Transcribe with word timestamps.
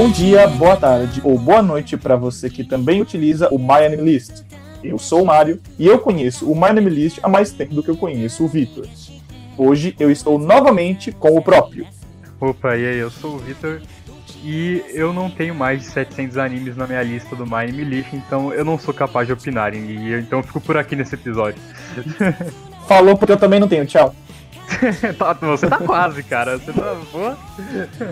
Bom 0.00 0.10
dia, 0.10 0.46
boa 0.46 0.78
tarde 0.78 1.20
ou 1.22 1.38
boa 1.38 1.60
noite 1.60 1.94
para 1.94 2.16
você 2.16 2.48
que 2.48 2.64
também 2.64 3.02
utiliza 3.02 3.50
o 3.50 3.58
MyAnimeList. 3.58 4.44
Eu 4.82 4.98
sou 4.98 5.22
o 5.22 5.26
Mário 5.26 5.60
e 5.78 5.86
eu 5.86 5.98
conheço 5.98 6.50
o 6.50 6.58
MyAnimeList 6.58 7.18
há 7.22 7.28
mais 7.28 7.52
tempo 7.52 7.74
do 7.74 7.82
que 7.82 7.90
eu 7.90 7.96
conheço 7.98 8.42
o 8.42 8.48
Vitor. 8.48 8.86
Hoje 9.58 9.94
eu 10.00 10.10
estou 10.10 10.38
novamente 10.38 11.12
com 11.12 11.36
o 11.36 11.42
próprio. 11.42 11.86
Opa, 12.40 12.78
e 12.78 12.86
aí, 12.86 12.96
eu 12.96 13.10
sou 13.10 13.34
o 13.34 13.38
Vitor 13.40 13.82
e 14.42 14.82
eu 14.88 15.12
não 15.12 15.28
tenho 15.28 15.54
mais 15.54 15.80
de 15.80 15.88
700 15.88 16.38
animes 16.38 16.78
na 16.78 16.86
minha 16.86 17.02
lista 17.02 17.36
do 17.36 17.44
My 17.44 17.56
Anime 17.56 17.84
List, 17.84 18.14
então 18.14 18.54
eu 18.54 18.64
não 18.64 18.78
sou 18.78 18.94
capaz 18.94 19.26
de 19.26 19.34
opinar, 19.34 19.74
e 19.74 20.12
eu, 20.12 20.18
então 20.18 20.38
eu 20.38 20.42
fico 20.42 20.62
por 20.62 20.78
aqui 20.78 20.96
nesse 20.96 21.14
episódio. 21.14 21.60
Falou 22.88 23.18
porque 23.18 23.32
eu 23.32 23.36
também 23.36 23.60
não 23.60 23.68
tenho, 23.68 23.84
tchau. 23.84 24.14
Tá, 25.18 25.32
você 25.32 25.68
tá 25.68 25.78
quase, 25.78 26.22
cara. 26.22 26.58
Você 26.58 26.72
tá 26.72 26.94
boa? 27.12 27.38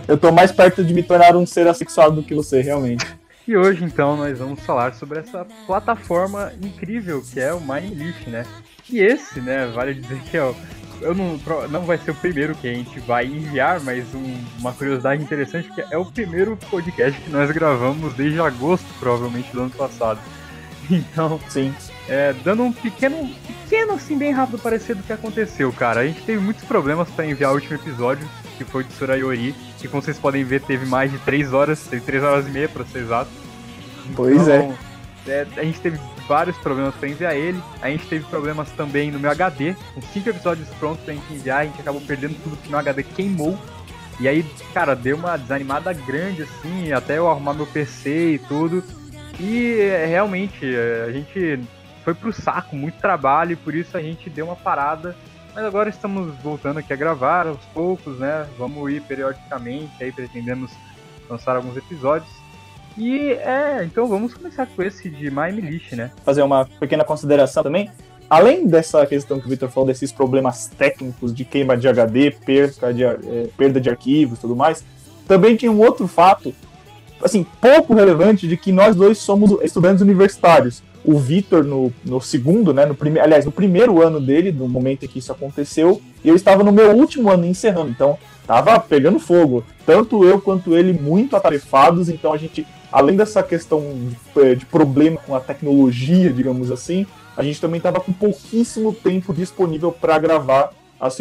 Eu 0.06 0.18
tô 0.18 0.32
mais 0.32 0.52
perto 0.52 0.84
de 0.84 0.92
me 0.92 1.02
tornar 1.02 1.36
um 1.36 1.46
ser 1.46 1.66
assexuado 1.66 2.16
do 2.16 2.22
que 2.22 2.34
você, 2.34 2.60
realmente. 2.60 3.06
E 3.46 3.56
hoje, 3.56 3.84
então, 3.84 4.16
nós 4.16 4.38
vamos 4.38 4.60
falar 4.60 4.92
sobre 4.94 5.20
essa 5.20 5.46
plataforma 5.66 6.52
incrível 6.62 7.22
que 7.22 7.41
é 7.41 7.55
o 7.55 7.60
MyList, 7.60 8.27
né? 8.27 8.44
E 8.91 9.00
esse, 9.00 9.41
né, 9.41 9.66
vale 9.66 9.94
dizer 9.94 10.20
que 10.30 10.36
é 10.36 10.55
eu 11.00 11.14
não, 11.14 11.38
não 11.70 11.83
vai 11.83 11.98
ser 11.98 12.10
o 12.10 12.14
primeiro 12.14 12.55
que 12.55 12.68
a 12.68 12.74
gente 12.74 12.98
vai 13.00 13.24
enviar, 13.24 13.80
mas 13.80 14.05
um, 14.14 14.44
uma 14.58 14.72
curiosidade 14.72 15.22
interessante 15.22 15.70
que 15.70 15.80
é 15.80 15.96
o 15.96 16.05
primeiro 16.05 16.56
podcast 16.70 17.20
que 17.20 17.30
nós 17.30 17.50
gravamos 17.50 18.14
desde 18.14 18.40
agosto, 18.40 18.86
provavelmente, 18.98 19.52
do 19.52 19.62
ano 19.62 19.70
passado. 19.70 20.20
Então, 20.90 21.38
sim, 21.50 21.74
é, 22.08 22.33
dando 22.42 22.62
um 22.62 22.72
pequeno, 22.72 23.30
pequeno, 23.69 23.92
assim, 23.92 24.16
bem 24.16 24.33
rápido 24.33 24.58
parecer 24.58 24.97
do 24.97 25.02
que 25.02 25.12
aconteceu, 25.12 25.70
cara. 25.72 26.00
A 26.00 26.06
gente 26.06 26.22
teve 26.22 26.41
muitos 26.41 26.64
problemas 26.64 27.11
para 27.11 27.27
enviar 27.27 27.52
o 27.52 27.55
último 27.55 27.74
episódio, 27.74 28.27
que 28.56 28.64
foi 28.64 28.83
de 28.83 28.92
Surayori, 28.94 29.55
que 29.78 29.86
como 29.86 30.02
vocês 30.02 30.19
podem 30.19 30.42
ver, 30.42 30.62
teve 30.62 30.86
mais 30.86 31.12
de 31.12 31.19
3 31.19 31.52
horas, 31.52 31.86
teve 31.86 32.02
3 32.02 32.24
horas 32.24 32.46
e 32.46 32.50
meia, 32.50 32.69
pra 32.69 32.84
ser 32.86 33.00
exato. 33.00 33.30
Pois 34.16 34.41
então, 34.41 34.74
é. 35.27 35.30
é. 35.30 35.46
A 35.58 35.62
gente 35.62 35.80
teve 35.80 36.00
vários 36.27 36.56
problemas 36.56 36.94
para 36.94 37.08
enviar 37.08 37.36
ele. 37.36 37.62
A 37.83 37.91
gente 37.91 38.06
teve 38.06 38.24
problemas 38.24 38.70
também 38.70 39.11
no 39.11 39.20
meu 39.20 39.30
HD, 39.30 39.77
com 39.94 40.00
5 40.00 40.30
episódios 40.30 40.69
prontos 40.80 41.05
pra 41.05 41.12
gente 41.12 41.34
enviar, 41.34 41.61
a 41.61 41.64
gente 41.64 41.80
acabou 41.80 42.00
perdendo 42.00 42.42
tudo 42.42 42.56
que 42.56 42.70
meu 42.70 42.78
HD 42.78 43.02
queimou. 43.02 43.58
E 44.19 44.27
aí, 44.27 44.44
cara, 44.72 44.96
deu 44.96 45.16
uma 45.16 45.36
desanimada 45.36 45.92
grande, 45.92 46.42
assim, 46.42 46.91
até 46.91 47.19
eu 47.19 47.30
arrumar 47.30 47.52
meu 47.52 47.66
PC 47.66 48.33
e 48.33 48.39
tudo. 48.39 48.83
E 49.39 49.77
realmente, 50.08 50.66
a 51.06 51.12
gente 51.12 51.61
foi 52.09 52.14
pro 52.14 52.33
saco, 52.33 52.75
muito 52.75 52.98
trabalho, 52.98 53.53
e 53.53 53.56
por 53.56 53.75
isso 53.75 53.95
a 53.95 54.01
gente 54.01 54.31
deu 54.31 54.47
uma 54.47 54.56
parada. 54.56 55.14
Mas 55.55 55.62
agora 55.62 55.91
estamos 55.91 56.34
voltando 56.37 56.78
aqui 56.78 56.91
a 56.91 56.97
gravar 56.97 57.47
aos 57.47 57.62
poucos, 57.75 58.19
né? 58.19 58.47
Vamos 58.56 58.91
ir 58.91 59.03
periodicamente, 59.03 59.92
aí 60.03 60.11
pretendemos 60.11 60.70
lançar 61.29 61.56
alguns 61.56 61.77
episódios. 61.77 62.31
E 62.97 63.33
é, 63.33 63.84
então 63.84 64.06
vamos 64.06 64.33
começar 64.33 64.67
com 64.67 64.83
esse 64.83 65.11
de 65.11 65.31
My 65.31 65.51
List, 65.51 65.92
né? 65.92 66.11
Fazer 66.24 66.41
uma 66.41 66.64
pequena 66.64 67.05
consideração 67.05 67.63
também. 67.63 67.91
Além 68.30 68.67
dessa 68.67 69.05
questão 69.05 69.39
que 69.39 69.47
o 69.47 69.51
Victor 69.51 69.68
falou, 69.68 69.86
desses 69.86 70.11
problemas 70.11 70.67
técnicos 70.67 71.35
de 71.35 71.45
queima 71.45 71.77
de 71.77 71.89
HD, 71.89 72.30
perda 72.30 72.95
de, 72.95 73.05
é, 73.05 73.48
perda 73.55 73.79
de 73.79 73.91
arquivos 73.91 74.39
tudo 74.39 74.57
mais, 74.57 74.83
também 75.27 75.57
tinha 75.57 75.70
um 75.70 75.80
outro 75.80 76.08
fato, 76.08 76.55
assim, 77.23 77.45
pouco 77.61 77.92
relevante, 77.92 78.48
de 78.48 78.57
que 78.57 78.73
nós 78.73 78.97
dois 78.97 79.18
somos 79.18 79.63
estudantes 79.63 80.01
universitários 80.01 80.83
o 81.08 81.19
Vitor 81.19 81.64
no, 81.64 81.91
no 82.05 82.20
segundo, 82.20 82.74
né, 82.74 82.85
no 82.85 82.95
primeiro, 82.95 83.24
aliás, 83.24 83.46
no 83.46 83.51
primeiro 83.51 84.02
ano 84.02 84.20
dele, 84.20 84.52
no 84.52 84.69
momento 84.69 85.05
em 85.05 85.08
que 85.08 85.20
isso 85.20 85.33
aconteceu, 85.33 86.02
eu 86.23 86.36
estava 86.36 86.63
no 86.63 86.70
meu 86.70 86.95
último 86.95 87.30
ano 87.30 87.46
encerrando, 87.46 87.89
então 87.89 88.19
tava 88.46 88.79
pegando 88.79 89.18
fogo. 89.18 89.64
Tanto 89.86 90.23
eu 90.23 90.39
quanto 90.39 90.77
ele 90.77 90.92
muito 90.92 91.35
atarefados, 91.35 92.11
então 92.11 92.30
a 92.30 92.36
gente, 92.36 92.67
além 92.92 93.17
dessa 93.17 93.42
questão 93.42 93.80
de, 93.80 94.42
é, 94.42 94.55
de 94.55 94.67
problema 94.67 95.17
com 95.17 95.35
a 95.35 95.41
tecnologia, 95.41 96.30
digamos 96.30 96.70
assim, 96.70 97.07
a 97.35 97.42
gente 97.42 97.58
também 97.58 97.79
estava 97.79 98.01
com 98.01 98.13
pouquíssimo 98.13 98.92
tempo 98.92 99.33
disponível 99.33 99.91
para 99.91 100.18
gravar 100.18 100.74
as, 101.01 101.18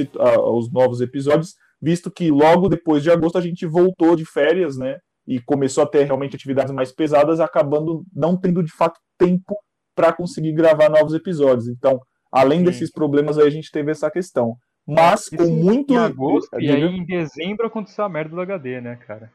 os 0.52 0.70
novos 0.70 1.00
episódios, 1.00 1.56
visto 1.82 2.12
que 2.12 2.30
logo 2.30 2.68
depois 2.68 3.04
de 3.04 3.10
agosto 3.10 3.38
a 3.38 3.42
gente 3.42 3.66
voltou 3.66 4.18
de 4.18 4.26
férias, 4.26 4.76
né? 4.76 4.98
E 5.26 5.40
começou 5.40 5.84
a 5.86 5.88
ter 5.88 6.04
realmente 6.04 6.36
atividades 6.36 6.74
mais 6.74 6.92
pesadas, 6.92 7.40
acabando 7.40 8.04
não 8.14 8.36
tendo 8.36 8.62
de 8.62 8.72
fato 8.72 9.00
tempo 9.18 9.56
para 9.98 10.14
conseguir 10.14 10.54
gravar 10.54 10.90
novos 10.90 11.16
episódios. 11.16 11.68
Então, 11.68 12.00
além 12.32 12.60
Sim. 12.60 12.66
desses 12.66 12.92
problemas 12.92 13.40
aí, 13.40 13.48
a 13.48 13.50
gente 13.50 13.72
teve 13.72 13.90
essa 13.90 14.12
questão. 14.12 14.56
Mas 14.88 15.28
com 15.28 15.48
muito. 15.48 15.92
Em 15.92 15.98
agosto, 15.98 16.62
e 16.62 16.70
aí 16.70 16.84
em 16.84 17.04
dezembro 17.04 17.66
aconteceu 17.66 18.06
a 18.06 18.10
merda 18.10 18.36
do 18.36 18.42
HD, 18.42 18.80
né, 18.80 18.96
cara? 18.96 19.32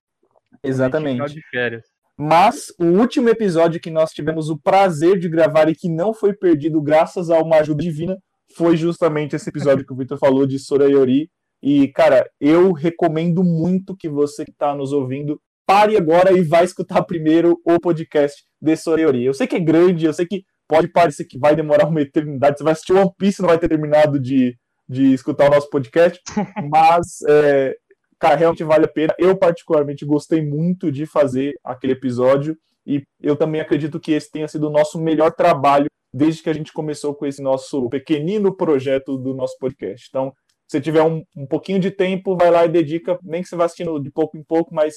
Exatamente. 0.62 1.34
De 1.34 1.42
férias. 1.50 1.82
Mas 2.16 2.72
o 2.78 2.84
último 2.84 3.28
episódio 3.28 3.80
que 3.80 3.90
nós 3.90 4.12
tivemos 4.12 4.48
o 4.48 4.56
prazer 4.56 5.18
de 5.18 5.28
gravar 5.28 5.68
e 5.68 5.74
que 5.74 5.88
não 5.88 6.14
foi 6.14 6.32
perdido 6.32 6.80
graças 6.80 7.28
a 7.28 7.38
uma 7.40 7.56
ajuda 7.56 7.82
divina 7.82 8.16
foi 8.56 8.76
justamente 8.76 9.34
esse 9.34 9.48
episódio 9.48 9.84
que 9.84 9.92
o 9.92 9.96
Victor 9.96 10.18
falou 10.18 10.46
de 10.46 10.58
Sorayori. 10.58 11.28
E, 11.62 11.88
cara, 11.88 12.30
eu 12.40 12.72
recomendo 12.72 13.42
muito 13.42 13.96
que 13.96 14.08
você 14.08 14.44
que 14.44 14.52
está 14.52 14.74
nos 14.74 14.92
ouvindo 14.92 15.40
pare 15.66 15.96
agora 15.96 16.32
e 16.32 16.42
vai 16.42 16.64
escutar 16.64 17.02
primeiro 17.02 17.60
o 17.64 17.78
podcast 17.80 18.42
de 18.60 18.76
Sorayori. 18.76 19.24
Eu 19.24 19.34
sei 19.34 19.46
que 19.46 19.56
é 19.56 19.60
grande, 19.60 20.06
eu 20.06 20.12
sei 20.12 20.26
que 20.26 20.44
pode 20.68 20.88
parecer 20.88 21.24
que 21.24 21.38
vai 21.38 21.54
demorar 21.54 21.88
uma 21.88 22.00
eternidade. 22.00 22.58
Você 22.58 22.64
vai 22.64 22.72
assistir 22.72 22.92
One 22.92 23.10
Piece 23.18 23.40
e 23.40 23.42
não 23.42 23.48
vai 23.48 23.58
ter 23.58 23.68
terminado 23.68 24.18
de, 24.18 24.56
de 24.88 25.12
escutar 25.12 25.48
o 25.48 25.54
nosso 25.54 25.68
podcast. 25.68 26.20
mas, 26.70 27.20
é, 27.28 27.74
cara, 28.18 28.36
realmente 28.36 28.64
vale 28.64 28.84
a 28.86 28.88
pena. 28.88 29.14
Eu, 29.18 29.36
particularmente, 29.36 30.04
gostei 30.04 30.40
muito 30.40 30.90
de 30.90 31.06
fazer 31.06 31.52
aquele 31.64 31.92
episódio. 31.92 32.56
E 32.86 33.02
eu 33.20 33.36
também 33.36 33.60
acredito 33.60 34.00
que 34.00 34.12
esse 34.12 34.30
tenha 34.30 34.48
sido 34.48 34.68
o 34.68 34.72
nosso 34.72 35.00
melhor 35.00 35.32
trabalho 35.32 35.86
desde 36.12 36.42
que 36.42 36.50
a 36.50 36.52
gente 36.52 36.72
começou 36.72 37.14
com 37.14 37.24
esse 37.24 37.42
nosso 37.42 37.88
pequenino 37.88 38.54
projeto 38.54 39.16
do 39.16 39.34
nosso 39.34 39.56
podcast. 39.58 40.06
Então, 40.08 40.32
se 40.68 40.80
tiver 40.80 41.02
um, 41.02 41.22
um 41.36 41.46
pouquinho 41.46 41.78
de 41.78 41.90
tempo, 41.90 42.36
vai 42.36 42.50
lá 42.50 42.64
e 42.64 42.68
dedica, 42.68 43.18
nem 43.22 43.42
que 43.42 43.48
você 43.48 43.56
vá 43.56 43.64
assistindo 43.64 43.98
de 44.00 44.10
pouco 44.10 44.36
em 44.36 44.42
pouco, 44.42 44.74
mas 44.74 44.96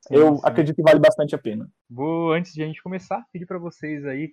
sim, 0.00 0.14
eu 0.14 0.36
sim. 0.36 0.42
acredito 0.44 0.76
que 0.76 0.82
vale 0.82 0.98
bastante 0.98 1.34
a 1.34 1.38
pena. 1.38 1.68
Vou, 1.88 2.32
antes 2.32 2.52
de 2.52 2.62
a 2.62 2.66
gente 2.66 2.82
começar, 2.82 3.24
pedir 3.32 3.46
para 3.46 3.58
vocês 3.58 4.04
aí 4.04 4.32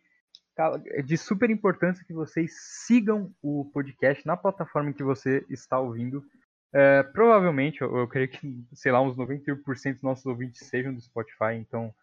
é 0.89 1.03
de 1.03 1.15
super 1.17 1.49
importância 1.51 2.03
que 2.03 2.13
vocês 2.13 2.51
sigam 2.85 3.31
o 3.43 3.69
podcast 3.71 4.25
na 4.25 4.35
plataforma 4.35 4.89
em 4.89 4.93
que 4.93 5.03
você 5.03 5.45
está 5.49 5.79
ouvindo. 5.79 6.23
É, 6.73 7.03
provavelmente, 7.03 7.81
eu, 7.81 7.95
eu, 7.95 8.07
creio 8.07 8.27
que, 8.27 8.65
sei 8.73 8.91
lá, 8.91 8.99
uns 8.99 9.15
91% 9.15 9.93
dos 9.93 10.01
nossos 10.01 10.25
ouvintes 10.25 10.67
sejam 10.67 10.93
do 10.93 10.99
Spotify, 10.99 11.53
então 11.55 11.93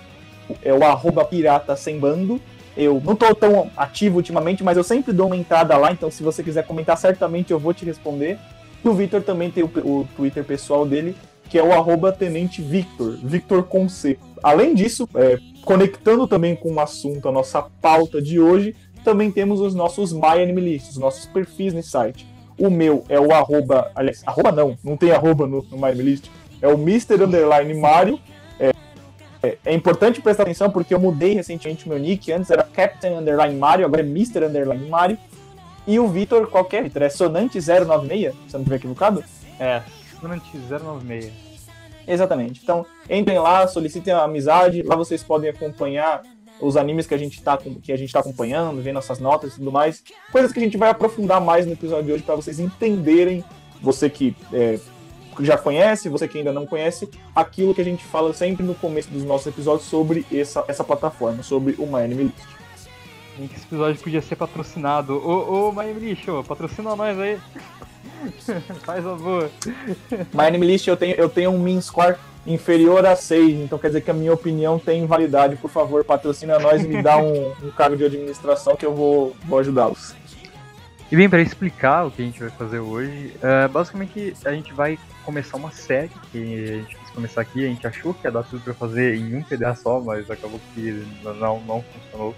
é 0.64 0.74
o 0.74 0.84
arroba 0.84 1.24
pirata 1.26 1.76
sem 1.76 2.00
bando. 2.00 2.42
Eu 2.76 3.02
não 3.04 3.14
estou 3.14 3.36
tão 3.36 3.70
ativo 3.76 4.18
ultimamente, 4.18 4.64
mas 4.64 4.78
eu 4.78 4.84
sempre 4.84 5.12
dou 5.12 5.28
uma 5.28 5.36
entrada 5.36 5.76
lá, 5.78 5.92
então 5.92 6.10
se 6.10 6.24
você 6.24 6.42
quiser 6.42 6.66
comentar, 6.66 6.98
certamente 6.98 7.52
eu 7.52 7.60
vou 7.60 7.74
te 7.74 7.86
responder. 7.86 8.40
E 8.84 8.88
o 8.88 8.94
Victor 8.94 9.22
também 9.22 9.52
tem 9.52 9.64
o, 9.64 9.68
o 9.68 10.08
Twitter 10.16 10.44
pessoal 10.44 10.86
dele, 10.86 11.16
que 11.50 11.58
é 11.58 11.64
o 11.64 11.74
arroba 11.74 12.12
Tenente 12.12 12.62
Victor, 12.62 13.18
Victor 13.24 13.64
com 13.64 13.90
C. 13.90 14.18
Além 14.44 14.76
disso, 14.76 15.10
é, 15.16 15.40
conectando 15.66 16.28
também 16.28 16.56
com 16.56 16.74
o 16.74 16.80
assunto, 16.80 17.28
a 17.28 17.32
nossa 17.32 17.62
pauta 17.62 18.22
de 18.22 18.40
hoje, 18.40 18.76
também 19.04 19.32
temos 19.32 19.60
os 19.60 19.74
nossos 19.74 20.14
MyAnimeList, 20.14 20.92
os 20.92 20.98
nossos 20.98 21.26
perfis 21.26 21.74
no 21.74 21.82
site. 21.82 22.28
O 22.58 22.70
meu 22.70 23.04
é 23.10 23.20
o 23.20 23.34
arroba, 23.34 23.92
aliás, 23.96 24.22
arroba 24.26 24.52
não, 24.52 24.78
não 24.84 24.96
tem 24.96 25.12
arroba 25.12 25.48
no, 25.48 25.64
no 25.64 25.78
MyAnimeList, 25.78 26.26
é 26.62 26.68
o 26.68 26.74
Mr. 26.74 27.24
Underline 27.24 27.74
Mario. 27.74 28.20
É, 28.60 28.72
é, 29.42 29.58
é, 29.66 29.74
importante 29.74 30.22
prestar 30.22 30.44
atenção 30.44 30.70
porque 30.70 30.94
eu 30.94 31.00
mudei 31.00 31.34
recentemente 31.34 31.88
meu 31.88 31.98
nick, 31.98 32.32
antes 32.32 32.52
era 32.52 32.64
Captain 32.64 33.18
Underline 33.18 33.56
Mario, 33.56 33.86
agora 33.86 34.02
é 34.02 34.06
Mr. 34.06 34.46
Underline 34.46 34.88
Mario. 34.88 35.18
E 35.88 35.98
o 35.98 36.08
Vitor, 36.08 36.48
qual 36.48 36.66
que 36.66 36.76
é, 36.76 36.84
Vitor? 36.84 37.02
É 37.02 37.08
Sonante096, 37.08 37.62
se 37.62 38.26
eu 38.26 38.34
não 38.54 38.60
estiver 38.60 38.76
equivocado? 38.76 39.24
É, 39.60 39.82
Sonante096. 40.22 41.32
Exatamente. 42.08 42.62
Então, 42.64 42.86
entrem 43.10 43.38
lá, 43.40 43.68
solicitem 43.68 44.14
a 44.14 44.24
amizade, 44.24 44.82
lá 44.82 44.96
vocês 44.96 45.24
podem 45.24 45.50
acompanhar 45.50 46.24
os 46.60 46.76
animes 46.76 47.08
que 47.08 47.14
a 47.14 47.18
gente 47.18 47.38
está 47.38 47.58
que 47.58 47.92
a 47.92 47.98
gente 47.98 48.12
tá 48.12 48.20
acompanhando, 48.20 48.82
ver 48.82 48.92
nossas 48.92 49.20
notas 49.20 49.54
e 49.54 49.56
tudo 49.58 49.72
mais. 49.72 50.04
Coisas 50.32 50.52
que 50.52 50.60
a 50.60 50.62
gente 50.62 50.78
vai 50.78 50.90
aprofundar 50.90 51.40
mais 51.40 51.66
no 51.66 51.74
episódio 51.74 52.06
de 52.06 52.12
hoje 52.14 52.24
para 52.24 52.36
vocês 52.36 52.60
entenderem, 52.60 53.44
você 53.82 54.10
que 54.10 54.36
é, 54.52 54.80
já 55.40 55.58
conhece, 55.58 56.10
você 56.10 56.28
que 56.28 56.40
ainda 56.40 56.52
não 56.52 56.66
conhece, 56.66 57.10
aquilo 57.36 57.74
que 57.74 57.82
a 57.82 57.86
gente 57.86 58.04
fala 58.04 58.34
sempre 58.34 58.66
no 58.66 58.76
começo 58.76 59.10
dos 59.10 59.24
nossos 59.24 59.48
episódios 59.48 59.88
sobre 59.88 60.26
essa, 60.32 60.66
essa 60.68 60.84
plataforma, 60.84 61.44
sobre 61.44 61.76
o 61.78 61.86
My 61.86 62.02
Anime 62.04 62.24
List. 62.24 62.60
Esse 63.56 63.66
episódio 63.66 64.02
podia 64.02 64.22
ser 64.22 64.36
patrocinado. 64.36 65.14
Ô, 65.14 65.70
ô 65.70 65.72
My 65.72 65.82
Anime 65.82 66.10
List, 66.10 66.28
ô, 66.28 66.44
patrocina 66.44 66.96
nós 66.96 67.18
aí. 67.18 67.40
Faz 68.86 69.04
favor. 69.04 69.50
My 70.34 70.46
Anime 70.48 70.66
List 70.66 70.88
eu 70.88 70.98
tenho, 70.98 71.16
eu 71.16 71.30
tenho 71.30 71.52
um 71.52 71.60
min 71.60 71.80
score 71.82 72.16
inferior 72.46 73.06
a 73.06 73.16
6, 73.16 73.62
então 73.62 73.78
quer 73.78 73.88
dizer 73.88 74.02
que 74.02 74.12
a 74.12 74.14
minha 74.14 74.34
opinião 74.34 74.80
tem 74.80 75.06
validade. 75.06 75.56
Por 75.56 75.70
favor, 75.70 76.04
patrocina 76.04 76.60
nós 76.60 76.84
e 76.84 76.88
me 76.88 77.02
dá 77.02 77.18
um, 77.18 77.52
um 77.64 77.72
cargo 77.72 77.96
de 77.96 78.06
administração 78.06 78.76
que 78.76 78.86
eu 78.86 78.94
vou, 78.94 79.36
vou 79.46 79.60
ajudá-los. 79.60 80.16
E 81.12 81.16
bem, 81.16 81.28
para 81.28 81.42
explicar 81.42 82.06
o 82.06 82.12
que 82.12 82.22
a 82.22 82.26
gente 82.26 82.40
vai 82.40 82.52
fazer 82.52 82.80
hoje, 82.80 83.34
uh, 83.38 83.68
basicamente 83.70 84.36
a 84.46 84.52
gente 84.52 84.72
vai 84.74 84.98
começar 85.26 85.58
uma 85.58 85.72
série 85.72 86.12
que 86.32 86.38
a 86.38 86.78
gente 86.78 86.96
quis 86.96 87.10
começar 87.10 87.42
aqui, 87.42 87.66
a 87.66 87.68
gente 87.68 87.86
achou 87.88 88.14
que 88.14 88.28
ia 88.28 88.32
dar 88.32 88.44
tudo 88.44 88.62
para 88.62 88.76
fazer 88.76 89.16
em 89.16 89.36
um 89.36 89.42
PDA 89.42 89.74
só, 89.74 90.00
mas 90.00 90.30
acabou 90.30 90.60
que 90.74 91.04
não, 91.24 91.60
não 91.62 91.84
funcionou. 91.84 92.36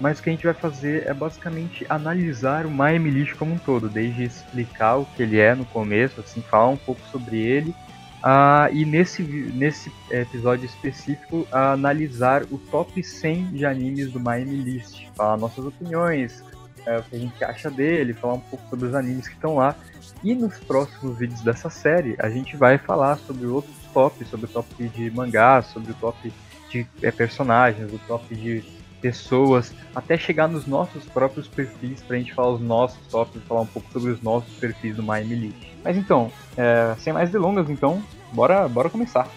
Mas 0.00 0.18
o 0.18 0.22
que 0.22 0.30
a 0.30 0.32
gente 0.32 0.44
vai 0.44 0.54
fazer 0.54 1.06
é 1.06 1.12
basicamente 1.12 1.84
analisar 1.88 2.64
o 2.64 2.70
Miami 2.70 3.10
List 3.10 3.34
como 3.34 3.54
um 3.54 3.58
todo, 3.58 3.88
desde 3.88 4.24
explicar 4.24 4.96
o 4.96 5.04
que 5.04 5.22
ele 5.22 5.38
é 5.38 5.54
no 5.54 5.66
começo, 5.66 6.20
assim, 6.20 6.40
falar 6.40 6.68
um 6.68 6.76
pouco 6.76 7.00
sobre 7.12 7.38
ele 7.38 7.74
Uh, 8.20 8.68
e 8.74 8.84
nesse, 8.84 9.22
nesse 9.22 9.90
episódio 10.10 10.66
específico, 10.66 11.46
uh, 11.50 11.72
analisar 11.72 12.42
o 12.50 12.58
top 12.58 13.02
100 13.02 13.52
de 13.52 13.64
animes 13.64 14.12
do 14.12 14.20
Miami 14.20 14.56
List, 14.56 15.06
falar 15.16 15.38
nossas 15.38 15.64
opiniões, 15.64 16.40
uh, 16.86 17.00
o 17.00 17.02
que 17.04 17.16
a 17.16 17.18
gente 17.18 17.44
acha 17.44 17.70
dele, 17.70 18.12
falar 18.12 18.34
um 18.34 18.40
pouco 18.40 18.68
sobre 18.68 18.88
os 18.88 18.94
animes 18.94 19.26
que 19.26 19.34
estão 19.34 19.56
lá. 19.56 19.74
E 20.22 20.34
nos 20.34 20.58
próximos 20.58 21.18
vídeos 21.18 21.40
dessa 21.40 21.70
série, 21.70 22.14
a 22.18 22.28
gente 22.28 22.58
vai 22.58 22.76
falar 22.76 23.16
sobre 23.16 23.46
outros 23.46 23.74
tops, 23.94 24.28
sobre 24.28 24.44
o 24.44 24.48
top 24.50 24.88
de 24.88 25.10
mangá, 25.10 25.62
sobre 25.62 25.92
o 25.92 25.94
top 25.94 26.30
de 26.68 26.86
é, 27.00 27.10
personagens, 27.10 27.90
o 27.90 27.98
top 28.06 28.34
de 28.34 28.62
pessoas, 29.00 29.72
até 29.94 30.16
chegar 30.16 30.48
nos 30.48 30.66
nossos 30.66 31.04
próprios 31.06 31.48
perfis 31.48 32.02
para 32.02 32.16
a 32.16 32.18
gente 32.18 32.34
falar 32.34 32.50
os 32.50 32.60
nossos 32.60 32.98
tops, 33.10 33.42
falar 33.48 33.62
um 33.62 33.66
pouco 33.66 33.90
sobre 33.92 34.10
os 34.10 34.22
nossos 34.22 34.52
perfis 34.54 34.96
do 34.96 35.02
Miami 35.02 35.34
List. 35.34 35.68
Mas 35.84 35.96
então, 35.96 36.30
é, 36.56 36.94
sem 36.98 37.12
mais 37.12 37.30
delongas, 37.30 37.68
então, 37.70 38.02
bora, 38.32 38.68
bora 38.68 38.90
começar. 38.90 39.28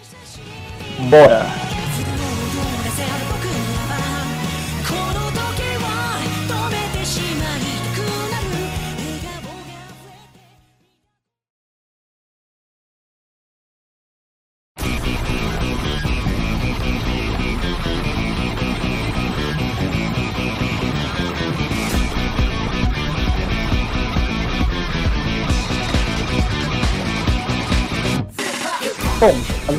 Bora! 1.10 1.83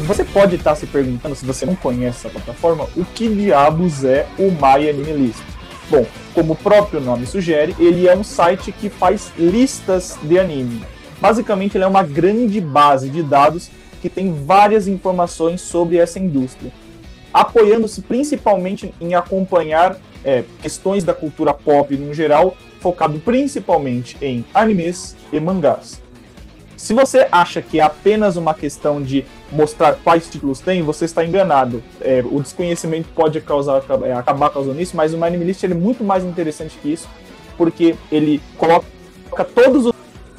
Você 0.06 0.24
pode 0.24 0.56
estar 0.56 0.76
se 0.76 0.86
perguntando, 0.86 1.36
se 1.36 1.46
você 1.46 1.66
não 1.66 1.76
conhece 1.76 2.20
essa 2.20 2.30
plataforma, 2.30 2.88
o 2.96 3.04
que 3.04 3.28
diabos 3.28 4.04
é 4.04 4.28
o 4.38 4.52
My 4.52 4.90
Anime 4.90 5.14
List? 5.14 5.44
Bom, 5.90 6.06
como 6.34 6.54
o 6.54 6.56
próprio 6.56 7.00
nome 7.00 7.26
sugere, 7.26 7.76
ele 7.80 8.08
é 8.08 8.16
um 8.16 8.24
site 8.24 8.72
que 8.72 8.90
faz 8.90 9.32
listas 9.38 10.18
de 10.22 10.40
anime. 10.40 10.84
Basicamente, 11.20 11.78
ele 11.78 11.84
é 11.84 11.88
uma 11.88 12.04
grande 12.04 12.60
base 12.60 13.10
de 13.10 13.24
dados 13.24 13.70
que 14.02 14.10
tem 14.10 14.34
várias 14.34 14.88
informações 14.88 15.62
sobre 15.62 15.98
essa 15.98 16.20
indústria, 16.20 16.72
apoiando-se 17.34 18.02
principalmente 18.02 18.94
em 19.02 19.16
acompanhar 19.16 19.98
é, 20.24 20.44
questões 20.62 21.04
da 21.04 21.14
cultura 21.14 21.54
pop 21.54 21.96
no 21.98 22.14
geral, 22.14 22.56
focado 22.80 23.20
principalmente 23.20 24.18
em 24.22 24.46
animes 24.54 25.16
e 25.32 25.40
mangás. 25.40 26.05
Se 26.86 26.94
você 26.94 27.28
acha 27.32 27.64
que 27.64 27.80
é 27.80 27.84
apenas 27.84 28.36
uma 28.38 28.54
questão 28.54 29.02
de 29.02 29.26
mostrar 29.52 29.96
quais 30.04 30.30
títulos 30.30 30.60
tem, 30.60 30.84
você 30.84 31.06
está 31.06 31.26
enganado. 31.26 31.82
É, 32.00 32.24
o 32.24 32.40
desconhecimento 32.40 33.10
pode 33.16 33.42
causar, 33.42 33.82
é, 34.04 34.14
acabar 34.14 34.52
causando 34.52 34.80
isso, 34.80 34.96
mas 34.96 35.12
o 35.12 35.18
My 35.18 35.32
List 35.32 35.64
é 35.64 35.68
muito 35.70 36.04
mais 36.04 36.24
interessante 36.24 36.78
que 36.80 36.94
isso, 36.94 37.10
porque 37.58 37.96
ele 38.12 38.40
coloca 38.56 38.86
todos 39.56 39.92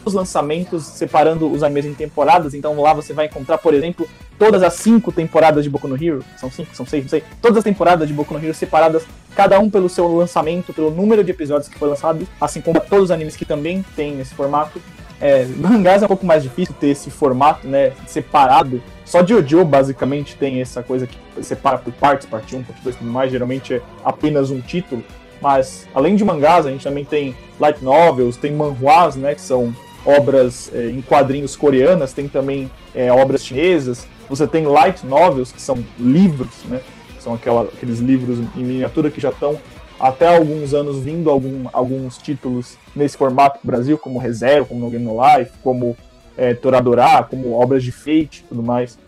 os 0.05 0.15
lançamentos 0.15 0.85
separando 0.85 1.51
os 1.51 1.65
animes 1.65 1.87
em 1.87 1.95
temporadas. 1.95 2.55
Então 2.55 2.81
lá 2.81 2.95
você 2.95 3.13
vai 3.13 3.27
encontrar, 3.27 3.59
por 3.59 3.75
exemplo, 3.75 4.09
todas 4.39 4.63
as 4.63 4.75
cinco 4.75 5.11
temporadas 5.11 5.65
de 5.65 5.69
Boku 5.69 5.89
no 5.89 6.01
Hero. 6.01 6.25
São 6.37 6.49
cinco, 6.49 6.77
são 6.77 6.87
seis, 6.87 7.03
não 7.03 7.11
sei. 7.11 7.25
Todas 7.43 7.59
as 7.59 7.65
temporadas 7.65 8.07
de 8.07 8.15
Boku 8.15 8.33
no 8.33 8.39
Hero 8.39 8.55
separadas, 8.55 9.03
cada 9.35 9.59
um 9.59 9.69
pelo 9.69 9.89
seu 9.89 10.07
lançamento, 10.15 10.73
pelo 10.73 10.93
número 10.93 11.25
de 11.25 11.33
episódios 11.33 11.69
que 11.69 11.77
foi 11.77 11.89
lançado, 11.89 12.25
assim 12.41 12.61
como 12.61 12.81
todos 12.81 13.07
os 13.07 13.11
animes 13.11 13.35
que 13.35 13.45
também 13.45 13.85
tem 13.97 14.15
nesse 14.15 14.33
formato. 14.33 14.81
É, 15.21 15.47
mangás 15.57 16.03
é 16.03 16.05
um 16.05 16.09
pouco 16.09 16.27
mais 16.27 16.43
difícil 16.43 16.75
ter 16.79 16.89
esse 16.89 17.11
formato, 17.11 17.67
né, 17.67 17.93
separado. 18.07 18.83
Só 19.05 19.25
Jojo 19.25 19.65
basicamente 19.65 20.37
tem 20.37 20.61
essa 20.61 20.83
coisa 20.83 21.07
que 21.07 21.19
separa 21.43 21.79
por 21.79 21.93
partes, 21.93 22.27
parte 22.27 22.55
1, 22.55 22.63
parte 22.65 22.83
2 22.83 22.95
e 22.95 22.99
tudo 22.99 23.11
mais, 23.11 23.31
geralmente 23.31 23.75
é 23.75 23.83
apenas 24.05 24.51
um 24.51 24.61
título. 24.61 25.03
Mas 25.41 25.87
além 25.95 26.17
de 26.17 26.25
mangás, 26.25 26.67
a 26.67 26.71
gente 26.71 26.85
também 26.85 27.05
tem 27.05 27.35
light 27.59 27.83
novels, 27.83 28.37
tem 28.37 28.53
manhwas, 28.53 29.17
né, 29.17 29.35
que 29.35 29.41
são 29.41 29.75
obras 30.05 30.71
é, 30.75 30.91
em 30.91 31.01
quadrinhos 31.03 31.57
coreanas, 31.57 32.13
tem 32.13 32.29
também 32.29 32.71
é, 32.95 33.11
obras 33.11 33.45
chinesas. 33.45 34.07
Você 34.29 34.47
tem 34.47 34.67
light 34.67 35.05
novels, 35.07 35.53
que 35.53 35.61
são 35.61 35.85
livros, 35.99 36.65
né, 36.65 36.81
são 37.21 37.35
aquela, 37.35 37.63
aqueles 37.63 37.99
livros 37.99 38.39
em 38.57 38.65
miniatura 38.65 39.11
que 39.11 39.21
já 39.21 39.31
estão 39.31 39.59
até 39.99 40.37
alguns 40.37 40.75
anos 40.75 40.99
vindo 40.99 41.31
algum, 41.31 41.69
alguns 41.73 42.19
títulos 42.19 42.77
nesse 42.95 43.17
formato 43.17 43.61
do 43.63 43.67
Brasil, 43.67 43.99
como 43.99 44.19
Reserva, 44.19 44.67
como 44.67 44.81
No 44.81 44.91
Game 44.91 45.05
No 45.05 45.17
Life, 45.21 45.53
como 45.63 45.97
é, 46.37 46.55
Toradorá, 46.55 47.23
como 47.23 47.53
obras 47.53 47.83
de 47.83 47.93
Fate 47.93 48.45
e 48.45 48.49
tudo 48.49 48.63
mais. 48.63 48.99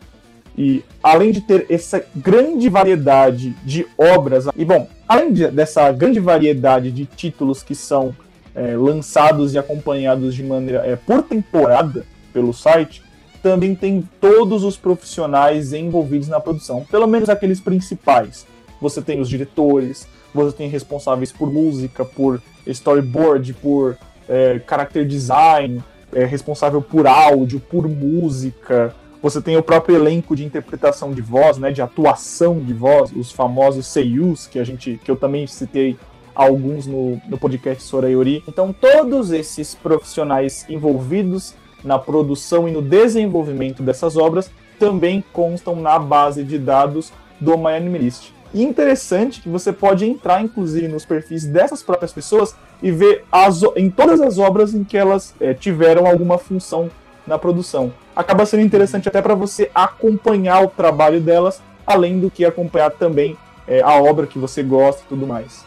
E 0.57 0.83
além 1.03 1.31
de 1.31 1.41
ter 1.41 1.67
essa 1.71 2.05
grande 2.17 2.69
variedade 2.69 3.51
de 3.65 3.87
obras, 3.97 4.47
e 4.57 4.65
bom, 4.65 4.89
além 5.07 5.33
de, 5.33 5.47
dessa 5.49 5.93
grande 5.93 6.19
variedade 6.19 6.91
de 6.91 7.05
títulos 7.05 7.63
que 7.63 7.75
são 7.75 8.15
é, 8.55 8.77
lançados 8.77 9.55
e 9.55 9.59
acompanhados 9.59 10.35
de 10.35 10.43
maneira 10.43 10.85
é, 10.85 10.97
por 10.97 11.23
temporada 11.23 12.05
pelo 12.33 12.53
site, 12.53 13.03
também 13.41 13.75
tem 13.75 14.07
todos 14.21 14.65
os 14.65 14.77
profissionais 14.77 15.73
envolvidos 15.73 16.27
na 16.27 16.41
produção, 16.41 16.85
pelo 16.91 17.07
menos 17.07 17.29
aqueles 17.29 17.61
principais. 17.61 18.45
Você 18.81 19.01
tem 19.01 19.21
os 19.21 19.29
diretores, 19.29 20.09
você 20.35 20.57
tem 20.57 20.69
responsáveis 20.69 21.33
por 21.33 21.53
música, 21.53 22.05
por 22.05 22.43
storyboard, 22.67 23.55
por 23.55 23.97
é, 24.29 24.61
character 24.69 25.07
design, 25.07 25.83
é, 26.13 26.25
responsável 26.25 26.83
por 26.83 27.07
áudio, 27.07 27.61
por 27.61 27.89
música. 27.89 28.95
Você 29.23 29.41
tem 29.41 29.57
o 29.57 29.63
próprio 29.63 29.97
elenco 29.97 30.37
de 30.37 30.45
interpretação 30.45 31.13
de 31.13 31.21
voz, 31.21 31.59
né, 31.59 31.73
de 31.73 31.83
atuação 31.83 32.61
de 32.61 32.73
voz, 32.73 33.11
os 33.13 33.33
famosos 33.33 33.87
seiyus, 33.87 34.47
que 34.47 34.59
a 34.59 34.65
gente, 34.65 35.01
que 35.03 35.11
eu 35.11 35.17
também 35.17 35.47
citei 35.47 35.97
alguns 36.35 36.87
no, 36.87 37.21
no 37.29 37.37
podcast 37.37 37.83
Sorayori. 37.83 38.45
Então, 38.47 38.73
todos 38.73 39.33
esses 39.33 39.75
profissionais 39.75 40.65
envolvidos 40.69 41.55
na 41.83 41.99
produção 41.99 42.69
e 42.69 42.71
no 42.71 42.81
desenvolvimento 42.81 43.83
dessas 43.83 44.17
obras 44.17 44.51
também 44.79 45.23
constam 45.33 45.75
na 45.75 45.99
base 45.99 46.45
de 46.45 46.57
dados 46.57 47.13
do 47.41 47.57
MyAnimeList. 47.59 48.33
E 48.53 48.63
interessante 48.63 49.41
que 49.41 49.49
você 49.49 49.73
pode 49.73 50.07
entrar, 50.07 50.43
inclusive, 50.43 50.89
nos 50.89 51.05
perfis 51.05 51.45
dessas 51.45 51.83
próprias 51.83 52.13
pessoas 52.13 52.55
e 52.83 52.91
ver 52.91 53.25
as, 53.31 53.63
em 53.77 53.91
todas 53.91 54.21
as 54.21 54.39
obras 54.39 54.75
em 54.75 54.85
que 54.85 54.97
elas 54.97 55.35
é, 55.41 55.53
tiveram 55.53 56.07
alguma 56.07 56.39
função 56.39 56.91
na 57.27 57.39
produção. 57.39 57.93
Acaba 58.17 58.47
sendo 58.47 58.63
interessante 58.63 59.09
até 59.09 59.21
para 59.21 59.35
você 59.35 59.71
acompanhar 59.75 60.63
o 60.63 60.69
trabalho 60.69 61.21
delas, 61.21 61.61
além 61.87 62.19
do 62.19 62.31
que 62.31 62.45
acompanhar 62.45 62.91
também 62.91 63.37
é, 63.67 63.83
a 63.83 64.01
obra 64.01 64.27
que 64.27 64.39
você 64.39 64.63
gosta 64.63 65.03
e 65.05 65.09
tudo 65.09 65.27
mais. 65.27 65.65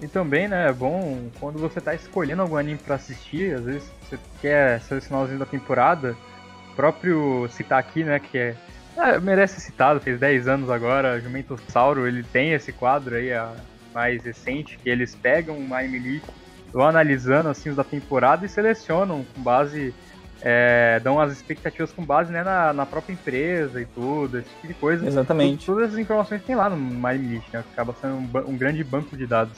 E 0.00 0.06
também, 0.06 0.46
né, 0.46 0.68
é 0.68 0.72
bom 0.72 1.30
quando 1.40 1.58
você 1.58 1.78
está 1.78 1.94
escolhendo 1.94 2.42
algum 2.42 2.56
anime 2.56 2.78
para 2.78 2.96
assistir, 2.96 3.54
às 3.54 3.64
vezes 3.64 3.82
você 4.02 4.18
quer 4.42 4.80
selecionar 4.82 5.24
os 5.24 5.38
da 5.38 5.46
temporada, 5.46 6.14
próprio 6.76 7.48
citar 7.50 7.78
aqui, 7.78 8.04
né, 8.04 8.18
que 8.18 8.36
é, 8.36 8.54
é 8.96 9.18
merece 9.18 9.60
ser 9.60 9.66
citado, 9.66 10.00
fez 10.00 10.18
10 10.18 10.48
anos 10.48 10.70
agora, 10.70 11.20
Jumento 11.20 11.58
Sauro, 11.68 12.06
ele 12.06 12.22
tem 12.22 12.52
esse 12.52 12.72
quadro 12.72 13.16
aí, 13.16 13.32
a 13.32 13.52
mais 13.94 14.24
recente, 14.24 14.78
que 14.82 14.88
eles 14.88 15.14
pegam 15.14 15.56
uma 15.56 15.78
anime 15.78 16.20
vão 16.72 16.88
analisando 16.88 17.48
assim 17.48 17.70
os 17.70 17.76
da 17.76 17.84
temporada 17.84 18.44
e 18.44 18.48
selecionam 18.48 19.24
com 19.32 19.40
base 19.40 19.94
é, 20.42 21.00
dão 21.02 21.18
as 21.18 21.32
expectativas 21.32 21.90
com 21.90 22.04
base 22.04 22.30
né, 22.30 22.42
na, 22.42 22.72
na, 22.72 22.84
própria 22.84 23.14
empresa 23.14 23.80
e 23.80 23.86
tudo, 23.86 24.38
esse 24.38 24.48
tipo 24.50 24.66
de 24.66 24.74
coisa. 24.74 25.06
Exatamente. 25.06 25.64
Todas 25.64 25.94
as 25.94 25.98
informações 25.98 26.42
tem 26.42 26.54
lá 26.54 26.68
no 26.68 26.76
MyList, 26.76 27.46
né? 27.50 27.64
Acaba 27.72 27.94
sendo 27.98 28.16
um, 28.16 28.50
um, 28.50 28.56
grande 28.56 28.84
banco 28.84 29.16
de 29.16 29.26
dados. 29.26 29.56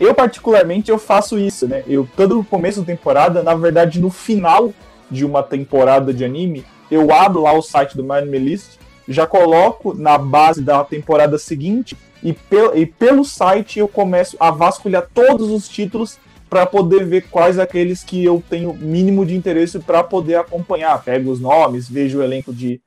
Eu, 0.00 0.12
particularmente, 0.12 0.90
eu 0.90 0.98
faço 0.98 1.38
isso, 1.38 1.68
né? 1.68 1.84
Eu, 1.86 2.08
todo 2.16 2.40
o 2.40 2.44
começo 2.44 2.80
da 2.80 2.86
temporada, 2.86 3.44
na 3.44 3.54
verdade, 3.54 4.00
no 4.00 4.10
final 4.10 4.74
de 5.08 5.24
uma 5.24 5.40
temporada 5.40 6.12
de 6.12 6.24
anime, 6.24 6.64
eu 6.90 7.12
abro 7.12 7.42
lá 7.42 7.52
o 7.52 7.62
site 7.62 7.96
do 7.96 8.04
MyList, 8.04 8.78
já 9.08 9.26
coloco 9.26 9.94
na 9.94 10.16
base 10.16 10.62
da 10.62 10.82
temporada 10.84 11.38
seguinte 11.38 11.96
e, 12.22 12.34
e 12.74 12.86
pelo 12.86 13.24
site 13.24 13.78
eu 13.78 13.86
começo 13.86 14.36
a 14.40 14.50
vasculhar 14.50 15.08
todos 15.12 15.50
os 15.50 15.68
títulos 15.68 16.18
para 16.48 16.64
poder 16.64 17.04
ver 17.04 17.28
quais 17.28 17.58
aqueles 17.58 18.02
que 18.02 18.24
eu 18.24 18.42
tenho 18.48 18.72
mínimo 18.72 19.26
de 19.26 19.34
interesse 19.34 19.78
para 19.78 20.02
poder 20.04 20.36
acompanhar. 20.36 21.02
Pego 21.02 21.30
os 21.30 21.40
nomes, 21.40 21.88
vejo 21.88 22.18
o 22.18 22.22
elenco 22.22 22.52
de, 22.52 22.80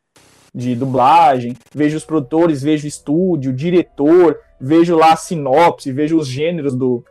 de 0.55 0.73
dublagem, 0.73 1.55
vejo 1.73 1.97
os 1.97 2.05
produtores, 2.05 2.63
vejo 2.63 2.85
o 2.85 2.87
estúdio, 2.87 3.53
diretor, 3.53 4.39
vejo 4.59 4.95
lá 4.95 5.13
a 5.13 5.17
sinopse, 5.17 5.91
vejo 5.91 6.17
os 6.17 6.27
gêneros 6.27 6.75
do, 6.75 7.03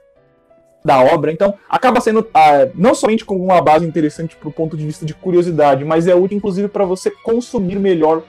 da 0.87 1.03
obra. 1.03 1.33
Então, 1.33 1.55
acaba 1.69 2.01
sendo 2.01 2.27
ah, 2.33 2.69
não 2.75 2.95
somente 2.95 3.25
como 3.25 3.45
uma 3.45 3.61
base 3.61 3.85
interessante 3.85 4.37
para 4.37 4.49
o 4.49 4.53
ponto 4.53 4.77
de 4.77 4.87
vista 4.87 5.05
de 5.05 5.13
curiosidade, 5.13 5.85
mas 5.85 6.07
é 6.07 6.15
útil 6.15 6.39
inclusive 6.39 6.69
para 6.69 6.85
você 6.85 7.11
consumir 7.11 7.79
melhor 7.79 8.23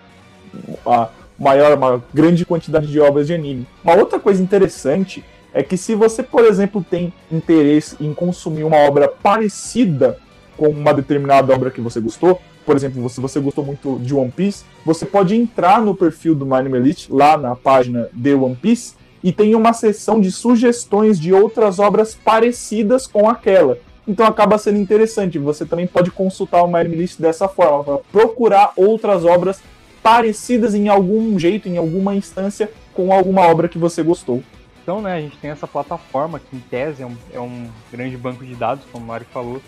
a 0.86 1.10
maior, 1.40 1.78
uma 1.78 2.04
grande 2.12 2.46
quantidade 2.46 2.88
de 2.88 3.00
obras 3.00 3.28
de 3.28 3.34
anime. 3.34 3.68
Uma 3.84 3.96
outra 3.96 4.20
coisa 4.20 4.42
interessante 4.42 5.24
é 5.54 5.62
que 5.62 5.78
se 5.78 5.94
você, 5.94 6.24
por 6.24 6.44
exemplo, 6.46 6.84
tem 6.84 7.14
interesse 7.32 7.96
em 8.00 8.14
consumir 8.14 8.64
uma 8.64 8.78
obra 8.78 9.08
parecida 9.08 10.18
com 10.58 10.70
uma 10.70 10.94
determinada 10.94 11.54
obra 11.54 11.70
que 11.70 11.80
você 11.80 12.00
gostou, 12.00 12.42
por 12.66 12.76
exemplo, 12.76 13.08
se 13.10 13.22
você 13.22 13.40
gostou 13.40 13.64
muito 13.64 13.98
de 14.00 14.14
One 14.14 14.32
Piece, 14.32 14.66
você 14.84 15.06
pode 15.06 15.36
entrar 15.36 15.80
no 15.80 15.96
perfil 15.96 16.36
do 16.36 16.48
Elite, 16.76 17.08
lá 17.12 17.38
na 17.38 17.56
página 17.56 18.10
de 18.12 18.34
One 18.34 18.56
Piece, 18.56 18.96
e 19.28 19.34
tem 19.34 19.56
uma 19.56 19.74
seção 19.74 20.22
de 20.22 20.32
sugestões 20.32 21.20
de 21.20 21.34
outras 21.34 21.80
obras 21.80 22.16
parecidas 22.16 23.06
com 23.06 23.30
aquela. 23.30 23.78
Então 24.08 24.26
acaba 24.26 24.58
sendo 24.58 24.80
interessante. 24.80 25.38
Você 25.38 25.66
também 25.66 25.86
pode 25.86 26.10
consultar 26.12 26.64
o 26.64 26.82
List 26.84 27.20
dessa 27.20 27.46
forma, 27.50 27.84
para 27.84 27.98
procurar 28.10 28.72
outras 28.78 29.26
obras 29.26 29.62
parecidas 30.02 30.74
em 30.74 30.88
algum 30.88 31.38
jeito, 31.38 31.68
em 31.68 31.76
alguma 31.76 32.16
instância, 32.16 32.72
com 32.94 33.12
alguma 33.12 33.42
obra 33.42 33.68
que 33.68 33.78
você 33.78 34.02
gostou. 34.02 34.42
Então, 34.82 35.02
né, 35.02 35.16
a 35.16 35.20
gente 35.20 35.36
tem 35.40 35.52
essa 35.52 35.68
plataforma 35.68 36.40
que, 36.40 36.56
em 36.56 36.62
tese, 36.62 37.04
é 37.04 37.06
um, 37.06 37.18
é 37.34 37.40
um 37.42 37.68
grande 37.92 38.16
banco 38.16 38.46
de 38.46 38.56
dados, 38.56 38.86
como 38.94 39.04
o 39.04 39.08
Mário 39.10 39.28
falou, 39.34 39.62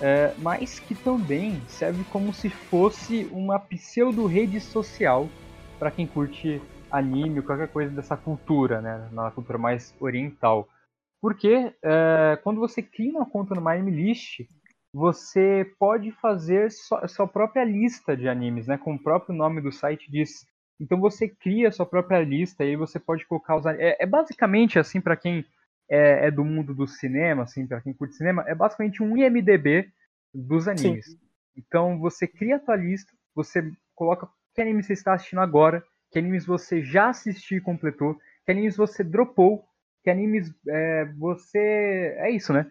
é, 0.00 0.32
mas 0.38 0.78
que 0.78 0.94
também 0.94 1.60
serve 1.68 2.02
como 2.10 2.32
se 2.32 2.48
fosse 2.48 3.28
uma 3.30 3.58
pseudo-rede 3.58 4.58
social 4.58 5.28
para 5.78 5.90
quem 5.90 6.06
curte 6.06 6.62
anime, 6.92 7.42
qualquer 7.42 7.68
coisa 7.68 7.94
dessa 7.94 8.16
cultura, 8.16 8.80
né, 8.80 9.08
na 9.10 9.30
cultura 9.30 9.58
mais 9.58 9.94
oriental. 10.00 10.68
Porque 11.20 11.74
é, 11.82 12.38
quando 12.42 12.60
você 12.60 12.82
cria 12.82 13.12
uma 13.12 13.26
conta 13.26 13.54
no 13.54 13.60
MyAnimeList, 13.60 14.40
você 14.94 15.72
pode 15.78 16.12
fazer 16.12 16.70
sua, 16.70 17.08
sua 17.08 17.26
própria 17.26 17.64
lista 17.64 18.16
de 18.16 18.28
animes, 18.28 18.66
né, 18.66 18.76
com 18.76 18.94
o 18.94 19.02
próprio 19.02 19.34
nome 19.34 19.60
do 19.60 19.72
site 19.72 20.10
diz 20.10 20.46
então 20.82 20.98
você 20.98 21.28
cria 21.28 21.70
sua 21.70 21.86
própria 21.86 22.20
lista 22.22 22.64
e 22.64 22.70
aí 22.70 22.76
você 22.76 22.98
pode 22.98 23.24
colocar 23.26 23.56
os 23.56 23.64
é, 23.66 23.96
é 24.00 24.06
basicamente 24.06 24.80
assim 24.80 25.00
para 25.00 25.16
quem 25.16 25.44
é, 25.88 26.26
é, 26.26 26.30
do 26.30 26.44
mundo 26.44 26.74
do 26.74 26.88
cinema, 26.88 27.44
assim 27.44 27.66
para 27.66 27.80
quem 27.80 27.92
curte 27.92 28.16
cinema, 28.16 28.44
é 28.48 28.54
basicamente 28.54 29.00
um 29.00 29.16
IMDb 29.16 29.88
dos 30.34 30.66
animes. 30.66 31.06
Sim. 31.06 31.18
Então 31.56 31.98
você 32.00 32.26
cria 32.26 32.56
a 32.56 32.58
tua 32.58 32.74
lista, 32.74 33.12
você 33.32 33.70
coloca 33.94 34.28
que 34.54 34.60
anime 34.60 34.82
você 34.82 34.92
está 34.92 35.14
assistindo 35.14 35.40
agora, 35.40 35.84
que 36.12 36.18
animes 36.18 36.44
você 36.44 36.82
já 36.82 37.08
assistiu 37.08 37.58
e 37.58 37.62
completou, 37.62 38.14
que 38.44 38.52
animes 38.52 38.76
você 38.76 39.02
dropou, 39.02 39.64
que 40.04 40.10
animes 40.10 40.52
é, 40.68 41.06
você. 41.16 42.14
É 42.18 42.30
isso, 42.30 42.52
né? 42.52 42.70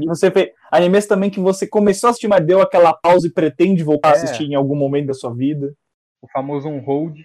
e 0.00 0.06
você 0.06 0.30
fez. 0.30 0.50
Animes 0.70 1.06
também 1.06 1.30
que 1.30 1.38
você 1.38 1.66
começou 1.66 2.08
a 2.08 2.10
assistir, 2.10 2.28
mas 2.28 2.44
deu 2.44 2.60
aquela 2.60 2.92
pausa 2.92 3.26
e 3.26 3.32
pretende 3.32 3.84
voltar 3.84 4.08
é. 4.08 4.12
a 4.12 4.14
assistir 4.14 4.44
em 4.44 4.54
algum 4.54 4.74
momento 4.74 5.06
da 5.06 5.14
sua 5.14 5.34
vida 5.34 5.72
o 6.20 6.28
famoso 6.28 6.68
on-hold. 6.68 7.20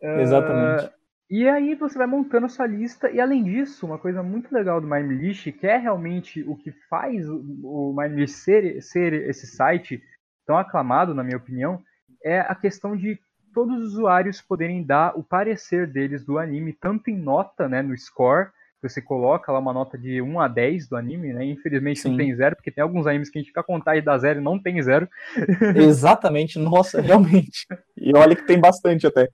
Exatamente. 0.00 0.86
Uh, 0.86 0.90
e 1.30 1.48
aí 1.48 1.74
você 1.74 1.96
vai 1.96 2.06
montando 2.06 2.46
a 2.46 2.48
sua 2.48 2.66
lista, 2.66 3.10
e 3.10 3.20
além 3.20 3.42
disso, 3.42 3.86
uma 3.86 3.98
coisa 3.98 4.22
muito 4.22 4.52
legal 4.52 4.80
do 4.80 4.86
MindList, 4.86 5.52
que 5.52 5.66
é 5.66 5.76
realmente 5.76 6.42
o 6.42 6.56
que 6.56 6.72
faz 6.90 7.26
o 7.28 7.94
MindList 7.96 8.34
ser, 8.34 8.82
ser 8.82 9.12
esse 9.28 9.46
site 9.46 10.02
tão 10.44 10.58
aclamado, 10.58 11.14
na 11.14 11.22
minha 11.22 11.36
opinião, 11.36 11.80
é 12.24 12.40
a 12.40 12.54
questão 12.54 12.96
de 12.96 13.18
todos 13.52 13.78
os 13.78 13.92
usuários 13.94 14.40
poderem 14.40 14.82
dar 14.82 15.16
o 15.16 15.22
parecer 15.22 15.86
deles 15.86 16.24
do 16.24 16.38
anime, 16.38 16.72
tanto 16.72 17.10
em 17.10 17.16
nota, 17.16 17.68
né, 17.68 17.82
no 17.82 17.96
score, 17.96 18.50
você 18.82 19.00
coloca 19.00 19.52
lá 19.52 19.60
uma 19.60 19.72
nota 19.72 19.96
de 19.96 20.20
1 20.20 20.40
a 20.40 20.48
10 20.48 20.88
do 20.88 20.96
anime, 20.96 21.32
né? 21.32 21.44
Infelizmente 21.44 22.00
Sim. 22.00 22.10
não 22.10 22.16
tem 22.16 22.34
zero, 22.34 22.56
porque 22.56 22.70
tem 22.70 22.82
alguns 22.82 23.06
animes 23.06 23.30
que 23.30 23.38
a 23.38 23.40
gente 23.40 23.48
fica 23.48 23.62
contar 23.62 23.96
e 23.96 24.02
dá 24.02 24.18
zero 24.18 24.40
e 24.40 24.42
não 24.42 24.58
tem 24.58 24.82
zero. 24.82 25.08
Exatamente, 25.76 26.58
nossa, 26.58 27.00
realmente. 27.00 27.66
E 27.96 28.10
olha 28.16 28.34
que 28.34 28.44
tem 28.44 28.58
bastante 28.58 29.06
até. 29.06 29.28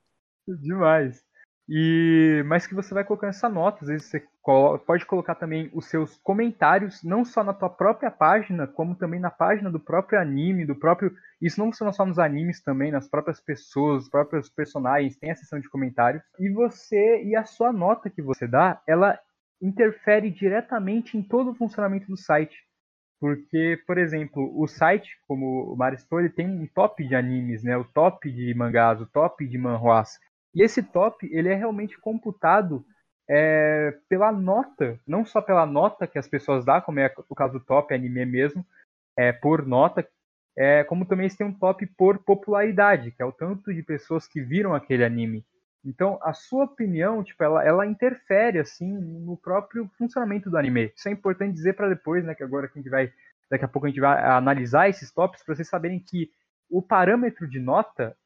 Demais. 0.46 1.22
E 1.68 2.42
mas 2.46 2.66
que 2.66 2.74
você 2.74 2.94
vai 2.94 3.04
colocando 3.04 3.30
essa 3.30 3.48
nota, 3.48 3.78
às 3.82 3.88
vezes 3.88 4.06
você 4.06 4.22
pode 4.86 5.04
colocar 5.04 5.34
também 5.34 5.70
os 5.74 5.90
seus 5.90 6.16
comentários, 6.18 7.02
não 7.02 7.22
só 7.22 7.44
na 7.44 7.52
tua 7.52 7.68
própria 7.68 8.10
página, 8.10 8.66
como 8.66 8.94
também 8.94 9.20
na 9.20 9.30
página 9.30 9.70
do 9.70 9.78
próprio 9.78 10.18
anime, 10.18 10.64
do 10.64 10.74
próprio. 10.74 11.12
Isso 11.40 11.60
não 11.60 11.66
funciona 11.66 11.92
só 11.92 12.06
nos 12.06 12.18
animes 12.18 12.62
também, 12.62 12.90
nas 12.90 13.06
próprias 13.06 13.40
pessoas, 13.40 14.04
os 14.04 14.08
próprios 14.08 14.48
personagens, 14.48 15.18
tem 15.18 15.30
a 15.30 15.36
seção 15.36 15.60
de 15.60 15.68
comentários. 15.68 16.22
E 16.38 16.50
você 16.50 17.22
e 17.24 17.36
a 17.36 17.44
sua 17.44 17.72
nota 17.72 18.08
que 18.08 18.22
você 18.22 18.48
dá, 18.48 18.80
ela 18.86 19.18
interfere 19.60 20.30
diretamente 20.30 21.18
em 21.18 21.22
todo 21.22 21.50
o 21.50 21.54
funcionamento 21.54 22.06
do 22.06 22.16
site. 22.16 22.56
Porque, 23.20 23.78
por 23.86 23.98
exemplo, 23.98 24.50
o 24.58 24.66
site, 24.66 25.10
como 25.26 25.74
o 25.74 25.76
Maristou, 25.76 26.20
ele 26.20 26.30
tem 26.30 26.48
um 26.48 26.66
top 26.66 27.06
de 27.06 27.14
animes, 27.14 27.62
né? 27.62 27.76
O 27.76 27.84
top 27.84 28.30
de 28.30 28.54
mangás, 28.54 29.00
o 29.00 29.06
top 29.06 29.46
de 29.46 29.58
manhwas. 29.58 30.18
E 30.54 30.62
esse 30.62 30.82
top, 30.82 31.28
ele 31.30 31.48
é 31.48 31.54
realmente 31.54 32.00
computado 32.00 32.82
é, 33.28 33.94
pela 34.08 34.32
nota, 34.32 34.98
não 35.06 35.24
só 35.24 35.42
pela 35.42 35.66
nota 35.66 36.06
que 36.06 36.18
as 36.18 36.26
pessoas 36.26 36.64
dão, 36.64 36.80
como 36.80 37.00
é 37.00 37.12
o 37.28 37.34
caso 37.34 37.54
do 37.54 37.64
top 37.64 37.92
anime 37.92 38.24
mesmo, 38.24 38.64
é, 39.16 39.32
por 39.32 39.66
nota, 39.66 40.08
é, 40.56 40.82
como 40.84 41.04
também 41.04 41.24
eles 41.24 41.36
têm 41.36 41.46
um 41.46 41.52
top 41.52 41.86
por 41.96 42.18
popularidade, 42.18 43.10
que 43.12 43.22
é 43.22 43.24
o 43.24 43.32
tanto 43.32 43.72
de 43.72 43.82
pessoas 43.82 44.26
que 44.26 44.40
viram 44.40 44.74
aquele 44.74 45.04
anime. 45.04 45.44
Então, 45.84 46.18
a 46.22 46.32
sua 46.32 46.64
opinião, 46.64 47.22
tipo, 47.22 47.42
ela, 47.42 47.64
ela 47.64 47.86
interfere, 47.86 48.58
assim, 48.58 48.92
no 48.92 49.36
próprio 49.36 49.88
funcionamento 49.96 50.50
do 50.50 50.56
anime. 50.56 50.92
Isso 50.96 51.08
é 51.08 51.12
importante 51.12 51.54
dizer 51.54 51.74
para 51.74 51.88
depois, 51.88 52.24
né, 52.24 52.34
que 52.34 52.42
agora 52.42 52.66
a 52.66 52.76
gente 52.76 52.88
vai, 52.90 53.12
daqui 53.50 53.64
a 53.64 53.68
pouco 53.68 53.86
a 53.86 53.88
gente 53.88 54.00
vai 54.00 54.20
analisar 54.24 54.88
esses 54.88 55.12
tops 55.12 55.42
para 55.44 55.54
vocês 55.54 55.68
saberem 55.68 56.00
que 56.00 56.30
o 56.68 56.82
parâmetro 56.82 57.48
de 57.48 57.60
nota 57.60 58.16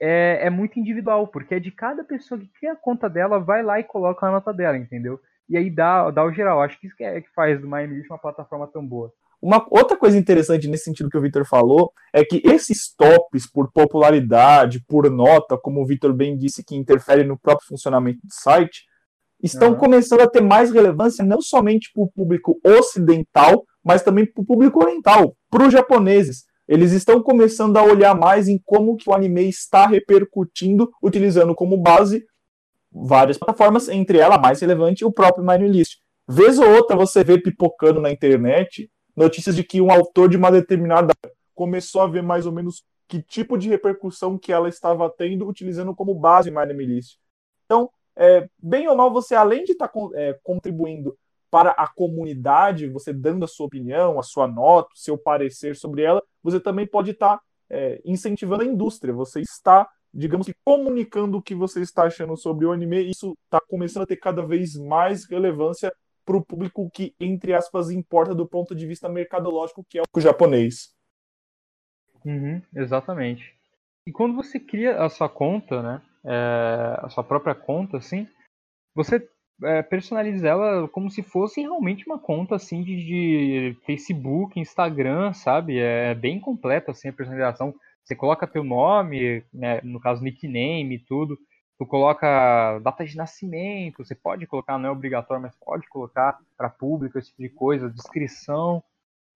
é, 0.00 0.46
é 0.46 0.50
muito 0.50 0.78
individual, 0.78 1.26
porque 1.28 1.54
é 1.54 1.60
de 1.60 1.70
cada 1.70 2.04
pessoa 2.04 2.40
que 2.40 2.48
cria 2.58 2.72
a 2.72 2.76
conta 2.76 3.08
dela, 3.08 3.38
vai 3.38 3.62
lá 3.62 3.80
e 3.80 3.84
coloca 3.84 4.26
a 4.26 4.30
nota 4.30 4.52
dela, 4.52 4.76
entendeu? 4.76 5.20
E 5.48 5.56
aí 5.56 5.70
dá, 5.70 6.10
dá 6.10 6.24
o 6.24 6.32
geral. 6.32 6.60
Acho 6.60 6.78
que 6.78 6.86
isso 6.86 6.96
que, 6.96 7.04
é, 7.04 7.20
que 7.20 7.32
faz 7.34 7.60
do 7.60 7.68
MyMillish 7.68 8.08
uma 8.10 8.18
plataforma 8.18 8.66
tão 8.66 8.86
boa. 8.86 9.12
Uma 9.40 9.64
outra 9.70 9.96
coisa 9.96 10.18
interessante 10.18 10.66
nesse 10.66 10.84
sentido 10.84 11.10
que 11.10 11.18
o 11.18 11.20
Victor 11.20 11.46
falou 11.46 11.92
é 12.12 12.24
que 12.24 12.40
esses 12.44 12.92
tops 12.94 13.50
por 13.50 13.70
popularidade, 13.70 14.82
por 14.88 15.10
nota, 15.10 15.58
como 15.58 15.82
o 15.82 15.86
Victor 15.86 16.12
bem 16.12 16.36
disse, 16.36 16.64
que 16.64 16.74
interfere 16.74 17.22
no 17.22 17.38
próprio 17.38 17.68
funcionamento 17.68 18.18
do 18.24 18.32
site, 18.32 18.84
estão 19.42 19.70
uhum. 19.72 19.76
começando 19.76 20.22
a 20.22 20.28
ter 20.28 20.40
mais 20.40 20.72
relevância 20.72 21.24
não 21.24 21.40
somente 21.40 21.90
para 21.92 22.02
o 22.02 22.10
público 22.10 22.58
ocidental, 22.64 23.64
mas 23.84 24.02
também 24.02 24.26
para 24.26 24.42
o 24.42 24.46
público 24.46 24.82
oriental, 24.82 25.36
para 25.50 25.66
os 25.66 25.72
japoneses. 25.72 26.44
Eles 26.68 26.92
estão 26.92 27.22
começando 27.22 27.76
a 27.76 27.82
olhar 27.82 28.14
mais 28.14 28.48
em 28.48 28.58
como 28.58 28.96
que 28.96 29.08
o 29.08 29.14
anime 29.14 29.48
está 29.48 29.86
repercutindo, 29.86 30.92
utilizando 31.02 31.54
como 31.54 31.76
base 31.76 32.26
várias 32.90 33.38
plataformas, 33.38 33.88
entre 33.88 34.18
elas 34.18 34.38
a 34.38 34.40
mais 34.40 34.60
relevante 34.60 35.04
o 35.04 35.12
próprio 35.12 35.44
MyNewList. 35.44 35.98
Vez 36.28 36.58
ou 36.58 36.68
outra 36.68 36.96
você 36.96 37.22
vê 37.22 37.38
pipocando 37.38 38.00
na 38.00 38.10
internet 38.10 38.90
notícias 39.14 39.54
de 39.54 39.62
que 39.62 39.80
um 39.80 39.90
autor 39.90 40.28
de 40.28 40.36
uma 40.36 40.50
determinada 40.50 41.14
começou 41.54 42.02
a 42.02 42.06
ver 42.06 42.22
mais 42.22 42.46
ou 42.46 42.52
menos 42.52 42.84
que 43.08 43.22
tipo 43.22 43.56
de 43.56 43.68
repercussão 43.68 44.36
que 44.36 44.52
ela 44.52 44.68
estava 44.68 45.08
tendo 45.08 45.46
utilizando 45.46 45.94
como 45.94 46.14
base 46.14 46.50
My 46.50 46.66
Name 46.66 46.84
List. 46.84 47.18
Então, 47.64 47.88
é, 48.16 48.48
bem 48.58 48.88
ou 48.88 48.96
mal, 48.96 49.12
você 49.12 49.34
além 49.34 49.64
de 49.64 49.72
estar 49.72 49.88
tá, 49.88 50.00
é, 50.14 50.38
contribuindo 50.42 51.16
para 51.56 51.70
a 51.70 51.88
comunidade, 51.88 52.86
você 52.86 53.14
dando 53.14 53.46
a 53.46 53.48
sua 53.48 53.64
opinião, 53.64 54.18
a 54.18 54.22
sua 54.22 54.46
nota, 54.46 54.90
o 54.92 54.98
seu 54.98 55.16
parecer 55.16 55.74
sobre 55.74 56.02
ela, 56.02 56.22
você 56.42 56.60
também 56.60 56.86
pode 56.86 57.12
estar 57.12 57.38
tá, 57.38 57.42
é, 57.70 57.98
incentivando 58.04 58.62
a 58.62 58.66
indústria. 58.66 59.14
Você 59.14 59.40
está, 59.40 59.88
digamos 60.12 60.46
que, 60.46 60.54
comunicando 60.62 61.38
o 61.38 61.42
que 61.42 61.54
você 61.54 61.80
está 61.80 62.02
achando 62.02 62.36
sobre 62.36 62.66
o 62.66 62.72
anime. 62.72 63.10
Isso 63.10 63.34
está 63.44 63.58
começando 63.70 64.02
a 64.02 64.06
ter 64.06 64.16
cada 64.18 64.44
vez 64.44 64.76
mais 64.76 65.24
relevância 65.24 65.90
para 66.26 66.36
o 66.36 66.44
público 66.44 66.90
que, 66.90 67.14
entre 67.18 67.54
aspas, 67.54 67.90
importa 67.90 68.34
do 68.34 68.46
ponto 68.46 68.74
de 68.74 68.86
vista 68.86 69.08
mercadológico, 69.08 69.82
que 69.88 69.98
é 69.98 70.02
o 70.14 70.20
japonês. 70.20 70.94
Uhum, 72.22 72.60
exatamente. 72.74 73.56
E 74.06 74.12
quando 74.12 74.36
você 74.36 74.60
cria 74.60 75.02
a 75.02 75.08
sua 75.08 75.30
conta, 75.30 75.80
né, 75.80 76.02
é, 76.22 77.00
a 77.00 77.08
sua 77.08 77.24
própria 77.24 77.54
conta, 77.54 77.96
assim, 77.96 78.28
você 78.94 79.26
é, 79.64 79.84
ela 80.44 80.88
como 80.88 81.10
se 81.10 81.22
fosse 81.22 81.60
realmente 81.60 82.06
uma 82.06 82.18
conta 82.18 82.56
assim 82.56 82.82
de, 82.82 82.96
de, 82.96 83.76
Facebook, 83.86 84.58
Instagram, 84.58 85.32
sabe? 85.32 85.78
É 85.78 86.14
bem 86.14 86.38
completa 86.38 86.90
assim 86.90 87.08
a 87.08 87.12
personalização. 87.12 87.74
Você 88.04 88.14
coloca 88.14 88.46
teu 88.46 88.62
nome, 88.62 89.42
né, 89.52 89.80
no 89.82 90.00
caso 90.00 90.22
nickname 90.22 90.96
e 90.96 90.98
tudo. 90.98 91.38
Tu 91.78 91.86
coloca 91.86 92.78
data 92.80 93.04
de 93.04 93.16
nascimento, 93.16 94.04
você 94.04 94.14
pode 94.14 94.46
colocar, 94.46 94.78
não 94.78 94.88
é 94.88 94.92
obrigatório, 94.92 95.42
mas 95.42 95.54
pode 95.56 95.86
colocar 95.88 96.38
para 96.56 96.70
público 96.70 97.18
esse 97.18 97.30
tipo 97.30 97.42
de 97.42 97.50
coisa, 97.50 97.90
descrição. 97.90 98.82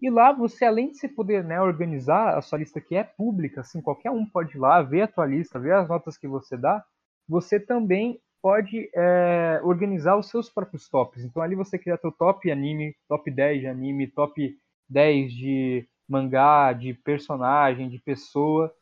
E 0.00 0.09
lá 0.09 0.33
você, 0.33 0.65
além 0.65 0.91
de 0.91 0.99
você 0.99 1.09
poder 1.09 1.45
né, 1.45 1.61
organizar 1.61 2.39
a 2.39 2.41
sua 2.41 2.59
lista 2.59 2.81
que 2.81 2.97
é 2.97 3.05
pública, 3.05 3.61
assim, 3.61 3.83
qualquer 3.83 4.11
um 4.11 4.25
pode 4.25 4.57
ir 4.57 4.59
lá, 4.59 4.81
ver 4.81 5.03
a 5.03 5.09
tua 5.09 5.27
lista, 5.27 5.59
ver 5.59 5.75
as 5.75 5.89
notas 5.89 6.17
que 6.17 6.27
você 6.27 6.57
dá, 6.57 6.83
você 7.29 7.61
também 7.61 8.19
pode 8.42 8.90
é, 8.94 9.61
organizar 9.62 10.16
os 10.16 10.28
seus 10.28 10.49
próprios 10.49 10.88
tops. 10.88 11.25
Então 11.25 11.42
ali 11.42 11.54
você 11.54 11.78
cria 11.78 11.99
teu 11.99 12.12
top 12.12 12.50
anime, 12.50 12.97
top 13.09 13.30
10 13.30 13.61
de 13.61 13.66
anime, 13.66 14.06
top 14.06 14.56
10 14.88 15.32
de 15.32 15.88
mangá, 16.09 16.73
de 16.73 16.94
personagem, 16.94 17.88
de 17.88 17.99
pessoa. 17.99 18.73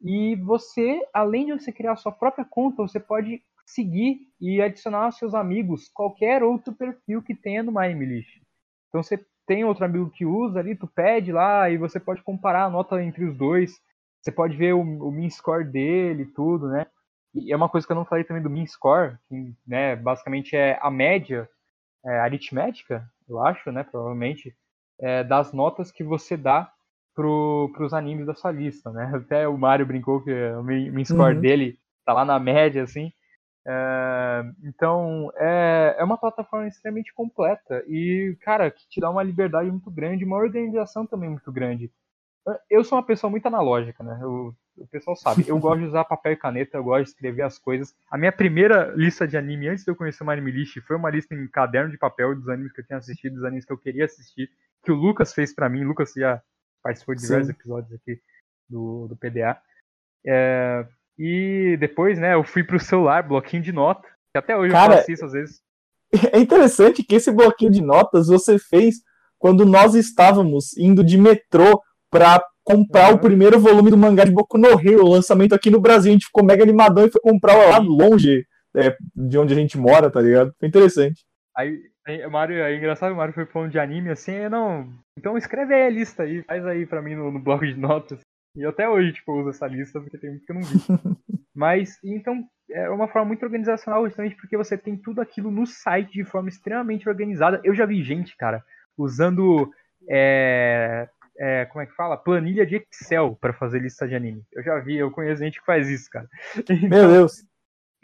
E 0.00 0.34
você, 0.36 1.06
além 1.12 1.46
de 1.46 1.52
você 1.52 1.70
criar 1.70 1.96
sua 1.96 2.12
própria 2.12 2.44
conta, 2.44 2.82
você 2.82 2.98
pode 2.98 3.42
seguir 3.66 4.20
e 4.40 4.60
adicionar 4.60 5.04
aos 5.04 5.16
seus 5.16 5.34
amigos 5.34 5.88
qualquer 5.88 6.42
outro 6.42 6.72
perfil 6.72 7.22
que 7.22 7.34
tenha 7.34 7.62
no 7.62 7.72
MyMilist. 7.72 8.40
Então 8.88 9.02
você 9.02 9.24
tem 9.46 9.64
outro 9.64 9.84
amigo 9.84 10.10
que 10.10 10.24
usa 10.24 10.60
ali, 10.60 10.74
tu 10.74 10.86
pede 10.86 11.32
lá 11.32 11.68
e 11.68 11.76
você 11.76 12.00
pode 12.00 12.22
comparar 12.22 12.64
a 12.64 12.70
nota 12.70 13.02
entre 13.02 13.24
os 13.24 13.36
dois. 13.36 13.80
Você 14.20 14.32
pode 14.32 14.56
ver 14.56 14.74
o, 14.74 14.80
o 14.80 15.10
min 15.10 15.30
score 15.30 15.64
dele, 15.64 16.26
tudo, 16.26 16.68
né? 16.68 16.86
E 17.34 17.52
é 17.52 17.56
uma 17.56 17.68
coisa 17.68 17.86
que 17.86 17.92
eu 17.92 17.96
não 17.96 18.04
falei 18.04 18.24
também 18.24 18.42
do 18.42 18.50
min 18.50 18.66
score, 18.66 19.16
que 19.28 19.54
né, 19.66 19.94
basicamente 19.96 20.56
é 20.56 20.78
a 20.82 20.90
média 20.90 21.48
é, 22.04 22.20
aritmética, 22.20 23.08
eu 23.28 23.40
acho, 23.40 23.70
né, 23.70 23.84
provavelmente, 23.84 24.54
é, 24.98 25.22
das 25.22 25.52
notas 25.52 25.92
que 25.92 26.02
você 26.02 26.36
dá 26.36 26.72
para 27.14 27.26
os 27.84 27.92
animes 27.92 28.26
da 28.26 28.34
sua 28.34 28.50
lista, 28.50 28.90
né? 28.90 29.10
Até 29.14 29.46
o 29.46 29.56
Mario 29.56 29.86
brincou 29.86 30.22
que 30.22 30.32
o 30.32 30.62
min 30.62 31.04
score 31.04 31.34
uhum. 31.34 31.40
dele 31.40 31.78
tá 32.04 32.12
lá 32.12 32.24
na 32.24 32.38
média, 32.38 32.82
assim. 32.82 33.12
É, 33.66 34.42
então, 34.64 35.30
é, 35.36 35.96
é 35.98 36.04
uma 36.04 36.16
plataforma 36.16 36.66
extremamente 36.66 37.12
completa 37.12 37.84
e, 37.86 38.36
cara, 38.40 38.70
que 38.70 38.88
te 38.88 39.00
dá 39.00 39.10
uma 39.10 39.22
liberdade 39.22 39.70
muito 39.70 39.90
grande, 39.90 40.24
uma 40.24 40.36
organização 40.36 41.06
também 41.06 41.28
muito 41.28 41.52
grande. 41.52 41.90
Eu 42.70 42.82
sou 42.82 42.96
uma 42.96 43.04
pessoa 43.04 43.30
muito 43.30 43.46
analógica, 43.46 44.02
né? 44.02 44.18
Eu 44.22 44.54
o 44.80 44.86
pessoal 44.86 45.14
sabe. 45.14 45.44
Eu 45.46 45.58
gosto 45.58 45.80
de 45.80 45.86
usar 45.86 46.04
papel 46.04 46.32
e 46.32 46.36
caneta, 46.36 46.78
eu 46.78 46.84
gosto 46.84 47.04
de 47.04 47.10
escrever 47.10 47.42
as 47.42 47.58
coisas. 47.58 47.94
A 48.10 48.16
minha 48.16 48.32
primeira 48.32 48.92
lista 48.96 49.28
de 49.28 49.36
anime, 49.36 49.68
antes 49.68 49.84
de 49.84 49.90
eu 49.90 49.96
conhecer 49.96 50.24
o 50.24 50.30
Anime 50.30 50.50
List, 50.50 50.80
foi 50.80 50.96
uma 50.96 51.10
lista 51.10 51.34
em 51.34 51.46
caderno 51.46 51.90
de 51.90 51.98
papel 51.98 52.34
dos 52.34 52.48
animes 52.48 52.72
que 52.72 52.80
eu 52.80 52.86
tinha 52.86 52.98
assistido, 52.98 53.34
dos 53.34 53.44
animes 53.44 53.64
que 53.64 53.72
eu 53.72 53.78
queria 53.78 54.06
assistir, 54.06 54.50
que 54.82 54.90
o 54.90 54.94
Lucas 54.94 55.34
fez 55.34 55.54
para 55.54 55.68
mim. 55.68 55.84
O 55.84 55.88
Lucas 55.88 56.12
já 56.16 56.42
participou 56.82 57.14
de 57.14 57.20
diversos 57.20 57.50
episódios 57.50 57.92
aqui 57.92 58.20
do, 58.68 59.06
do 59.08 59.16
PDA. 59.16 59.60
É, 60.26 60.86
e 61.18 61.76
depois, 61.78 62.18
né, 62.18 62.34
eu 62.34 62.42
fui 62.42 62.64
pro 62.64 62.80
celular, 62.80 63.22
bloquinho 63.22 63.62
de 63.62 63.72
nota, 63.72 64.08
que 64.32 64.38
até 64.38 64.56
hoje 64.56 64.72
Cara, 64.72 64.94
eu 64.94 64.98
faço 64.98 65.12
isso 65.12 65.24
às 65.24 65.32
vezes. 65.32 65.62
É 66.32 66.38
interessante 66.38 67.04
que 67.04 67.14
esse 67.14 67.30
bloquinho 67.30 67.70
de 67.70 67.80
notas 67.80 68.26
você 68.26 68.58
fez 68.58 68.96
quando 69.38 69.64
nós 69.64 69.94
estávamos 69.94 70.76
indo 70.76 71.04
de 71.04 71.16
metrô 71.16 71.80
para 72.10 72.42
comprar 72.64 73.10
uhum. 73.10 73.16
o 73.16 73.18
primeiro 73.18 73.58
volume 73.58 73.90
do 73.90 73.96
mangá 73.96 74.24
de 74.24 74.30
Boku 74.30 74.58
no 74.58 74.68
Hero, 74.68 75.04
o 75.04 75.10
lançamento 75.10 75.54
aqui 75.54 75.70
no 75.70 75.80
Brasil. 75.80 76.10
A 76.10 76.12
gente 76.12 76.26
ficou 76.26 76.44
mega 76.44 76.62
animadão 76.62 77.06
e 77.06 77.10
foi 77.10 77.20
comprar 77.20 77.54
lá 77.54 77.78
longe 77.78 78.44
é, 78.76 78.96
de 79.14 79.38
onde 79.38 79.54
a 79.54 79.56
gente 79.56 79.78
mora, 79.78 80.10
tá 80.10 80.20
ligado? 80.20 80.52
Foi 80.58 80.68
interessante. 80.68 81.24
Aí, 81.56 81.78
Mário, 82.30 82.56
é 82.56 82.76
engraçado, 82.76 83.12
o 83.12 83.16
Mário 83.16 83.34
foi 83.34 83.46
falando 83.46 83.70
de 83.70 83.78
anime 83.78 84.10
assim, 84.10 84.48
não. 84.48 84.88
Então 85.18 85.36
escreve 85.36 85.74
aí 85.74 85.86
a 85.86 85.90
lista 85.90 86.22
aí, 86.22 86.42
faz 86.42 86.66
aí 86.66 86.86
pra 86.86 87.02
mim 87.02 87.14
no, 87.14 87.30
no 87.30 87.38
bloco 87.38 87.66
de 87.66 87.74
notas. 87.74 88.20
E 88.56 88.64
até 88.64 88.88
hoje, 88.88 89.12
tipo, 89.12 89.32
eu 89.32 89.40
uso 89.40 89.50
essa 89.50 89.66
lista 89.66 90.00
porque 90.00 90.18
tem 90.18 90.30
muito 90.30 90.44
que 90.44 90.52
eu 90.52 90.56
não 90.56 90.62
vi. 90.62 90.78
Mas, 91.54 91.98
então, 92.02 92.42
é 92.70 92.88
uma 92.88 93.08
forma 93.08 93.28
muito 93.28 93.44
organizacional, 93.44 94.04
justamente 94.06 94.36
porque 94.36 94.56
você 94.56 94.78
tem 94.78 94.96
tudo 94.96 95.20
aquilo 95.20 95.50
no 95.50 95.66
site 95.66 96.12
de 96.12 96.24
forma 96.24 96.48
extremamente 96.48 97.08
organizada. 97.08 97.60
Eu 97.64 97.74
já 97.74 97.84
vi 97.84 98.02
gente, 98.02 98.36
cara, 98.36 98.64
usando 98.96 99.70
é, 100.08 101.08
é, 101.40 101.64
como 101.64 101.82
é 101.82 101.86
que 101.86 101.94
fala? 101.94 102.18
Planilha 102.18 102.66
de 102.66 102.76
Excel 102.76 103.34
para 103.40 103.54
fazer 103.54 103.78
lista 103.78 104.06
de 104.06 104.14
anime. 104.14 104.44
Eu 104.52 104.62
já 104.62 104.78
vi, 104.78 104.98
eu 104.98 105.10
conheço 105.10 105.42
gente 105.42 105.58
que 105.58 105.64
faz 105.64 105.88
isso, 105.88 106.10
cara. 106.10 106.28
Então, 106.68 106.76
Meu 106.88 107.08
Deus! 107.08 107.42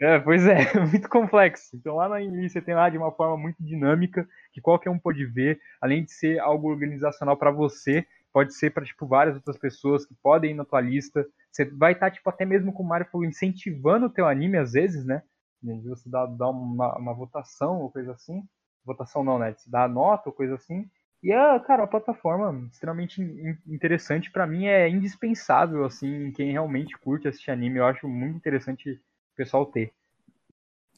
É, 0.01 0.19
pois 0.19 0.45
é, 0.47 0.57
muito 0.89 1.07
complexo. 1.07 1.75
Então 1.75 1.95
lá 1.95 2.09
na 2.09 2.21
Inli 2.21 2.49
você 2.49 2.59
tem 2.59 2.73
lá 2.73 2.89
de 2.89 2.97
uma 2.97 3.11
forma 3.11 3.37
muito 3.37 3.63
dinâmica, 3.63 4.27
que 4.51 4.59
qualquer 4.59 4.89
um 4.89 4.97
pode 4.97 5.23
ver, 5.25 5.59
além 5.79 6.03
de 6.03 6.11
ser 6.11 6.39
algo 6.39 6.67
organizacional 6.67 7.37
para 7.37 7.51
você, 7.51 8.05
pode 8.33 8.55
ser 8.55 8.71
para 8.71 8.85
tipo 8.85 9.05
várias 9.07 9.35
outras 9.35 9.57
pessoas 9.57 10.05
que 10.05 10.15
podem 10.15 10.51
ir 10.51 10.55
na 10.55 10.65
tua 10.65 10.81
lista. 10.81 11.23
Você 11.51 11.65
vai 11.65 11.93
estar 11.93 12.09
tá, 12.09 12.15
tipo 12.15 12.27
até 12.29 12.43
mesmo 12.43 12.73
como 12.73 12.87
o 12.87 12.89
Mario 12.89 13.07
falou, 13.11 13.25
incentivando 13.25 14.07
o 14.07 14.11
teu 14.11 14.27
anime 14.27 14.57
às 14.57 14.71
vezes, 14.73 15.05
né? 15.05 15.21
De 15.61 15.89
você 15.89 16.09
dar, 16.09 16.25
dar 16.25 16.49
uma, 16.49 16.97
uma 16.97 17.13
votação 17.13 17.81
ou 17.81 17.91
coisa 17.91 18.13
assim. 18.13 18.43
Votação 18.83 19.23
não, 19.23 19.37
né? 19.37 19.51
De 19.51 19.69
dar 19.69 19.87
nota 19.87 20.29
ou 20.29 20.33
coisa 20.33 20.55
assim. 20.55 20.89
E 21.23 21.33
a, 21.33 21.59
cara, 21.59 21.83
a 21.83 21.87
plataforma 21.87 22.67
extremamente 22.71 23.21
interessante 23.65 24.31
para 24.31 24.45
mim 24.45 24.65
é 24.65 24.87
indispensável 24.87 25.83
assim, 25.83 26.31
quem 26.31 26.51
realmente 26.51 26.97
curte 26.99 27.27
assistir 27.27 27.51
anime, 27.51 27.79
eu 27.79 27.85
acho 27.85 28.07
muito 28.07 28.37
interessante 28.37 28.91
o 28.91 29.35
pessoal 29.35 29.65
ter. 29.65 29.91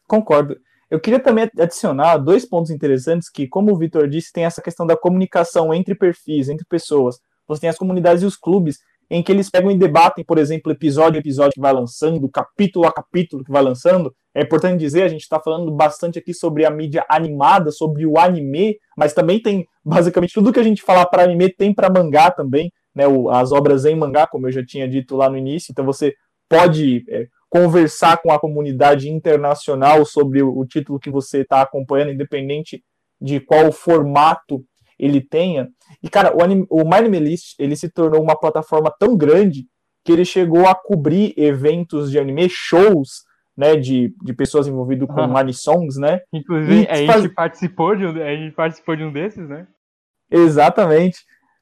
Concordo. 0.07 0.59
Eu 0.89 0.99
queria 0.99 1.19
também 1.19 1.49
adicionar 1.57 2.17
dois 2.17 2.45
pontos 2.45 2.71
interessantes 2.71 3.29
que, 3.29 3.47
como 3.47 3.71
o 3.71 3.77
Vitor 3.77 4.07
disse, 4.07 4.33
tem 4.33 4.43
essa 4.43 4.61
questão 4.61 4.85
da 4.85 4.97
comunicação 4.97 5.73
entre 5.73 5.93
perfis, 5.93 6.49
entre 6.49 6.65
pessoas. 6.65 7.19
Você 7.47 7.61
tem 7.61 7.69
as 7.69 7.77
comunidades 7.77 8.23
e 8.23 8.25
os 8.25 8.35
clubes, 8.35 8.79
em 9.09 9.23
que 9.23 9.31
eles 9.31 9.49
pegam 9.49 9.71
e 9.71 9.77
debatem, 9.77 10.23
por 10.23 10.37
exemplo, 10.37 10.71
episódio 10.71 11.17
a 11.17 11.19
episódio 11.19 11.53
que 11.53 11.61
vai 11.61 11.73
lançando, 11.73 12.29
capítulo 12.29 12.85
a 12.85 12.93
capítulo 12.93 13.43
que 13.43 13.51
vai 13.51 13.63
lançando. 13.63 14.13
É 14.35 14.43
importante 14.43 14.79
dizer, 14.79 15.03
a 15.03 15.07
gente 15.07 15.21
está 15.21 15.39
falando 15.39 15.71
bastante 15.71 16.19
aqui 16.19 16.33
sobre 16.33 16.63
a 16.65 16.69
mídia 16.69 17.03
animada, 17.09 17.71
sobre 17.71 18.05
o 18.05 18.19
anime, 18.19 18.77
mas 18.95 19.13
também 19.13 19.41
tem 19.41 19.65
basicamente 19.83 20.33
tudo 20.33 20.53
que 20.53 20.59
a 20.59 20.63
gente 20.63 20.83
falar 20.83 21.07
para 21.07 21.23
anime 21.23 21.49
tem 21.49 21.73
para 21.73 21.89
mangá 21.89 22.29
também, 22.29 22.71
né? 22.93 23.07
O, 23.07 23.29
as 23.29 23.51
obras 23.51 23.85
em 23.85 23.95
mangá, 23.95 24.27
como 24.27 24.47
eu 24.47 24.51
já 24.51 24.63
tinha 24.63 24.87
dito 24.87 25.15
lá 25.15 25.27
no 25.27 25.37
início. 25.37 25.71
Então 25.71 25.83
você 25.83 26.13
pode 26.47 27.03
é, 27.09 27.27
conversar 27.49 28.21
com 28.21 28.31
a 28.31 28.39
comunidade 28.39 29.09
internacional 29.09 30.05
sobre 30.05 30.43
o, 30.43 30.55
o 30.55 30.65
título 30.65 30.99
que 30.99 31.09
você 31.09 31.39
está 31.41 31.61
acompanhando, 31.61 32.11
independente 32.11 32.83
de 33.19 33.39
qual 33.39 33.71
formato 33.71 34.63
ele 34.99 35.21
tenha. 35.21 35.69
E, 36.03 36.09
cara, 36.09 36.35
o, 36.35 36.43
anime, 36.43 36.65
o 36.69 36.83
My 36.83 36.97
Anime 36.97 37.19
List, 37.19 37.55
ele 37.57 37.75
se 37.75 37.89
tornou 37.89 38.21
uma 38.21 38.37
plataforma 38.37 38.93
tão 38.99 39.15
grande 39.15 39.65
que 40.03 40.11
ele 40.11 40.25
chegou 40.25 40.67
a 40.67 40.75
cobrir 40.75 41.33
eventos 41.37 42.11
de 42.11 42.19
anime, 42.19 42.47
shows, 42.49 43.23
né, 43.55 43.75
de, 43.75 44.13
de 44.23 44.33
pessoas 44.33 44.67
envolvidas 44.67 45.07
com 45.07 45.21
uhum. 45.21 45.37
anisongs, 45.37 45.97
né? 45.97 46.21
Inclusive, 46.31 46.87
a, 46.89 46.95
gente 46.95 47.07
faz... 47.07 47.33
participou 47.33 47.95
de 47.95 48.05
um, 48.05 48.23
a 48.23 48.35
gente 48.35 48.55
participou 48.55 48.95
de 48.95 49.03
um 49.03 49.11
desses, 49.11 49.47
né? 49.47 49.67
Exatamente. 50.31 51.19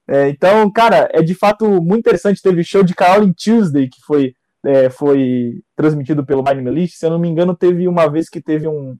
É, 0.08 0.28
então, 0.28 0.70
cara, 0.70 1.08
é 1.12 1.22
de 1.22 1.34
fato 1.34 1.66
muito 1.82 2.00
interessante. 2.00 2.42
Teve 2.42 2.64
show 2.64 2.82
de 2.82 2.94
Carolyn 2.94 3.32
Tuesday, 3.32 3.88
que 3.88 4.00
foi, 4.06 4.32
é, 4.64 4.88
foi 4.88 5.60
transmitido 5.76 6.24
pelo 6.24 6.42
My 6.42 6.50
Anime 6.50 6.70
List. 6.70 6.96
Se 6.96 7.06
eu 7.06 7.10
não 7.10 7.18
me 7.18 7.28
engano, 7.28 7.54
teve 7.54 7.86
uma 7.86 8.08
vez 8.08 8.28
que 8.28 8.40
teve 8.40 8.66
um, 8.66 8.96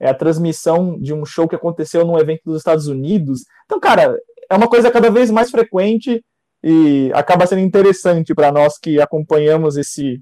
é 0.00 0.08
a 0.08 0.14
transmissão 0.14 0.98
de 0.98 1.12
um 1.12 1.24
show 1.26 1.46
que 1.46 1.54
aconteceu 1.54 2.04
num 2.04 2.18
evento 2.18 2.42
dos 2.46 2.58
Estados 2.58 2.86
Unidos. 2.86 3.44
Então, 3.66 3.78
cara, 3.78 4.16
é 4.48 4.54
uma 4.56 4.68
coisa 4.68 4.90
cada 4.90 5.10
vez 5.10 5.30
mais 5.30 5.50
frequente 5.50 6.24
e 6.64 7.10
acaba 7.14 7.46
sendo 7.46 7.60
interessante 7.60 8.34
para 8.34 8.50
nós 8.50 8.78
que 8.78 9.00
acompanhamos 9.00 9.76
esse 9.76 10.20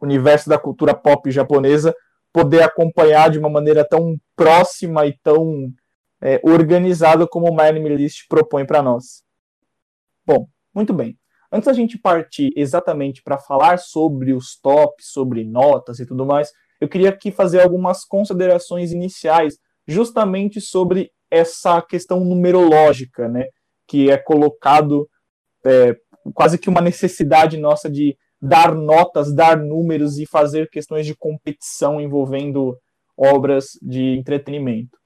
universo 0.00 0.48
da 0.48 0.58
cultura 0.58 0.94
pop 0.94 1.30
japonesa 1.30 1.94
poder 2.32 2.62
acompanhar 2.62 3.30
de 3.30 3.38
uma 3.38 3.48
maneira 3.48 3.84
tão 3.84 4.16
próxima 4.36 5.06
e 5.06 5.16
tão 5.22 5.72
é, 6.20 6.40
organizada 6.44 7.26
como 7.26 7.50
o 7.50 7.56
My 7.56 7.62
Anime 7.62 7.96
List 7.96 8.26
propõe 8.28 8.66
para 8.66 8.82
nós. 8.82 9.22
Bom, 10.26 10.46
muito 10.74 10.92
bem. 10.92 11.18
antes 11.50 11.66
da 11.66 11.72
gente 11.72 11.98
partir 11.98 12.52
exatamente 12.54 13.22
para 13.22 13.38
falar 13.38 13.78
sobre 13.78 14.34
os 14.34 14.58
tops, 14.60 15.06
sobre 15.06 15.42
notas 15.44 15.98
e 15.98 16.06
tudo 16.06 16.26
mais, 16.26 16.52
eu 16.80 16.88
queria 16.88 17.10
aqui 17.10 17.30
fazer 17.30 17.60
algumas 17.60 18.04
considerações 18.04 18.92
iniciais, 18.92 19.58
justamente 19.86 20.60
sobre 20.60 21.10
essa 21.30 21.80
questão 21.82 22.20
numerológica, 22.20 23.28
né, 23.28 23.46
que 23.86 24.10
é 24.10 24.16
colocado 24.16 25.08
é, 25.64 25.96
quase 26.34 26.58
que 26.58 26.68
uma 26.68 26.80
necessidade 26.80 27.56
nossa 27.56 27.90
de 27.90 28.16
dar 28.40 28.74
notas, 28.74 29.34
dar 29.34 29.56
números 29.56 30.18
e 30.18 30.26
fazer 30.26 30.70
questões 30.70 31.04
de 31.06 31.16
competição 31.16 32.00
envolvendo 32.00 32.76
obras 33.16 33.70
de 33.82 34.16
entretenimento. 34.16 34.96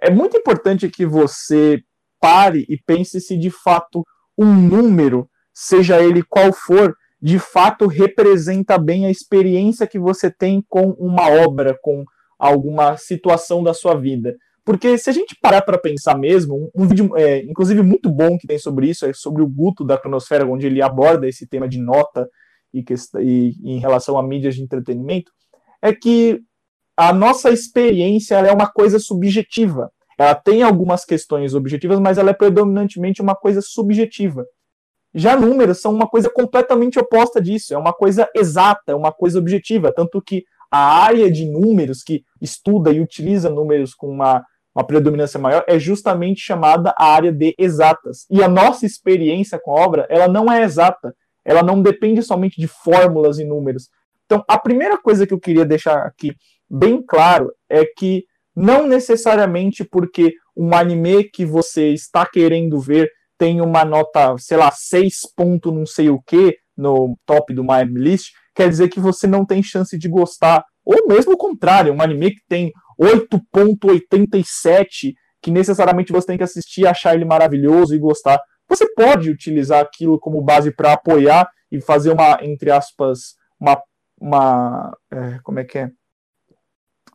É 0.00 0.10
muito 0.10 0.36
importante 0.36 0.88
que 0.88 1.04
você 1.04 1.82
pare 2.18 2.64
e 2.68 2.78
pense 2.78 3.20
se 3.20 3.36
de 3.36 3.50
fato 3.50 4.02
um 4.36 4.54
número, 4.54 5.28
seja 5.52 6.02
ele 6.02 6.22
qual 6.22 6.52
for, 6.52 6.94
de 7.20 7.38
fato 7.38 7.86
representa 7.86 8.78
bem 8.78 9.06
a 9.06 9.10
experiência 9.10 9.86
que 9.86 9.98
você 9.98 10.30
tem 10.30 10.64
com 10.68 10.90
uma 10.98 11.28
obra, 11.28 11.76
com 11.82 12.04
alguma 12.38 12.96
situação 12.96 13.62
da 13.62 13.74
sua 13.74 13.94
vida. 13.94 14.34
Porque 14.64 14.96
se 14.96 15.10
a 15.10 15.12
gente 15.12 15.36
parar 15.40 15.62
para 15.62 15.78
pensar 15.78 16.16
mesmo, 16.16 16.70
um, 16.74 16.86
vídeo, 16.86 17.16
é, 17.16 17.42
inclusive 17.42 17.82
muito 17.82 18.10
bom 18.10 18.38
que 18.38 18.46
tem 18.46 18.58
sobre 18.58 18.88
isso, 18.88 19.04
é 19.04 19.12
sobre 19.12 19.42
o 19.42 19.48
Guto 19.48 19.84
da 19.84 19.98
Cronosfera, 19.98 20.46
onde 20.46 20.66
ele 20.66 20.80
aborda 20.80 21.28
esse 21.28 21.46
tema 21.46 21.68
de 21.68 21.78
nota 21.78 22.28
e, 22.72 22.82
que, 22.82 22.94
e, 23.20 23.54
em 23.64 23.78
relação 23.78 24.18
a 24.18 24.22
mídias 24.22 24.54
de 24.54 24.62
entretenimento, 24.62 25.32
é 25.82 25.92
que 25.92 26.40
a 26.96 27.12
nossa 27.12 27.50
experiência 27.50 28.36
é 28.36 28.52
uma 28.52 28.70
coisa 28.70 28.98
subjetiva. 28.98 29.90
Ela 30.18 30.34
tem 30.34 30.62
algumas 30.62 31.04
questões 31.04 31.54
objetivas, 31.54 31.98
mas 31.98 32.18
ela 32.18 32.30
é 32.30 32.34
predominantemente 32.34 33.22
uma 33.22 33.34
coisa 33.34 33.60
subjetiva. 33.62 34.44
Já 35.14 35.36
números 35.36 35.80
são 35.80 35.92
uma 35.92 36.06
coisa 36.06 36.30
completamente 36.30 36.98
oposta 36.98 37.40
disso, 37.40 37.74
é 37.74 37.78
uma 37.78 37.92
coisa 37.92 38.28
exata, 38.34 38.92
é 38.92 38.94
uma 38.94 39.12
coisa 39.12 39.38
objetiva, 39.38 39.92
tanto 39.92 40.22
que 40.22 40.44
a 40.70 41.02
área 41.02 41.30
de 41.30 41.46
números 41.46 42.02
que 42.02 42.22
estuda 42.40 42.92
e 42.92 43.00
utiliza 43.00 43.50
números 43.50 43.92
com 43.92 44.08
uma, 44.08 44.44
uma 44.74 44.86
predominância 44.86 45.38
maior 45.38 45.64
é 45.66 45.78
justamente 45.78 46.40
chamada 46.40 46.94
a 46.96 47.12
área 47.12 47.32
de 47.32 47.54
exatas. 47.58 48.24
E 48.30 48.42
a 48.42 48.48
nossa 48.48 48.86
experiência 48.86 49.58
com 49.58 49.76
a 49.76 49.80
obra, 49.80 50.06
ela 50.08 50.28
não 50.28 50.50
é 50.50 50.62
exata, 50.62 51.12
ela 51.44 51.62
não 51.62 51.82
depende 51.82 52.22
somente 52.22 52.60
de 52.60 52.68
fórmulas 52.68 53.40
e 53.40 53.44
números. 53.44 53.88
Então, 54.26 54.44
a 54.46 54.56
primeira 54.56 54.96
coisa 54.96 55.26
que 55.26 55.34
eu 55.34 55.40
queria 55.40 55.64
deixar 55.64 56.06
aqui 56.06 56.36
bem 56.70 57.02
claro 57.02 57.52
é 57.68 57.84
que 57.84 58.24
não 58.54 58.86
necessariamente 58.86 59.82
porque 59.82 60.34
um 60.56 60.72
anime 60.74 61.24
que 61.24 61.44
você 61.44 61.88
está 61.88 62.24
querendo 62.24 62.78
ver 62.78 63.10
tem 63.40 63.60
uma 63.62 63.86
nota, 63.86 64.36
sei 64.36 64.58
lá, 64.58 64.70
6 64.70 65.32
ponto 65.34 65.72
não 65.72 65.86
sei 65.86 66.10
o 66.10 66.20
que 66.20 66.58
no 66.76 67.16
top 67.24 67.54
do 67.54 67.64
My 67.64 67.84
List, 67.90 68.32
quer 68.54 68.68
dizer 68.68 68.90
que 68.90 69.00
você 69.00 69.26
não 69.26 69.46
tem 69.46 69.62
chance 69.62 69.96
de 69.96 70.10
gostar. 70.10 70.62
Ou 70.84 71.08
mesmo 71.08 71.32
o 71.32 71.38
contrário, 71.38 71.90
um 71.90 72.02
anime 72.02 72.32
que 72.32 72.42
tem 72.46 72.70
8.87, 73.00 75.14
que 75.40 75.50
necessariamente 75.50 76.12
você 76.12 76.26
tem 76.26 76.36
que 76.36 76.44
assistir, 76.44 76.86
achar 76.86 77.14
ele 77.14 77.24
maravilhoso 77.24 77.94
e 77.94 77.98
gostar. 77.98 78.38
Você 78.68 78.86
pode 78.92 79.30
utilizar 79.30 79.80
aquilo 79.80 80.20
como 80.20 80.42
base 80.42 80.70
para 80.70 80.92
apoiar 80.92 81.48
e 81.72 81.80
fazer 81.80 82.12
uma, 82.12 82.40
entre 82.42 82.70
aspas, 82.70 83.36
uma, 83.58 83.82
uma 84.20 84.94
é, 85.10 85.38
como 85.42 85.60
é 85.60 85.64
que 85.64 85.78
é? 85.78 85.90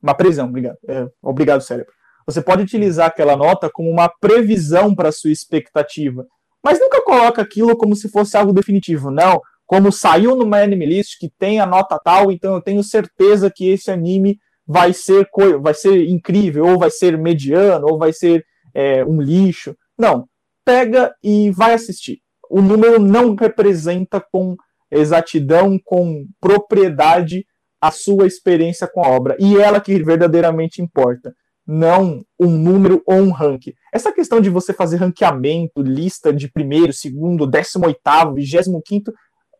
Uma 0.01 0.15
previsão, 0.15 0.47
obrigado. 0.47 0.79
É, 0.87 1.07
obrigado, 1.21 1.61
cérebro. 1.61 1.93
Você 2.25 2.41
pode 2.41 2.63
utilizar 2.63 3.07
aquela 3.07 3.35
nota 3.35 3.69
como 3.71 3.89
uma 3.89 4.09
previsão 4.09 4.95
para 4.95 5.11
sua 5.11 5.31
expectativa, 5.31 6.25
mas 6.63 6.79
nunca 6.79 7.01
coloca 7.03 7.41
aquilo 7.41 7.77
como 7.77 7.95
se 7.95 8.09
fosse 8.09 8.35
algo 8.35 8.51
definitivo. 8.51 9.11
Não, 9.11 9.39
como 9.65 9.91
saiu 9.91 10.35
no 10.35 10.55
anime 10.55 10.85
list 10.85 11.19
que 11.19 11.29
tem 11.29 11.59
a 11.59 11.65
nota 11.65 11.99
tal, 12.03 12.31
então 12.31 12.55
eu 12.55 12.61
tenho 12.61 12.83
certeza 12.83 13.51
que 13.53 13.69
esse 13.69 13.91
anime 13.91 14.39
vai 14.67 14.93
ser 14.93 15.29
vai 15.61 15.73
ser 15.73 16.07
incrível, 16.09 16.65
ou 16.65 16.79
vai 16.79 16.89
ser 16.89 17.17
mediano, 17.17 17.85
ou 17.87 17.97
vai 17.99 18.11
ser 18.11 18.43
é, 18.73 19.05
um 19.05 19.21
lixo. 19.21 19.75
Não, 19.97 20.27
pega 20.65 21.13
e 21.23 21.51
vai 21.51 21.73
assistir. 21.73 22.19
O 22.49 22.61
número 22.61 22.99
não 22.99 23.35
representa 23.35 24.19
com 24.19 24.55
exatidão, 24.91 25.79
com 25.83 26.25
propriedade 26.39 27.45
a 27.79 27.91
sua 27.91 28.25
experiência 28.25 28.87
com 28.91 29.03
a 29.03 29.09
obra. 29.09 29.35
E 29.39 29.57
ela 29.57 29.79
que 29.79 30.03
verdadeiramente 30.03 30.81
importa. 30.81 31.33
Não 31.65 32.23
um 32.39 32.49
número 32.49 33.01
ou 33.05 33.15
um 33.15 33.31
ranking. 33.31 33.73
Essa 33.93 34.11
questão 34.11 34.39
de 34.39 34.49
você 34.49 34.73
fazer 34.73 34.97
ranqueamento, 34.97 35.81
lista 35.81 36.31
de 36.31 36.51
primeiro, 36.51 36.93
segundo, 36.93 37.47
décimo 37.47 37.87
oitavo, 37.87 38.35
vigésimo 38.35 38.81
quinto, 38.85 39.11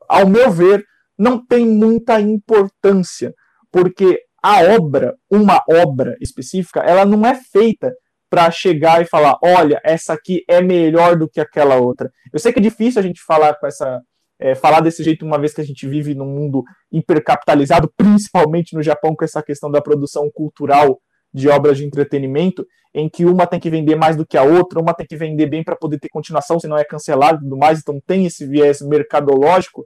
ao 0.07 0.27
meu 0.27 0.51
ver, 0.51 0.83
não 1.17 1.43
tem 1.43 1.65
muita 1.65 2.19
importância. 2.19 3.33
Porque 3.71 4.21
a 4.41 4.61
obra, 4.75 5.15
uma 5.29 5.61
obra 5.69 6.15
específica, 6.21 6.81
ela 6.81 7.05
não 7.05 7.25
é 7.25 7.35
feita 7.35 7.91
para 8.29 8.51
chegar 8.51 9.01
e 9.01 9.05
falar, 9.05 9.37
olha, 9.43 9.79
essa 9.83 10.13
aqui 10.13 10.43
é 10.47 10.61
melhor 10.61 11.17
do 11.17 11.27
que 11.27 11.39
aquela 11.39 11.75
outra. 11.77 12.11
Eu 12.31 12.39
sei 12.39 12.51
que 12.51 12.59
é 12.59 12.61
difícil 12.61 12.99
a 12.99 13.03
gente 13.03 13.21
falar 13.21 13.55
com 13.55 13.65
essa 13.65 14.01
é, 14.39 14.53
falar 14.53 14.81
desse 14.81 15.03
jeito 15.03 15.25
uma 15.25 15.39
vez 15.39 15.53
que 15.53 15.61
a 15.61 15.65
gente 15.65 15.87
vive 15.87 16.13
num 16.13 16.25
mundo 16.25 16.63
hipercapitalizado, 16.91 17.91
principalmente 17.95 18.75
no 18.75 18.83
Japão, 18.83 19.15
com 19.15 19.23
essa 19.23 19.41
questão 19.41 19.71
da 19.71 19.81
produção 19.81 20.29
cultural 20.33 20.99
de 21.35 21.49
obras 21.49 21.77
de 21.77 21.85
entretenimento, 21.85 22.65
em 22.93 23.09
que 23.09 23.25
uma 23.25 23.45
tem 23.45 23.59
que 23.59 23.69
vender 23.69 23.95
mais 23.95 24.15
do 24.15 24.25
que 24.25 24.37
a 24.37 24.43
outra, 24.43 24.79
uma 24.79 24.93
tem 24.93 25.05
que 25.05 25.17
vender 25.17 25.47
bem 25.47 25.63
para 25.65 25.75
poder 25.75 25.99
ter 25.99 26.07
continuação, 26.07 26.57
senão 26.57 26.77
é 26.77 26.85
cancelado 26.85 27.39
e 27.39 27.43
tudo 27.43 27.57
mais, 27.57 27.79
então 27.79 27.99
tem 28.07 28.25
esse 28.25 28.47
viés 28.47 28.79
mercadológico. 28.81 29.85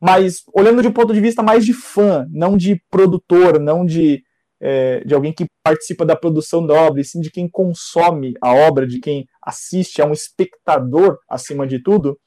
Mas 0.00 0.42
olhando 0.54 0.80
de 0.80 0.88
um 0.88 0.92
ponto 0.92 1.12
de 1.12 1.20
vista 1.20 1.42
mais 1.42 1.66
de 1.66 1.74
fã, 1.74 2.26
não 2.30 2.56
de 2.56 2.82
produtor, 2.90 3.60
não 3.60 3.84
de, 3.84 4.22
é, 4.62 5.00
de 5.04 5.14
alguém 5.14 5.30
que 5.30 5.46
participa 5.62 6.06
da 6.06 6.16
produção 6.16 6.66
da 6.66 6.72
obra, 6.72 7.02
e 7.02 7.04
sim 7.04 7.20
de 7.20 7.30
quem 7.30 7.46
consome 7.46 8.32
a 8.40 8.54
obra, 8.54 8.86
de 8.86 8.98
quem 8.98 9.26
assiste, 9.42 10.00
é 10.00 10.06
um 10.06 10.12
espectador 10.12 11.18
acima 11.28 11.66
de 11.66 11.82
tudo, 11.82 12.18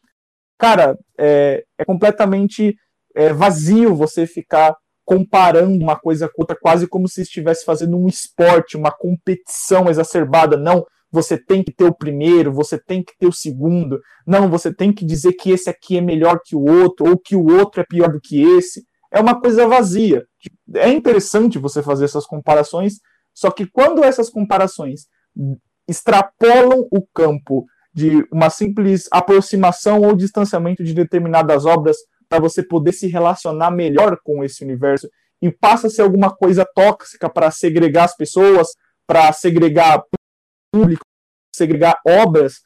cara, 0.59 0.95
é, 1.19 1.63
é 1.79 1.83
completamente 1.83 2.75
é, 3.15 3.33
vazio 3.33 3.95
você 3.95 4.27
ficar 4.27 4.75
comparando 5.05 5.83
uma 5.83 5.95
coisa 5.95 6.29
com 6.29 6.41
outra, 6.41 6.57
quase 6.59 6.87
como 6.87 7.07
se 7.07 7.21
estivesse 7.21 7.65
fazendo 7.65 7.97
um 7.97 8.07
esporte, 8.07 8.77
uma 8.77 8.91
competição 8.91 9.89
exacerbada. 9.89 10.57
Não, 10.57 10.85
você 11.11 11.37
tem 11.37 11.63
que 11.63 11.73
ter 11.73 11.83
o 11.83 11.93
primeiro, 11.93 12.53
você 12.53 12.79
tem 12.79 13.03
que 13.03 13.13
ter 13.17 13.27
o 13.27 13.33
segundo. 13.33 13.99
Não, 14.25 14.49
você 14.49 14.73
tem 14.73 14.93
que 14.93 15.05
dizer 15.05 15.33
que 15.33 15.51
esse 15.51 15.69
aqui 15.69 15.97
é 15.97 16.01
melhor 16.01 16.39
que 16.43 16.55
o 16.55 16.63
outro, 16.63 17.09
ou 17.09 17.17
que 17.17 17.35
o 17.35 17.45
outro 17.45 17.81
é 17.81 17.85
pior 17.85 18.11
do 18.11 18.21
que 18.21 18.41
esse. 18.41 18.83
É 19.11 19.19
uma 19.19 19.39
coisa 19.39 19.67
vazia. 19.67 20.23
É 20.75 20.89
interessante 20.89 21.59
você 21.59 21.83
fazer 21.83 22.05
essas 22.05 22.25
comparações, 22.25 22.93
só 23.33 23.51
que 23.51 23.65
quando 23.65 24.03
essas 24.03 24.29
comparações 24.29 25.07
extrapolam 25.87 26.87
o 26.91 27.05
campo 27.13 27.65
de 27.93 28.25
uma 28.31 28.49
simples 28.49 29.09
aproximação 29.11 30.01
ou 30.01 30.15
distanciamento 30.15 30.81
de 30.83 30.93
determinadas 30.93 31.65
obras 31.65 31.97
para 32.31 32.39
você 32.39 32.63
poder 32.63 32.93
se 32.93 33.07
relacionar 33.07 33.71
melhor 33.71 34.17
com 34.23 34.41
esse 34.41 34.63
universo 34.63 35.09
e 35.41 35.51
passa 35.51 35.87
a 35.87 35.89
ser 35.89 36.03
alguma 36.03 36.33
coisa 36.33 36.65
tóxica 36.65 37.29
para 37.29 37.51
segregar 37.51 38.05
as 38.05 38.15
pessoas, 38.15 38.69
para 39.05 39.33
segregar 39.33 40.01
público, 40.71 41.03
segregar 41.53 41.99
obras, 42.07 42.61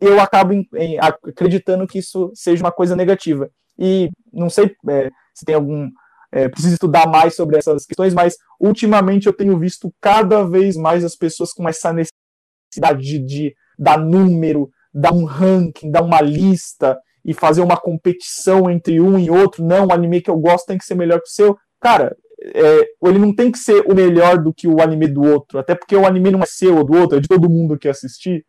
eu 0.00 0.18
acabo 0.18 0.54
em, 0.54 0.66
em, 0.76 0.98
acreditando 0.98 1.86
que 1.86 1.98
isso 1.98 2.32
seja 2.34 2.64
uma 2.64 2.72
coisa 2.72 2.96
negativa. 2.96 3.50
E 3.78 4.08
não 4.32 4.48
sei 4.48 4.74
é, 4.88 5.10
se 5.34 5.44
tem 5.44 5.54
algum. 5.54 5.90
É, 6.34 6.48
preciso 6.48 6.72
estudar 6.72 7.06
mais 7.06 7.36
sobre 7.36 7.58
essas 7.58 7.84
questões, 7.84 8.14
mas 8.14 8.38
ultimamente 8.58 9.26
eu 9.26 9.34
tenho 9.34 9.58
visto 9.58 9.92
cada 10.00 10.42
vez 10.42 10.78
mais 10.78 11.04
as 11.04 11.14
pessoas 11.14 11.52
com 11.52 11.68
essa 11.68 11.92
necessidade 11.92 13.02
de, 13.02 13.18
de 13.18 13.54
dar 13.78 13.98
número, 13.98 14.70
dar 14.94 15.12
um 15.12 15.26
ranking, 15.26 15.90
dar 15.90 16.02
uma 16.02 16.22
lista 16.22 16.98
e 17.24 17.32
fazer 17.32 17.60
uma 17.60 17.76
competição 17.76 18.70
entre 18.70 19.00
um 19.00 19.18
e 19.18 19.30
outro. 19.30 19.64
Não, 19.64 19.86
o 19.86 19.92
anime 19.92 20.20
que 20.20 20.30
eu 20.30 20.38
gosto 20.38 20.66
tem 20.66 20.78
que 20.78 20.84
ser 20.84 20.94
melhor 20.94 21.20
que 21.20 21.28
o 21.28 21.32
seu. 21.32 21.56
Cara, 21.80 22.16
é, 22.42 22.88
ele 23.04 23.18
não 23.18 23.34
tem 23.34 23.50
que 23.52 23.58
ser 23.58 23.84
o 23.86 23.94
melhor 23.94 24.38
do 24.38 24.52
que 24.52 24.66
o 24.66 24.80
anime 24.80 25.06
do 25.06 25.22
outro, 25.22 25.58
até 25.58 25.74
porque 25.74 25.94
o 25.94 26.06
anime 26.06 26.30
não 26.30 26.40
é 26.40 26.46
seu 26.46 26.76
ou 26.76 26.84
do 26.84 26.98
outro, 26.98 27.18
é 27.18 27.20
de 27.20 27.28
todo 27.28 27.50
mundo 27.50 27.78
que 27.78 27.88
assistir. 27.88 28.44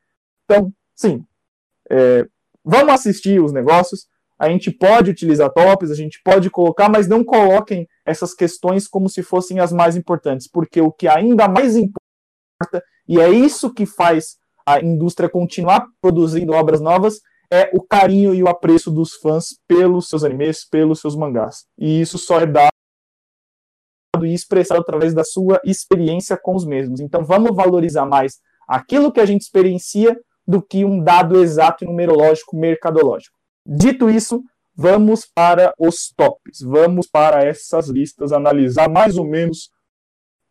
Então, 0.45 0.71
sim, 0.95 1.23
é, 1.89 2.25
vamos 2.63 2.93
assistir 2.93 3.39
os 3.39 3.53
negócios. 3.53 4.07
A 4.39 4.49
gente 4.49 4.71
pode 4.71 5.11
utilizar 5.11 5.53
tops, 5.53 5.91
a 5.91 5.95
gente 5.95 6.19
pode 6.23 6.49
colocar, 6.49 6.89
mas 6.89 7.07
não 7.07 7.23
coloquem 7.23 7.87
essas 8.05 8.33
questões 8.33 8.87
como 8.87 9.07
se 9.07 9.21
fossem 9.21 9.59
as 9.59 9.71
mais 9.71 9.95
importantes, 9.95 10.49
porque 10.49 10.81
o 10.81 10.91
que 10.91 11.07
ainda 11.07 11.47
mais 11.47 11.75
importa, 11.77 12.83
e 13.07 13.19
é 13.19 13.29
isso 13.29 13.73
que 13.73 13.85
faz 13.85 14.37
a 14.65 14.81
indústria 14.81 15.29
continuar 15.29 15.85
produzindo 16.01 16.53
obras 16.53 16.81
novas 16.81 17.19
é 17.53 17.69
o 17.71 17.83
carinho 17.83 18.33
e 18.33 18.41
o 18.41 18.47
apreço 18.47 18.89
dos 18.89 19.13
fãs 19.13 19.59
pelos 19.67 20.09
seus 20.09 20.23
animes, 20.23 20.67
pelos 20.67 20.99
seus 20.99 21.15
mangás. 21.15 21.67
E 21.77 22.01
isso 22.01 22.17
só 22.17 22.39
é 22.39 22.47
dado 22.47 22.71
e 24.23 24.33
expressado 24.33 24.81
através 24.81 25.13
da 25.13 25.23
sua 25.23 25.61
experiência 25.63 26.35
com 26.35 26.55
os 26.55 26.65
mesmos. 26.65 26.99
Então 26.99 27.23
vamos 27.23 27.55
valorizar 27.55 28.07
mais 28.07 28.39
aquilo 28.67 29.11
que 29.11 29.19
a 29.19 29.25
gente 29.25 29.41
experiencia 29.41 30.19
do 30.47 30.63
que 30.63 30.83
um 30.83 31.03
dado 31.03 31.43
exato 31.43 31.85
numerológico 31.85 32.57
mercadológico. 32.57 33.37
Dito 33.63 34.09
isso, 34.09 34.43
vamos 34.75 35.23
para 35.25 35.75
os 35.77 36.11
tops, 36.15 36.61
vamos 36.61 37.07
para 37.07 37.43
essas 37.43 37.87
listas, 37.87 38.31
analisar 38.31 38.89
mais 38.89 39.15
ou 39.15 39.25
menos 39.25 39.69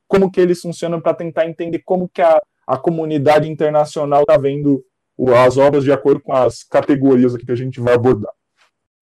como 0.06 0.30
que 0.30 0.40
eles 0.40 0.60
funcionam 0.60 1.00
para 1.00 1.14
tentar 1.14 1.48
entender 1.48 1.80
como 1.84 2.08
que 2.08 2.22
a, 2.22 2.40
a 2.64 2.76
comunidade 2.76 3.50
internacional 3.50 4.20
está 4.20 4.38
vendo 4.38 4.84
as 5.30 5.56
obras 5.56 5.85
de 5.85 5.92
acordo 5.92 6.20
com 6.20 6.32
as 6.32 6.62
categorias 6.62 7.35
aqui 7.35 7.46
que 7.46 7.52
a 7.52 7.56
gente 7.56 7.80
vai 7.80 7.94
abordar. 7.94 8.32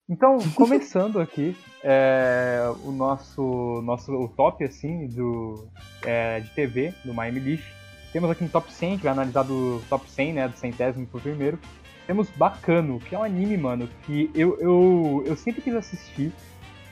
Então, 0.09 0.37
começando 0.55 1.21
aqui, 1.21 1.55
é, 1.81 2.69
o 2.83 2.91
nosso, 2.91 3.81
nosso 3.83 4.11
o 4.11 4.27
top 4.27 4.63
assim 4.63 5.07
do, 5.07 5.67
é, 6.03 6.41
de 6.41 6.49
TV 6.49 6.93
do 7.05 7.13
Miami 7.13 7.39
List. 7.39 7.63
Temos 8.11 8.29
aqui 8.29 8.43
um 8.43 8.47
top 8.49 8.71
100, 8.73 8.97
que 8.97 9.03
vai 9.03 9.13
analisar 9.13 9.43
do 9.43 9.81
top 9.89 10.09
100, 10.09 10.33
né, 10.33 10.47
do 10.49 10.57
centésimo 10.57 11.07
pro 11.07 11.21
primeiro. 11.21 11.57
Temos 12.05 12.29
Bacano, 12.31 12.99
que 12.99 13.15
é 13.15 13.17
um 13.17 13.23
anime, 13.23 13.55
mano, 13.55 13.87
que 14.03 14.29
eu, 14.35 14.57
eu, 14.59 15.23
eu 15.25 15.37
sempre 15.37 15.61
quis 15.61 15.73
assistir. 15.73 16.33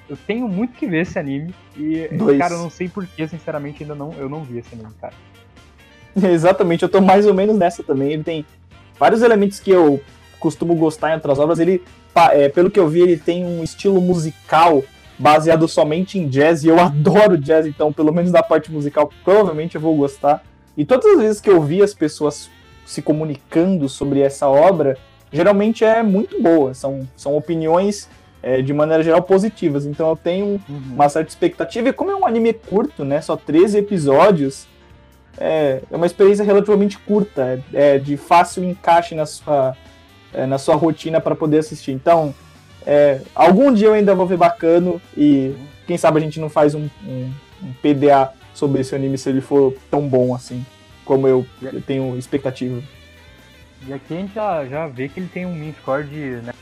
Eu 0.07 0.15
tenho 0.25 0.47
muito 0.47 0.73
que 0.73 0.87
ver 0.87 1.01
esse 1.01 1.19
anime. 1.19 1.53
E, 1.75 2.07
Dois. 2.07 2.37
cara, 2.37 2.53
eu 2.53 2.59
não 2.59 2.69
sei 2.69 2.87
porquê, 2.87 3.27
sinceramente, 3.27 3.83
ainda 3.83 3.95
não, 3.95 4.13
eu 4.13 4.29
não 4.29 4.45
vi 4.45 4.59
esse 4.59 4.73
anime, 4.73 4.93
cara. 4.99 5.13
Exatamente, 6.15 6.83
eu 6.83 6.89
tô 6.89 7.01
mais 7.01 7.25
ou 7.25 7.33
menos 7.33 7.57
nessa 7.57 7.83
também. 7.83 8.13
Ele 8.13 8.23
tem 8.23 8.45
vários 8.99 9.21
elementos 9.21 9.59
que 9.59 9.71
eu 9.71 10.01
costumo 10.39 10.75
gostar 10.75 11.11
em 11.11 11.15
outras 11.15 11.39
obras. 11.39 11.59
Ele, 11.59 11.81
é, 12.31 12.49
pelo 12.49 12.69
que 12.69 12.79
eu 12.79 12.87
vi, 12.87 13.01
ele 13.01 13.17
tem 13.17 13.45
um 13.45 13.63
estilo 13.63 14.01
musical 14.01 14.83
baseado 15.17 15.67
somente 15.67 16.17
em 16.17 16.27
jazz, 16.27 16.63
e 16.63 16.67
eu 16.67 16.79
adoro 16.79 17.37
jazz, 17.37 17.65
então, 17.65 17.91
pelo 17.91 18.13
menos 18.13 18.31
da 18.31 18.41
parte 18.41 18.71
musical, 18.71 19.11
provavelmente 19.23 19.75
eu 19.75 19.81
vou 19.81 19.95
gostar. 19.95 20.43
E 20.77 20.85
todas 20.85 21.05
as 21.05 21.19
vezes 21.19 21.41
que 21.41 21.49
eu 21.49 21.61
vi 21.61 21.81
as 21.81 21.93
pessoas 21.93 22.49
se 22.85 23.01
comunicando 23.01 23.87
sobre 23.89 24.21
essa 24.21 24.47
obra, 24.47 24.97
geralmente 25.31 25.83
é 25.83 26.01
muito 26.01 26.41
boa. 26.41 26.73
São, 26.73 27.07
são 27.15 27.35
opiniões, 27.35 28.09
é, 28.41 28.61
de 28.61 28.73
maneira 28.73 29.03
geral, 29.03 29.21
positivas. 29.21 29.85
Então 29.85 30.09
eu 30.09 30.15
tenho 30.15 30.45
uhum. 30.45 30.81
uma 30.93 31.09
certa 31.09 31.29
expectativa. 31.29 31.89
E 31.89 31.93
como 31.93 32.11
é 32.11 32.15
um 32.15 32.25
anime 32.25 32.53
curto, 32.53 33.03
né? 33.03 33.21
Só 33.21 33.35
13 33.35 33.79
episódios, 33.79 34.67
é, 35.39 35.81
é 35.89 35.95
uma 35.95 36.05
experiência 36.05 36.43
relativamente 36.43 36.97
curta. 36.99 37.63
É, 37.73 37.95
é 37.95 37.99
de 37.99 38.17
fácil 38.17 38.63
encaixe 38.63 39.15
na 39.15 39.25
sua, 39.25 39.75
é, 40.33 40.45
na 40.45 40.57
sua 40.57 40.75
rotina 40.75 41.21
para 41.21 41.35
poder 41.35 41.59
assistir. 41.59 41.91
Então, 41.91 42.33
é, 42.85 43.21
algum 43.33 43.73
dia 43.73 43.87
eu 43.87 43.93
ainda 43.93 44.13
vou 44.13 44.25
ver 44.25 44.37
bacana 44.37 44.95
e 45.15 45.55
quem 45.87 45.97
sabe 45.97 46.19
a 46.19 46.21
gente 46.21 46.39
não 46.39 46.49
faz 46.49 46.75
um, 46.75 46.89
um, 47.05 47.31
um 47.63 47.73
PDA 47.81 48.33
sobre 48.53 48.81
esse 48.81 48.93
anime 48.93 49.17
se 49.17 49.29
ele 49.29 49.41
for 49.41 49.73
tão 49.89 50.07
bom 50.07 50.35
assim, 50.35 50.65
como 51.05 51.27
eu, 51.27 51.45
eu 51.61 51.81
tenho 51.81 52.17
expectativa. 52.17 52.81
E 53.87 53.93
aqui 53.93 54.13
a 54.13 54.17
gente 54.17 54.33
já, 54.33 54.65
já 54.65 54.87
vê 54.87 55.07
que 55.07 55.19
ele 55.19 55.29
tem 55.33 55.45
um 55.45 55.55
min 55.55 55.73
score 55.81 56.03
de. 56.03 56.41
Né, 56.41 56.53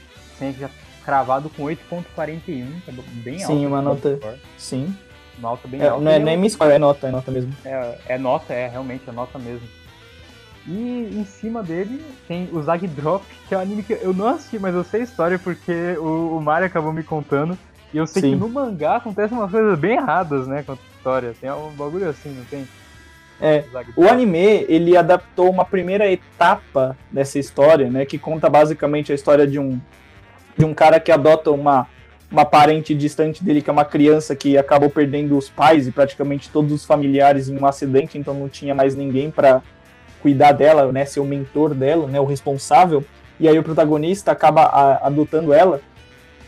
já 0.59 0.69
cravado 1.03 1.49
com 1.49 1.63
8.41, 1.63 2.41
que 2.43 2.89
é 2.89 2.93
bem 3.23 3.41
alto. 3.41 3.55
Sim, 3.55 3.65
uma 3.65 3.81
nota. 3.81 4.19
Sim. 4.57 4.93
Uma 5.37 5.51
nota 5.51 5.67
bem 5.67 5.81
é, 5.81 5.87
alta. 5.87 6.03
Não 6.03 6.11
é 6.11 6.19
nem 6.19 6.49
score, 6.49 6.71
é 6.71 6.79
nota, 6.79 7.07
é 7.07 7.11
nota 7.11 7.31
mesmo. 7.31 7.53
É, 7.63 7.97
é 8.07 8.17
nota, 8.17 8.53
é 8.53 8.67
realmente, 8.67 9.03
é 9.07 9.11
nota 9.11 9.37
mesmo. 9.37 9.67
E 10.67 11.09
em 11.13 11.23
cima 11.23 11.63
dele 11.63 12.03
tem 12.27 12.49
o 12.51 12.61
Zag 12.61 12.85
Drop, 12.87 13.23
que 13.47 13.55
é 13.55 13.57
um 13.57 13.61
anime 13.61 13.83
que 13.83 13.93
eu 13.93 14.13
não 14.13 14.27
assisti, 14.27 14.59
mas 14.59 14.75
eu 14.75 14.83
sei 14.83 15.01
a 15.01 15.03
história 15.03 15.39
porque 15.39 15.95
o, 15.97 16.37
o 16.37 16.41
Mario 16.41 16.67
acabou 16.67 16.91
me 16.91 17.03
contando. 17.03 17.57
E 17.93 17.97
eu 17.97 18.05
sei 18.05 18.21
Sim. 18.21 18.29
que 18.31 18.35
no 18.35 18.49
mangá 18.49 18.97
acontecem 18.97 19.37
umas 19.37 19.49
coisas 19.49 19.79
bem 19.79 19.93
erradas, 19.93 20.45
né, 20.45 20.63
com 20.63 20.73
a 20.73 20.77
história. 20.97 21.33
Tem 21.39 21.49
um 21.49 21.71
bagulho 21.71 22.09
assim, 22.09 22.29
não 22.33 22.43
tem? 22.45 22.67
É, 23.39 23.63
o 23.95 24.07
anime, 24.09 24.65
ele 24.67 24.97
adaptou 24.97 25.49
uma 25.49 25.63
primeira 25.63 26.11
etapa 26.11 26.97
dessa 27.11 27.39
história, 27.39 27.89
né, 27.89 28.05
que 28.05 28.17
conta 28.17 28.49
basicamente 28.49 29.11
a 29.11 29.15
história 29.15 29.47
de 29.47 29.59
um, 29.59 29.79
de 30.57 30.65
um 30.65 30.73
cara 30.73 30.99
que 30.99 31.11
adota 31.11 31.51
uma, 31.51 31.87
uma 32.29 32.45
parente 32.45 32.93
distante 32.93 33.43
dele, 33.43 33.61
que 33.61 33.69
é 33.69 33.73
uma 33.73 33.85
criança 33.85 34.35
que 34.35 34.57
acabou 34.57 34.89
perdendo 34.89 35.37
os 35.37 35.49
pais 35.49 35.87
e 35.87 35.91
praticamente 35.91 36.49
todos 36.49 36.71
os 36.71 36.85
familiares 36.85 37.47
em 37.47 37.57
um 37.57 37.65
acidente, 37.65 38.17
então 38.17 38.33
não 38.33 38.49
tinha 38.49 38.75
mais 38.75 38.95
ninguém 38.95 39.31
para 39.31 39.61
cuidar 40.21 40.51
dela, 40.51 40.91
né, 40.91 41.05
ser 41.05 41.19
o 41.19 41.25
mentor 41.25 41.73
dela, 41.73 42.07
né, 42.07 42.19
o 42.19 42.25
responsável. 42.25 43.03
E 43.39 43.47
aí 43.47 43.57
o 43.57 43.63
protagonista 43.63 44.31
acaba 44.31 44.63
a, 44.63 45.07
adotando 45.07 45.53
ela. 45.53 45.79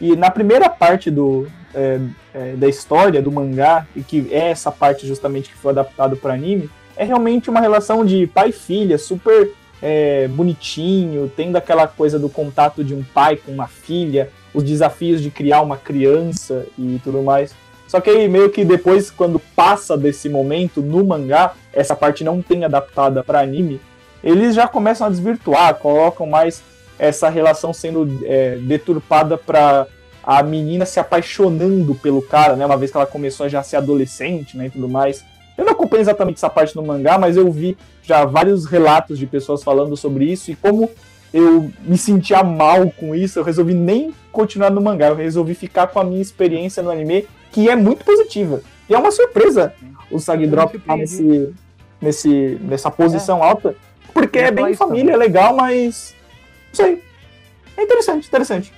E 0.01 0.15
na 0.15 0.29
primeira 0.29 0.69
parte 0.69 1.09
do, 1.09 1.47
é, 1.73 1.99
é, 2.33 2.53
da 2.53 2.67
história 2.67 3.21
do 3.21 3.31
mangá, 3.31 3.87
e 3.95 4.01
que 4.01 4.27
é 4.31 4.49
essa 4.49 4.71
parte 4.71 5.07
justamente 5.07 5.49
que 5.49 5.55
foi 5.55 5.71
adaptado 5.71 6.17
para 6.17 6.33
anime, 6.33 6.69
é 6.97 7.05
realmente 7.05 7.49
uma 7.49 7.61
relação 7.61 8.03
de 8.03 8.27
pai 8.27 8.49
e 8.49 8.53
filha, 8.53 8.97
super 8.97 9.51
é, 9.81 10.27
bonitinho, 10.27 11.31
tendo 11.35 11.55
aquela 11.55 11.87
coisa 11.87 12.19
do 12.19 12.27
contato 12.27 12.83
de 12.83 12.93
um 12.93 13.03
pai 13.03 13.37
com 13.37 13.51
uma 13.51 13.67
filha, 13.67 14.29
os 14.53 14.63
desafios 14.63 15.21
de 15.21 15.29
criar 15.29 15.61
uma 15.61 15.77
criança 15.77 16.65
e 16.77 16.99
tudo 17.03 17.21
mais. 17.21 17.53
Só 17.87 17.99
que 17.99 18.09
aí 18.09 18.27
meio 18.27 18.49
que 18.49 18.63
depois, 18.63 19.09
quando 19.09 19.39
passa 19.39 19.97
desse 19.97 20.29
momento 20.29 20.81
no 20.81 21.03
mangá, 21.03 21.53
essa 21.73 21.95
parte 21.95 22.23
não 22.23 22.41
tem 22.41 22.63
adaptada 22.63 23.23
para 23.23 23.39
anime, 23.39 23.81
eles 24.23 24.53
já 24.53 24.67
começam 24.67 25.07
a 25.07 25.09
desvirtuar, 25.09 25.75
colocam 25.75 26.27
mais 26.27 26.61
essa 26.99 27.29
relação 27.29 27.73
sendo 27.73 28.19
é, 28.25 28.57
deturpada 28.57 29.37
para 29.37 29.87
a 30.21 30.43
menina 30.43 30.85
se 30.85 30.99
apaixonando 30.99 31.95
pelo 31.95 32.21
cara, 32.21 32.55
né? 32.55 32.65
Uma 32.65 32.77
vez 32.77 32.91
que 32.91 32.97
ela 32.97 33.05
começou 33.05 33.45
a 33.45 33.49
já 33.49 33.63
ser 33.63 33.77
adolescente, 33.77 34.55
né, 34.55 34.67
e 34.67 34.69
tudo 34.69 34.87
mais. 34.87 35.23
Eu 35.57 35.65
não 35.65 35.73
acompanho 35.73 36.01
exatamente 36.01 36.37
essa 36.37 36.49
parte 36.49 36.75
no 36.75 36.83
mangá, 36.83 37.17
mas 37.17 37.35
eu 37.35 37.51
vi 37.51 37.77
já 38.03 38.23
vários 38.25 38.65
relatos 38.65 39.17
de 39.17 39.25
pessoas 39.25 39.63
falando 39.63 39.97
sobre 39.97 40.25
isso 40.25 40.51
e 40.51 40.55
como 40.55 40.89
eu 41.33 41.71
me 41.81 41.97
sentia 41.97 42.43
mal 42.43 42.89
com 42.91 43.13
isso, 43.13 43.39
eu 43.39 43.43
resolvi 43.43 43.73
nem 43.73 44.13
continuar 44.31 44.69
no 44.69 44.81
mangá, 44.81 45.07
eu 45.07 45.15
resolvi 45.15 45.53
ficar 45.53 45.87
com 45.87 45.99
a 45.99 46.03
minha 46.03 46.21
experiência 46.21 46.81
no 46.81 46.91
anime 46.91 47.27
que 47.51 47.69
é 47.69 47.75
muito 47.75 48.05
positiva. 48.05 48.61
E 48.87 48.93
é 48.93 48.97
uma 48.97 49.11
surpresa 49.11 49.73
o 50.11 50.19
Sag 50.19 50.45
Drop 50.47 50.75
estar 50.75 50.93
tá 50.93 50.97
nesse, 50.97 51.53
nesse, 52.01 52.59
nessa 52.61 52.89
posição 52.89 53.43
é. 53.43 53.47
alta, 53.47 53.75
porque 54.13 54.39
é 54.39 54.51
bem 54.51 54.73
família, 54.73 55.13
é 55.13 55.17
legal, 55.17 55.55
mas. 55.55 56.15
Não 56.69 56.75
sei. 56.75 57.03
É 57.77 57.83
interessante, 57.83 58.27
interessante. 58.27 58.73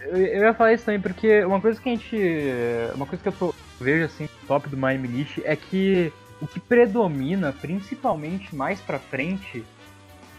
Eu, 0.00 0.16
eu 0.16 0.42
ia 0.42 0.54
falar 0.54 0.72
isso 0.72 0.84
também, 0.84 1.00
porque 1.00 1.44
uma 1.44 1.60
coisa 1.60 1.80
que 1.80 1.88
a 1.88 1.92
gente. 1.92 2.16
Uma 2.94 3.06
coisa 3.06 3.22
que 3.22 3.28
eu 3.28 3.32
tô, 3.32 3.54
vejo 3.80 4.04
assim, 4.04 4.28
top 4.46 4.68
do 4.68 4.76
Miami 4.76 5.08
Niche 5.08 5.42
é 5.44 5.56
que 5.56 6.12
o 6.40 6.46
que 6.46 6.60
predomina, 6.60 7.52
principalmente 7.60 8.54
mais 8.54 8.80
pra 8.80 8.98
frente, 8.98 9.64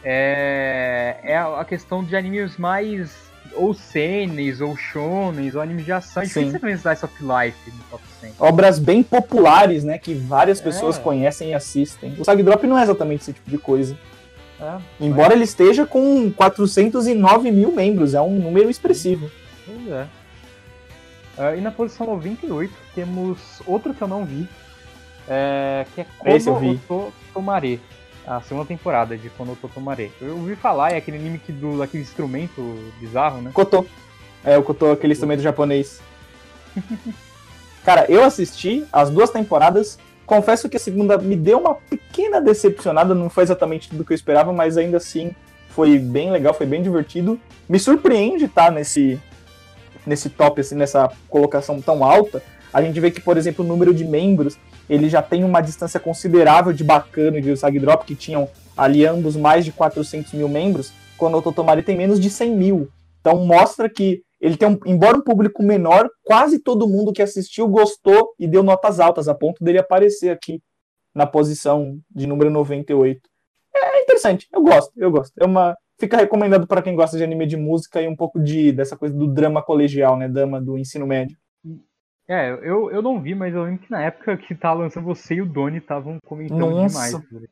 é, 0.03 1.17
é 1.23 1.37
a 1.37 1.65
questão 1.65 2.03
de 2.03 2.15
animes 2.15 2.57
mais 2.57 3.29
ou 3.53 3.73
senes, 3.73 4.61
ou 4.61 4.75
shonens, 4.77 5.55
ou 5.55 5.61
animes 5.61 5.85
de 5.85 5.91
ação. 5.91 6.23
É 6.23 6.25
difícil 6.25 6.51
você 6.51 6.59
pensar 6.59 6.93
Slice 6.93 7.05
of 7.05 7.23
Life 7.23 7.71
no 7.71 7.83
top 7.89 8.03
100. 8.21 8.33
Obras 8.39 8.79
bem 8.79 9.03
populares, 9.03 9.83
né? 9.83 9.97
Que 9.97 10.13
várias 10.13 10.61
pessoas 10.61 10.97
é. 10.97 11.01
conhecem 11.01 11.49
e 11.49 11.53
assistem. 11.53 12.15
O 12.17 12.23
Sag 12.23 12.41
Drop 12.43 12.65
não 12.65 12.77
é 12.77 12.83
exatamente 12.83 13.21
esse 13.21 13.33
tipo 13.33 13.49
de 13.49 13.57
coisa. 13.57 13.97
É, 14.59 14.77
Embora 14.99 15.33
ele 15.33 15.45
esteja 15.45 15.85
com 15.85 16.31
409 16.31 17.51
mil 17.51 17.71
membros, 17.71 18.13
é 18.13 18.21
um 18.21 18.37
número 18.39 18.69
expressivo. 18.69 19.29
Pois 19.65 19.87
é. 19.87 20.07
Uh, 21.37 21.57
e 21.57 21.61
na 21.61 21.71
posição 21.71 22.05
98 22.05 22.73
temos 22.93 23.61
outro 23.65 23.93
que 23.93 24.01
eu 24.01 24.07
não 24.09 24.25
vi, 24.25 24.45
é, 25.25 25.85
que 25.95 26.01
é 26.01 26.05
Kono 26.17 26.35
Esse 26.35 26.49
eu 26.49 26.59
vi. 26.59 26.77
Tomare 27.33 27.79
a 28.29 28.41
segunda 28.41 28.67
temporada 28.67 29.17
de 29.17 29.27
Kono 29.31 29.55
Totomare. 29.55 30.11
Eu 30.21 30.37
ouvi 30.37 30.55
falar, 30.55 30.91
é 30.91 30.97
aquele 30.97 31.17
anime 31.17 31.39
que 31.39 31.51
do, 31.51 31.79
daquele 31.79 32.03
instrumento 32.03 32.61
bizarro, 32.99 33.41
né? 33.41 33.49
Koto. 33.51 33.87
É, 34.45 34.55
o 34.55 34.61
Koto, 34.61 34.91
aquele 34.91 35.13
instrumento 35.13 35.41
japonês. 35.41 35.99
Cara, 37.83 38.05
eu 38.07 38.23
assisti 38.23 38.85
as 38.93 39.09
duas 39.09 39.31
temporadas. 39.31 39.97
Confesso 40.27 40.69
que 40.69 40.77
a 40.77 40.79
segunda 40.79 41.17
me 41.17 41.35
deu 41.35 41.57
uma 41.57 41.73
pequena 41.73 42.39
decepcionada, 42.39 43.15
não 43.15 43.31
foi 43.31 43.43
exatamente 43.43 43.89
tudo 43.89 44.05
que 44.05 44.13
eu 44.13 44.15
esperava, 44.15 44.53
mas 44.53 44.77
ainda 44.77 44.97
assim 44.97 45.33
foi 45.69 45.97
bem 45.97 46.29
legal, 46.29 46.53
foi 46.53 46.67
bem 46.67 46.83
divertido. 46.83 47.39
Me 47.67 47.79
surpreende 47.79 48.45
estar 48.45 48.65
tá, 48.65 48.71
nesse, 48.71 49.19
nesse 50.05 50.29
top, 50.29 50.61
assim, 50.61 50.75
nessa 50.75 51.11
colocação 51.27 51.81
tão 51.81 52.03
alta. 52.03 52.43
A 52.71 52.79
gente 52.79 52.99
vê 52.99 53.09
que, 53.09 53.19
por 53.19 53.37
exemplo, 53.37 53.65
o 53.65 53.67
número 53.67 53.91
de 53.91 54.05
membros 54.05 54.59
ele 54.89 55.07
já 55.07 55.21
tem 55.21 55.43
uma 55.43 55.61
distância 55.61 55.99
considerável 55.99 56.73
de 56.73 56.83
Bacano 56.83 57.37
e 57.37 57.41
de 57.41 57.51
Usagi 57.51 57.79
Drop, 57.79 58.05
que 58.05 58.15
tinham 58.15 58.49
ali 58.75 59.05
ambos 59.05 59.35
mais 59.35 59.63
de 59.63 59.71
400 59.71 60.33
mil 60.33 60.49
membros, 60.49 60.91
quando 61.17 61.37
o 61.37 61.41
Totomari 61.41 61.83
tem 61.83 61.95
menos 61.95 62.19
de 62.19 62.29
100 62.29 62.55
mil. 62.55 62.89
Então 63.19 63.45
mostra 63.45 63.89
que 63.89 64.23
ele 64.39 64.55
tem, 64.55 64.69
um, 64.69 64.79
embora 64.85 65.17
um 65.17 65.21
público 65.21 65.61
menor, 65.61 66.09
quase 66.23 66.59
todo 66.59 66.87
mundo 66.87 67.11
que 67.11 67.21
assistiu 67.21 67.67
gostou 67.67 68.33
e 68.39 68.47
deu 68.47 68.63
notas 68.63 68.99
altas, 68.99 69.27
a 69.27 69.35
ponto 69.35 69.63
dele 69.63 69.77
aparecer 69.77 70.29
aqui 70.29 70.61
na 71.13 71.27
posição 71.27 71.99
de 72.09 72.25
número 72.25 72.49
98. 72.49 73.19
É 73.75 74.01
interessante, 74.01 74.47
eu 74.51 74.63
gosto, 74.63 74.91
eu 74.95 75.11
gosto. 75.11 75.33
É 75.37 75.45
uma, 75.45 75.75
fica 75.99 76.17
recomendado 76.17 76.65
para 76.65 76.81
quem 76.81 76.95
gosta 76.95 77.17
de 77.17 77.23
anime 77.23 77.45
de 77.45 77.57
música 77.57 78.01
e 78.01 78.07
um 78.07 78.15
pouco 78.15 78.39
de 78.39 78.71
dessa 78.71 78.95
coisa 78.95 79.13
do 79.13 79.27
drama 79.27 79.61
colegial, 79.61 80.17
né, 80.17 80.27
drama 80.29 80.61
do 80.61 80.77
ensino 80.77 81.05
médio. 81.05 81.37
É, 82.29 82.51
eu, 82.61 82.91
eu 82.91 83.01
não 83.01 83.19
vi, 83.19 83.33
mas 83.33 83.55
eu 83.55 83.63
lembro 83.63 83.81
que 83.81 83.89
na 83.89 84.03
época 84.03 84.37
que 84.37 84.53
tava 84.53 84.81
lançando 84.81 85.03
você 85.03 85.33
e 85.33 85.41
o 85.41 85.47
Doni 85.47 85.79
estavam 85.79 86.19
comentando 86.23 86.59
Nossa. 86.59 87.19
demais. 87.19 87.49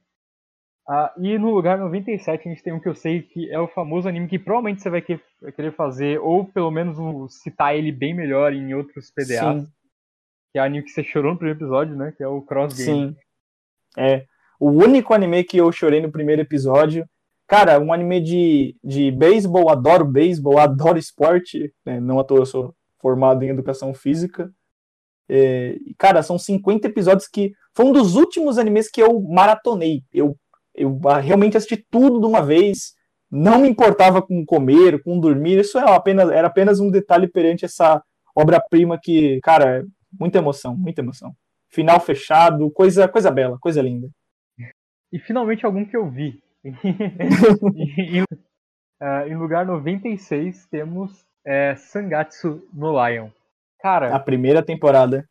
Ah, 0.87 1.11
e 1.17 1.35
no 1.39 1.51
lugar 1.51 1.79
97 1.79 2.47
a 2.47 2.51
gente 2.51 2.63
tem 2.63 2.71
um 2.71 2.79
que 2.79 2.87
eu 2.87 2.93
sei 2.93 3.23
que 3.23 3.49
é 3.51 3.59
o 3.59 3.67
famoso 3.67 4.07
anime 4.07 4.27
que 4.27 4.37
provavelmente 4.37 4.83
você 4.83 4.89
vai 4.91 5.01
querer 5.01 5.73
fazer, 5.73 6.19
ou 6.19 6.45
pelo 6.45 6.69
menos 6.69 6.95
citar 7.41 7.75
ele 7.75 7.91
bem 7.91 8.13
melhor 8.13 8.53
em 8.53 8.71
outros 8.75 9.09
PDAs. 9.09 9.63
Sim. 9.63 9.67
Que 10.53 10.59
é 10.59 10.61
o 10.61 10.65
anime 10.65 10.83
que 10.83 10.91
você 10.91 11.03
chorou 11.03 11.31
no 11.31 11.37
primeiro 11.39 11.59
episódio, 11.59 11.95
né? 11.95 12.13
Que 12.15 12.23
é 12.23 12.27
o 12.27 12.41
Cross 12.43 12.77
Game. 12.77 13.09
Sim. 13.09 13.17
É. 13.97 14.25
O 14.59 14.69
único 14.69 15.11
anime 15.11 15.43
que 15.43 15.57
eu 15.57 15.71
chorei 15.71 15.99
no 15.99 16.11
primeiro 16.11 16.43
episódio. 16.43 17.03
Cara, 17.47 17.79
um 17.79 17.91
anime 17.91 18.21
de, 18.21 18.75
de 18.83 19.09
beisebol, 19.09 19.71
adoro 19.71 20.05
beisebol, 20.05 20.59
adoro 20.59 20.99
esporte. 20.99 21.73
Né? 21.83 21.99
Não 21.99 22.19
à 22.19 22.23
toa 22.23 22.39
eu 22.39 22.45
sou 22.45 22.75
formado 22.99 23.43
em 23.43 23.49
educação 23.49 23.93
física. 23.93 24.51
É, 25.29 25.75
cara, 25.97 26.23
são 26.23 26.37
50 26.37 26.87
episódios 26.87 27.27
que. 27.27 27.51
Foi 27.75 27.85
um 27.85 27.91
dos 27.91 28.15
últimos 28.15 28.57
animes 28.57 28.89
que 28.89 29.01
eu 29.01 29.21
maratonei. 29.21 30.01
Eu 30.11 30.35
eu 30.77 30.99
realmente 31.21 31.57
assisti 31.57 31.75
tudo 31.89 32.19
de 32.19 32.25
uma 32.27 32.41
vez, 32.45 32.93
não 33.31 33.59
me 33.59 33.67
importava 33.67 34.21
com 34.21 34.45
comer, 34.45 35.01
com 35.01 35.19
dormir, 35.19 35.59
isso 35.59 35.77
é 35.79 35.95
apenas, 35.95 36.29
era 36.29 36.47
apenas 36.47 36.79
um 36.79 36.91
detalhe 36.91 37.27
perante 37.27 37.65
essa 37.65 38.01
obra-prima 38.35 38.99
que, 39.01 39.39
cara, 39.41 39.83
muita 40.17 40.37
emoção, 40.37 40.77
muita 40.77 41.01
emoção. 41.01 41.33
Final 41.69 41.99
fechado, 41.99 42.69
coisa, 42.71 43.07
coisa 43.07 43.31
bela, 43.31 43.57
coisa 43.59 43.81
linda. 43.81 44.07
E 45.11 45.19
finalmente 45.19 45.65
algum 45.65 45.83
que 45.83 45.97
eu 45.97 46.07
vi. 46.09 46.39
em, 46.63 48.21
uh, 48.21 49.27
em, 49.27 49.35
lugar 49.35 49.65
96 49.65 50.67
temos 50.67 51.25
é, 51.43 51.75
Sangatsu 51.75 52.61
no 52.71 52.91
Lion. 52.91 53.29
Cara. 53.79 54.15
A 54.15 54.19
primeira 54.19 54.63
temporada. 54.63 55.27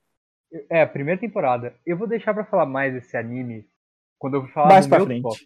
É, 0.70 0.82
a 0.82 0.86
primeira 0.86 1.20
temporada. 1.20 1.74
Eu 1.84 1.96
vou 1.96 2.06
deixar 2.06 2.32
para 2.32 2.44
falar 2.44 2.66
mais 2.66 2.92
desse 2.92 3.16
anime 3.16 3.66
quando 4.18 4.34
eu 4.34 4.42
vou 4.42 4.50
falar 4.50 4.68
mais 4.68 4.86
pra 4.86 5.04
frente. 5.04 5.22
Top, 5.22 5.40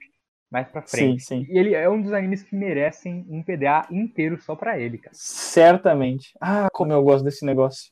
mais 0.50 0.68
pra 0.68 0.82
frente. 0.82 1.22
Sim, 1.22 1.44
sim. 1.44 1.52
E 1.52 1.58
ele 1.58 1.74
é 1.74 1.88
um 1.88 2.00
dos 2.00 2.12
animes 2.12 2.42
que 2.42 2.54
merecem 2.54 3.26
um 3.28 3.42
PDA 3.42 3.86
inteiro 3.90 4.40
só 4.40 4.54
pra 4.54 4.78
ele, 4.78 4.98
cara. 4.98 5.14
Certamente. 5.14 6.32
Ah, 6.40 6.68
como 6.72 6.92
eu 6.92 7.02
gosto 7.02 7.24
desse 7.24 7.44
negócio. 7.44 7.90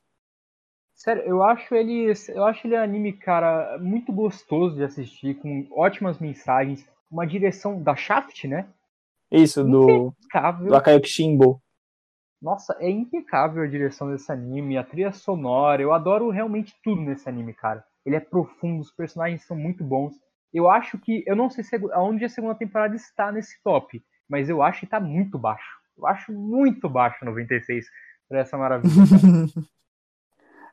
Sério, 0.94 1.22
eu 1.22 1.42
acho 1.42 1.74
ele. 1.74 2.12
Eu 2.28 2.44
acho 2.44 2.66
ele 2.66 2.76
um 2.76 2.82
anime, 2.82 3.12
cara, 3.12 3.78
muito 3.78 4.12
gostoso 4.12 4.76
de 4.76 4.84
assistir, 4.84 5.36
com 5.36 5.66
ótimas 5.70 6.18
mensagens, 6.18 6.86
uma 7.10 7.26
direção 7.26 7.80
da 7.80 7.94
Shaft, 7.94 8.44
né? 8.46 8.68
Isso, 9.30 9.62
do. 9.64 10.12
Do 10.66 10.76
Akayuki 10.76 11.08
Shimbo. 11.08 11.62
Nossa, 12.40 12.76
é 12.78 12.88
impecável 12.88 13.62
a 13.62 13.66
direção 13.66 14.10
desse 14.10 14.30
anime, 14.30 14.78
a 14.78 14.84
trilha 14.84 15.12
sonora. 15.12 15.82
Eu 15.82 15.92
adoro 15.92 16.30
realmente 16.30 16.74
tudo 16.84 17.00
nesse 17.02 17.28
anime, 17.28 17.52
cara. 17.52 17.84
Ele 18.06 18.16
é 18.16 18.20
profundo, 18.20 18.80
os 18.80 18.92
personagens 18.92 19.44
são 19.44 19.56
muito 19.56 19.82
bons. 19.82 20.14
Eu 20.52 20.70
acho 20.70 20.98
que. 20.98 21.24
Eu 21.26 21.34
não 21.34 21.50
sei 21.50 21.64
se, 21.64 21.76
aonde 21.92 22.24
a 22.24 22.28
segunda 22.28 22.54
temporada 22.54 22.94
está 22.94 23.32
nesse 23.32 23.60
top, 23.62 24.02
mas 24.28 24.48
eu 24.48 24.62
acho 24.62 24.80
que 24.80 24.86
está 24.86 25.00
muito 25.00 25.38
baixo. 25.38 25.78
Eu 25.96 26.06
acho 26.06 26.32
muito 26.32 26.88
baixo 26.88 27.24
96 27.24 27.86
para 28.28 28.40
essa 28.40 28.56
maravilha. 28.56 28.92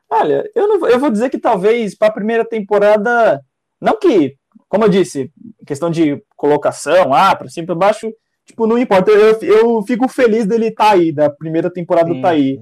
Olha, 0.08 0.48
eu, 0.54 0.68
não, 0.68 0.88
eu 0.88 1.00
vou 1.00 1.10
dizer 1.10 1.30
que 1.30 1.38
talvez 1.38 1.96
para 1.96 2.08
a 2.08 2.12
primeira 2.12 2.44
temporada. 2.44 3.44
Não 3.80 3.98
que, 3.98 4.36
como 4.68 4.84
eu 4.84 4.88
disse, 4.88 5.32
questão 5.66 5.90
de 5.90 6.22
colocação, 6.36 7.12
ah, 7.12 7.34
para 7.34 7.48
cima 7.48 7.64
e 7.64 7.66
para 7.66 7.74
baixo, 7.74 8.10
tipo, 8.46 8.66
não 8.66 8.78
importa. 8.78 9.10
Eu, 9.10 9.38
eu 9.40 9.82
fico 9.82 10.08
feliz 10.08 10.46
dele 10.46 10.68
estar 10.68 10.86
tá 10.86 10.92
aí, 10.92 11.12
da 11.12 11.28
primeira 11.30 11.70
temporada 11.70 12.12
sim, 12.12 12.20
tá 12.20 12.30
aí. 12.30 12.60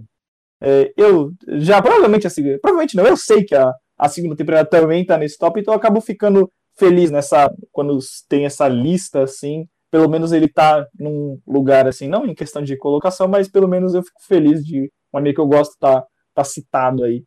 É, 0.61 0.93
eu 0.97 1.31
já, 1.59 1.81
provavelmente 1.83 2.27
a 2.27 2.31
segunda. 2.31 2.59
Provavelmente 2.61 2.97
não, 2.97 3.07
eu 3.07 3.17
sei 3.17 3.45
que 3.45 3.55
a, 3.55 3.73
a 3.99 4.09
segunda 4.09 4.37
temporada 4.37 4.69
também 4.69 5.03
está 5.03 5.19
nesse 5.19 5.39
top, 5.39 5.61
então 5.61 5.75
eu 5.75 5.79
acabo 5.79 6.01
ficando 6.01 6.51
feliz 6.77 7.11
nessa 7.11 7.51
quando 7.71 7.99
tem 8.29 8.47
essa 8.47 8.67
lista 8.67 9.23
assim, 9.23 9.67
pelo 9.91 10.09
menos 10.09 10.33
ele 10.33 10.49
tá 10.49 10.85
num 10.99 11.39
lugar 11.47 11.87
assim, 11.87 12.09
não 12.09 12.27
em 12.27 12.35
questão 12.35 12.63
de 12.63 12.77
colocação, 12.77 13.29
mas 13.29 13.49
pelo 13.49 13.69
menos 13.69 13.95
eu 13.95 14.03
fico 14.03 14.21
feliz 14.27 14.65
de 14.65 14.91
um 15.13 15.19
amigo 15.19 15.37
que 15.37 15.41
eu 15.41 15.47
gosto 15.47 15.77
tá 15.79 16.05
tá 16.35 16.43
citado 16.43 17.05
aí. 17.05 17.23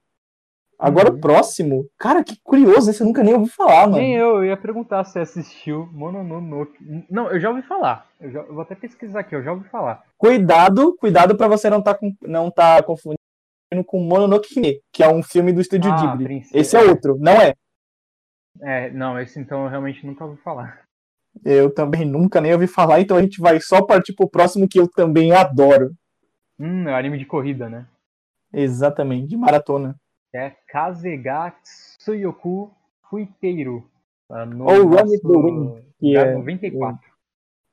Agora 0.80 1.10
uhum. 1.10 1.18
o 1.18 1.20
próximo, 1.20 1.90
cara, 1.98 2.24
que 2.24 2.40
curioso, 2.44 2.92
esse 2.92 3.02
eu 3.02 3.08
nunca 3.08 3.24
nem 3.24 3.34
ouvi 3.34 3.50
falar, 3.50 3.88
mano. 3.88 3.98
Nem 3.98 4.14
eu, 4.14 4.36
eu 4.36 4.46
ia 4.46 4.58
perguntar 4.58 5.04
se 5.06 5.18
assistiu 5.18 5.90
Mononoke. 5.92 6.78
Não, 7.10 7.32
eu 7.32 7.40
já 7.40 7.50
ouvi 7.50 7.64
falar. 7.64 8.08
Eu, 8.22 8.32
já, 8.32 8.40
eu 8.42 8.54
vou 8.54 8.62
até 8.62 8.76
pesquisar 8.76 9.22
aqui, 9.22 9.34
eu 9.34 9.42
já 9.42 9.54
ouvi 9.54 9.68
falar. 9.70 10.04
Cuidado, 10.18 10.96
cuidado 11.00 11.36
para 11.36 11.48
você 11.48 11.68
não 11.68 11.82
tá 11.82 11.96
com, 11.96 12.16
não 12.22 12.52
tá 12.52 12.84
confundindo 12.84 13.18
com 13.88 14.00
Mononoke 14.00 14.54
Hime, 14.56 14.80
que 14.94 15.04
é 15.04 15.10
um 15.10 15.24
filme 15.24 15.52
do 15.52 15.62
estúdio 15.62 15.92
ah, 15.92 15.96
Ghibli. 15.96 16.26
Princesa. 16.26 16.58
Esse 16.58 16.78
é 16.78 16.82
outro, 16.84 17.18
não 17.20 17.32
é? 17.32 17.56
É, 18.62 18.92
não, 18.92 19.20
esse 19.20 19.40
então 19.40 19.64
eu 19.64 19.70
realmente 19.70 20.06
nunca 20.06 20.26
ouvi 20.26 20.40
falar. 20.42 20.84
Eu 21.44 21.74
também 21.74 22.06
nunca 22.06 22.40
nem 22.40 22.54
ouvi 22.54 22.68
falar, 22.68 23.00
então 23.00 23.18
a 23.18 23.22
gente 23.22 23.42
vai 23.42 23.60
só 23.60 23.84
partir 23.84 24.14
pro 24.14 24.30
próximo 24.30 24.68
que 24.68 24.80
eu 24.80 24.88
também 24.88 25.32
adoro. 25.32 25.92
Hum, 26.60 26.88
é 26.88 26.94
anime 26.94 27.18
de 27.18 27.26
corrida, 27.26 27.68
né? 27.68 27.88
Exatamente, 28.54 29.28
de 29.28 29.38
maratona. 29.38 29.96
É 30.34 30.54
Kazegatsuyoku 30.68 32.72
Fuiteiro. 33.10 33.90
Tá 34.28 34.44
Ou 34.44 34.88
Run 34.88 35.10
with 35.10 35.22
the 35.22 35.28
Wind, 35.28 35.84
que 36.00 36.18
é 36.18 36.34
94. 36.34 37.00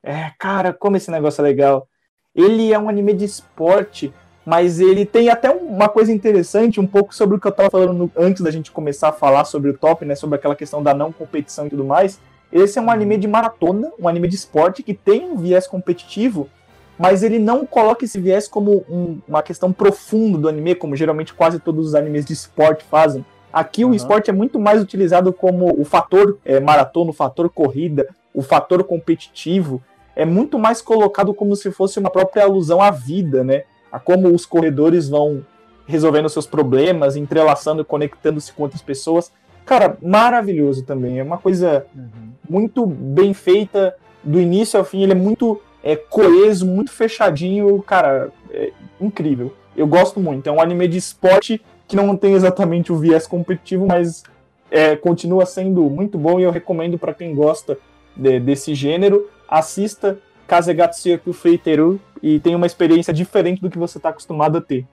É, 0.02 0.30
cara, 0.38 0.72
como 0.72 0.96
esse 0.96 1.10
negócio 1.10 1.40
é 1.40 1.44
legal. 1.44 1.88
Ele 2.34 2.72
é 2.72 2.78
um 2.78 2.88
anime 2.88 3.12
de 3.14 3.24
esporte 3.24 4.14
mas 4.44 4.78
ele 4.78 5.06
tem 5.06 5.30
até 5.30 5.50
uma 5.50 5.88
coisa 5.88 6.12
interessante, 6.12 6.78
um 6.78 6.86
pouco 6.86 7.14
sobre 7.14 7.36
o 7.36 7.40
que 7.40 7.46
eu 7.46 7.50
estava 7.50 7.70
falando 7.70 8.10
antes 8.16 8.42
da 8.42 8.50
gente 8.50 8.70
começar 8.70 9.08
a 9.08 9.12
falar 9.12 9.44
sobre 9.44 9.70
o 9.70 9.78
top, 9.78 10.04
né, 10.04 10.14
sobre 10.14 10.36
aquela 10.36 10.54
questão 10.54 10.82
da 10.82 10.92
não 10.92 11.10
competição 11.10 11.66
e 11.66 11.70
tudo 11.70 11.84
mais. 11.84 12.20
Esse 12.52 12.78
é 12.78 12.82
um 12.82 12.90
anime 12.90 13.16
de 13.16 13.26
maratona, 13.26 13.90
um 13.98 14.06
anime 14.06 14.28
de 14.28 14.36
esporte 14.36 14.82
que 14.82 14.92
tem 14.92 15.24
um 15.24 15.36
viés 15.36 15.66
competitivo, 15.66 16.48
mas 16.98 17.22
ele 17.22 17.38
não 17.38 17.66
coloca 17.66 18.04
esse 18.04 18.18
viés 18.18 18.46
como 18.46 18.84
um, 18.88 19.18
uma 19.26 19.42
questão 19.42 19.72
profunda 19.72 20.38
do 20.38 20.48
anime, 20.48 20.74
como 20.74 20.96
geralmente 20.96 21.34
quase 21.34 21.58
todos 21.58 21.88
os 21.88 21.94
animes 21.94 22.24
de 22.24 22.32
esporte 22.32 22.84
fazem. 22.84 23.24
Aqui 23.52 23.84
uhum. 23.84 23.92
o 23.92 23.94
esporte 23.94 24.30
é 24.30 24.32
muito 24.32 24.58
mais 24.58 24.80
utilizado 24.82 25.32
como 25.32 25.80
o 25.80 25.84
fator 25.84 26.38
é, 26.44 26.60
maratona, 26.60 27.10
o 27.10 27.14
fator 27.14 27.48
corrida, 27.50 28.08
o 28.32 28.42
fator 28.42 28.82
competitivo. 28.84 29.82
É 30.16 30.24
muito 30.24 30.58
mais 30.58 30.80
colocado 30.80 31.34
como 31.34 31.54
se 31.56 31.70
fosse 31.70 31.98
uma 31.98 32.10
própria 32.10 32.44
alusão 32.44 32.80
à 32.80 32.90
vida, 32.90 33.42
né? 33.42 33.64
a 33.94 34.00
como 34.00 34.26
os 34.34 34.44
corredores 34.44 35.08
vão 35.08 35.46
resolvendo 35.86 36.28
seus 36.28 36.48
problemas, 36.48 37.14
entrelaçando, 37.14 37.84
conectando-se 37.84 38.52
com 38.52 38.64
outras 38.64 38.82
pessoas. 38.82 39.30
Cara, 39.64 39.96
maravilhoso 40.02 40.82
também. 40.82 41.20
É 41.20 41.22
uma 41.22 41.38
coisa 41.38 41.86
uhum. 41.94 42.32
muito 42.50 42.84
bem 42.84 43.32
feita, 43.32 43.94
do 44.24 44.40
início 44.40 44.78
ao 44.78 44.84
fim. 44.84 45.02
Ele 45.02 45.12
é 45.12 45.14
muito 45.14 45.60
é, 45.84 45.94
coeso, 45.94 46.66
muito 46.66 46.90
fechadinho. 46.90 47.80
Cara, 47.82 48.32
é 48.50 48.72
incrível. 48.98 49.54
Eu 49.76 49.86
gosto 49.86 50.18
muito. 50.18 50.48
É 50.48 50.52
um 50.52 50.60
anime 50.60 50.88
de 50.88 50.96
esporte 50.96 51.60
que 51.86 51.94
não 51.94 52.16
tem 52.16 52.32
exatamente 52.32 52.90
o 52.90 52.96
viés 52.96 53.26
competitivo, 53.26 53.86
mas 53.86 54.22
é, 54.70 54.96
continua 54.96 55.44
sendo 55.44 55.82
muito 55.90 56.16
bom 56.16 56.40
e 56.40 56.42
eu 56.42 56.50
recomendo 56.50 56.98
para 56.98 57.12
quem 57.12 57.34
gosta 57.34 57.76
de, 58.16 58.40
desse 58.40 58.74
gênero. 58.74 59.28
Assista 59.46 60.18
Kazegatsuyaku 60.46 61.34
Freiteru 61.34 62.00
e 62.22 62.40
tem 62.40 62.54
uma 62.54 62.66
experiência 62.66 63.12
diferente 63.12 63.60
do 63.60 63.68
que 63.68 63.78
você 63.78 63.98
está 63.98 64.08
acostumado 64.08 64.56
a 64.56 64.62
ter. 64.62 64.86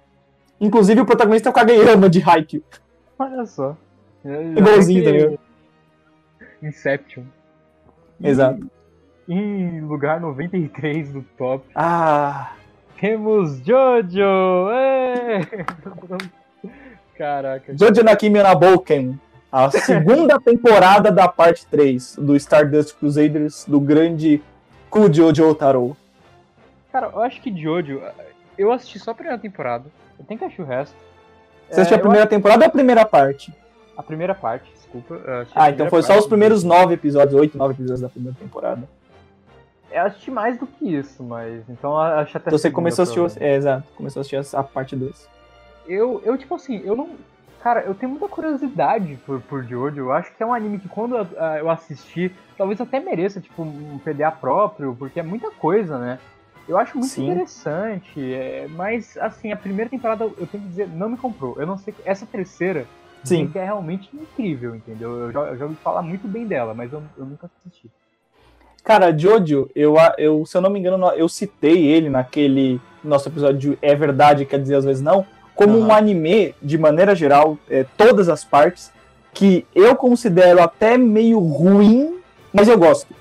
Inclusive 0.60 1.00
o 1.00 1.06
protagonista 1.06 1.48
é 1.48 1.52
o 1.52 1.54
Kageyama 1.54 2.10
de 2.10 2.22
Haikyuu. 2.22 2.64
Olha 3.18 3.46
só. 3.46 3.78
Igualzinho 4.58 5.04
também. 5.06 5.40
Inception. 6.62 7.24
Exato. 8.22 8.70
Em 9.34 9.80
lugar 9.80 10.20
93 10.20 11.14
do 11.14 11.22
top. 11.38 11.64
Ah! 11.74 12.52
Temos 13.00 13.66
Jojo! 13.66 14.20
Caraca. 17.18 17.74
Jojo 17.78 18.04
Nakimi 18.04 18.44
Naboken. 18.44 19.18
A 19.50 19.72
segunda 19.72 20.36
temporada 20.44 21.10
da 21.14 21.30
parte 21.30 21.66
3 21.68 22.18
do 22.18 22.36
Stardust 22.36 22.98
Crusaders, 22.98 23.64
do 23.66 23.80
grande 23.80 24.44
com 24.90 25.06
o 25.06 25.14
Jojo 25.14 25.48
Otaro? 25.48 25.96
Cara, 26.92 27.10
eu 27.14 27.22
acho 27.22 27.42
que 27.42 27.56
Jojo. 27.56 28.02
Eu 28.58 28.74
assisti 28.74 29.00
só 29.00 29.12
a 29.12 29.16
primeira 29.16 29.40
temporada. 29.40 29.86
Eu 30.20 30.26
tenho 30.26 30.38
que 30.38 30.44
assistir 30.44 30.62
o 30.62 30.66
resto. 30.66 30.96
Você 31.70 31.80
é, 31.80 31.82
assistiu 31.84 31.96
a 31.96 32.02
primeira 32.02 32.26
acho... 32.26 32.32
temporada 32.32 32.66
ou 32.66 32.68
a 32.68 32.72
primeira 32.72 33.06
parte? 33.06 33.54
A 33.96 34.04
primeira 34.04 34.36
parte, 34.36 34.70
desculpa. 34.74 35.48
Ah, 35.56 35.70
então 35.70 35.90
foi 35.90 36.04
só 36.04 36.20
os 36.20 36.28
primeiros 36.28 36.66
nove 36.66 36.96
episódios, 36.96 37.34
oito, 37.34 37.58
nove 37.58 37.76
episódios 37.76 38.02
da 38.02 38.10
primeira 38.10 38.38
temporada. 38.38 38.84
Eu 39.92 40.06
assisti 40.06 40.32
mais 40.32 40.58
do 40.58 40.66
que 40.66 40.96
isso, 40.96 41.24
mas. 41.24 41.68
Então 41.70 42.00
acho 42.00 42.38
até. 42.38 42.50
Então 42.50 42.58
você 42.58 42.72
começou 42.72 43.04
a 43.04 43.06
assistir. 43.06 43.44
É, 43.44 43.56
exato. 43.56 43.88
Começou 43.96 44.20
a 44.20 44.22
assistir 44.22 44.56
a 44.56 44.64
parte 44.64 44.96
2. 44.96 45.30
Eu, 45.88 46.22
eu, 46.26 46.38
tipo 46.38 46.56
assim, 46.56 46.82
eu 46.86 46.96
não. 46.96 47.10
Cara, 47.62 47.82
eu 47.82 47.94
tenho 47.94 48.10
muita 48.10 48.28
curiosidade 48.28 49.20
por, 49.26 49.40
por 49.42 49.64
Jojo. 49.64 50.00
Eu 50.00 50.12
acho 50.12 50.36
que 50.36 50.42
é 50.42 50.46
um 50.46 50.54
anime 50.54 50.80
que 50.80 50.90
quando 50.90 51.16
eu, 51.16 51.24
uh, 51.24 51.58
eu 51.60 51.70
assisti, 51.70 52.34
talvez 52.58 52.82
até 52.82 53.00
mereça, 53.00 53.40
tipo, 53.40 53.62
um 53.62 54.00
PDA 54.00 54.32
próprio, 54.32 54.96
porque 54.98 55.20
é 55.20 55.24
muita 55.24 55.52
coisa, 55.52 56.00
né? 56.00 56.18
Eu 56.68 56.78
acho 56.78 56.98
muito 56.98 57.12
Sim. 57.12 57.26
interessante, 57.30 58.34
é, 58.34 58.68
mas 58.70 59.18
assim, 59.18 59.52
a 59.52 59.58
primeira 59.58 59.90
temporada, 59.90 60.24
eu 60.24 60.48
tenho 60.48 60.64
que 60.64 60.70
dizer, 60.70 60.88
não 60.88 61.10
me 61.10 61.18
comprou. 61.18 61.56
Eu 61.60 61.68
não 61.68 61.78
sei. 61.78 61.94
Essa 62.06 62.26
terceira, 62.26 62.88
Sim. 63.24 63.48
que 63.48 63.60
é 63.60 63.64
realmente 63.66 64.10
incrível, 64.16 64.76
entendeu? 64.76 65.12
Eu 65.12 65.32
já, 65.32 65.40
eu 65.42 65.58
já 65.58 65.66
ouvi 65.66 65.76
falar 65.78 66.02
muito 66.02 66.28
bem 66.28 66.48
dela, 66.48 66.74
mas 66.74 66.92
eu, 66.94 67.04
eu 67.18 67.26
nunca 67.26 67.48
assisti. 67.48 67.92
Cara, 68.84 69.16
Jojo, 69.16 69.70
eu, 69.76 69.96
eu, 70.18 70.46
se 70.46 70.58
eu 70.58 70.62
não 70.62 70.70
me 70.70 70.80
engano, 70.80 71.08
eu 71.10 71.30
citei 71.30 71.86
ele 71.86 72.10
naquele 72.10 72.82
nosso 73.04 73.30
episódio 73.30 73.72
de 73.72 73.78
É 73.82 73.96
Verdade, 73.96 74.46
quer 74.46 74.60
dizer 74.60 74.76
às 74.76 74.86
vezes 74.86 75.02
não, 75.02 75.26
como 75.56 75.78
uhum. 75.78 75.88
um 75.88 75.94
anime, 75.94 76.56
de 76.62 76.78
maneira 76.78 77.14
geral, 77.16 77.58
é, 77.70 77.86
todas 77.96 78.30
as 78.30 78.44
partes, 78.44 78.92
que 79.34 79.66
eu 79.76 79.96
considero 79.96 80.62
até 80.62 80.98
meio 80.98 81.40
ruim, 81.40 82.20
mas 82.52 82.68
eu 82.68 82.78
gosto. 82.78 83.14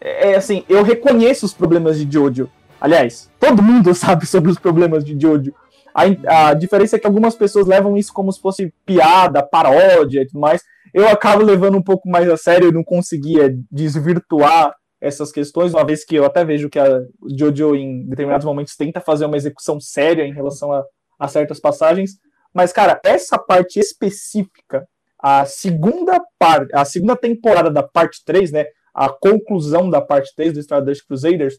É, 0.00 0.32
é 0.32 0.36
assim, 0.36 0.64
eu 0.68 0.82
reconheço 0.82 1.44
os 1.44 1.52
problemas 1.52 1.98
de 1.98 2.10
Jojo. 2.10 2.48
Aliás, 2.80 3.30
todo 3.40 3.62
mundo 3.62 3.92
sabe 3.96 4.26
sobre 4.26 4.50
os 4.50 4.58
problemas 4.58 5.04
de 5.04 5.20
Jojo. 5.20 5.52
A, 5.94 6.48
a 6.48 6.54
diferença 6.54 6.96
é 6.96 6.98
que 6.98 7.06
algumas 7.06 7.34
pessoas 7.34 7.66
levam 7.66 7.96
isso 7.96 8.12
como 8.12 8.32
se 8.32 8.40
fosse 8.40 8.72
piada, 8.86 9.42
paródia 9.42 10.22
e 10.22 10.26
tudo 10.26 10.40
mais. 10.40 10.62
Eu 10.92 11.08
acabo 11.08 11.42
levando 11.42 11.76
um 11.76 11.82
pouco 11.82 12.08
mais 12.08 12.28
a 12.28 12.36
sério, 12.36 12.68
eu 12.68 12.72
não 12.72 12.84
conseguia 12.84 13.52
desvirtuar 13.70 14.74
essas 15.04 15.30
questões, 15.30 15.74
uma 15.74 15.84
vez 15.84 16.04
que 16.04 16.16
eu 16.16 16.24
até 16.24 16.44
vejo 16.44 16.70
que 16.70 16.78
a 16.78 17.00
Jojo, 17.38 17.76
em 17.76 18.06
determinados 18.06 18.46
momentos, 18.46 18.74
tenta 18.74 19.00
fazer 19.00 19.26
uma 19.26 19.36
execução 19.36 19.78
séria 19.78 20.24
em 20.24 20.32
relação 20.32 20.72
a, 20.72 20.82
a 21.18 21.28
certas 21.28 21.60
passagens. 21.60 22.12
Mas, 22.52 22.72
cara, 22.72 22.98
essa 23.04 23.38
parte 23.38 23.78
específica, 23.78 24.88
a 25.18 25.44
segunda 25.44 26.18
parte, 26.38 26.74
a 26.74 26.84
segunda 26.84 27.16
temporada 27.16 27.70
da 27.70 27.82
parte 27.82 28.24
3, 28.24 28.52
né? 28.52 28.64
A 28.94 29.08
conclusão 29.08 29.90
da 29.90 30.00
parte 30.00 30.32
3 30.34 30.54
do 30.54 30.60
Stardust 30.60 31.06
Crusaders, 31.06 31.58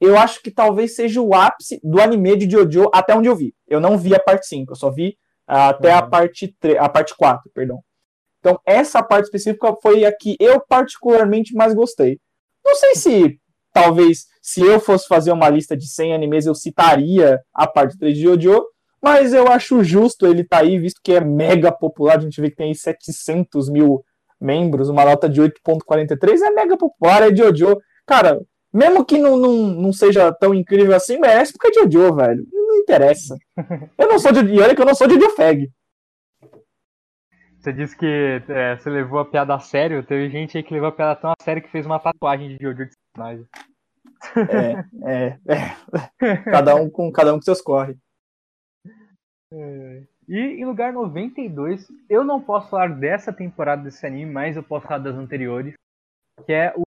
eu 0.00 0.16
acho 0.16 0.40
que 0.40 0.50
talvez 0.50 0.94
seja 0.94 1.20
o 1.20 1.34
ápice 1.34 1.80
do 1.82 2.00
anime 2.00 2.36
de 2.36 2.48
Jojo 2.48 2.88
até 2.92 3.14
onde 3.14 3.28
eu 3.28 3.34
vi. 3.34 3.54
Eu 3.66 3.80
não 3.80 3.98
vi 3.98 4.14
a 4.14 4.20
parte 4.20 4.46
5, 4.46 4.70
eu 4.70 4.76
só 4.76 4.90
vi 4.90 5.16
uh, 5.48 5.70
até 5.70 5.90
uhum. 5.90 5.98
a 5.98 6.02
parte 6.02 6.54
3, 6.60 6.78
a 6.78 6.88
parte 6.88 7.16
4, 7.16 7.50
perdão. 7.52 7.80
Então, 8.38 8.60
essa 8.64 9.02
parte 9.02 9.24
específica 9.24 9.74
foi 9.82 10.04
a 10.04 10.12
que 10.16 10.36
eu 10.38 10.60
particularmente 10.60 11.54
mais 11.54 11.74
gostei. 11.74 12.20
Não 12.68 12.74
sei 12.74 12.94
se 12.96 13.40
talvez 13.72 14.26
se 14.42 14.60
eu 14.60 14.78
fosse 14.78 15.08
fazer 15.08 15.32
uma 15.32 15.48
lista 15.48 15.74
de 15.74 15.88
100 15.88 16.14
animes 16.14 16.44
eu 16.44 16.54
citaria 16.54 17.40
a 17.54 17.66
parte 17.66 17.98
3 17.98 18.14
de 18.14 18.22
Jojo, 18.24 18.62
mas 19.00 19.32
eu 19.32 19.48
acho 19.48 19.82
justo 19.82 20.26
ele 20.26 20.42
estar 20.42 20.58
tá 20.58 20.62
aí, 20.64 20.78
visto 20.78 21.00
que 21.02 21.12
é 21.12 21.20
mega 21.20 21.72
popular, 21.72 22.18
a 22.18 22.20
gente 22.20 22.38
vê 22.42 22.50
que 22.50 22.56
tem 22.56 22.68
aí 22.68 22.74
700 22.74 23.70
mil 23.70 24.04
membros, 24.38 24.90
uma 24.90 25.02
nota 25.02 25.30
de 25.30 25.40
8.43 25.40 26.42
é 26.42 26.50
mega 26.50 26.76
popular, 26.76 27.22
é 27.22 27.34
Jojo. 27.34 27.78
Cara, 28.06 28.38
mesmo 28.70 29.02
que 29.02 29.16
não, 29.16 29.38
não, 29.38 29.52
não 29.52 29.92
seja 29.94 30.30
tão 30.32 30.52
incrível 30.52 30.94
assim, 30.94 31.18
merece 31.18 31.52
porque 31.54 31.68
é 31.68 31.82
Jojo, 31.82 32.14
velho. 32.14 32.44
Não 32.52 32.76
interessa. 32.76 33.34
Eu 33.96 34.08
não 34.08 34.18
sou 34.18 34.30
de. 34.30 34.40
E 34.40 34.60
olha 34.60 34.74
que 34.74 34.82
eu 34.82 34.86
não 34.86 34.94
sou 34.94 35.08
de 35.08 35.14
Jojo 35.14 35.30
Fag. 35.30 35.70
Você 37.58 37.72
disse 37.72 37.96
que 37.96 38.42
é, 38.48 38.76
você 38.76 38.88
levou 38.88 39.18
a 39.18 39.24
piada 39.24 39.54
a 39.54 39.58
sério. 39.58 40.04
Teve 40.04 40.30
gente 40.30 40.56
aí 40.56 40.62
que 40.62 40.72
levou 40.72 40.88
a 40.88 40.92
piada 40.92 41.20
tão 41.20 41.30
a 41.30 41.42
sério 41.42 41.62
que 41.62 41.70
fez 41.70 41.84
uma 41.84 41.98
tatuagem 41.98 42.56
de 42.56 42.62
Jojo 42.62 42.86
de 42.86 42.96
personagem. 43.14 43.46
É, 45.04 45.36
é, 45.36 45.38
é. 45.46 46.36
Cada 46.50 46.74
um 46.74 46.90
com 46.90 47.10
cada 47.12 47.32
um 47.32 47.36
com 47.36 47.42
seus 47.42 47.60
corre. 47.60 47.96
É. 49.52 50.02
E 50.28 50.38
em 50.38 50.64
lugar 50.64 50.92
92, 50.92 51.86
eu 52.08 52.22
não 52.22 52.40
posso 52.40 52.68
falar 52.68 52.88
dessa 52.88 53.32
temporada 53.32 53.82
desse 53.82 54.06
anime, 54.06 54.30
mas 54.30 54.56
eu 54.56 54.62
posso 54.62 54.86
falar 54.86 54.98
das 54.98 55.14
anteriores, 55.14 55.74
que 56.44 56.52
é 56.52 56.74
o 56.76 56.82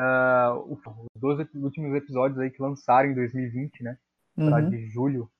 uh, 0.00 0.72
os 0.72 0.80
dois 1.14 1.46
últimos 1.54 1.94
episódios 1.94 2.38
aí 2.40 2.50
que 2.50 2.62
lançaram 2.62 3.10
em 3.10 3.14
2020, 3.14 3.82
né? 3.82 3.98
Uhum. 4.36 4.70
de 4.70 4.88
julho. 4.88 5.30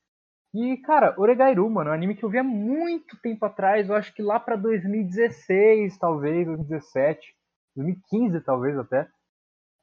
E, 0.53 0.77
cara, 0.79 1.15
Oregairu, 1.19 1.69
mano, 1.71 1.91
é 1.91 1.93
um 1.93 1.95
anime 1.95 2.17
que 2.17 2.25
eu 2.25 2.31
vi 2.31 2.39
há 2.39 2.45
muito 2.45 3.17
tempo 3.21 3.45
atrás, 3.45 3.89
eu 3.89 3.95
acho 3.95 4.13
que 4.13 4.23
lá 4.23 4.41
pra 4.41 4.57
2016, 4.57 5.97
talvez, 5.97 6.47
2017, 6.47 7.35
2015 7.77 8.41
talvez 8.41 8.77
até. 8.77 9.09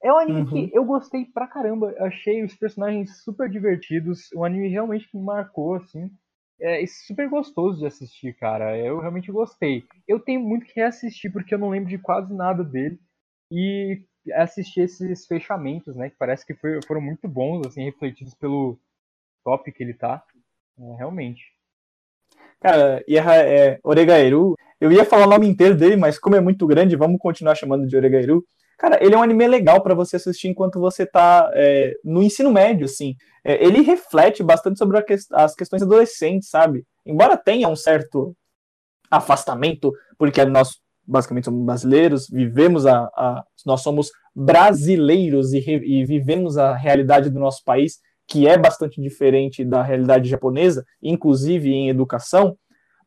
É 0.04 0.12
um 0.12 0.18
anime 0.18 0.42
uhum. 0.42 0.46
que 0.46 0.72
eu 0.74 0.86
gostei 0.86 1.26
pra 1.26 1.48
caramba, 1.48 1.96
achei 2.00 2.44
os 2.44 2.54
personagens 2.56 3.24
super 3.24 3.50
divertidos, 3.50 4.30
um 4.36 4.44
anime 4.44 4.68
realmente 4.68 5.10
que 5.10 5.18
me 5.18 5.24
marcou, 5.24 5.76
assim. 5.76 6.12
É 6.60 6.86
super 6.88 7.30
gostoso 7.30 7.80
de 7.80 7.86
assistir, 7.86 8.36
cara. 8.36 8.76
Eu 8.78 9.00
realmente 9.00 9.32
gostei. 9.32 9.86
Eu 10.08 10.20
tenho 10.20 10.42
muito 10.42 10.66
que 10.66 10.80
reassistir 10.80 11.32
porque 11.32 11.54
eu 11.54 11.60
não 11.60 11.70
lembro 11.70 11.90
de 11.90 12.00
quase 12.00 12.34
nada 12.34 12.64
dele. 12.64 13.00
E 13.52 14.04
assistir 14.34 14.82
esses 14.82 15.26
fechamentos, 15.28 15.96
né? 15.96 16.10
Que 16.10 16.18
parece 16.18 16.46
que 16.46 16.56
foi, 16.56 16.80
foram 16.86 17.00
muito 17.00 17.28
bons, 17.28 17.66
assim, 17.66 17.84
refletidos 17.84 18.34
pelo 18.34 18.80
top 19.44 19.72
que 19.72 19.84
ele 19.84 19.94
tá. 19.94 20.24
É, 20.80 20.96
realmente. 20.98 21.42
Cara, 22.60 23.04
e 23.08 23.18
é, 23.18 23.80
Oregairu, 23.84 24.56
eu 24.80 24.92
ia 24.92 25.06
falar 25.06 25.26
o 25.26 25.30
nome 25.30 25.48
inteiro 25.48 25.76
dele, 25.76 25.96
mas 25.96 26.20
como 26.20 26.36
é 26.36 26.40
muito 26.40 26.66
grande, 26.68 26.96
vamos 26.96 27.20
continuar 27.20 27.56
chamando 27.56 27.88
de 27.88 27.96
Oregairu. 27.96 28.44
Cara, 28.78 29.04
ele 29.04 29.16
é 29.16 29.18
um 29.18 29.24
anime 29.24 29.48
legal 29.48 29.82
para 29.82 29.96
você 29.96 30.18
assistir 30.18 30.50
enquanto 30.50 30.80
você 30.80 31.06
tá 31.06 31.50
é, 31.56 31.96
no 32.04 32.22
ensino 32.22 32.52
médio, 32.52 32.86
assim. 32.86 33.16
É, 33.44 33.64
ele 33.64 33.82
reflete 33.82 34.44
bastante 34.44 34.78
sobre 34.78 35.02
que, 35.02 35.16
as 35.34 35.56
questões 35.56 35.82
adolescentes, 35.82 36.50
sabe? 36.50 36.86
Embora 37.04 37.36
tenha 37.36 37.68
um 37.68 37.76
certo 37.76 38.36
afastamento, 39.10 39.92
porque 40.18 40.44
nós 40.46 40.80
basicamente 41.08 41.46
somos 41.46 41.66
brasileiros, 41.66 42.28
vivemos 42.30 42.86
a, 42.86 43.06
a 43.16 43.44
nós 43.66 43.82
somos 43.82 44.12
brasileiros 44.36 45.54
e, 45.54 45.60
e 45.60 46.06
vivemos 46.06 46.58
a 46.58 46.76
realidade 46.76 47.30
do 47.30 47.40
nosso 47.40 47.64
país, 47.64 48.00
que 48.28 48.48
é 48.48 48.58
bastante 48.58 49.02
diferente 49.02 49.64
da 49.64 49.82
realidade 49.82 50.30
japonesa, 50.30 50.84
inclusive 51.02 51.72
em 51.72 51.90
educação, 51.90 52.58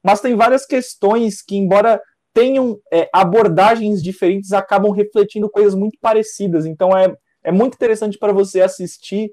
mas 0.02 0.20
tem 0.20 0.34
várias 0.34 0.64
questões 0.64 1.42
que, 1.42 1.56
embora 1.56 2.00
tenham 2.32 2.78
é, 2.92 3.08
abordagens 3.12 4.02
diferentes, 4.02 4.52
acabam 4.52 4.92
refletindo 4.92 5.50
coisas 5.50 5.74
muito 5.74 5.98
parecidas. 6.00 6.64
Então 6.64 6.96
é, 6.96 7.14
é 7.44 7.52
muito 7.52 7.74
interessante 7.74 8.18
para 8.18 8.32
você 8.32 8.60
assistir 8.60 9.30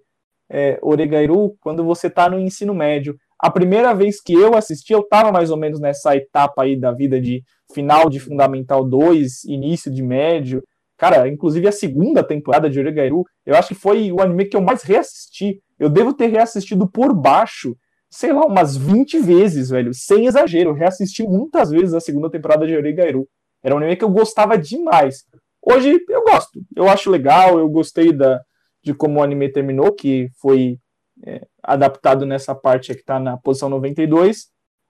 é, 0.50 0.80
Oregairu 0.82 1.56
quando 1.62 1.84
você 1.84 2.08
está 2.08 2.30
no 2.30 2.40
ensino 2.40 2.74
médio. 2.74 3.16
A 3.40 3.52
primeira 3.52 3.94
vez 3.94 4.20
que 4.20 4.34
eu 4.34 4.56
assisti, 4.56 4.94
eu 4.94 5.02
estava 5.02 5.32
mais 5.32 5.52
ou 5.52 5.58
menos 5.58 5.80
nessa 5.80 6.16
etapa 6.16 6.64
aí 6.64 6.76
da 6.76 6.92
vida 6.92 7.22
de 7.22 7.44
final 7.72 8.10
de 8.10 8.20
Fundamental 8.20 8.84
2, 8.84 9.44
início 9.46 9.92
de 9.92 10.02
médio. 10.02 10.64
Cara, 10.98 11.28
inclusive 11.28 11.68
a 11.68 11.72
segunda 11.72 12.24
temporada 12.24 12.70
de 12.70 12.80
Oregairu, 12.80 13.24
eu 13.46 13.56
acho 13.56 13.70
que 13.70 13.76
foi 13.76 14.12
o 14.12 14.20
anime 14.20 14.46
que 14.46 14.58
eu 14.58 14.62
mais 14.62 14.82
reassisti. 14.82 15.62
Eu 15.80 15.90
devo 15.90 16.14
ter 16.14 16.28
reassistido 16.28 16.88
por 16.88 17.14
baixo, 17.14 17.78
sei 18.10 18.34
lá, 18.34 18.46
umas 18.46 18.76
20 18.76 19.20
vezes, 19.20 19.70
velho, 19.70 19.94
sem 19.94 20.26
exagero. 20.26 20.72
Eu 20.72 20.74
reassisti 20.74 21.24
muitas 21.24 21.70
vezes 21.70 21.94
a 21.94 22.00
segunda 22.00 22.30
temporada 22.30 22.66
de 22.66 22.76
Oregairu. 22.76 23.28
Era 23.64 23.76
um 23.76 23.78
anime 23.78 23.96
que 23.96 24.04
eu 24.04 24.10
gostava 24.10 24.58
demais. 24.58 25.26
Hoje 25.62 26.00
eu 26.10 26.24
gosto, 26.24 26.62
eu 26.76 26.88
acho 26.88 27.10
legal, 27.10 27.60
eu 27.60 27.70
gostei 27.70 28.14
da, 28.14 28.42
de 28.82 28.94
como 28.94 29.20
o 29.20 29.24
anime 29.24 29.52
terminou, 29.52 29.92
que 29.94 30.30
foi 30.40 30.80
é, 31.26 31.46
adaptado 31.62 32.26
nessa 32.26 32.56
parte 32.56 32.94
que 32.94 33.02
está 33.02 33.20
na 33.20 33.38
posição 33.38 33.70
92. 33.70 34.48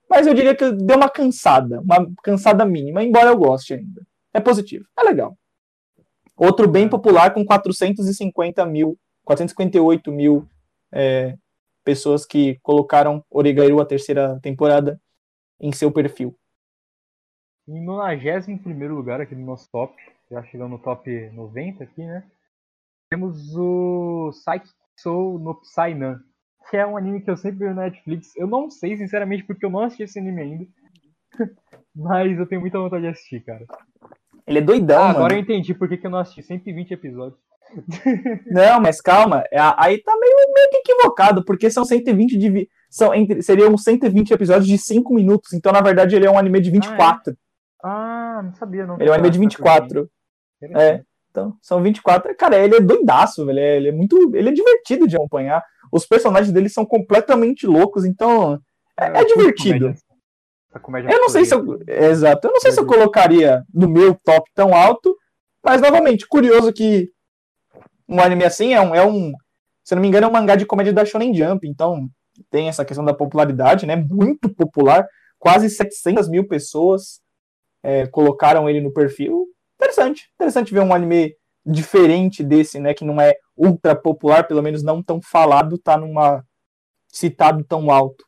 Mas 0.08 0.26
eu 0.26 0.32
diria 0.32 0.54
que 0.54 0.70
deu 0.72 0.96
uma 0.96 1.10
cansada, 1.10 1.80
uma 1.80 2.08
cansada 2.22 2.64
mínima, 2.64 3.02
embora 3.02 3.28
eu 3.28 3.36
goste 3.36 3.74
ainda. 3.74 4.02
É 4.32 4.40
positivo, 4.40 4.86
é 4.96 5.02
legal. 5.02 5.36
Outro 6.36 6.68
bem 6.68 6.86
é. 6.86 6.88
popular 6.88 7.34
com 7.34 7.44
450 7.44 8.64
mil, 8.64 8.96
458 9.24 10.12
mil 10.12 10.48
é, 10.92 11.36
pessoas 11.84 12.26
que 12.26 12.58
colocaram 12.62 13.24
Oregairu 13.30 13.80
a 13.80 13.86
terceira 13.86 14.38
temporada 14.40 15.00
em 15.60 15.72
seu 15.72 15.90
perfil. 15.90 16.38
Em 17.66 17.84
91 17.84 18.94
lugar 18.94 19.20
aqui 19.20 19.34
no 19.34 19.44
nosso 19.44 19.70
top, 19.70 19.94
já 20.30 20.42
chegando 20.44 20.70
no 20.70 20.78
top 20.78 21.10
90 21.30 21.84
aqui, 21.84 22.02
né? 22.02 22.24
Temos 23.10 23.56
o 23.56 24.30
Psyche 24.30 24.72
Soul 24.96 25.38
no 25.38 25.54
Psynan, 25.54 26.22
que 26.70 26.76
é 26.76 26.86
um 26.86 26.96
anime 26.96 27.20
que 27.22 27.30
eu 27.30 27.36
sempre 27.36 27.60
vi 27.60 27.74
na 27.74 27.82
Netflix. 27.84 28.36
Eu 28.36 28.46
não 28.46 28.70
sei, 28.70 28.96
sinceramente, 28.96 29.44
porque 29.44 29.64
eu 29.64 29.70
não 29.70 29.80
assisti 29.80 30.02
esse 30.02 30.18
anime 30.18 30.42
ainda. 30.42 30.66
Mas 31.94 32.38
eu 32.38 32.46
tenho 32.46 32.60
muita 32.60 32.78
vontade 32.78 33.02
de 33.02 33.08
assistir, 33.08 33.40
cara. 33.44 33.66
Ele 34.46 34.58
é 34.58 34.62
doidão, 34.62 35.02
ah, 35.02 35.10
Agora 35.10 35.34
eu 35.34 35.40
entendi 35.40 35.74
por 35.74 35.88
que, 35.88 35.96
que 35.96 36.06
eu 36.06 36.10
não 36.10 36.18
assisti 36.18 36.42
120 36.42 36.92
episódios. 36.92 37.40
Não, 38.46 38.80
mas 38.80 39.00
calma, 39.00 39.44
é, 39.52 39.58
aí 39.76 39.98
tá 40.02 40.12
meio, 40.18 40.34
meio 40.54 40.70
que 40.70 40.78
equivocado, 40.78 41.44
porque 41.44 41.70
são 41.70 41.84
120 41.84 42.38
de, 42.38 42.68
são 42.88 43.14
entre, 43.14 43.42
seriam 43.42 43.76
120 43.76 44.30
episódios 44.30 44.66
de 44.66 44.78
5 44.78 45.14
minutos, 45.14 45.52
então 45.52 45.72
na 45.72 45.80
verdade 45.80 46.16
ele 46.16 46.26
é 46.26 46.30
um 46.30 46.38
anime 46.38 46.60
de 46.60 46.70
24. 46.70 47.36
Ah, 47.82 47.88
é? 47.88 47.88
ah 47.88 48.42
não 48.42 48.54
sabia, 48.54 48.86
não. 48.86 48.96
Ele 48.98 49.08
é 49.08 49.12
um 49.12 49.14
anime 49.14 49.30
de 49.30 49.38
24. 49.38 50.10
É, 50.76 51.02
então, 51.30 51.54
são 51.62 51.82
24. 51.82 52.34
Cara, 52.36 52.58
ele 52.58 52.76
é 52.76 52.80
doidaço, 52.80 53.46
velho. 53.46 53.58
Ele 53.58 53.60
é, 53.60 53.76
ele 53.76 53.88
é 53.88 53.92
muito. 53.92 54.34
Ele 54.34 54.48
é 54.48 54.52
divertido 54.52 55.06
de 55.06 55.16
acompanhar. 55.16 55.62
Os 55.92 56.06
personagens 56.06 56.52
dele 56.52 56.68
são 56.68 56.84
completamente 56.84 57.66
loucos, 57.66 58.04
então 58.04 58.60
é, 58.98 59.06
é, 59.06 59.20
é 59.20 59.24
divertido. 59.24 59.94
Comédia. 60.82 61.10
eu 61.10 61.20
não 61.20 61.28
sei 61.28 61.44
se 61.44 61.54
eu. 61.54 61.78
Exato. 61.86 62.46
Eu 62.46 62.52
não 62.52 62.60
sei 62.60 62.72
se 62.72 62.80
eu 62.80 62.86
colocaria 62.86 63.64
no 63.72 63.88
meu 63.88 64.14
top 64.14 64.48
tão 64.54 64.74
alto, 64.74 65.16
mas 65.64 65.80
novamente, 65.80 66.26
curioso 66.26 66.72
que 66.72 67.10
um 68.08 68.20
anime 68.20 68.44
assim 68.44 68.74
é 68.74 68.80
um, 68.80 68.94
é 68.94 69.04
um. 69.06 69.32
Se 69.84 69.94
não 69.94 70.02
me 70.02 70.08
engano, 70.08 70.26
é 70.26 70.28
um 70.28 70.32
mangá 70.32 70.56
de 70.56 70.66
comédia 70.66 70.92
da 70.92 71.04
Shonen 71.04 71.34
Jump, 71.34 71.66
então 71.66 72.08
tem 72.50 72.68
essa 72.68 72.84
questão 72.84 73.04
da 73.04 73.14
popularidade, 73.14 73.86
né? 73.86 73.96
Muito 73.96 74.48
popular. 74.54 75.06
Quase 75.38 75.70
700 75.70 76.28
mil 76.28 76.46
pessoas 76.46 77.20
é, 77.82 78.06
colocaram 78.06 78.68
ele 78.68 78.80
no 78.80 78.92
perfil. 78.92 79.46
interessante. 79.76 80.30
Interessante 80.34 80.72
ver 80.72 80.80
um 80.80 80.94
anime 80.94 81.34
diferente 81.64 82.42
desse, 82.42 82.78
né? 82.78 82.94
Que 82.94 83.04
não 83.04 83.20
é 83.20 83.34
ultra 83.56 83.94
popular, 83.94 84.46
pelo 84.46 84.62
menos 84.62 84.82
não 84.82 85.02
tão 85.02 85.20
falado, 85.20 85.78
tá 85.78 85.96
numa 85.96 86.44
citado 87.08 87.64
tão 87.64 87.90
alto. 87.90 88.24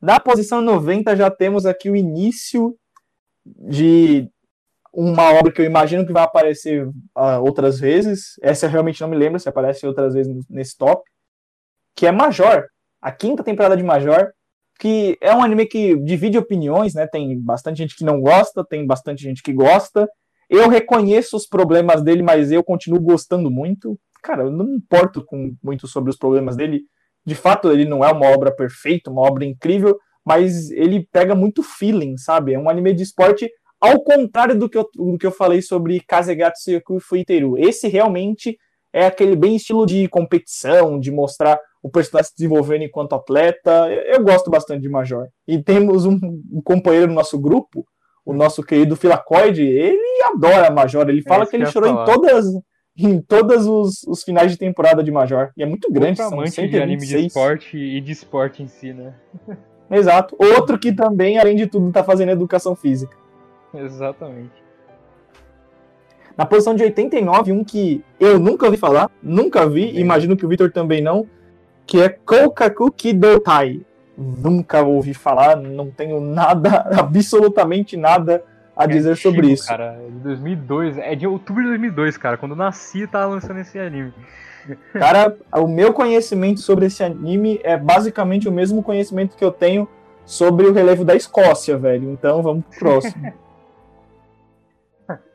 Na 0.00 0.18
posição 0.18 0.60
90 0.62 1.14
já 1.14 1.30
temos 1.30 1.66
aqui 1.66 1.90
o 1.90 1.96
início 1.96 2.76
de 3.44 4.30
uma 4.92 5.32
obra 5.32 5.52
que 5.52 5.60
eu 5.60 5.66
imagino 5.66 6.04
que 6.04 6.12
vai 6.12 6.24
aparecer 6.24 6.86
uh, 6.86 7.40
outras 7.42 7.78
vezes. 7.78 8.34
Essa 8.42 8.66
eu 8.66 8.70
realmente 8.70 9.00
não 9.00 9.08
me 9.08 9.16
lembro 9.16 9.38
se 9.38 9.48
aparece 9.48 9.86
outras 9.86 10.14
vezes 10.14 10.44
nesse 10.48 10.76
top. 10.76 11.02
Que 11.94 12.06
é 12.06 12.12
Major, 12.12 12.66
a 13.00 13.12
quinta 13.12 13.42
temporada 13.42 13.76
de 13.76 13.82
Major, 13.82 14.32
que 14.78 15.16
é 15.20 15.34
um 15.34 15.42
anime 15.42 15.66
que 15.66 15.96
divide 15.96 16.38
opiniões, 16.38 16.94
né? 16.94 17.06
Tem 17.06 17.38
bastante 17.38 17.78
gente 17.78 17.96
que 17.96 18.04
não 18.04 18.20
gosta, 18.20 18.64
tem 18.64 18.86
bastante 18.86 19.22
gente 19.22 19.42
que 19.42 19.52
gosta. 19.52 20.08
Eu 20.48 20.68
reconheço 20.68 21.36
os 21.36 21.46
problemas 21.46 22.02
dele, 22.02 22.22
mas 22.22 22.50
eu 22.50 22.64
continuo 22.64 23.00
gostando 23.00 23.50
muito. 23.50 23.98
Cara, 24.22 24.44
eu 24.44 24.50
não 24.50 24.64
me 24.64 24.76
importo 24.76 25.24
com, 25.24 25.54
muito 25.62 25.86
sobre 25.86 26.10
os 26.10 26.16
problemas 26.16 26.56
dele. 26.56 26.82
De 27.24 27.34
fato, 27.34 27.70
ele 27.70 27.84
não 27.84 28.04
é 28.04 28.10
uma 28.10 28.26
obra 28.26 28.50
perfeita, 28.50 29.10
uma 29.10 29.22
obra 29.22 29.44
incrível, 29.44 29.98
mas 30.24 30.70
ele 30.70 31.06
pega 31.12 31.34
muito 31.34 31.62
feeling, 31.62 32.16
sabe? 32.16 32.54
É 32.54 32.58
um 32.58 32.68
anime 32.68 32.94
de 32.94 33.02
esporte 33.02 33.50
ao 33.80 34.02
contrário 34.02 34.58
do 34.58 34.68
que 34.68 34.76
eu, 34.76 34.86
do 34.94 35.16
que 35.16 35.26
eu 35.26 35.32
falei 35.32 35.62
sobre 35.62 36.00
Kazegatsu 36.00 36.72
Yaku 36.72 37.00
Fuiteru. 37.00 37.56
Esse 37.58 37.88
realmente 37.88 38.58
é 38.92 39.06
aquele 39.06 39.36
bem 39.36 39.56
estilo 39.56 39.86
de 39.86 40.08
competição, 40.08 40.98
de 40.98 41.10
mostrar 41.10 41.58
o 41.82 41.88
personagem 41.88 42.28
se 42.28 42.36
desenvolvendo 42.36 42.82
enquanto 42.82 43.14
atleta. 43.14 43.88
Eu, 43.90 44.14
eu 44.14 44.24
gosto 44.24 44.50
bastante 44.50 44.82
de 44.82 44.88
Major. 44.88 45.28
E 45.46 45.62
temos 45.62 46.04
um, 46.04 46.18
um, 46.52 46.60
companheiro 46.62 47.06
no 47.06 47.14
nosso 47.14 47.38
grupo, 47.38 47.86
o 48.24 48.34
nosso 48.34 48.62
querido 48.62 48.96
Filacoide, 48.96 49.62
ele 49.62 50.22
adora 50.24 50.70
Major. 50.70 51.08
Ele 51.08 51.22
fala 51.22 51.44
é 51.44 51.46
que 51.46 51.56
ele 51.56 51.66
chorou 51.66 51.88
em 51.88 52.04
todas 52.04 52.46
em 52.98 53.18
todos 53.22 53.66
os, 53.66 54.02
os, 54.06 54.22
finais 54.22 54.50
de 54.50 54.58
temporada 54.58 55.02
de 55.02 55.10
Major. 55.10 55.50
E 55.56 55.62
é 55.62 55.66
muito 55.66 55.90
grande, 55.90 56.18
são 56.18 56.26
amante 56.26 56.50
126. 56.50 56.70
de 56.70 56.82
anime 56.82 57.06
de 57.06 57.26
esporte 57.26 57.78
e 57.78 58.00
de 58.00 58.12
esporte 58.12 58.62
em 58.62 58.66
si, 58.66 58.92
né? 58.92 59.14
Exato. 59.90 60.36
Outro 60.38 60.78
que 60.78 60.92
também, 60.92 61.38
além 61.38 61.56
de 61.56 61.66
tudo, 61.66 61.88
está 61.88 62.04
fazendo 62.04 62.30
educação 62.30 62.76
física. 62.76 63.16
Exatamente. 63.84 64.60
Na 66.36 66.46
posição 66.46 66.74
de 66.74 66.82
89, 66.82 67.52
um 67.52 67.64
que 67.64 68.02
eu 68.18 68.38
nunca 68.38 68.64
ouvi 68.66 68.76
falar, 68.78 69.10
nunca 69.22 69.68
vi, 69.68 69.98
imagino 69.98 70.36
que 70.36 70.46
o 70.46 70.48
Victor 70.48 70.72
também 70.72 71.02
não, 71.02 71.26
que 71.86 72.00
é 72.00 72.08
Kokaku 72.08 72.90
Kidotai. 72.92 73.80
Nunca 74.16 74.82
ouvi 74.82 75.14
falar, 75.14 75.56
não 75.56 75.90
tenho 75.90 76.20
nada, 76.20 76.86
absolutamente 76.98 77.96
nada 77.96 78.44
a 78.76 78.84
é 78.84 78.86
dizer 78.86 79.10
antigo, 79.10 79.34
sobre 79.34 79.52
isso. 79.52 79.66
Cara, 79.66 80.00
é 80.00 80.10
de 80.10 80.18
2002, 80.18 80.98
é 80.98 81.14
de 81.14 81.26
outubro 81.26 81.62
de 81.62 81.68
2002, 81.70 82.16
cara, 82.16 82.36
quando 82.36 82.52
eu 82.52 82.56
nasci 82.56 83.06
tava 83.06 83.26
lançando 83.26 83.60
esse 83.60 83.78
anime. 83.78 84.12
Cara, 84.92 85.36
o 85.54 85.66
meu 85.66 85.92
conhecimento 85.92 86.60
sobre 86.60 86.86
esse 86.86 87.02
anime 87.02 87.58
é 87.64 87.78
basicamente 87.78 88.46
o 88.46 88.52
mesmo 88.52 88.82
conhecimento 88.82 89.34
que 89.34 89.44
eu 89.44 89.50
tenho 89.50 89.88
sobre 90.24 90.66
o 90.66 90.72
relevo 90.72 91.02
da 91.02 91.16
Escócia, 91.16 91.78
velho. 91.78 92.10
Então 92.10 92.42
vamos 92.42 92.64
pro 92.66 92.78
próximo. 92.78 93.32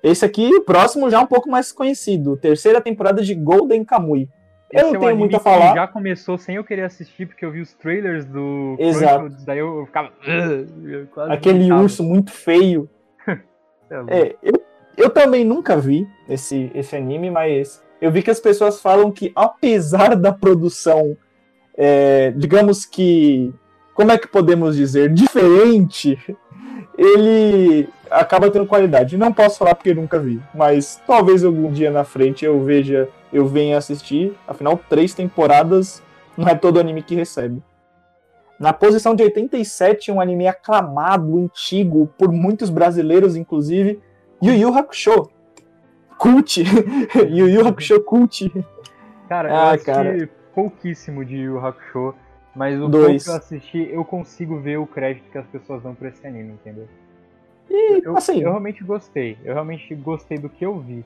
Esse 0.03 0.25
aqui, 0.25 0.47
o 0.53 0.61
próximo, 0.61 1.09
já 1.09 1.17
é 1.17 1.21
um 1.21 1.27
pouco 1.27 1.49
mais 1.49 1.71
conhecido. 1.71 2.37
Terceira 2.37 2.79
temporada 2.81 3.21
de 3.21 3.33
Golden 3.33 3.83
Kamuy. 3.83 4.29
Eu 4.71 4.79
Esse 4.79 4.93
não 4.93 4.99
tenho 4.99 5.11
é 5.11 5.13
um 5.13 5.17
muito 5.17 5.35
a 5.35 5.39
falar. 5.39 5.73
já 5.73 5.87
começou 5.87 6.37
sem 6.37 6.55
eu 6.55 6.63
querer 6.63 6.83
assistir, 6.83 7.27
porque 7.27 7.45
eu 7.45 7.51
vi 7.51 7.61
os 7.61 7.73
trailers 7.73 8.25
do 8.25 8.75
Exato. 8.79 9.29
daí 9.45 9.59
eu 9.59 9.85
ficava. 9.85 10.11
Eu 10.25 11.07
Aquele 11.31 11.71
urso 11.71 12.03
muito 12.03 12.31
feio. 12.31 12.89
é, 13.27 14.19
é, 14.19 14.35
eu, 14.41 14.61
eu 14.97 15.09
também 15.09 15.45
nunca 15.45 15.77
vi 15.77 16.07
esse, 16.27 16.71
esse 16.73 16.95
anime, 16.95 17.29
mas 17.29 17.83
eu 18.01 18.11
vi 18.11 18.21
que 18.21 18.31
as 18.31 18.39
pessoas 18.39 18.81
falam 18.81 19.11
que, 19.11 19.31
apesar 19.35 20.15
da 20.15 20.33
produção, 20.33 21.15
é, 21.77 22.31
digamos 22.31 22.85
que. 22.85 23.53
Como 23.93 24.11
é 24.11 24.17
que 24.17 24.27
podemos 24.27 24.75
dizer? 24.75 25.13
Diferente 25.13 26.19
ele 26.97 27.87
acaba 28.09 28.49
tendo 28.49 28.65
qualidade. 28.65 29.17
Não 29.17 29.33
posso 29.33 29.57
falar 29.57 29.75
porque 29.75 29.93
nunca 29.93 30.19
vi, 30.19 30.41
mas 30.53 31.01
talvez 31.05 31.43
algum 31.43 31.71
dia 31.71 31.91
na 31.91 32.03
frente 32.03 32.45
eu 32.45 32.63
veja, 32.63 33.09
eu 33.31 33.45
venha 33.45 33.77
assistir. 33.77 34.33
Afinal, 34.47 34.79
três 34.89 35.13
temporadas 35.13 36.01
não 36.37 36.47
é 36.47 36.55
todo 36.55 36.79
anime 36.79 37.01
que 37.01 37.15
recebe. 37.15 37.61
Na 38.59 38.71
posição 38.71 39.13
de 39.13 39.23
87, 39.23 40.11
um 40.11 40.21
anime 40.21 40.47
aclamado, 40.47 41.37
antigo, 41.37 42.07
por 42.17 42.31
muitos 42.31 42.69
brasileiros, 42.69 43.35
inclusive, 43.35 44.01
Yu 44.41 44.53
Yu 44.53 44.73
Hakusho. 44.73 45.29
Cult. 46.17 46.57
Yu 47.29 47.49
Yu 47.49 47.67
Hakusho 47.67 48.01
Cult. 48.01 48.49
Cara, 49.27 49.49
ah, 49.49 49.53
eu 49.53 49.69
assisti 49.71 49.85
cara. 49.85 50.29
pouquíssimo 50.53 51.25
de 51.25 51.35
Yu 51.35 51.55
Yu 51.55 51.65
Hakusho. 51.65 52.15
Mas 52.55 52.81
o 52.81 52.87
Dois. 52.87 53.05
pouco 53.05 53.23
que 53.23 53.29
eu 53.29 53.35
assisti, 53.35 53.89
eu 53.91 54.05
consigo 54.05 54.57
ver 54.61 54.77
o 54.77 54.87
crédito 54.87 55.29
que 55.29 55.37
as 55.37 55.45
pessoas 55.47 55.83
dão 55.83 55.93
pra 55.93 56.07
esse 56.07 56.25
anime, 56.25 56.53
entendeu? 56.53 56.87
E, 57.69 58.01
eu, 58.05 58.15
assim, 58.17 58.41
eu 58.41 58.49
realmente 58.49 58.83
gostei. 58.83 59.37
Eu 59.43 59.53
realmente 59.53 59.93
gostei 59.95 60.37
do 60.37 60.49
que 60.49 60.65
eu 60.65 60.79
vi. 60.79 61.03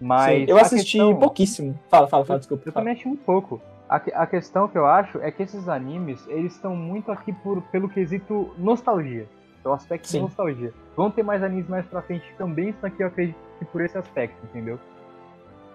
Mas. 0.00 0.40
Sim, 0.40 0.44
eu 0.48 0.58
assisti 0.58 0.98
questão... 0.98 1.18
pouquíssimo. 1.18 1.78
Fala, 1.88 2.06
fala, 2.06 2.24
fala, 2.24 2.38
desculpa. 2.38 2.64
Eu 2.66 2.72
fala. 2.72 2.84
também 2.84 2.98
achei 2.98 3.08
muito 3.10 3.24
pouco. 3.24 3.60
A, 3.88 3.96
a 3.96 4.26
questão 4.26 4.68
que 4.68 4.76
eu 4.76 4.86
acho 4.86 5.18
é 5.20 5.30
que 5.30 5.42
esses 5.42 5.68
animes, 5.68 6.26
eles 6.28 6.54
estão 6.54 6.76
muito 6.76 7.10
aqui 7.10 7.32
por, 7.32 7.62
pelo 7.62 7.88
quesito 7.88 8.52
nostalgia. 8.58 9.26
Pelo 9.62 9.74
aspecto 9.74 10.06
Sim. 10.06 10.18
de 10.18 10.22
nostalgia. 10.24 10.72
Vão 10.96 11.10
ter 11.10 11.22
mais 11.22 11.42
animes 11.42 11.68
mais 11.68 11.86
pra 11.86 12.02
frente 12.02 12.26
que 12.26 12.36
também 12.36 12.70
estão 12.70 12.88
aqui, 12.88 13.02
eu 13.02 13.08
acredito, 13.08 13.36
por 13.72 13.80
esse 13.80 13.96
aspecto, 13.96 14.36
entendeu? 14.44 14.78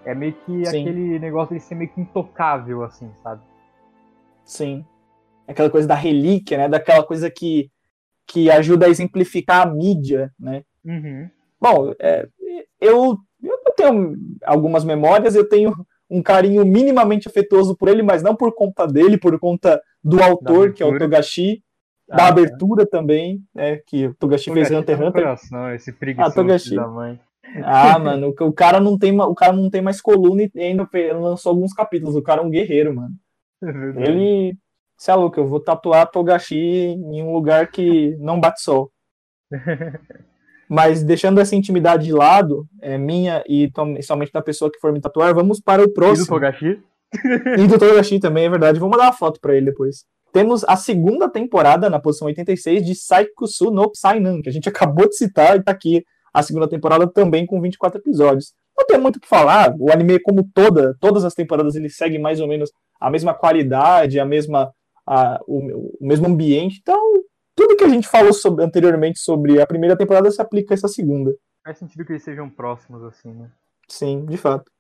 É 0.06 0.14
meio 0.14 0.34
que 0.46 0.66
Sim. 0.66 0.82
aquele 0.82 1.20
negócio 1.20 1.56
de 1.56 1.62
ser 1.62 1.76
meio 1.76 1.90
que 1.90 2.02
intocável, 2.02 2.84
assim, 2.84 3.10
sabe? 3.24 3.42
Sim 4.44 4.86
aquela 5.48 5.70
coisa 5.70 5.88
da 5.88 5.96
relíquia, 5.96 6.58
né? 6.58 6.70
Daquela 6.70 7.04
coisa 7.04 7.30
que, 7.30 7.70
que 8.28 8.49
ajuda 8.49 8.86
a 8.86 8.89
exemplificar 8.89 9.67
a 9.67 9.71
mídia, 9.71 10.32
né? 10.39 10.63
Uhum. 10.84 11.30
Bom, 11.59 11.93
é, 11.99 12.28
eu, 12.80 13.17
eu 13.41 13.74
tenho 13.76 14.15
algumas 14.43 14.84
memórias, 14.84 15.36
eu 15.36 15.47
tenho 15.47 15.74
um 16.09 16.21
carinho 16.21 16.65
minimamente 16.65 17.28
afetuoso 17.28 17.76
por 17.76 17.88
ele, 17.88 18.03
mas 18.03 18.21
não 18.21 18.36
por 18.36 18.53
conta 18.53 18.86
dele, 18.86 19.17
por 19.17 19.38
conta 19.39 19.82
do 20.03 20.21
autor, 20.21 20.74
que 20.74 20.84
é 20.84 20.86
o 20.86 20.97
Togashi, 20.97 21.63
ah, 22.09 22.17
da 22.17 22.28
abertura 22.28 22.84
é. 22.84 22.86
também, 22.86 23.41
né? 23.53 23.78
Que 23.88 24.07
o 24.07 24.15
Togashi, 24.15 24.45
Togashi 24.49 24.53
fez 24.53 24.71
Hunter 24.80 24.97
x 24.97 25.07
Hunter. 25.07 25.24
Coração, 25.24 25.74
esse 25.74 25.95
ah, 26.17 26.32
Togashi. 26.32 26.76
da 26.76 26.88
mãe. 26.88 27.19
Ah, 27.63 27.99
mano, 27.99 28.34
o, 28.38 28.45
o 28.45 28.53
cara 28.53 28.80
não 28.80 28.97
tem, 28.97 29.19
o 29.19 29.36
cara 29.36 29.53
não 29.53 29.69
tem 29.69 29.82
mais 29.82 30.01
coluna 30.01 30.43
e 30.43 30.51
ainda 30.55 30.88
lançou 31.13 31.51
alguns 31.51 31.74
capítulos. 31.74 32.15
O 32.15 32.21
cara 32.21 32.41
é 32.41 32.45
um 32.45 32.49
guerreiro, 32.49 32.95
mano. 32.95 33.15
É 33.97 34.09
ele 34.09 34.57
você 35.04 35.12
é 35.12 35.16
louco, 35.16 35.38
eu 35.38 35.45
vou 35.45 35.60
tatuar 35.60 36.10
Togashi 36.10 36.56
em 36.56 37.22
um 37.22 37.34
lugar 37.34 37.70
que 37.70 38.16
não 38.20 38.39
bate 38.39 38.62
sol. 38.62 38.89
Mas 40.70 41.04
deixando 41.04 41.41
essa 41.41 41.58
intimidade 41.58 42.06
de 42.06 42.14
lado, 42.14 42.66
é 42.82 42.97
minha 42.97 43.43
e 43.45 43.70
somente 44.01 44.32
da 44.32 44.41
pessoa 44.41 44.72
que 44.72 44.80
for 44.80 44.93
me 44.93 45.01
tatuar, 45.01 45.36
vamos 45.36 45.60
para 45.60 45.84
o 45.84 45.91
próximo. 45.91 46.24
E 46.24 46.26
do 46.26 46.30
Togashi? 46.30 46.82
e 47.60 47.68
do 47.68 47.78
Togashi 47.78 48.18
também, 48.18 48.45
é 48.45 48.49
verdade. 48.49 48.80
Vou 48.80 48.89
mandar 48.89 49.04
uma 49.04 49.12
foto 49.12 49.41
para 49.41 49.58
ele 49.58 49.66
depois. 49.66 50.06
Temos 50.32 50.64
a 50.64 50.78
segunda 50.78 51.30
temporada, 51.30 51.89
na 51.89 51.99
posição 51.99 52.28
86, 52.28 52.86
de 52.86 52.95
Saikusu 52.95 53.72
no 53.72 53.91
Psynan, 53.91 54.41
que 54.41 54.47
a 54.47 54.54
gente 54.54 54.70
acabou 54.72 55.10
de 55.10 55.18
citar 55.18 55.58
e 55.58 55.64
tá 55.64 55.74
aqui 55.74 56.01
a 56.34 56.41
segunda 56.41 56.68
temporada 56.68 57.06
também 57.12 57.45
com 57.45 57.60
24 57.60 57.99
episódios. 57.99 58.54
Não 58.76 58.88
tem 58.88 58.97
muito 58.97 59.18
o 59.18 59.20
que 59.20 59.28
falar, 59.28 59.76
o 59.78 59.91
anime, 59.91 60.18
como 60.20 60.49
toda, 60.54 60.95
todas 61.01 61.26
as 61.26 61.34
temporadas, 61.34 61.76
ele 61.76 61.89
segue 61.89 62.18
mais 62.18 62.39
ou 62.39 62.47
menos 62.47 62.72
a 63.01 63.12
mesma 63.12 63.34
qualidade, 63.34 64.18
a 64.18 64.26
mesma 64.26 64.72
a, 65.06 65.39
o, 65.47 65.97
o, 66.01 66.08
mesmo 66.08 66.28
ambiente. 66.28 66.80
Então, 66.82 67.24
tudo 67.56 67.76
que 67.76 67.84
a 67.84 67.89
gente 67.89 68.08
falou 68.08 68.34
sobre, 68.34 68.64
anteriormente 68.64 69.20
sobre 69.20 69.62
a 69.62 69.68
primeira 69.68 69.97
temporada 69.97 70.32
se 70.32 70.41
aplica 70.41 70.74
a 70.74 70.76
essa 70.76 70.88
segunda. 70.88 71.36
Faz 71.64 71.78
sentido 71.78 72.06
que 72.06 72.14
eles 72.14 72.24
sejam 72.24 72.49
próximos, 72.49 73.04
assim, 73.04 73.34
né? 73.34 73.49
Sim, 73.88 74.26
de 74.26 74.38
fato. 74.38 74.72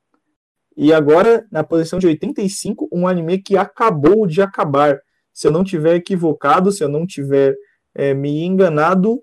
E 0.75 0.91
agora, 0.91 1.45
na 1.51 1.63
posição 1.63 1.99
de 1.99 2.07
85, 2.07 2.89
um 2.91 3.07
anime 3.07 3.37
que 3.37 3.55
acabou 3.55 4.25
de 4.25 4.41
acabar. 4.41 4.99
Se 5.31 5.47
eu 5.47 5.51
não 5.51 5.63
tiver 5.63 5.95
equivocado, 5.95 6.71
se 6.71 6.83
eu 6.83 6.89
não 6.89 7.05
tiver 7.05 7.55
é, 7.93 8.13
me 8.13 8.43
enganado, 8.43 9.21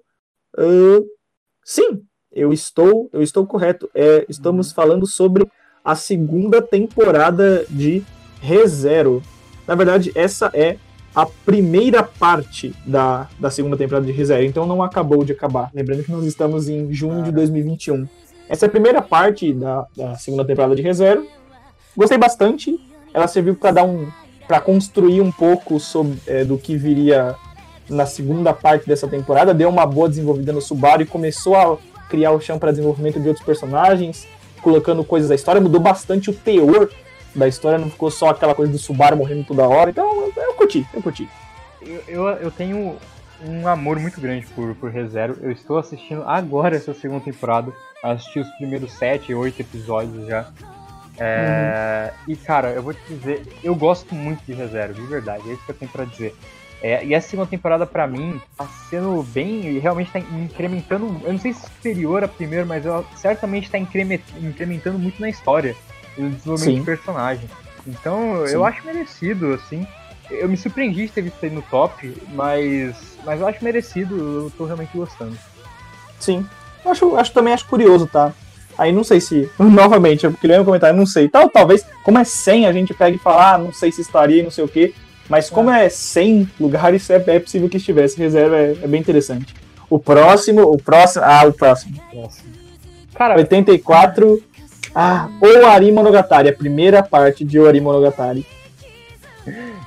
uh, 0.57 1.07
sim, 1.65 2.03
eu 2.31 2.53
estou, 2.53 3.11
eu 3.13 3.23
estou 3.23 3.47
correto. 3.47 3.91
É, 3.95 4.25
estamos 4.29 4.69
uhum. 4.69 4.75
falando 4.75 5.07
sobre 5.07 5.51
a 5.85 5.97
segunda 5.97 6.63
temporada 6.63 7.65
de 7.69 8.05
ReZero. 8.41 9.23
Na 9.67 9.75
verdade, 9.75 10.13
essa 10.15 10.51
é 10.55 10.79
a 11.15 11.27
primeira 11.27 12.03
parte 12.03 12.75
da, 12.87 13.29
da 13.39 13.51
segunda 13.51 13.77
temporada 13.77 14.07
de 14.07 14.13
ReZero, 14.13 14.45
então 14.45 14.67
não 14.67 14.83
acabou 14.83 15.25
de 15.25 15.33
acabar. 15.33 15.71
Lembrando 15.75 16.05
que 16.05 16.13
nós 16.13 16.25
estamos 16.25 16.69
em 16.69 16.93
junho 16.93 17.23
de 17.23 17.33
2021. 17.33 18.07
Essa 18.49 18.67
é 18.67 18.69
a 18.69 18.71
primeira 18.71 19.03
parte 19.03 19.53
da, 19.53 19.87
da 19.97 20.15
segunda 20.17 20.45
temporada 20.45 20.75
de 20.75 20.83
ReZero. 20.83 21.27
Gostei 21.97 22.19
bastante. 22.19 22.79
Ela 23.13 23.27
serviu 23.27 23.55
para 23.55 23.73
dar 23.73 23.85
um 23.85 24.09
para 24.47 24.61
construir 24.61 25.21
um 25.21 25.31
pouco 25.31 25.79
sobre, 25.79 26.19
é, 26.27 26.45
do 26.45 26.59
que 26.59 26.77
viria 26.77 27.37
na 27.89 28.05
segunda 28.05 28.53
parte 28.53 28.85
dessa 28.85 29.07
temporada. 29.07 29.55
Deu 29.55 29.69
uma 29.69 29.87
boa 29.87 30.09
desenvolvida 30.09 30.53
no 30.53 30.61
Subaru 30.61 31.03
e 31.03 31.07
começou 31.07 31.55
a, 31.55 31.79
criar 32.11 32.33
o 32.33 32.41
chão 32.41 32.59
para 32.59 32.73
desenvolvimento 32.73 33.21
de 33.21 33.29
outros 33.29 33.47
personagens, 33.47 34.27
colocando 34.61 35.05
coisas 35.05 35.29
da 35.29 35.35
história, 35.35 35.61
mudou 35.61 35.81
bastante 35.81 36.29
o 36.29 36.33
teor 36.35 36.91
da 37.35 37.49
história, 37.49 37.79
não 37.79 37.91
ficou 37.91 38.11
só 38.11 38.31
aquela 38.31 38.55
coisa 38.55 38.73
do 38.73 38.79
Subaru 38.79 39.17
morrendo 39.17 39.45
toda 39.45 39.69
hora. 39.69 39.91
Então 39.91 40.05
eu, 40.05 40.33
eu 40.37 40.55
curti, 40.55 40.87
eu 40.93 41.03
curti. 41.03 41.29
Eu, 41.81 42.03
eu, 42.07 42.29
eu, 42.29 42.51
tenho 42.51 42.97
um 43.45 43.67
amor 43.67 43.99
muito 43.99 44.21
grande 44.21 44.47
por, 44.47 44.75
por 44.75 44.91
ReZero. 44.91 45.39
Eu 45.41 45.51
estou 45.51 45.79
assistindo 45.79 46.23
agora 46.27 46.77
essa 46.77 46.93
segunda 46.93 47.25
temporada. 47.25 47.73
Assisti 48.03 48.41
os 48.41 48.51
primeiros 48.57 48.93
sete, 48.93 49.35
oito 49.35 49.61
episódios 49.61 50.27
já. 50.27 50.51
É, 51.19 52.13
uhum. 52.27 52.33
E 52.33 52.37
cara, 52.37 52.71
eu 52.71 52.83
vou 52.83 52.95
te 52.95 53.01
dizer, 53.09 53.47
eu 53.63 53.75
gosto 53.75 54.15
muito 54.15 54.43
de 54.45 54.53
ReZero, 54.53 54.95
de 54.95 55.03
verdade. 55.03 55.49
É 55.49 55.53
isso 55.53 55.65
que 55.65 55.71
eu 55.71 55.77
tenho 55.77 55.91
pra 55.91 56.05
dizer. 56.05 56.35
É, 56.83 57.05
e 57.05 57.13
essa 57.13 57.29
segunda 57.29 57.49
temporada, 57.49 57.87
para 57.87 58.07
mim, 58.07 58.41
tá 58.57 58.67
sendo 58.89 59.23
bem. 59.23 59.67
e 59.67 59.79
realmente 59.79 60.11
tá 60.11 60.19
incrementando. 60.19 61.21
Eu 61.25 61.33
não 61.33 61.39
sei 61.39 61.53
se 61.53 61.61
superior 61.61 62.25
à 62.25 62.29
primeira, 62.29 62.65
mas 62.65 62.87
ela 62.87 63.05
certamente 63.17 63.71
tá 63.71 63.79
incrementando 63.79 64.99
muito 64.99 65.21
na 65.21 65.29
história 65.29 65.77
e 66.17 66.23
no 66.23 66.31
desenvolvimento 66.31 66.75
Sim. 66.75 66.81
de 66.81 66.87
personagem. 66.87 67.51
Então, 67.87 68.45
Sim. 68.47 68.55
eu 68.55 68.65
acho 68.65 68.85
merecido, 68.85 69.55
assim. 69.55 69.87
Eu 70.31 70.49
me 70.49 70.57
surpreendi 70.57 71.07
de 71.07 71.13
ter 71.13 71.23
visto 71.23 71.43
ele 71.43 71.57
no 71.57 71.63
top, 71.63 72.17
mas, 72.33 72.97
mas 73.25 73.41
eu 73.41 73.49
acho 73.49 73.65
merecido, 73.65 74.17
eu 74.17 74.53
tô 74.57 74.65
realmente 74.65 74.97
gostando. 74.97 75.37
Sim. 76.19 76.47
Eu 76.85 76.91
acho, 76.93 77.17
acho 77.17 77.33
também 77.33 77.53
acho 77.53 77.67
curioso, 77.67 78.07
tá? 78.07 78.33
Aí 78.79 78.93
não 78.93 79.03
sei 79.03 79.21
se, 79.21 79.51
novamente, 79.59 80.25
eu 80.25 80.33
queria 80.33 80.63
um 80.63 80.65
comentário, 80.65 80.97
não 80.97 81.07
sei. 81.07 81.29
Tal, 81.29 81.51
talvez, 81.51 81.85
como 82.05 82.19
é 82.19 82.25
100, 82.25 82.67
a 82.67 82.73
gente 82.73 82.95
pega 82.95 83.17
e 83.17 83.19
fala, 83.19 83.55
ah, 83.55 83.59
não 83.59 83.73
sei 83.73 83.91
se 83.91 84.01
estaria, 84.01 84.43
não 84.43 84.51
sei 84.51 84.65
o 84.65 84.69
quê. 84.69 84.95
Mas 85.31 85.49
como 85.49 85.71
é 85.71 85.89
100 85.89 86.51
lugares, 86.59 87.09
é, 87.09 87.23
é 87.29 87.39
possível 87.39 87.69
que 87.69 87.77
estivesse. 87.77 88.19
Reserva 88.19 88.57
é, 88.57 88.77
é, 88.83 88.87
bem 88.89 89.01
interessante. 89.01 89.55
O 89.89 89.97
próximo, 89.97 90.63
o 90.63 90.77
próximo, 90.77 91.25
ah, 91.25 91.47
o 91.47 91.53
próximo. 91.53 92.01
Cara, 93.15 93.37
84, 93.37 94.43
ah, 94.95 95.29
Oari 95.41 95.93
Monogatari, 95.93 96.49
a 96.49 96.53
primeira 96.53 97.03
parte 97.03 97.45
de 97.45 97.59
Oari 97.59 97.81
Monogatari. 97.81 98.47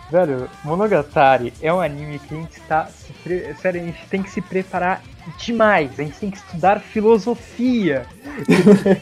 Velho, 0.09 0.49
Monogatari 0.63 1.53
é 1.61 1.73
um 1.73 1.81
anime 1.81 2.19
que 2.19 2.33
a 2.33 2.37
gente 2.37 2.53
está. 2.53 2.89
Pre... 3.23 3.53
Sério, 3.55 3.81
a 3.81 3.85
gente 3.85 4.05
tem 4.07 4.21
que 4.21 4.29
se 4.29 4.41
preparar 4.41 5.01
demais. 5.37 5.99
A 5.99 6.03
gente 6.03 6.19
tem 6.19 6.31
que 6.31 6.37
estudar 6.37 6.79
filosofia. 6.79 8.05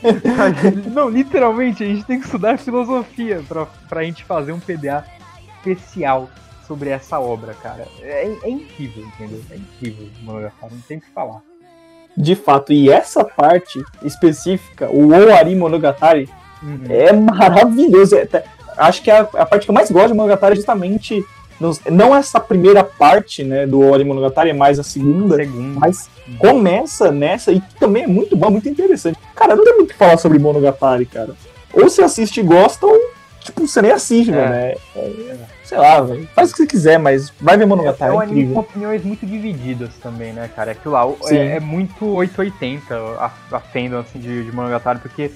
Não, 0.94 1.10
literalmente, 1.10 1.84
a 1.84 1.88
gente 1.88 2.06
tem 2.06 2.20
que 2.20 2.26
estudar 2.26 2.58
filosofia 2.58 3.44
pra, 3.48 3.66
pra 3.66 4.04
gente 4.04 4.24
fazer 4.24 4.52
um 4.52 4.60
PDA 4.60 5.06
especial 5.58 6.30
sobre 6.68 6.90
essa 6.90 7.20
obra, 7.20 7.54
cara. 7.56 7.88
É, 8.02 8.28
é 8.44 8.50
incrível, 8.50 9.04
entendeu? 9.06 9.42
É 9.52 9.56
incrível 9.56 10.08
Monogatari, 10.22 10.74
não 10.74 10.82
tem 10.82 10.98
o 10.98 11.02
que 11.02 11.10
falar. 11.10 11.42
De 12.22 12.36
fato, 12.36 12.72
e 12.72 12.88
essa 12.88 13.26
parte 13.26 13.84
específica, 14.04 14.88
o 14.92 15.10
Oari 15.12 15.56
Monogatari, 15.56 16.30
uhum. 16.62 16.82
é 16.88 17.12
maravilhoso. 17.12 18.16
É, 18.16 18.44
acho 18.78 19.02
que 19.02 19.10
a, 19.10 19.22
a, 19.22 19.44
parte 19.44 19.66
que 19.66 19.72
eu 19.72 19.74
mais 19.74 19.90
gosto 19.90 20.10
de 20.10 20.14
Monogatari 20.14 20.54
é 20.54 20.56
justamente. 20.58 21.26
Nos, 21.60 21.80
não 21.92 22.16
essa 22.16 22.40
primeira 22.40 22.84
parte 22.84 23.44
né, 23.44 23.66
do 23.66 23.80
Oari 23.82 24.04
Monogatari, 24.04 24.52
é 24.52 24.54
mais 24.54 24.80
a 24.80 24.84
segunda, 24.84 25.36
segunda. 25.36 25.80
mas 25.80 26.10
uhum. 26.28 26.38
começa 26.38 27.12
nessa 27.12 27.52
e 27.52 27.62
também 27.80 28.04
é 28.04 28.08
muito 28.08 28.36
bom, 28.36 28.52
muito 28.52 28.70
interessante. 28.70 29.18
Cara, 29.36 29.56
não 29.56 29.64
tem 29.64 29.76
muito 29.76 29.90
o 29.90 29.92
que 29.92 29.98
falar 29.98 30.18
sobre 30.18 30.38
Monogatari, 30.38 31.08
cara. 31.08 31.36
Ou 31.74 31.84
você 31.84 32.04
assiste 32.04 32.40
e 32.40 32.44
gosta, 32.44 32.86
ou 32.86 33.00
tipo, 33.42 33.68
você 33.68 33.82
nem 33.82 33.92
assiste, 33.92 34.32
é. 34.32 34.34
né? 34.34 34.74
É, 34.96 35.38
sei 35.64 35.78
lá, 35.78 36.02
véio. 36.02 36.28
faz 36.34 36.50
o 36.50 36.54
que 36.54 36.58
você 36.60 36.68
quiser, 36.68 37.00
mas 37.00 37.32
vai 37.40 37.58
ver 37.58 37.66
Monogatari. 37.66 38.12
É, 38.12 38.14
é 38.14 38.18
um 38.18 38.22
anime 38.22 38.54
com 38.54 38.60
opiniões 38.60 39.04
muito 39.04 39.26
divididas 39.26 39.96
também, 40.02 40.34
né, 40.34 40.50
cara? 40.56 40.72
Aquilo 40.72 40.94
lá 40.94 41.06
é, 41.30 41.58
é, 41.58 41.60
muito 41.60 42.06
880 42.06 42.96
a, 42.96 43.32
a 43.52 43.60
fandom 43.60 44.00
assim, 44.00 44.20
de, 44.20 44.46
de 44.46 44.52
Monogatari, 44.52 45.00
porque 45.00 45.32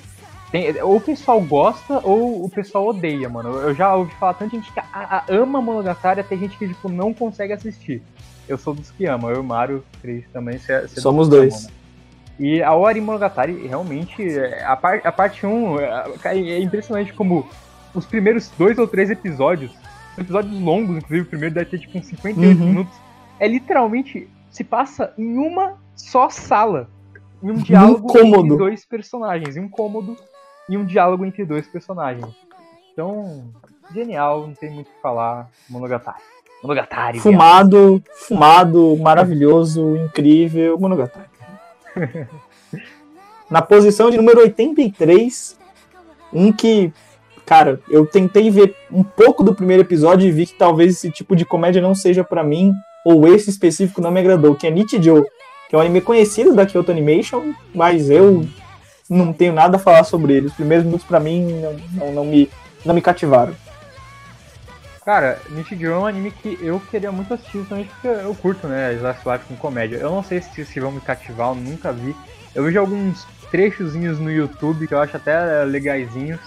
tem, 0.51 0.82
ou 0.82 0.97
o 0.97 1.01
pessoal 1.01 1.41
gosta 1.41 1.99
ou 2.03 2.45
o 2.45 2.49
pessoal 2.49 2.88
odeia, 2.88 3.28
mano. 3.28 3.49
Eu 3.60 3.74
já 3.74 3.93
ouvi 3.95 4.14
falar 4.16 4.36
tanta 4.36 4.56
gente 4.56 4.72
que 4.72 4.80
a, 4.80 4.86
a, 4.93 5.26
ama 5.30 5.62
Monogatari, 5.62 6.22
até 6.22 6.38
gente 6.38 6.58
que 6.58 6.68
tipo, 6.68 6.89
não 6.89 7.14
consegue 7.14 7.53
assistir. 7.53 8.01
Eu 8.47 8.58
sou 8.58 8.74
dos 8.74 8.91
que 8.91 9.06
ama, 9.06 9.30
eu 9.30 9.38
e 9.38 9.39
o 9.39 9.43
Mario, 9.43 9.84
Cris 10.01 10.24
também. 10.32 10.60
Cê, 10.60 10.88
cê 10.88 11.01
Somos 11.01 11.28
dois. 11.28 11.53
Ama, 11.53 11.64
né? 11.64 11.70
E 12.38 12.62
a 12.62 12.74
Ori 12.76 12.99
Monogatari, 12.99 13.66
realmente, 13.66 14.22
a, 14.66 14.76
par, 14.76 14.99
a 15.03 15.12
parte 15.12 15.45
1 15.45 15.80
é, 15.80 16.06
é 16.26 16.60
impressionante 16.60 17.14
como 17.14 17.47
os 17.95 18.05
primeiros 18.05 18.49
dois 18.57 18.77
ou 18.77 18.87
três 18.87 19.09
episódios, 19.09 19.71
episódios 20.17 20.59
longos, 20.59 20.97
inclusive 20.97 21.21
o 21.21 21.29
primeiro 21.29 21.55
deve 21.55 21.69
ter 21.69 21.79
tipo 21.79 21.97
uns 21.97 22.05
58 22.05 22.59
uhum. 22.59 22.65
minutos, 22.65 22.93
é 23.39 23.47
literalmente 23.47 24.29
se 24.49 24.63
passa 24.63 25.13
em 25.17 25.37
uma 25.37 25.77
só 25.95 26.29
sala. 26.29 26.89
Em 27.41 27.51
um 27.51 27.55
diálogo 27.55 28.11
um 28.17 28.25
entre 28.25 28.57
dois 28.57 28.85
personagens. 28.85 29.57
Em 29.57 29.61
um 29.61 29.69
cômodo 29.69 30.15
e 30.69 30.77
um 30.77 30.85
diálogo 30.85 31.25
entre 31.25 31.45
dois 31.45 31.67
personagens. 31.67 32.25
Então, 32.91 33.43
genial, 33.93 34.47
não 34.47 34.53
tem 34.53 34.71
muito 34.71 34.87
o 34.87 34.91
que 34.91 35.01
falar. 35.01 35.49
Monogatari. 35.69 36.23
Monogatari. 36.63 37.19
Fumado, 37.19 38.01
fumado, 38.13 38.97
maravilhoso, 38.97 39.97
incrível. 39.97 40.79
Monogatari. 40.79 41.27
Na 43.49 43.61
posição 43.61 44.09
de 44.09 44.17
número 44.17 44.39
83, 44.39 45.59
um 46.33 46.51
que 46.51 46.91
cara, 47.45 47.79
eu 47.89 48.05
tentei 48.05 48.49
ver 48.49 48.75
um 48.91 49.03
pouco 49.03 49.43
do 49.43 49.55
primeiro 49.55 49.83
episódio 49.83 50.27
e 50.27 50.31
vi 50.31 50.45
que 50.45 50.55
talvez 50.55 50.93
esse 50.93 51.11
tipo 51.11 51.35
de 51.35 51.45
comédia 51.45 51.81
não 51.81 51.93
seja 51.93 52.23
para 52.23 52.43
mim, 52.43 52.73
ou 53.05 53.27
esse 53.27 53.49
específico 53.49 54.01
não 54.01 54.11
me 54.11 54.19
agradou, 54.19 54.55
que 54.55 54.65
é 54.65 54.71
Nichijou, 54.71 55.23
que 55.69 55.75
é 55.75 55.77
um 55.77 55.81
anime 55.81 56.01
conhecido 56.01 56.53
da 56.53 56.65
Kyoto 56.65 56.91
Animation, 56.91 57.53
mas 57.73 58.09
eu 58.09 58.45
não 59.09 59.31
tenho 59.31 59.53
nada 59.53 59.77
a 59.77 59.79
falar 59.79 60.03
sobre 60.03 60.33
ele. 60.33 60.47
Os 60.47 60.53
primeiros 60.53 60.85
minutos 60.85 61.05
para 61.05 61.19
mim 61.19 61.61
não, 61.61 61.75
não, 61.93 62.13
não, 62.13 62.25
me, 62.25 62.49
não 62.83 62.95
me 62.95 63.01
cativaram. 63.01 63.53
Cara, 65.05 65.39
Nichijou 65.51 65.93
é 65.93 65.97
um 65.99 66.05
anime 66.07 66.31
que 66.31 66.57
eu 66.59 66.81
queria 66.89 67.11
muito 67.11 67.31
assistir, 67.31 67.59
justamente 67.59 67.89
porque 67.89 68.07
eu 68.07 68.33
curto, 68.33 68.67
né, 68.67 68.91
Slice 68.93 69.29
Life 69.29 69.45
com 69.47 69.55
comédia. 69.55 69.97
Eu 69.97 70.09
não 70.09 70.23
sei 70.23 70.41
se, 70.41 70.65
se 70.65 70.79
vão 70.79 70.91
me 70.91 70.99
cativar, 70.99 71.49
eu 71.49 71.55
nunca 71.55 71.93
vi. 71.93 72.15
Eu 72.55 72.63
vejo 72.63 72.79
alguns 72.79 73.23
trechozinhos 73.51 74.19
no 74.19 74.31
YouTube 74.31 74.87
que 74.87 74.93
eu 74.95 74.99
acho 74.99 75.15
até 75.15 75.63
legaisinhos, 75.63 76.39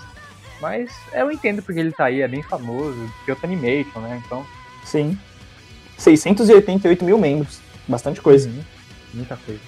mas 0.60 0.90
eu 1.12 1.30
entendo 1.30 1.62
porque 1.62 1.80
ele 1.80 1.92
tá 1.92 2.06
aí, 2.06 2.20
é 2.20 2.28
bem 2.28 2.42
famoso, 2.42 2.98
Kyoto 3.24 3.46
Animation, 3.46 4.00
né? 4.00 4.22
Então. 4.24 4.44
Sim. 4.84 5.18
688 5.96 7.04
mil 7.04 7.18
membros. 7.18 7.60
Bastante 7.86 8.20
coisa. 8.20 8.48
Uhum. 8.48 8.62
Muita 9.14 9.36
coisa. 9.36 9.60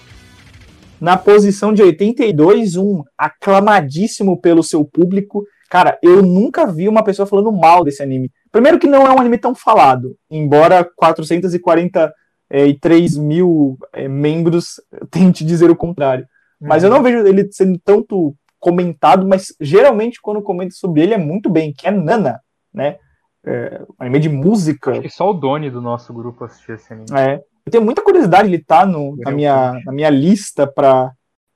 Na 1.00 1.16
posição 1.16 1.72
de 1.72 1.82
82, 1.82 2.76
um 2.76 3.02
aclamadíssimo 3.16 4.38
pelo 4.38 4.62
seu 4.62 4.84
público. 4.84 5.44
Cara, 5.70 5.98
eu 6.02 6.22
nunca 6.22 6.66
vi 6.66 6.88
uma 6.88 7.02
pessoa 7.02 7.26
falando 7.26 7.50
mal 7.50 7.82
desse 7.82 8.02
anime. 8.02 8.30
Primeiro 8.52 8.78
que 8.78 8.86
não 8.86 9.06
é 9.06 9.10
um 9.10 9.18
anime 9.18 9.38
tão 9.38 9.54
falado, 9.54 10.16
embora 10.30 10.84
443 10.96 12.12
é, 12.50 13.20
mil 13.20 13.78
é, 13.94 14.08
membros 14.08 14.80
tente 15.10 15.44
dizer 15.44 15.70
o 15.70 15.76
contrário. 15.76 16.26
Mas 16.60 16.82
eu 16.82 16.90
uhum. 16.90 16.96
não 16.96 17.02
vejo 17.02 17.26
ele 17.26 17.48
sendo 17.50 17.80
tanto 17.82 18.34
comentado, 18.60 19.26
mas 19.26 19.54
geralmente 19.58 20.20
quando 20.20 20.42
comento 20.42 20.74
sobre 20.74 21.02
ele 21.02 21.14
é 21.14 21.18
muito 21.18 21.48
bem, 21.48 21.72
que 21.72 21.88
é 21.88 21.90
Nana, 21.90 22.40
né? 22.72 22.98
É, 23.44 23.82
um 23.82 23.94
anime 23.98 24.20
de 24.20 24.28
música. 24.28 24.92
Acho 24.92 25.00
que 25.00 25.10
só 25.10 25.30
o 25.30 25.34
Doni 25.34 25.70
do 25.70 25.80
nosso 25.80 26.12
grupo 26.12 26.44
assistiu 26.44 26.74
esse 26.74 26.92
anime. 26.92 27.08
É. 27.16 27.42
Eu 27.64 27.72
tenho 27.72 27.84
muita 27.84 28.02
curiosidade, 28.02 28.48
ele 28.48 28.62
tá 28.62 28.84
no, 28.84 29.16
na, 29.16 29.30
minha, 29.30 29.80
na 29.84 29.92
minha 29.92 30.10
lista 30.10 30.66
pra, 30.66 31.12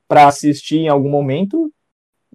pra 0.09 0.27
assistir 0.27 0.79
em 0.79 0.89
algum 0.89 1.11
momento. 1.11 1.71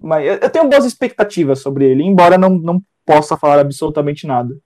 Mas 0.00 0.24
eu, 0.24 0.34
eu 0.34 0.50
tenho 0.50 0.68
boas 0.68 0.84
expectativas 0.84 1.60
sobre 1.60 1.84
ele, 1.84 2.02
embora 2.02 2.38
não, 2.38 2.50
não 2.50 2.80
possa 3.04 3.36
falar 3.36 3.58
absolutamente 3.58 4.26
nada. 4.26 4.56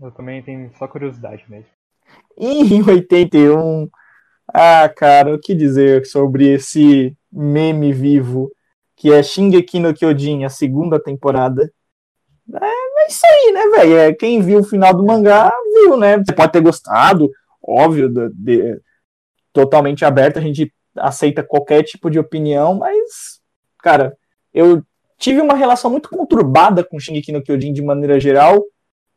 Eu 0.00 0.12
também 0.12 0.42
tenho 0.42 0.70
só 0.78 0.86
curiosidade 0.86 1.44
mesmo. 1.48 1.70
E 2.38 2.74
em 2.74 2.82
81, 2.82 3.88
ah, 4.54 4.88
cara, 4.88 5.34
o 5.34 5.40
que 5.40 5.54
dizer 5.54 6.06
sobre 6.06 6.48
esse 6.52 7.16
meme 7.30 7.92
vivo 7.92 8.50
que 8.98 9.12
é 9.12 9.22
Shingeki 9.22 9.78
no 9.78 9.94
Kyojin, 9.94 10.44
a 10.44 10.48
segunda 10.48 11.00
temporada. 11.00 11.72
É, 12.52 12.66
é 12.66 13.06
isso 13.08 13.24
aí, 13.24 13.52
né, 13.52 13.66
velho? 13.76 13.96
É, 13.96 14.12
quem 14.12 14.42
viu 14.42 14.58
o 14.58 14.64
final 14.64 14.92
do 14.92 15.06
mangá, 15.06 15.52
viu, 15.72 15.96
né? 15.96 16.18
Você 16.18 16.32
pode 16.32 16.52
ter 16.52 16.60
gostado, 16.60 17.30
óbvio, 17.62 18.08
de, 18.08 18.28
de, 18.34 18.80
totalmente 19.52 20.04
aberto, 20.04 20.38
a 20.38 20.42
gente 20.42 20.72
aceita 20.96 21.44
qualquer 21.44 21.84
tipo 21.84 22.10
de 22.10 22.18
opinião, 22.18 22.74
mas, 22.74 23.40
cara, 23.78 24.16
eu 24.52 24.82
tive 25.16 25.40
uma 25.40 25.54
relação 25.54 25.90
muito 25.90 26.08
conturbada 26.08 26.82
com 26.82 26.98
Shingeki 26.98 27.30
no 27.30 27.42
Kyojin 27.42 27.72
de 27.72 27.82
maneira 27.82 28.18
geral, 28.18 28.64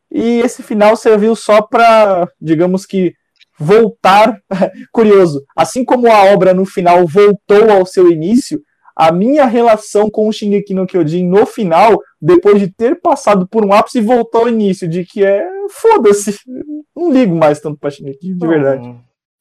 e 0.08 0.40
esse 0.40 0.62
final 0.62 0.94
serviu 0.94 1.34
só 1.34 1.60
para, 1.60 2.28
digamos 2.40 2.86
que, 2.86 3.14
voltar. 3.58 4.40
Curioso, 4.92 5.42
assim 5.56 5.84
como 5.84 6.06
a 6.10 6.24
obra 6.32 6.54
no 6.54 6.64
final 6.64 7.04
voltou 7.06 7.68
ao 7.70 7.84
seu 7.84 8.12
início, 8.12 8.62
a 8.96 9.12
minha 9.12 9.46
relação 9.46 10.10
com 10.10 10.28
o 10.28 10.32
Shingeki 10.32 10.74
no 10.74 10.86
Kyojin 10.86 11.28
no 11.28 11.46
final, 11.46 11.98
depois 12.20 12.60
de 12.60 12.70
ter 12.70 13.00
passado 13.00 13.46
por 13.46 13.64
um 13.64 13.72
ápice, 13.72 14.00
voltou 14.00 14.42
ao 14.42 14.48
início, 14.48 14.88
de 14.88 15.04
que 15.04 15.24
é 15.24 15.46
foda-se. 15.70 16.38
Não 16.94 17.12
ligo 17.12 17.34
mais 17.34 17.60
tanto 17.60 17.78
pra 17.78 17.90
Shingeki, 17.90 18.34
de 18.34 18.46
verdade. 18.46 18.88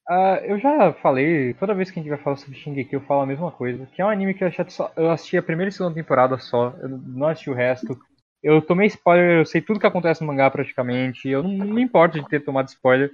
Uh, 0.09 0.43
eu 0.43 0.59
já 0.59 0.91
falei, 1.01 1.53
toda 1.53 1.73
vez 1.73 1.89
que 1.89 1.99
a 1.99 2.03
gente 2.03 2.09
vai 2.09 2.19
falar 2.19 2.35
sobre 2.35 2.57
Shingeki 2.57 2.93
eu 2.93 3.01
falo 3.01 3.21
a 3.21 3.25
mesma 3.25 3.51
coisa, 3.51 3.87
que 3.93 4.01
é 4.01 4.05
um 4.05 4.09
anime 4.09 4.33
que 4.33 4.43
eu, 4.43 4.51
só, 4.67 4.91
eu 4.97 5.09
assisti 5.09 5.37
a 5.37 5.43
primeira 5.43 5.69
e 5.69 5.71
segunda 5.71 5.95
temporada 5.95 6.37
só, 6.37 6.75
eu 6.81 6.89
não 6.89 7.27
assisti 7.27 7.49
o 7.49 7.53
resto. 7.53 7.97
Eu 8.43 8.61
tomei 8.61 8.87
spoiler, 8.87 9.39
eu 9.39 9.45
sei 9.45 9.61
tudo 9.61 9.79
que 9.79 9.85
acontece 9.85 10.21
no 10.21 10.27
mangá 10.27 10.49
praticamente, 10.49 11.29
eu 11.29 11.43
não, 11.43 11.51
não 11.51 11.67
me 11.67 11.81
importo 11.81 12.19
de 12.19 12.27
ter 12.27 12.43
tomado 12.43 12.67
spoiler, 12.67 13.11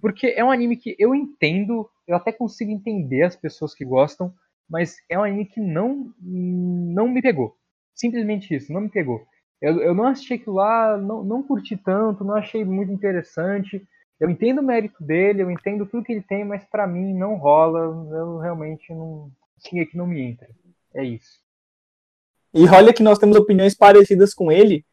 porque 0.00 0.28
é 0.28 0.44
um 0.44 0.50
anime 0.50 0.76
que 0.76 0.94
eu 0.98 1.14
entendo, 1.14 1.86
eu 2.06 2.16
até 2.16 2.32
consigo 2.32 2.70
entender 2.70 3.24
as 3.24 3.36
pessoas 3.36 3.74
que 3.74 3.84
gostam, 3.84 4.32
mas 4.68 4.96
é 5.08 5.18
um 5.18 5.22
anime 5.22 5.46
que 5.46 5.60
não, 5.60 6.12
não 6.20 7.08
me 7.08 7.22
pegou. 7.22 7.56
Simplesmente 7.94 8.54
isso, 8.54 8.72
não 8.72 8.82
me 8.82 8.88
pegou. 8.88 9.24
Eu, 9.60 9.80
eu 9.80 9.94
não 9.94 10.06
assisti 10.06 10.34
aquilo 10.34 10.56
lá, 10.56 10.96
não, 10.96 11.24
não 11.24 11.42
curti 11.42 11.76
tanto, 11.76 12.24
não 12.24 12.34
achei 12.34 12.64
muito 12.64 12.92
interessante. 12.92 13.82
Eu 14.20 14.30
entendo 14.30 14.60
o 14.60 14.64
mérito 14.64 15.02
dele, 15.02 15.42
eu 15.42 15.50
entendo 15.50 15.86
tudo 15.86 16.04
que 16.04 16.12
ele 16.12 16.22
tem, 16.22 16.44
mas 16.44 16.64
para 16.64 16.86
mim 16.86 17.14
não 17.14 17.36
rola. 17.36 17.80
Eu 18.16 18.38
realmente 18.38 18.92
não. 18.92 19.30
Sim, 19.58 19.84
que 19.84 19.96
não 19.96 20.06
me 20.06 20.20
entra. 20.20 20.48
É 20.94 21.04
isso. 21.04 21.40
E 22.54 22.66
olha 22.68 22.92
que 22.92 23.02
nós 23.02 23.18
temos 23.18 23.36
opiniões 23.36 23.74
parecidas 23.74 24.32
com 24.32 24.50
ele. 24.50 24.84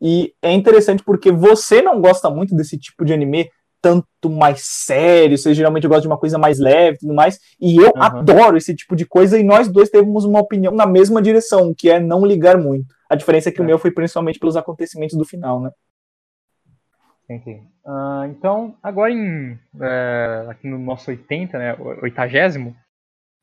E 0.00 0.34
é 0.42 0.52
interessante 0.52 1.02
porque 1.02 1.30
você 1.30 1.80
não 1.80 2.00
gosta 2.00 2.28
muito 2.28 2.54
desse 2.54 2.78
tipo 2.78 3.04
de 3.04 3.12
anime 3.12 3.50
tanto 3.84 4.30
mais 4.30 4.62
sério, 4.62 5.36
você 5.36 5.52
geralmente 5.52 5.86
gosta 5.86 6.00
de 6.00 6.06
uma 6.06 6.16
coisa 6.16 6.38
mais 6.38 6.58
leve 6.58 6.96
e 6.96 6.98
tudo 7.00 7.12
mais, 7.12 7.38
e 7.60 7.76
eu 7.76 7.92
uhum. 7.94 8.02
adoro 8.02 8.56
esse 8.56 8.74
tipo 8.74 8.96
de 8.96 9.04
coisa, 9.04 9.38
e 9.38 9.42
nós 9.42 9.68
dois 9.68 9.90
temos 9.90 10.24
uma 10.24 10.40
opinião 10.40 10.72
na 10.72 10.86
mesma 10.86 11.20
direção, 11.20 11.74
que 11.76 11.90
é 11.90 12.00
não 12.00 12.24
ligar 12.24 12.56
muito. 12.56 12.86
A 13.10 13.14
diferença 13.14 13.50
é 13.50 13.52
que 13.52 13.60
é. 13.60 13.62
o 13.62 13.66
meu 13.66 13.78
foi 13.78 13.90
principalmente 13.90 14.38
pelos 14.38 14.56
acontecimentos 14.56 15.18
do 15.18 15.24
final, 15.26 15.60
né? 15.60 15.70
Entendi. 17.28 17.60
Uh, 17.84 18.24
então, 18.30 18.74
agora 18.82 19.12
em, 19.12 19.58
é, 19.78 20.46
aqui 20.48 20.66
no 20.66 20.78
nosso 20.78 21.10
80, 21.10 21.58
né, 21.58 21.76
oitagésimo, 22.02 22.74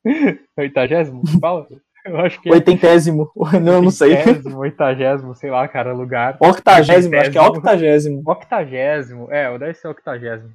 oitagésimo, 0.58 1.22
fala? 1.40 1.68
Eu 2.06 2.18
acho 2.20 2.42
que 2.42 2.50
é. 2.50 2.54
Oitentésimo. 2.54 3.32
Não, 3.62 3.82
não 3.82 3.92
sei. 3.92 4.16
Oitagésimo, 4.56 5.36
sei 5.36 5.52
lá, 5.52 5.68
cara, 5.68 5.94
lugar. 5.94 6.38
Octagésimo, 6.40 7.16
acho 7.16 7.32
que 7.32 7.38
é 7.38 7.42
octagésimo. 7.42 8.24
Octagésimo, 8.26 9.32
é, 9.32 9.58
deve 9.58 9.74
ser 9.74 9.88
octagésimo. 9.88 10.54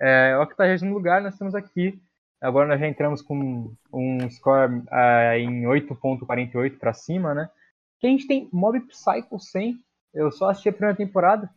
É, 0.00 0.36
octagésimo 0.38 0.92
lugar 0.92 1.22
nós 1.22 1.34
estamos 1.34 1.54
aqui. 1.54 1.98
Agora 2.40 2.68
nós 2.68 2.80
já 2.80 2.86
entramos 2.86 3.22
com 3.22 3.72
um 3.92 4.30
score 4.30 4.74
uh, 4.74 5.36
em 5.38 5.62
8.48 5.62 6.78
para 6.78 6.92
cima, 6.92 7.34
né? 7.34 7.48
Que 7.98 8.06
a 8.06 8.10
gente 8.10 8.26
tem 8.26 8.48
Mob 8.52 8.78
Psycho 8.80 9.38
100. 9.38 9.78
Eu 10.12 10.30
só 10.30 10.50
assisti 10.50 10.68
a 10.68 10.72
primeira 10.72 10.96
temporada. 10.96 11.48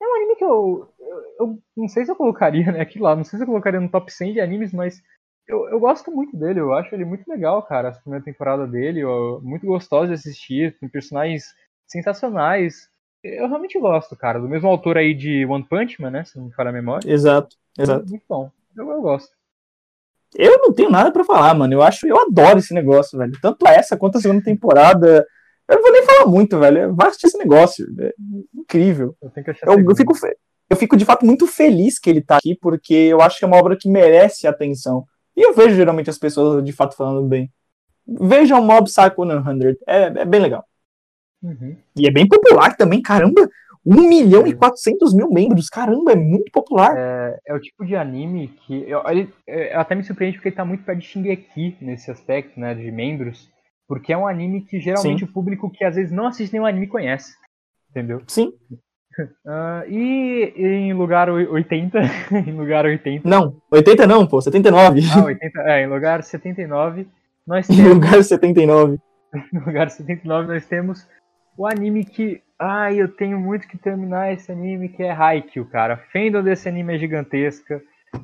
É 0.00 0.04
um 0.06 0.16
anime 0.16 0.36
que 0.36 0.44
eu, 0.44 0.88
eu, 1.00 1.24
eu 1.40 1.58
não 1.76 1.88
sei 1.88 2.04
se 2.04 2.10
eu 2.10 2.16
colocaria, 2.16 2.70
né? 2.70 2.80
Aqui 2.80 3.00
lá, 3.00 3.16
não 3.16 3.24
sei 3.24 3.36
se 3.36 3.42
eu 3.42 3.48
colocaria 3.48 3.80
no 3.80 3.88
top 3.88 4.12
100 4.12 4.34
de 4.34 4.40
animes, 4.40 4.72
mas 4.72 5.02
eu, 5.48 5.66
eu 5.70 5.80
gosto 5.80 6.10
muito 6.10 6.36
dele, 6.36 6.60
eu 6.60 6.74
acho 6.74 6.94
ele 6.94 7.06
muito 7.06 7.26
legal, 7.26 7.62
cara. 7.62 7.88
A 7.88 7.92
primeira 7.92 8.24
temporada 8.24 8.66
dele, 8.66 9.00
eu, 9.00 9.40
muito 9.42 9.66
gostosa 9.66 10.08
de 10.08 10.12
assistir, 10.12 10.76
com 10.78 10.88
personagens 10.88 11.44
sensacionais. 11.86 12.88
Eu 13.24 13.48
realmente 13.48 13.80
gosto, 13.80 14.14
cara. 14.14 14.38
Do 14.38 14.48
mesmo 14.48 14.68
autor 14.68 14.98
aí 14.98 15.14
de 15.14 15.46
One 15.46 15.66
Punch 15.66 16.00
Man, 16.00 16.10
né? 16.10 16.24
Se 16.24 16.36
não 16.36 16.46
me 16.46 16.52
falha 16.52 16.68
a 16.68 16.72
memória. 16.72 17.10
Exato, 17.10 17.56
exato. 17.78 18.06
Muito 18.08 18.24
bom. 18.28 18.50
Eu, 18.76 18.90
eu 18.90 19.00
gosto. 19.00 19.30
Eu 20.36 20.58
não 20.58 20.72
tenho 20.72 20.90
nada 20.90 21.10
para 21.10 21.24
falar, 21.24 21.54
mano. 21.54 21.72
Eu 21.72 21.82
acho, 21.82 22.06
eu 22.06 22.20
adoro 22.20 22.58
esse 22.58 22.74
negócio, 22.74 23.18
velho. 23.18 23.32
Tanto 23.40 23.66
essa 23.66 23.96
quanto 23.96 24.18
a 24.18 24.20
segunda 24.20 24.44
temporada. 24.44 25.26
Eu 25.66 25.76
não 25.76 25.82
vou 25.82 25.92
nem 25.92 26.04
falar 26.04 26.26
muito, 26.26 26.58
velho. 26.58 26.94
Vai 26.94 27.08
assistir 27.08 27.28
esse 27.28 27.38
negócio. 27.38 27.86
É 27.98 28.12
incrível. 28.54 29.16
Eu, 29.22 29.30
tenho 29.30 29.44
que 29.44 29.50
achar 29.50 29.66
eu, 29.66 29.80
eu 29.80 29.96
fico, 29.96 30.12
eu 30.68 30.76
fico 30.76 30.96
de 30.96 31.06
fato 31.06 31.24
muito 31.24 31.46
feliz 31.46 31.98
que 31.98 32.10
ele 32.10 32.20
tá 32.20 32.36
aqui, 32.36 32.54
porque 32.54 32.92
eu 32.92 33.22
acho 33.22 33.38
que 33.38 33.44
é 33.46 33.48
uma 33.48 33.56
obra 33.56 33.76
que 33.76 33.88
merece 33.88 34.46
atenção. 34.46 35.06
E 35.38 35.40
eu 35.40 35.54
vejo 35.54 35.76
geralmente 35.76 36.10
as 36.10 36.18
pessoas 36.18 36.64
de 36.64 36.72
fato 36.72 36.96
falando 36.96 37.28
bem. 37.28 37.48
Vejam 38.04 38.60
Mob 38.60 38.86
Psycho 38.86 39.24
100, 39.24 39.76
é, 39.86 40.02
é 40.22 40.24
bem 40.24 40.40
legal. 40.40 40.64
Uhum. 41.40 41.76
E 41.94 42.08
é 42.08 42.10
bem 42.10 42.26
popular 42.26 42.76
também, 42.76 43.00
caramba. 43.00 43.48
1 43.86 44.08
milhão 44.08 44.48
e 44.48 44.52
400 44.52 45.14
mil 45.14 45.30
membros, 45.30 45.68
caramba, 45.68 46.10
é 46.10 46.16
muito 46.16 46.50
popular. 46.50 46.92
É, 46.98 47.38
é 47.46 47.54
o 47.54 47.60
tipo 47.60 47.86
de 47.86 47.94
anime 47.94 48.48
que. 48.48 48.84
Eu, 48.90 49.00
ele, 49.08 49.32
é, 49.46 49.76
até 49.76 49.94
me 49.94 50.02
surpreende 50.02 50.38
porque 50.38 50.48
ele 50.48 50.56
tá 50.56 50.64
muito 50.64 50.82
perto 50.82 50.98
de 50.98 51.06
Shingeki 51.06 51.76
nesse 51.80 52.10
aspecto, 52.10 52.58
né, 52.58 52.74
de 52.74 52.90
membros. 52.90 53.48
Porque 53.86 54.12
é 54.12 54.18
um 54.18 54.26
anime 54.26 54.62
que 54.64 54.80
geralmente 54.80 55.20
Sim. 55.20 55.24
o 55.24 55.32
público 55.32 55.70
que 55.70 55.84
às 55.84 55.94
vezes 55.94 56.10
não 56.10 56.26
assiste 56.26 56.52
nenhum 56.52 56.66
anime 56.66 56.88
conhece. 56.88 57.36
Entendeu? 57.88 58.22
Sim. 58.26 58.52
Uh, 59.22 59.84
e 59.88 60.52
em 60.56 60.92
lugar 60.92 61.28
80, 61.30 62.00
em 62.46 62.52
lugar 62.52 62.84
80. 62.84 63.28
Não, 63.28 63.60
80 63.70 64.06
não, 64.06 64.26
pô, 64.26 64.40
79. 64.40 65.00
Ah, 65.14 65.24
80, 65.24 65.60
é, 65.60 65.82
em 65.82 65.86
lugar 65.86 66.22
79, 66.22 67.06
nós 67.46 67.66
temos. 67.66 67.80
Em 67.80 67.88
lugar 67.88 68.22
79. 68.22 68.98
em 69.52 69.58
lugar 69.58 69.90
79, 69.90 70.48
nós 70.48 70.66
temos 70.66 71.06
o 71.56 71.66
anime 71.66 72.04
que. 72.04 72.42
Ai, 72.60 73.00
eu 73.00 73.08
tenho 73.08 73.38
muito 73.38 73.68
que 73.68 73.78
terminar 73.78 74.32
esse 74.32 74.50
anime, 74.50 74.88
que 74.88 75.02
é 75.02 75.12
Haikyuu, 75.12 75.66
cara. 75.66 75.94
A 75.94 75.96
fandom 75.96 76.42
desse 76.42 76.68
anime 76.68 76.96
é 76.96 76.98
gigantesca. 76.98 77.80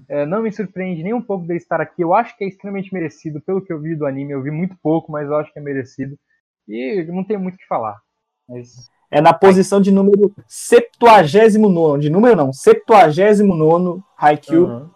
É, 0.09 0.27
não 0.27 0.43
me 0.43 0.51
surpreende 0.51 1.05
nem 1.05 1.15
um 1.15 1.23
pouco 1.23 1.47
dele 1.47 1.59
estar 1.59 1.81
aqui. 1.81 2.03
Eu 2.03 2.13
acho 2.13 2.37
que 2.37 2.43
é 2.43 2.49
extremamente 2.49 2.93
merecido, 2.93 3.41
pelo 3.41 3.63
que 3.63 3.73
eu 3.73 3.81
vi 3.81 3.95
do 3.95 4.07
anime. 4.07 4.33
Eu 4.33 4.43
vi 4.43 4.51
muito 4.51 4.77
pouco, 4.83 5.13
mas 5.13 5.29
eu 5.29 5.37
acho 5.37 5.53
que 5.53 5.59
é 5.61 5.63
merecido. 5.63 6.17
E 6.67 7.05
não 7.05 7.23
tenho 7.23 7.39
muito 7.39 7.55
o 7.55 7.59
que 7.59 7.67
falar. 7.67 7.97
Mas 8.49 8.91
é 9.15 9.21
na 9.21 9.33
posição 9.33 9.81
de 9.81 9.93
número 9.93 10.33
79, 10.49 12.01
de 12.01 12.11
número 12.11 12.35
não, 12.35 12.53
79 12.53 14.03
Haikyuu. 14.19 14.67
Uhum. 14.67 14.87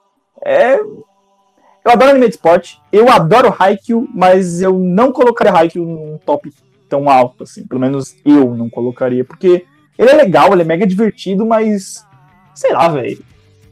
É, 0.44 0.74
eu 0.74 1.92
adoro 1.92 2.10
anime 2.10 2.26
de 2.26 2.34
esporte, 2.34 2.80
eu 2.90 3.08
adoro 3.08 3.54
Haikyuu, 3.56 4.08
mas 4.12 4.60
eu 4.60 4.76
não 4.76 5.12
colocaria 5.12 5.52
Haikyuu 5.52 5.86
num 5.86 6.18
top 6.18 6.52
tão 6.88 7.08
alto, 7.08 7.44
assim, 7.44 7.64
pelo 7.64 7.80
menos 7.80 8.16
eu 8.24 8.56
não 8.56 8.68
colocaria, 8.68 9.24
porque 9.24 9.64
ele 9.96 10.10
é 10.10 10.14
legal, 10.14 10.52
ele 10.52 10.62
é 10.62 10.64
mega 10.64 10.84
divertido, 10.84 11.46
mas 11.46 12.04
sei 12.56 12.72
lá, 12.72 12.88
velho, 12.88 13.24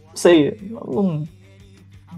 não 0.06 0.16
sei, 0.16 0.56
não, 0.70 1.26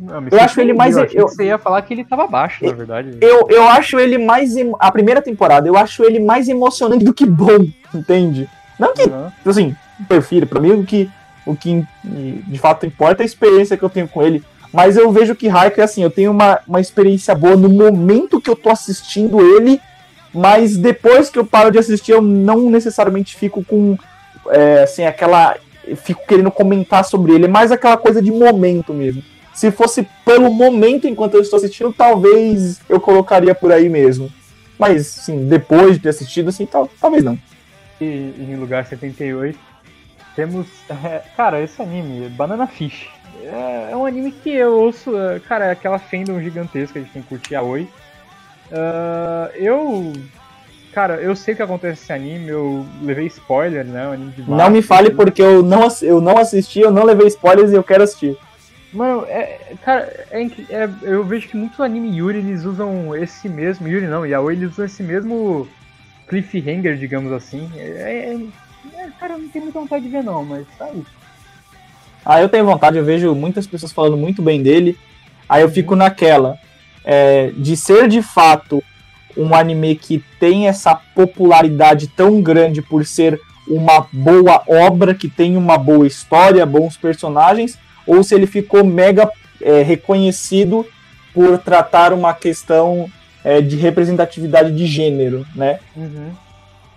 não, 0.01 0.29
eu 0.31 0.41
acho 0.41 0.61
ele 0.61 0.73
mais. 0.73 0.97
Eu, 0.97 1.05
eu, 1.13 1.29
você 1.29 1.45
ia 1.45 1.59
falar 1.59 1.83
que 1.83 1.93
ele 1.93 2.05
tava 2.05 2.27
baixo, 2.27 2.65
na 2.65 2.73
verdade. 2.73 3.19
Eu, 3.21 3.47
eu 3.49 3.69
acho 3.69 3.99
ele 3.99 4.19
mais. 4.19 4.55
A 4.79 4.93
primeira 4.93 5.21
temporada, 5.21 5.67
eu 5.67 5.77
acho 5.77 6.05
ele 6.05 6.21
mais 6.21 6.49
emocionante 6.49 7.05
do 7.05 7.15
que 7.15 7.27
bom, 7.27 7.67
entende? 7.95 8.49
Não 8.79 8.95
que, 8.95 9.03
uhum. 9.03 9.31
assim, 9.45 9.77
perfiro, 10.09 10.47
pra 10.47 10.61
mim 10.61 10.73
o 10.73 10.85
que, 10.85 11.11
o 11.45 11.57
que 11.57 11.85
de 12.05 12.59
fato 12.59 12.87
importa 12.87 13.23
é 13.23 13.25
a 13.25 13.27
experiência 13.27 13.77
que 13.77 13.83
eu 13.83 13.91
tenho 13.91 14.07
com 14.07 14.23
ele. 14.23 14.43
Mas 14.73 14.97
eu 14.97 15.11
vejo 15.11 15.35
que 15.35 15.49
Haikyuu 15.49 15.81
é 15.81 15.85
assim, 15.85 16.03
eu 16.03 16.11
tenho 16.11 16.31
uma, 16.31 16.61
uma 16.67 16.81
experiência 16.81 17.35
boa 17.35 17.57
no 17.57 17.69
momento 17.69 18.41
que 18.41 18.51
eu 18.51 18.57
tô 18.57 18.69
assistindo 18.71 19.41
ele, 19.41 19.81
mas 20.33 20.77
depois 20.77 21.31
que 21.31 21.39
eu 21.39 21.47
paro 21.47 21.71
de 21.71 21.79
assistir, 21.79 22.13
eu 22.13 22.21
não 22.21 22.69
necessariamente 22.71 23.35
fico 23.35 23.65
com, 23.65 23.97
é, 24.51 24.83
assim, 24.83 25.05
aquela... 25.05 25.57
Fico 25.97 26.21
querendo 26.29 26.51
comentar 26.51 27.03
sobre 27.03 27.33
ele, 27.33 27.47
é 27.47 27.49
mais 27.49 27.73
aquela 27.73 27.97
coisa 27.97 28.21
de 28.21 28.31
momento 28.31 28.93
mesmo. 28.93 29.23
Se 29.59 29.73
fosse 29.73 30.09
pelo 30.25 30.55
momento 30.55 31.09
enquanto 31.09 31.35
eu 31.35 31.41
estou 31.41 31.57
assistindo, 31.57 31.93
talvez 31.93 32.81
eu 32.89 33.01
colocaria 33.01 33.53
por 33.53 33.73
aí 33.73 33.89
mesmo. 33.89 34.33
Mas, 34.79 35.09
sim, 35.09 35.49
depois 35.49 35.95
de 35.95 35.99
ter 35.99 36.11
assistido, 36.11 36.51
assim, 36.51 36.65
tal, 36.65 36.89
talvez 37.01 37.25
não. 37.25 37.37
E 38.01 38.05
em 38.39 38.55
lugar 38.55 38.87
78, 38.87 39.59
temos. 40.37 40.69
É, 40.89 41.23
cara, 41.37 41.61
esse 41.61 41.83
anime, 41.83 42.29
Banana 42.29 42.69
Fish. 42.69 43.09
É, 43.43 43.89
é, 43.91 43.97
um 43.97 44.07
anime 44.07 44.31
que 44.31 44.49
eu 44.49 44.79
ouço. 44.79 45.19
É, 45.19 45.41
cara, 45.41 45.65
é 45.65 45.71
aquela 45.73 45.99
fandom 45.99 46.41
gigantesca 46.41 47.01
de 47.01 47.11
quem 47.11 47.23
curte 47.23 47.57
a 47.57 47.61
Oi. 47.61 47.89
Uh, 48.71 49.57
eu. 49.57 50.13
Cara, 50.93 51.17
eu 51.17 51.35
sei 51.35 51.55
o 51.55 51.57
que 51.57 51.63
acontece 51.65 52.03
nesse 52.03 52.13
anime, 52.13 52.49
eu 52.49 52.87
levei 53.03 53.27
spoiler, 53.27 53.85
né? 53.85 54.07
Um 54.07 54.13
anime 54.13 54.31
de 54.31 54.49
não 54.49 54.71
me 54.71 54.83
fale 54.83 55.11
porque 55.11 55.43
eu 55.43 55.65
não, 55.65 55.89
eu 56.01 56.21
não 56.21 56.39
assisti, 56.39 56.79
eu 56.79 56.93
não 56.93 57.03
levei 57.03 57.27
spoilers 57.27 57.73
e 57.73 57.75
eu 57.75 57.83
quero 57.83 58.05
assistir. 58.05 58.39
Mano, 58.93 59.27
é, 59.27 59.75
cara, 59.85 60.27
é, 60.31 60.43
é, 60.43 60.89
eu 61.03 61.23
vejo 61.23 61.49
que 61.49 61.57
muitos 61.57 61.79
anime 61.81 62.17
Yuri 62.17 62.39
eles 62.39 62.65
usam 62.65 63.15
esse 63.15 63.49
mesmo. 63.49 63.87
Yuri 63.87 64.07
não, 64.07 64.25
Yaoi 64.25 64.55
eles 64.55 64.73
usam 64.73 64.87
esse 64.87 65.03
mesmo 65.03 65.69
cliffhanger, 66.27 66.97
digamos 66.97 67.31
assim. 67.33 67.71
É, 67.77 67.81
é, 68.35 69.01
é 69.01 69.09
cara, 69.21 69.37
não 69.37 69.49
tenho 69.49 69.65
muita 69.65 69.79
vontade 69.79 70.05
de 70.05 70.11
ver 70.11 70.25
não, 70.25 70.45
mas 70.45 70.67
tá 70.79 70.87
aí. 70.87 71.05
Ah, 72.25 72.41
eu 72.41 72.49
tenho 72.49 72.65
vontade, 72.65 72.97
eu 72.97 73.05
vejo 73.05 73.35
muitas 73.35 73.67
pessoas 73.67 73.93
falando 73.93 74.17
muito 74.17 74.41
bem 74.41 74.63
dele. 74.63 74.99
Aí 75.47 75.63
eu 75.63 75.69
fico 75.69 75.95
naquela 75.95 76.59
é, 77.05 77.53
de 77.57 77.77
ser 77.77 78.09
de 78.09 78.23
fato 78.23 78.83
um 79.37 79.55
anime 79.55 79.97
que 79.97 80.25
tem 80.41 80.67
essa 80.67 80.95
popularidade 80.95 82.09
tão 82.09 82.41
grande 82.41 82.83
por 82.83 83.05
ser 83.05 83.39
uma 83.67 84.07
boa 84.11 84.63
obra, 84.67 85.15
que 85.15 85.29
tem 85.29 85.57
uma 85.57 85.77
boa 85.77 86.07
história, 86.07 86.65
bons 86.65 86.97
personagens 86.97 87.79
ou 88.09 88.25
se 88.25 88.35
ele 88.35 88.47
ficou 88.47 88.83
mega 88.83 89.31
é, 89.61 89.83
reconhecido 89.83 90.85
por 91.33 91.59
tratar 91.59 92.13
uma 92.13 92.35
questão 92.35 93.09
é, 93.45 93.61
de 93.61 93.77
representatividade 93.77 94.75
de 94.75 94.87
gênero, 94.87 95.47
né? 95.55 95.79
Uhum. 95.97 96.31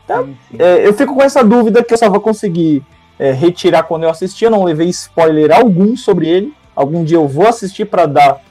Então, 0.03 0.29
é, 0.57 0.87
eu 0.87 0.93
fico 0.93 1.13
com 1.13 1.21
essa 1.21 1.43
dúvida 1.43 1.83
que 1.83 1.93
eu 1.93 1.97
só 1.97 2.09
vou 2.09 2.19
conseguir 2.19 2.81
é, 3.19 3.31
retirar 3.31 3.83
quando 3.83 4.03
eu 4.03 4.09
assistir. 4.09 4.45
Eu 4.45 4.51
não 4.51 4.63
levei 4.63 4.89
spoiler 4.89 5.51
algum 5.51 5.95
sobre 5.95 6.27
ele, 6.27 6.53
Algum 6.75 7.03
dia 7.03 7.17
eu 7.17 7.27
vou 7.27 7.47
assistir 7.47 7.85
para 7.85 8.05
dar 8.05 8.41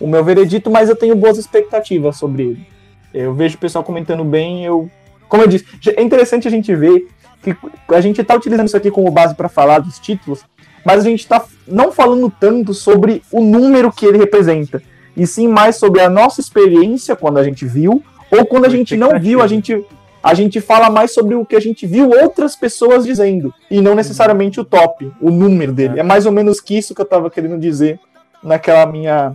o 0.00 0.06
meu 0.06 0.24
veredito, 0.24 0.70
mas 0.70 0.88
eu 0.88 0.96
tenho 0.96 1.14
boas 1.14 1.38
expectativas 1.38 2.16
sobre 2.16 2.42
ele. 2.42 2.66
Eu 3.12 3.34
vejo 3.34 3.56
o 3.56 3.60
pessoal 3.60 3.84
comentando 3.84 4.24
bem, 4.24 4.64
eu. 4.64 4.90
Como 5.28 5.42
eu 5.42 5.46
disse, 5.46 5.66
é 5.96 6.02
interessante 6.02 6.46
a 6.46 6.50
gente 6.50 6.74
ver 6.74 7.08
que 7.42 7.54
a 7.88 8.00
gente 8.00 8.20
está 8.20 8.34
utilizando 8.34 8.68
isso 8.68 8.76
aqui 8.76 8.90
como 8.90 9.10
base 9.10 9.34
para 9.34 9.48
falar 9.48 9.80
dos 9.80 9.98
títulos, 9.98 10.44
mas 10.84 11.04
a 11.04 11.08
gente 11.08 11.20
está 11.20 11.44
não 11.66 11.90
falando 11.90 12.32
tanto 12.38 12.74
sobre 12.74 13.22
o 13.32 13.40
número 13.40 13.90
que 13.90 14.04
ele 14.04 14.18
representa, 14.18 14.82
e 15.16 15.26
sim 15.26 15.48
mais 15.48 15.76
sobre 15.76 16.00
a 16.00 16.10
nossa 16.10 16.40
experiência 16.40 17.16
quando 17.16 17.38
a 17.38 17.44
gente 17.44 17.64
viu, 17.64 18.02
ou 18.30 18.44
quando 18.44 18.66
a 18.66 18.68
gente 18.68 18.96
não 18.96 19.18
viu, 19.18 19.40
a 19.40 19.46
gente, 19.46 19.84
a 20.22 20.34
gente 20.34 20.60
fala 20.60 20.90
mais 20.90 21.12
sobre 21.12 21.34
o 21.34 21.44
que 21.44 21.56
a 21.56 21.60
gente 21.60 21.86
viu 21.86 22.10
outras 22.10 22.56
pessoas 22.56 23.04
dizendo, 23.04 23.52
e 23.70 23.80
não 23.80 23.94
necessariamente 23.94 24.60
o 24.60 24.64
top, 24.64 25.10
o 25.20 25.30
número 25.30 25.72
dele. 25.72 26.00
É 26.00 26.02
mais 26.02 26.26
ou 26.26 26.32
menos 26.32 26.60
que 26.60 26.76
isso 26.76 26.94
que 26.94 27.00
eu 27.00 27.04
estava 27.04 27.30
querendo 27.30 27.58
dizer 27.58 27.98
naquela 28.42 28.84
minha 28.86 29.34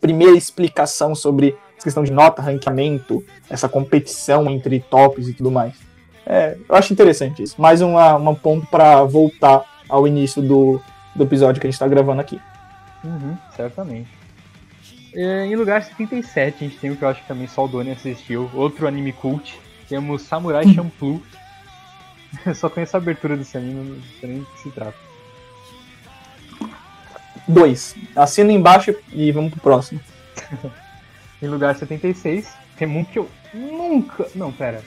primeira 0.00 0.36
explicação 0.36 1.14
sobre 1.14 1.56
essa 1.76 1.84
questão 1.84 2.02
de 2.02 2.12
nota, 2.12 2.42
ranqueamento, 2.42 3.24
essa 3.48 3.68
competição 3.68 4.50
entre 4.50 4.80
tops 4.80 5.28
e 5.28 5.34
tudo 5.34 5.50
mais. 5.50 5.74
É, 6.26 6.56
eu 6.68 6.74
acho 6.74 6.92
interessante 6.92 7.42
isso. 7.42 7.60
Mais 7.60 7.80
uma, 7.80 8.16
uma 8.16 8.34
ponto 8.34 8.66
para 8.66 9.02
voltar 9.04 9.64
ao 9.88 10.06
início 10.06 10.42
do, 10.42 10.80
do 11.14 11.24
episódio 11.24 11.60
que 11.60 11.66
a 11.66 11.70
gente 11.70 11.74
está 11.74 11.88
gravando 11.88 12.20
aqui. 12.20 12.40
Uhum, 13.04 13.36
certamente. 13.54 14.08
É, 15.14 15.46
em 15.46 15.56
lugar 15.56 15.82
77, 15.82 16.64
a 16.64 16.68
gente 16.68 16.78
tem 16.78 16.90
o 16.90 16.96
que 16.96 17.02
eu 17.02 17.08
acho 17.08 17.22
que 17.22 17.28
também 17.28 17.46
só 17.46 17.64
o 17.64 17.68
Doni 17.68 17.90
assistiu, 17.90 18.50
outro 18.54 18.86
anime 18.86 19.12
cult. 19.12 19.58
Temos 19.88 20.22
Samurai 20.22 20.64
Champloo. 20.74 21.22
Eu 22.44 22.54
só 22.54 22.68
conheço 22.68 22.96
a 22.96 23.00
abertura 23.00 23.36
desse 23.36 23.56
anime, 23.56 23.90
não 23.90 24.02
sei 24.20 24.28
nem 24.28 24.38
do 24.40 24.46
que 24.46 24.60
se 24.60 24.70
trata. 24.70 24.94
Dois. 27.46 27.96
Assina 28.14 28.52
embaixo 28.52 28.94
e 29.12 29.32
vamos 29.32 29.52
pro 29.52 29.60
próximo. 29.60 30.00
em 31.40 31.46
lugar 31.46 31.74
76, 31.74 32.52
tem 32.76 32.86
um 32.86 33.04
que 33.04 33.18
eu 33.18 33.28
nunca. 33.54 34.28
Não, 34.34 34.52
pera. 34.52 34.82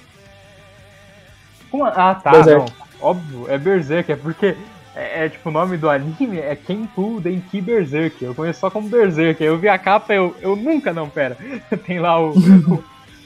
Como... 1.71 1.85
Ah, 1.85 2.13
tá, 2.13 2.31
Berserk. 2.31 2.71
não. 2.71 2.81
Óbvio, 3.01 3.49
é 3.49 3.57
Berserk, 3.57 4.11
é 4.11 4.15
porque 4.15 4.55
é, 4.95 5.25
é, 5.25 5.29
tipo, 5.29 5.49
o 5.49 5.51
nome 5.51 5.77
do 5.77 5.89
anime 5.89 6.39
é 6.39 6.55
Kenpu 6.55 7.21
Denki 7.21 7.61
Berserk. 7.61 8.23
Eu 8.23 8.35
conheço 8.35 8.59
só 8.59 8.69
como 8.69 8.89
Berserk. 8.89 9.41
Eu 9.41 9.57
vi 9.57 9.69
a 9.69 9.77
capa 9.77 10.13
eu, 10.13 10.35
eu 10.41 10.55
nunca, 10.55 10.91
não, 10.91 11.09
pera. 11.09 11.37
Tem 11.85 11.99
lá 11.99 12.19
o. 12.19 12.31
o 12.31 12.83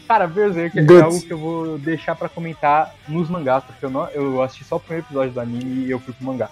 cara, 0.07 0.27
Berserk 0.27 0.77
é 0.77 1.01
algo 1.01 1.19
que 1.19 1.33
eu 1.33 1.37
vou 1.37 1.77
deixar 1.79 2.15
para 2.15 2.29
comentar 2.29 2.93
nos 3.07 3.29
mangás, 3.29 3.63
porque 3.63 3.83
eu, 3.83 3.89
não, 3.89 4.07
eu 4.09 4.41
assisti 4.43 4.63
só 4.63 4.75
o 4.75 4.79
primeiro 4.79 5.07
episódio 5.07 5.33
do 5.33 5.39
anime 5.39 5.85
e 5.85 5.91
eu 5.91 5.99
fui 5.99 6.13
pro 6.13 6.25
mangá. 6.25 6.49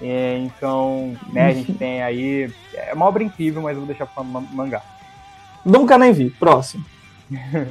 É, 0.00 0.38
então, 0.38 1.14
né, 1.32 1.46
a 1.48 1.52
gente 1.52 1.72
tem 1.76 2.02
aí. 2.02 2.50
É 2.72 2.94
uma 2.94 3.06
obra 3.06 3.22
incrível, 3.22 3.60
mas 3.60 3.74
eu 3.74 3.80
vou 3.80 3.86
deixar 3.86 4.06
pra 4.06 4.22
mangá. 4.22 4.82
Nunca 5.64 5.98
nem 5.98 6.12
vi. 6.12 6.30
Próximo. 6.30 6.82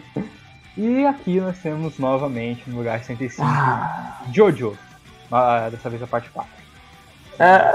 e 0.78 1.04
aqui 1.06 1.40
nós 1.40 1.58
temos 1.58 1.98
novamente 1.98 2.70
no 2.70 2.78
lugar 2.78 3.00
65 3.00 3.42
ah. 3.44 4.22
Jojo. 4.32 4.78
Ah, 5.32 5.70
dessa 5.72 5.90
vez 5.90 6.04
a 6.04 6.08
parte 6.08 6.30
4. 6.30 6.65
É... 7.40 7.74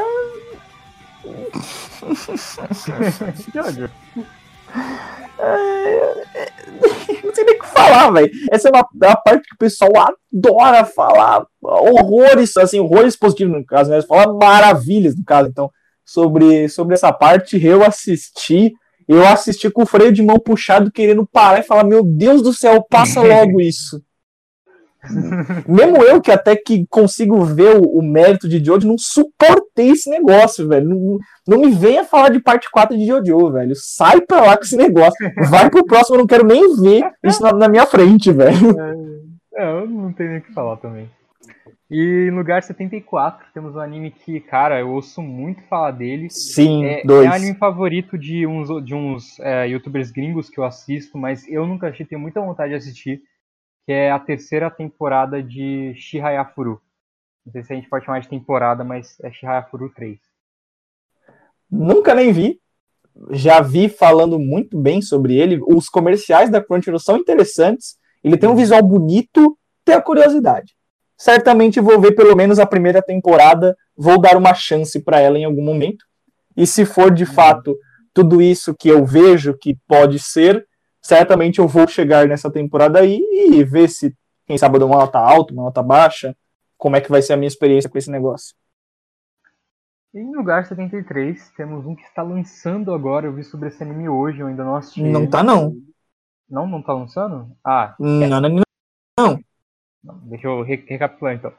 É... 5.39 6.53
Não 7.25 7.35
sei 7.35 7.45
nem 7.45 7.57
o 7.57 7.59
que 7.59 7.67
falar, 7.67 8.11
velho. 8.11 8.31
Essa 8.51 8.69
é 8.69 8.71
uma, 8.71 8.87
é 9.03 9.07
uma, 9.09 9.17
parte 9.17 9.49
que 9.49 9.55
o 9.55 9.59
pessoal 9.59 9.91
adora 10.33 10.85
falar 10.85 11.45
horrores, 11.63 12.57
assim, 12.57 12.81
horrores 12.81 13.17
positivos 13.17 13.55
no 13.55 13.65
caso, 13.65 13.91
né? 13.91 14.03
Falar 14.03 14.33
maravilhas 14.33 15.17
no 15.17 15.25
caso. 15.25 15.49
Então, 15.49 15.71
sobre, 16.05 16.69
sobre 16.69 16.95
essa 16.95 17.13
parte, 17.13 17.65
eu 17.65 17.85
assisti. 17.85 18.73
Eu 19.09 19.27
assisti 19.27 19.69
com 19.71 19.83
o 19.83 19.87
freio 19.87 20.13
de 20.13 20.23
mão 20.23 20.39
puxado, 20.39 20.91
querendo 20.91 21.27
parar 21.27 21.61
e 21.61 21.65
falar: 21.65 21.85
Meu 21.85 22.05
Deus 22.05 22.43
do 22.43 22.53
céu, 22.53 22.85
passa 22.89 23.21
logo 23.23 23.61
isso. 23.61 24.01
Mesmo 25.67 26.03
eu 26.03 26.21
que 26.21 26.31
até 26.31 26.55
que 26.55 26.87
consigo 26.89 27.45
ver 27.45 27.77
o, 27.77 27.99
o, 27.99 28.03
mérito 28.03 28.49
de 28.49 28.63
Jojo, 28.63 28.87
não 28.87 28.99
suportei 28.99 29.91
esse 29.91 30.11
negócio, 30.11 30.69
velho. 30.69 30.89
Não, 30.89 31.19
não 31.49 31.59
me 31.61 31.71
venha 31.71 32.05
falar 32.05 32.29
de 32.29 32.41
parte 32.41 32.71
4 32.71 32.97
de 32.97 33.07
Jojo, 33.07 33.53
velho. 33.53 33.73
Sai 33.75 34.21
pra 34.21 34.43
lá 34.43 34.57
com 34.57 34.65
esse 34.65 34.77
negócio. 34.77 35.17
Vai 35.49 35.71
pro 35.71 35.87
próximo, 35.87 36.17
eu 36.17 36.21
não 36.21 36.27
quero 36.27 36.47
nem 36.47 36.77
ver 36.77 37.11
isso 37.25 37.43
na, 37.43 37.53
na 37.53 37.69
minha 37.69 37.87
frente, 37.87 38.31
velho. 38.31 38.79
É, 39.57 39.71
eu 39.81 39.87
não 39.87 40.13
tenho 40.13 40.31
nem 40.31 40.39
o 40.39 40.43
que 40.43 40.53
falar 40.53 40.77
também. 40.77 41.09
E 41.91 42.29
em 42.29 42.31
lugar 42.31 42.63
74, 42.63 43.49
temos 43.53 43.75
um 43.75 43.81
anime 43.81 44.13
que, 44.13 44.39
cara, 44.39 44.79
eu 44.79 44.91
ouço 44.91 45.21
muito 45.21 45.61
falar 45.63 45.91
dele. 45.91 46.29
Sim, 46.31 46.85
é, 46.85 47.03
dois. 47.05 47.27
É 47.27 47.31
um 47.31 47.33
anime 47.33 47.55
favorito 47.57 48.17
de 48.17 48.47
uns, 48.47 48.85
de 48.85 48.95
uns 48.95 49.41
é, 49.41 49.67
youtubers 49.67 50.13
gringos 50.13 50.49
que 50.49 50.61
eu 50.61 50.65
assisto, 50.65 51.19
mas 51.19 51.49
eu 51.49 51.67
nunca 51.67 51.89
achei, 51.89 52.07
tenho 52.07 52.21
muita 52.21 52.41
vontade 52.41 52.71
de 52.71 52.77
assistir 52.77 53.21
que 53.87 53.93
é 53.93 54.11
a 54.11 54.19
terceira 54.19 54.71
temporada 54.71 55.43
de 55.43 55.95
Shihayafuru. 55.97 56.81
Não 57.45 57.53
sei 57.53 57.63
se 57.63 57.73
a 57.73 57.77
gente 57.77 57.89
pode 57.89 58.05
chamar 58.05 58.21
de 58.21 58.29
temporada, 58.29 58.85
mas 58.85 59.19
é 59.21 59.33
Shihayafuru 59.33 59.91
3. 59.95 60.19
Nunca 61.71 62.15
nem 62.15 62.33
vi. 62.33 62.61
Já 63.31 63.61
vi 63.61 63.89
falando 63.89 64.39
muito 64.39 64.79
bem 64.79 65.03
sobre 65.03 65.37
ele. 65.37 65.61
Os 65.67 65.89
comerciais 65.89 66.51
da 66.51 66.63
Crunchyroll 66.63 66.99
são 66.99 67.17
interessantes. 67.17 67.97
Ele 68.23 68.37
tem 68.37 68.49
um 68.49 68.57
visual 68.57 68.83
bonito, 68.83 69.59
tem 69.85 69.95
a 69.95 70.03
curiosidade. 70.03 70.75
Certamente 71.17 71.81
vou 71.81 72.01
ver 72.01 72.13
pelo 72.13 72.35
menos 72.35 72.59
a 72.59 72.67
primeira 72.67 73.03
temporada, 73.03 73.77
vou 73.97 74.19
dar 74.19 74.37
uma 74.37 74.55
chance 74.55 74.99
para 75.01 75.21
ela 75.21 75.39
em 75.39 75.45
algum 75.45 75.63
momento. 75.63 76.05
E 76.57 76.67
se 76.67 76.85
for 76.85 77.11
de 77.11 77.25
uhum. 77.25 77.33
fato 77.33 77.77
tudo 78.13 78.41
isso 78.41 78.75
que 78.75 78.89
eu 78.89 79.05
vejo 79.05 79.57
que 79.57 79.77
pode 79.87 80.19
ser, 80.19 80.67
certamente 81.01 81.59
eu 81.59 81.69
vou 81.69 81.89
chegar 81.89 82.27
nessa 82.27 82.51
temporada 82.51 83.01
aí 83.01 83.21
e 83.51 83.65
ver 83.65 83.89
se, 83.89 84.15
quem 84.47 84.59
sabe, 84.59 84.77
eu 84.77 84.81
dou 84.81 84.89
uma 84.89 84.99
nota 84.99 85.19
alta, 85.19 85.53
uma 85.53 85.65
nota 85.65 85.83
baixa, 85.83 86.37
como 86.77 86.97
é 86.97 87.01
que 87.01 87.11
vai 87.11 87.23
ser 87.23 87.35
a 87.35 87.37
minha 87.37 87.49
experiência 87.49 87.89
com 87.89 87.99
esse 87.99 88.11
negócio. 88.11 88.55
Em 90.13 90.35
lugar 90.35 90.67
73, 90.67 91.51
temos 91.57 91.87
um 91.87 91.95
que 91.95 92.03
está 92.03 92.23
lançando 92.23 92.93
agora. 92.93 93.27
Eu 93.27 93.33
vi 93.33 93.45
sobre 93.45 93.69
esse 93.69 93.81
anime 93.83 94.09
hoje, 94.09 94.41
eu 94.41 94.49
ainda 94.49 94.65
não 94.65 94.75
assisti. 94.75 95.03
Não 95.03 95.25
tá, 95.25 95.43
não. 95.43 95.77
Não, 96.49 96.67
não 96.67 96.83
tá 96.83 96.93
lançando? 96.93 97.57
Ah. 97.65 97.95
Não, 97.99 98.25
é. 98.25 98.29
não, 98.29 98.41
não. 98.41 98.63
não. 99.17 99.41
Deixa 100.25 100.49
eu 100.49 100.63
recapitular 100.63 101.35
então. 101.35 101.53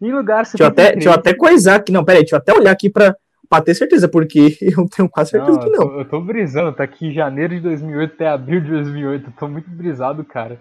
em 0.00 0.12
lugar 0.12 0.46
73. 0.46 0.52
Deixa 0.52 0.62
eu, 0.62 0.66
até, 0.68 0.92
deixa 0.92 1.08
eu 1.08 1.12
até 1.12 1.34
coisar 1.34 1.74
aqui. 1.76 1.90
Não, 1.90 2.04
peraí, 2.04 2.20
deixa 2.20 2.36
eu 2.36 2.38
até 2.38 2.52
olhar 2.52 2.70
aqui 2.70 2.88
pra, 2.88 3.16
Pra 3.48 3.60
ter 3.60 3.74
certeza, 3.74 4.08
porque 4.08 4.56
eu 4.62 4.88
tenho 4.88 5.08
quase 5.08 5.30
certeza 5.30 5.58
não, 5.58 5.64
que 5.64 5.70
não. 5.70 5.82
Eu 5.82 5.88
tô, 5.88 5.98
eu 6.00 6.04
tô 6.06 6.20
brisando, 6.20 6.72
tá 6.72 6.84
aqui 6.84 7.12
janeiro 7.12 7.54
de 7.54 7.60
2008 7.60 8.14
até 8.14 8.28
abril 8.28 8.60
de 8.60 8.70
2008. 8.70 9.26
Eu 9.26 9.32
tô 9.38 9.48
muito 9.48 9.70
brisado, 9.70 10.24
cara. 10.24 10.58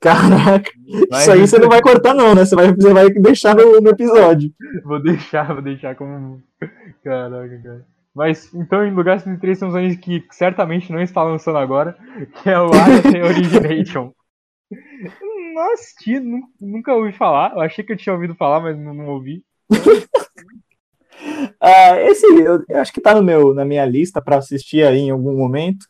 Caraca, 0.00 0.68
Mas... 1.08 1.22
isso 1.22 1.30
aí 1.30 1.40
você 1.40 1.58
não 1.60 1.68
vai 1.68 1.80
cortar, 1.80 2.12
não, 2.12 2.34
né? 2.34 2.44
Você 2.44 2.56
vai, 2.56 2.72
você 2.74 2.92
vai 2.92 3.08
deixar 3.08 3.54
no, 3.54 3.80
no 3.80 3.90
episódio. 3.90 4.50
vou 4.84 5.00
deixar, 5.00 5.52
vou 5.52 5.62
deixar 5.62 5.94
como. 5.94 6.42
Caraca, 7.04 7.60
cara. 7.62 7.86
Mas 8.14 8.52
então, 8.52 8.84
em 8.84 8.92
lugar 8.92 9.22
33 9.22 9.58
temos 9.58 9.74
um 9.74 9.96
que 9.96 10.24
certamente 10.32 10.92
não 10.92 11.00
está 11.00 11.22
lançando 11.22 11.58
agora, 11.58 11.96
que 12.42 12.50
é 12.50 12.58
o 12.58 12.70
Ayate 12.74 13.22
Origination. 13.22 14.12
não 15.54 15.72
assisti, 15.72 16.18
nunca 16.60 16.94
ouvi 16.94 17.12
falar. 17.12 17.52
Eu 17.52 17.60
achei 17.60 17.84
que 17.84 17.92
eu 17.92 17.96
tinha 17.96 18.14
ouvido 18.14 18.34
falar, 18.34 18.60
mas 18.60 18.76
não, 18.76 18.92
não 18.92 19.06
ouvi. 19.06 19.44
Uh, 21.62 21.96
esse 22.08 22.26
eu, 22.26 22.64
eu, 22.68 22.78
acho 22.78 22.92
que 22.92 23.00
tá 23.00 23.14
no 23.14 23.22
meu, 23.22 23.54
na 23.54 23.64
minha 23.64 23.84
lista 23.84 24.20
para 24.20 24.38
assistir 24.38 24.84
aí 24.84 24.98
em 24.98 25.10
algum 25.10 25.36
momento. 25.36 25.86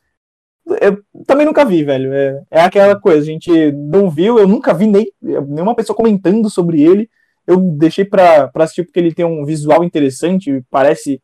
Eu 0.81 1.03
também 1.27 1.47
nunca 1.47 1.65
vi, 1.65 1.85
velho. 1.85 2.13
É, 2.13 2.43
é 2.51 2.61
aquela 2.61 2.99
coisa, 2.99 3.21
a 3.21 3.25
gente 3.25 3.73
não 3.73 4.11
viu, 4.11 4.39
eu 4.39 4.47
nunca 4.47 4.73
vi 4.73 4.87
nem 4.87 5.11
nenhuma 5.21 5.75
pessoa 5.75 5.97
comentando 5.97 6.49
sobre 6.49 6.83
ele. 6.83 7.11
Eu 7.47 7.59
deixei 7.59 8.05
pra, 8.05 8.49
pra 8.49 8.65
assistir 8.65 8.85
porque 8.85 9.01
ele 9.01 9.15
tem 9.15 9.25
um 9.25 9.45
visual 9.45 9.83
interessante, 9.83 10.63
parece 10.71 11.21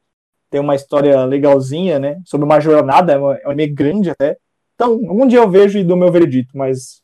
ter 0.50 0.59
uma 0.59 0.74
história 0.74 1.24
legalzinha, 1.24 1.98
né? 1.98 2.20
Sobre 2.24 2.44
uma 2.44 2.61
jornada, 2.61 3.14
é, 3.14 3.46
anime 3.46 3.68
grande 3.68 4.11
até. 4.11 4.36
Então, 4.74 4.92
algum 4.92 5.26
dia 5.26 5.38
eu 5.38 5.50
vejo 5.50 5.78
e 5.78 5.84
dou 5.84 5.96
meu 5.96 6.11
veredito, 6.11 6.56
mas 6.56 7.02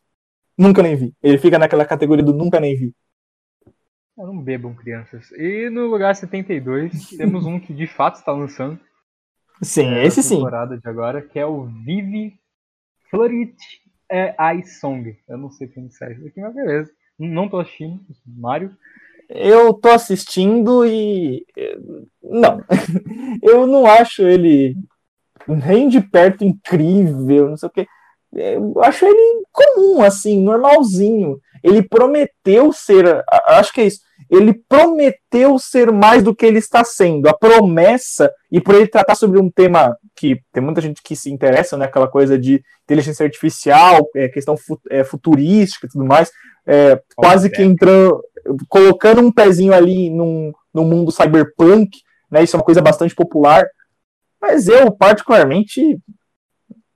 nunca 0.56 0.82
nem 0.82 0.96
vi. 0.96 1.14
Ele 1.22 1.38
fica 1.38 1.58
naquela 1.58 1.84
categoria 1.84 2.24
do 2.24 2.32
nunca 2.32 2.60
nem 2.60 2.76
vi. 2.76 2.94
Não 4.16 4.40
bebam, 4.40 4.74
crianças. 4.74 5.30
E 5.32 5.68
no 5.70 5.86
lugar 5.86 6.14
72, 6.14 7.10
temos 7.16 7.44
um 7.44 7.58
que 7.58 7.74
de 7.74 7.86
fato 7.86 8.16
está 8.16 8.32
lançando. 8.32 8.78
Sim, 9.62 9.94
é, 9.94 10.04
esse 10.04 10.22
sim. 10.22 10.36
temporada 10.36 10.78
de 10.78 10.88
agora, 10.88 11.22
que 11.22 11.38
é 11.38 11.46
o 11.46 11.64
Vive 11.64 12.38
Florit 13.10 13.56
é 14.10 14.34
Ice 14.56 14.78
Song. 14.78 15.16
Eu 15.28 15.38
não 15.38 15.50
sei 15.50 15.68
como 15.68 15.90
sai 15.90 16.12
isso 16.12 16.26
aqui, 16.26 16.40
mas 16.40 16.54
beleza. 16.54 16.90
Não 17.18 17.48
tô 17.48 17.58
assistindo, 17.58 18.00
Mario. 18.26 18.76
Eu 19.28 19.72
tô 19.74 19.88
assistindo 19.88 20.84
e. 20.84 21.46
Não. 22.22 22.62
Eu 23.42 23.66
não 23.66 23.86
acho 23.86 24.22
ele 24.22 24.76
nem 25.48 25.88
de 25.88 26.00
perto 26.00 26.44
incrível, 26.44 27.50
não 27.50 27.56
sei 27.56 27.68
o 27.68 27.72
quê. 27.72 27.86
Eu 28.32 28.82
acho 28.82 29.04
ele 29.04 29.43
comum, 29.54 30.02
assim, 30.02 30.42
normalzinho. 30.42 31.38
Ele 31.62 31.80
prometeu 31.80 32.72
ser. 32.72 33.24
Acho 33.46 33.72
que 33.72 33.80
é 33.80 33.86
isso. 33.86 34.00
ele 34.28 34.52
prometeu 34.68 35.58
ser 35.58 35.92
mais 35.92 36.22
do 36.22 36.34
que 36.34 36.44
ele 36.44 36.58
está 36.58 36.84
sendo. 36.84 37.28
A 37.28 37.32
promessa, 37.32 38.30
e 38.50 38.60
por 38.60 38.74
ele 38.74 38.88
tratar 38.88 39.14
sobre 39.14 39.38
um 39.38 39.50
tema 39.50 39.96
que 40.14 40.40
tem 40.52 40.62
muita 40.62 40.80
gente 40.80 41.00
que 41.02 41.14
se 41.14 41.30
interessa, 41.30 41.76
né? 41.76 41.86
Aquela 41.86 42.08
coisa 42.08 42.38
de 42.38 42.62
inteligência 42.82 43.24
artificial, 43.24 44.06
é, 44.14 44.28
questão 44.28 44.56
é, 44.90 45.04
futurística 45.04 45.86
e 45.86 45.88
tudo 45.88 46.04
mais, 46.04 46.30
é, 46.66 47.00
quase 47.16 47.48
que 47.48 47.62
entrando, 47.62 48.22
colocando 48.68 49.20
um 49.20 49.32
pezinho 49.32 49.72
ali 49.72 50.10
num, 50.10 50.52
num 50.72 50.84
mundo 50.84 51.12
cyberpunk, 51.12 51.90
né? 52.30 52.42
Isso 52.42 52.56
é 52.56 52.58
uma 52.58 52.64
coisa 52.64 52.82
bastante 52.82 53.14
popular. 53.14 53.64
Mas 54.40 54.68
eu, 54.68 54.90
particularmente, 54.90 55.98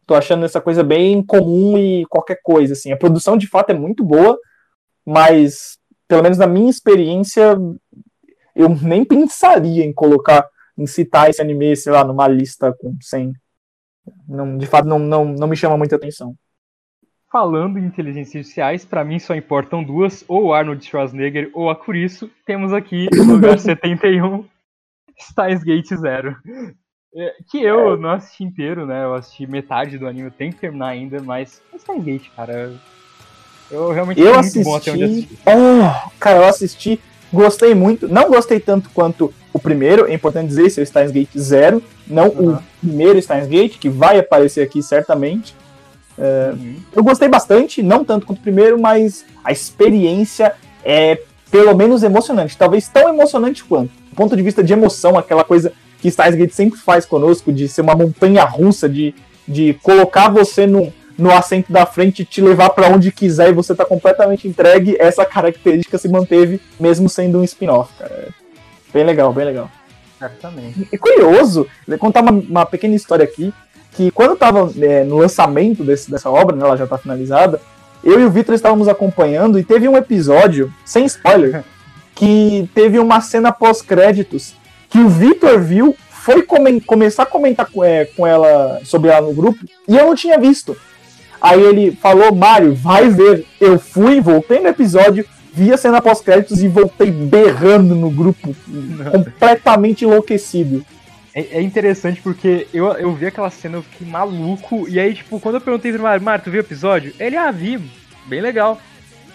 tô 0.09 0.15
achando 0.15 0.47
essa 0.47 0.59
coisa 0.59 0.83
bem 0.83 1.23
comum 1.23 1.79
e 1.79 2.07
qualquer 2.07 2.41
coisa, 2.43 2.73
assim. 2.73 2.91
A 2.91 2.97
produção, 2.97 3.37
de 3.37 3.47
fato, 3.47 3.71
é 3.71 3.75
muito 3.75 4.03
boa, 4.03 4.39
mas, 5.05 5.79
pelo 6.09 6.23
menos 6.23 6.39
na 6.39 6.47
minha 6.47 6.71
experiência, 6.71 7.59
eu 8.57 8.69
nem 8.83 9.05
pensaria 9.05 9.85
em 9.85 9.93
colocar, 9.93 10.49
em 10.79 10.87
citar 10.87 11.29
esse 11.29 11.43
anime, 11.43 11.77
sei 11.77 11.93
lá, 11.93 12.03
numa 12.03 12.27
lista 12.27 12.75
com 12.81 12.97
100. 12.99 13.35
Não, 14.27 14.57
de 14.57 14.67
fato, 14.67 14.89
não, 14.89 14.99
não, 14.99 15.27
não 15.27 15.47
me 15.47 15.57
chama 15.57 15.77
muita 15.77 15.97
atenção. 15.97 16.35
Falando 17.31 17.79
em 17.79 17.85
inteligências 17.85 18.37
artificiais, 18.37 18.87
para 18.87 19.05
mim 19.05 19.19
só 19.19 19.35
importam 19.35 19.85
duas, 19.85 20.25
ou 20.27 20.55
Arnold 20.55 20.83
Schwarzenegger 20.83 21.51
ou 21.53 21.69
a 21.69 21.77
Curiço. 21.77 22.31
Temos 22.47 22.73
aqui 22.73 23.09
no 23.15 23.35
lugar 23.35 23.59
71, 23.59 24.47
Steins 25.21 25.63
Gate 25.63 25.95
Zero. 25.95 26.35
É, 27.15 27.35
que 27.51 27.63
eu 27.63 27.95
é. 27.95 27.97
não 27.97 28.11
assisti 28.11 28.45
inteiro, 28.45 28.87
né? 28.87 29.05
Eu 29.05 29.15
assisti 29.15 29.47
metade 29.47 29.99
do 29.99 30.07
anime, 30.07 30.27
eu 30.27 30.31
tenho 30.31 30.53
que 30.53 30.61
terminar 30.61 30.89
ainda, 30.89 31.21
mas 31.23 31.63
Steins 31.79 32.05
Gate, 32.05 32.29
cara, 32.37 32.73
eu 33.71 33.91
realmente 33.91 34.21
eu 34.21 34.39
assisti. 34.39 35.29
Oh, 35.47 36.11
cara, 36.19 36.39
eu 36.39 36.45
assisti, 36.45 37.01
gostei 37.33 37.75
muito. 37.75 38.09
Não 38.09 38.29
gostei 38.29 38.61
tanto 38.61 38.91
quanto 38.91 39.33
o 39.53 39.59
primeiro, 39.59 40.07
é 40.07 40.15
importante 40.15 40.49
dizer, 40.49 40.67
esse 40.67 40.81
é 40.81 40.83
o 40.83 40.87
Steins 40.87 41.11
Gate 41.11 41.37
Zero, 41.37 41.83
não 42.07 42.29
uhum. 42.29 42.55
o 42.55 42.63
primeiro 42.81 43.21
Steins 43.21 43.47
Gate, 43.47 43.79
que 43.79 43.89
vai 43.89 44.19
aparecer 44.19 44.63
aqui 44.63 44.83
certamente. 44.83 45.55
É, 46.19 46.53
uhum. 46.53 46.77
Eu 46.93 47.03
gostei 47.03 47.29
bastante, 47.29 47.83
não 47.83 48.05
tanto 48.05 48.27
quanto 48.27 48.39
o 48.39 48.43
primeiro, 48.43 48.79
mas 48.79 49.25
a 49.43 49.53
experiência 49.53 50.55
é 50.85 51.21
pelo 51.51 51.75
menos 51.75 52.03
emocionante. 52.03 52.57
Talvez 52.57 52.89
tão 52.89 53.09
emocionante 53.09 53.65
quanto. 53.65 53.91
Do 54.11 54.17
ponto 54.17 54.37
de 54.37 54.43
vista 54.43 54.63
de 54.63 54.73
emoção, 54.73 55.17
aquela 55.17 55.45
coisa 55.45 55.73
que 56.01 56.11
Steins 56.11 56.35
Gate 56.35 56.53
sempre 56.53 56.79
faz 56.79 57.05
conosco, 57.05 57.53
de 57.53 57.69
ser 57.69 57.83
uma 57.83 57.95
montanha 57.95 58.45
russa, 58.45 58.89
de, 58.89 59.15
de 59.47 59.75
colocar 59.83 60.29
você 60.29 60.67
num, 60.67 60.93
no 61.19 61.33
assento 61.33 61.73
da 61.73 61.85
frente 61.85 62.25
te 62.25 62.41
levar 62.41 62.71
para 62.71 62.89
onde 62.89 63.11
quiser 63.11 63.51
e 63.51 63.53
você 63.53 63.75
tá 63.75 63.85
completamente 63.85 64.47
entregue, 64.47 64.97
essa 65.01 65.25
característica 65.25 65.99
se 65.99 66.09
manteve 66.09 66.61
mesmo 66.79 67.09
sendo 67.09 67.41
um 67.41 67.45
spin-off, 67.45 67.93
cara. 67.99 68.13
É 68.13 68.29
bem 68.93 69.05
legal, 69.05 69.33
bem 69.33 69.45
legal. 69.45 69.71
Exatamente. 70.17 70.89
E 70.93 70.97
curioso, 70.99 71.67
vou 71.87 71.99
contar 71.99 72.23
uma, 72.23 72.33
uma, 72.33 72.67
pequena 72.67 72.95
história 72.95 73.25
aqui, 73.25 73.53
que 73.93 74.11
quando 74.13 74.31
eu 74.31 74.37
tava 74.37 74.73
é, 74.81 75.05
no 75.05 75.19
lançamento 75.19 75.83
desse, 75.83 76.11
dessa 76.11 76.31
obra, 76.31 76.55
né, 76.55 76.65
ela 76.65 76.77
já 76.77 76.87
tá 76.87 76.97
finalizada, 76.97 77.61
eu 78.03 78.21
e 78.21 78.25
o 78.25 78.31
Vitor 78.31 78.55
estávamos 78.55 78.87
acompanhando 78.87 79.59
e 79.59 79.65
teve 79.65 79.89
um 79.89 79.97
episódio, 79.97 80.73
sem 80.85 81.05
spoiler, 81.05 81.65
que 82.15 82.69
teve 82.75 82.99
uma 82.99 83.21
cena 83.21 83.53
pós-créditos 83.53 84.55
que 84.89 84.99
o 84.99 85.09
Vitor 85.09 85.61
viu, 85.61 85.97
foi 86.11 86.43
come 86.43 86.81
começar 86.81 87.23
a 87.25 87.27
comentar 87.27 87.67
com, 87.67 87.85
é, 87.85 88.05
com 88.05 88.27
ela 88.27 88.81
sobre 88.85 89.11
ela 89.11 89.27
no 89.27 89.35
grupo, 89.35 89.59
e 89.87 89.97
eu 89.97 90.07
não 90.07 90.15
tinha 90.15 90.39
visto. 90.39 90.77
Aí 91.41 91.61
ele 91.61 91.93
falou, 91.93 92.35
Mário, 92.35 92.75
vai 92.75 93.09
ver. 93.09 93.47
Eu 93.61 93.79
fui, 93.79 94.21
voltei 94.21 94.61
no 94.61 94.69
episódio, 94.69 95.25
vi 95.53 95.73
a 95.73 95.77
cena 95.77 96.03
pós-créditos 96.03 96.63
e 96.63 96.69
voltei 96.69 97.11
berrando 97.11 97.95
no 97.95 98.11
grupo, 98.11 98.55
completamente 99.13 100.05
enlouquecido. 100.05 100.85
É, 101.35 101.59
é, 101.59 101.63
interessante 101.63 102.21
porque 102.21 102.67
eu, 102.75 102.87
eu 102.95 103.13
vi 103.15 103.27
aquela 103.27 103.51
cena, 103.51 103.77
eu 103.77 103.83
fiquei 103.83 104.07
maluco, 104.07 104.89
e 104.89 104.99
aí, 104.99 105.15
tipo, 105.15 105.39
quando 105.39 105.57
eu 105.57 105.61
perguntei 105.61 105.93
pro 105.93 106.03
Mário, 106.03 106.25
Mário, 106.25 106.45
tu 106.45 106.51
viu 106.51 106.61
o 106.61 106.65
episódio? 106.65 107.15
Ele, 107.19 107.37
ah, 107.37 107.51
vi, 107.53 107.81
bem 108.27 108.41
legal. 108.41 108.81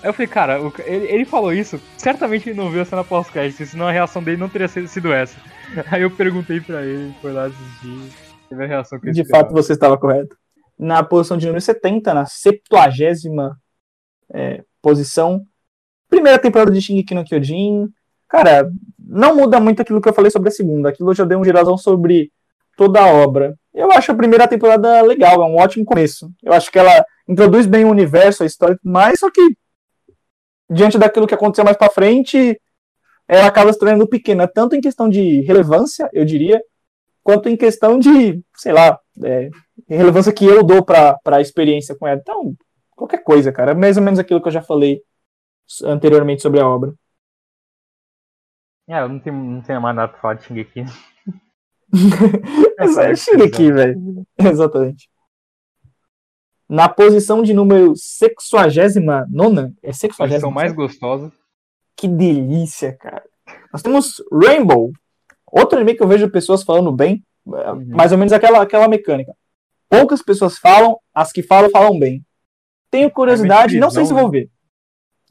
Aí 0.04 0.10
eu 0.10 0.14
falei, 0.14 0.28
cara, 0.28 0.60
ele, 0.86 1.06
ele, 1.06 1.26
falou 1.26 1.54
isso, 1.54 1.80
certamente 1.98 2.50
ele 2.50 2.60
não 2.60 2.70
viu 2.70 2.82
a 2.82 2.86
cena 2.86 3.06
pós-crédito, 3.06 3.66
senão 3.66 3.88
a 3.88 3.92
reação 3.92 4.22
dele 4.22 4.36
não 4.36 4.50
teria 4.50 4.68
sido 4.68 5.14
essa. 5.14 5.40
Aí 5.90 6.02
eu 6.02 6.12
perguntei 6.12 6.60
pra 6.60 6.84
ele, 6.84 7.16
foi 7.22 7.32
lá 7.32 7.46
assistir, 7.46 8.12
teve 8.50 8.66
a 8.66 8.68
reação 8.68 9.00
que 9.00 9.12
De 9.12 9.22
esperava. 9.22 9.46
fato, 9.46 9.54
você 9.54 9.72
estava 9.72 9.98
correto 9.98 10.38
na 10.78 11.02
posição 11.04 11.38
de 11.38 11.46
número 11.46 11.62
70, 11.62 12.14
na 12.14 12.26
70 12.26 13.58
é, 14.34 14.64
posição. 14.82 15.46
Primeira 16.10 16.38
temporada 16.38 16.72
de 16.72 16.82
Shingeki 16.82 17.16
no 17.16 17.24
Kyojin. 17.24 17.88
Cara, 18.28 18.70
não 19.00 19.36
muda 19.36 19.60
muito 19.60 19.82
aquilo 19.82 20.02
que 20.02 20.10
eu 20.10 20.14
falei 20.14 20.32
sobre 20.32 20.50
a 20.50 20.52
segunda. 20.52 20.90
Aquilo 20.90 21.12
eu 21.12 21.16
já 21.16 21.24
dei 21.24 21.38
um 21.38 21.46
geralzão 21.46 21.78
sobre 21.78 22.32
toda 22.76 23.02
a 23.02 23.08
obra. 23.08 23.56
Eu 23.74 23.92
acho 23.92 24.12
a 24.12 24.16
primeira 24.16 24.48
temporada 24.48 25.02
legal, 25.02 25.42
é 25.42 25.46
um 25.46 25.56
ótimo 25.56 25.86
começo. 25.86 26.30
Eu 26.44 26.54
acho 26.54 26.72
que 26.72 26.78
ela 26.78 27.06
introduz 27.28 27.66
bem 27.66 27.86
o 27.86 27.90
universo, 27.90 28.44
a 28.44 28.46
história 28.46 28.74
e 28.74 28.78
tudo 28.78 28.92
mais, 28.92 29.20
só 29.20 29.32
que 29.32 29.56
diante 30.74 30.98
daquilo 30.98 31.28
que 31.28 31.34
aconteceu 31.34 31.64
mais 31.64 31.78
para 31.78 31.92
frente, 31.92 32.60
ela 33.28 33.48
acaba 33.48 33.72
se 33.72 33.80
tornando 33.80 34.08
pequena, 34.08 34.48
tanto 34.48 34.76
em 34.76 34.82
questão 34.82 35.08
de 35.10 35.42
relevância, 35.42 36.10
eu 36.14 36.26
diria, 36.26 36.62
quanto 37.24 37.48
em 37.50 37.56
questão 37.56 37.98
de, 37.98 38.44
sei 38.56 38.74
lá, 38.74 39.00
é, 39.24 39.50
relevância 39.88 40.34
que 40.34 40.46
eu 40.46 40.64
dou 40.64 40.84
para 40.84 41.18
a 41.26 41.42
experiência 41.42 41.96
com 41.96 42.08
ela. 42.08 42.20
Então, 42.20 42.54
qualquer 42.92 43.24
coisa, 43.24 43.52
cara. 43.52 43.72
É 43.72 43.76
mais 43.76 43.98
ou 43.98 44.04
menos 44.04 44.20
aquilo 44.20 44.42
que 44.42 44.48
eu 44.48 44.52
já 44.52 44.62
falei 44.62 45.02
anteriormente 45.84 46.42
sobre 46.42 46.60
a 46.60 46.68
obra. 46.68 46.94
É, 48.88 49.00
eu 49.02 49.08
não 49.08 49.20
tenho, 49.20 49.36
não 49.36 49.62
tenho 49.62 49.82
mais 49.82 49.96
nada 49.96 50.12
pra 50.12 50.22
falar 50.22 50.34
de 50.34 50.44
Shingeki. 50.44 50.84
é 52.78 53.16
Shingeki, 53.16 53.72
velho. 53.72 54.26
Exatamente. 54.38 55.10
Na 56.74 56.90
posição 56.90 57.44
de 57.44 57.54
número 57.54 57.94
69, 57.96 59.74
é 59.84 59.94
60? 59.94 60.40
São 60.40 60.50
mais 60.50 60.74
gostosa. 60.74 61.32
Que 61.96 62.08
delícia, 62.08 62.94
cara. 62.94 63.24
Nós 63.72 63.84
temos 63.84 64.16
Rainbow, 64.32 64.92
Outro 65.54 65.78
anime 65.78 65.94
que 65.94 66.02
eu 66.02 66.08
vejo 66.08 66.32
pessoas 66.32 66.64
falando 66.64 66.92
bem, 66.92 67.24
é, 67.48 67.72
uhum. 67.72 67.86
mais 67.90 68.12
ou 68.12 68.18
menos 68.18 68.34
aquela, 68.34 68.60
aquela 68.60 68.88
mecânica. 68.88 69.36
Poucas 69.88 70.24
pessoas 70.24 70.58
falam, 70.58 70.98
as 71.14 71.32
que 71.32 71.44
falam, 71.44 71.70
falam 71.70 72.00
bem. 72.00 72.26
Tenho 72.90 73.12
curiosidade, 73.12 73.78
é 73.78 73.80
não 73.80 73.92
sei 73.92 74.04
se 74.04 74.14
vou 74.14 74.32
né? 74.32 74.40
ver. 74.40 74.50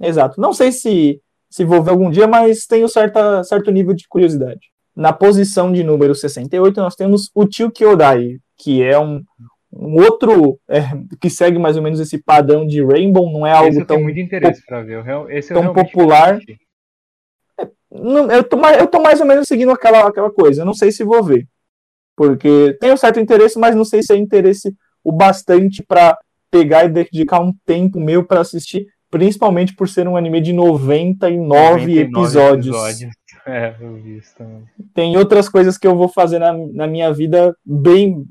Exato. 0.00 0.40
Não 0.40 0.52
sei 0.52 0.70
se, 0.70 1.20
se 1.50 1.64
vou 1.64 1.82
ver 1.82 1.90
algum 1.90 2.08
dia, 2.08 2.28
mas 2.28 2.66
tenho 2.66 2.88
certa, 2.88 3.42
certo 3.42 3.72
nível 3.72 3.94
de 3.94 4.06
curiosidade. 4.06 4.60
Na 4.94 5.12
posição 5.12 5.72
de 5.72 5.82
número 5.82 6.14
68, 6.14 6.80
nós 6.80 6.94
temos 6.94 7.28
o 7.34 7.44
Tio 7.44 7.72
Kyodai, 7.72 8.38
que 8.56 8.80
é 8.80 8.96
um, 8.96 9.24
um 9.72 9.96
outro 9.96 10.58
é, 10.68 10.82
que 11.20 11.30
segue 11.30 11.58
mais 11.58 11.76
ou 11.76 11.82
menos 11.82 11.98
esse 11.98 12.18
padrão 12.18 12.66
de 12.66 12.84
Rainbow, 12.84 13.30
não 13.32 13.46
é 13.46 13.52
algo 13.52 13.70
esse 13.70 13.84
tão, 13.84 14.00
muito 14.00 14.20
interesse 14.20 14.64
para 14.66 14.82
ver. 14.82 15.02
Esse 15.30 15.54
tão 15.54 15.72
popular. 15.72 16.38
Não, 17.90 18.30
eu, 18.30 18.44
tô, 18.44 18.58
eu 18.66 18.86
tô 18.86 19.00
mais 19.00 19.20
ou 19.20 19.26
menos 19.26 19.48
seguindo 19.48 19.70
aquela, 19.70 20.08
aquela 20.08 20.30
coisa. 20.30 20.62
Eu 20.62 20.66
não 20.66 20.74
sei 20.74 20.92
se 20.92 21.04
vou 21.04 21.22
ver. 21.22 21.46
Porque 22.14 22.76
tenho 22.80 22.96
certo 22.96 23.18
interesse, 23.18 23.58
mas 23.58 23.74
não 23.74 23.84
sei 23.84 24.02
se 24.02 24.12
é 24.12 24.16
interesse 24.16 24.74
o 25.02 25.10
bastante 25.10 25.82
para 25.82 26.18
pegar 26.50 26.84
e 26.84 26.88
dedicar 26.88 27.40
um 27.40 27.52
tempo 27.64 27.98
meu 27.98 28.24
para 28.24 28.40
assistir, 28.40 28.86
principalmente 29.10 29.74
por 29.74 29.88
ser 29.88 30.06
um 30.06 30.16
anime 30.16 30.40
de 30.40 30.52
99, 30.52 31.38
99 31.38 31.98
episódios. 31.98 32.66
episódios. 32.66 33.14
É, 33.46 33.76
eu 33.80 33.96
vi 33.96 34.18
isso 34.18 34.34
também. 34.36 34.64
Tem 34.94 35.16
outras 35.16 35.48
coisas 35.48 35.76
que 35.76 35.86
eu 35.86 35.96
vou 35.96 36.08
fazer 36.08 36.38
na, 36.38 36.52
na 36.52 36.86
minha 36.86 37.12
vida, 37.12 37.56
bem. 37.64 38.24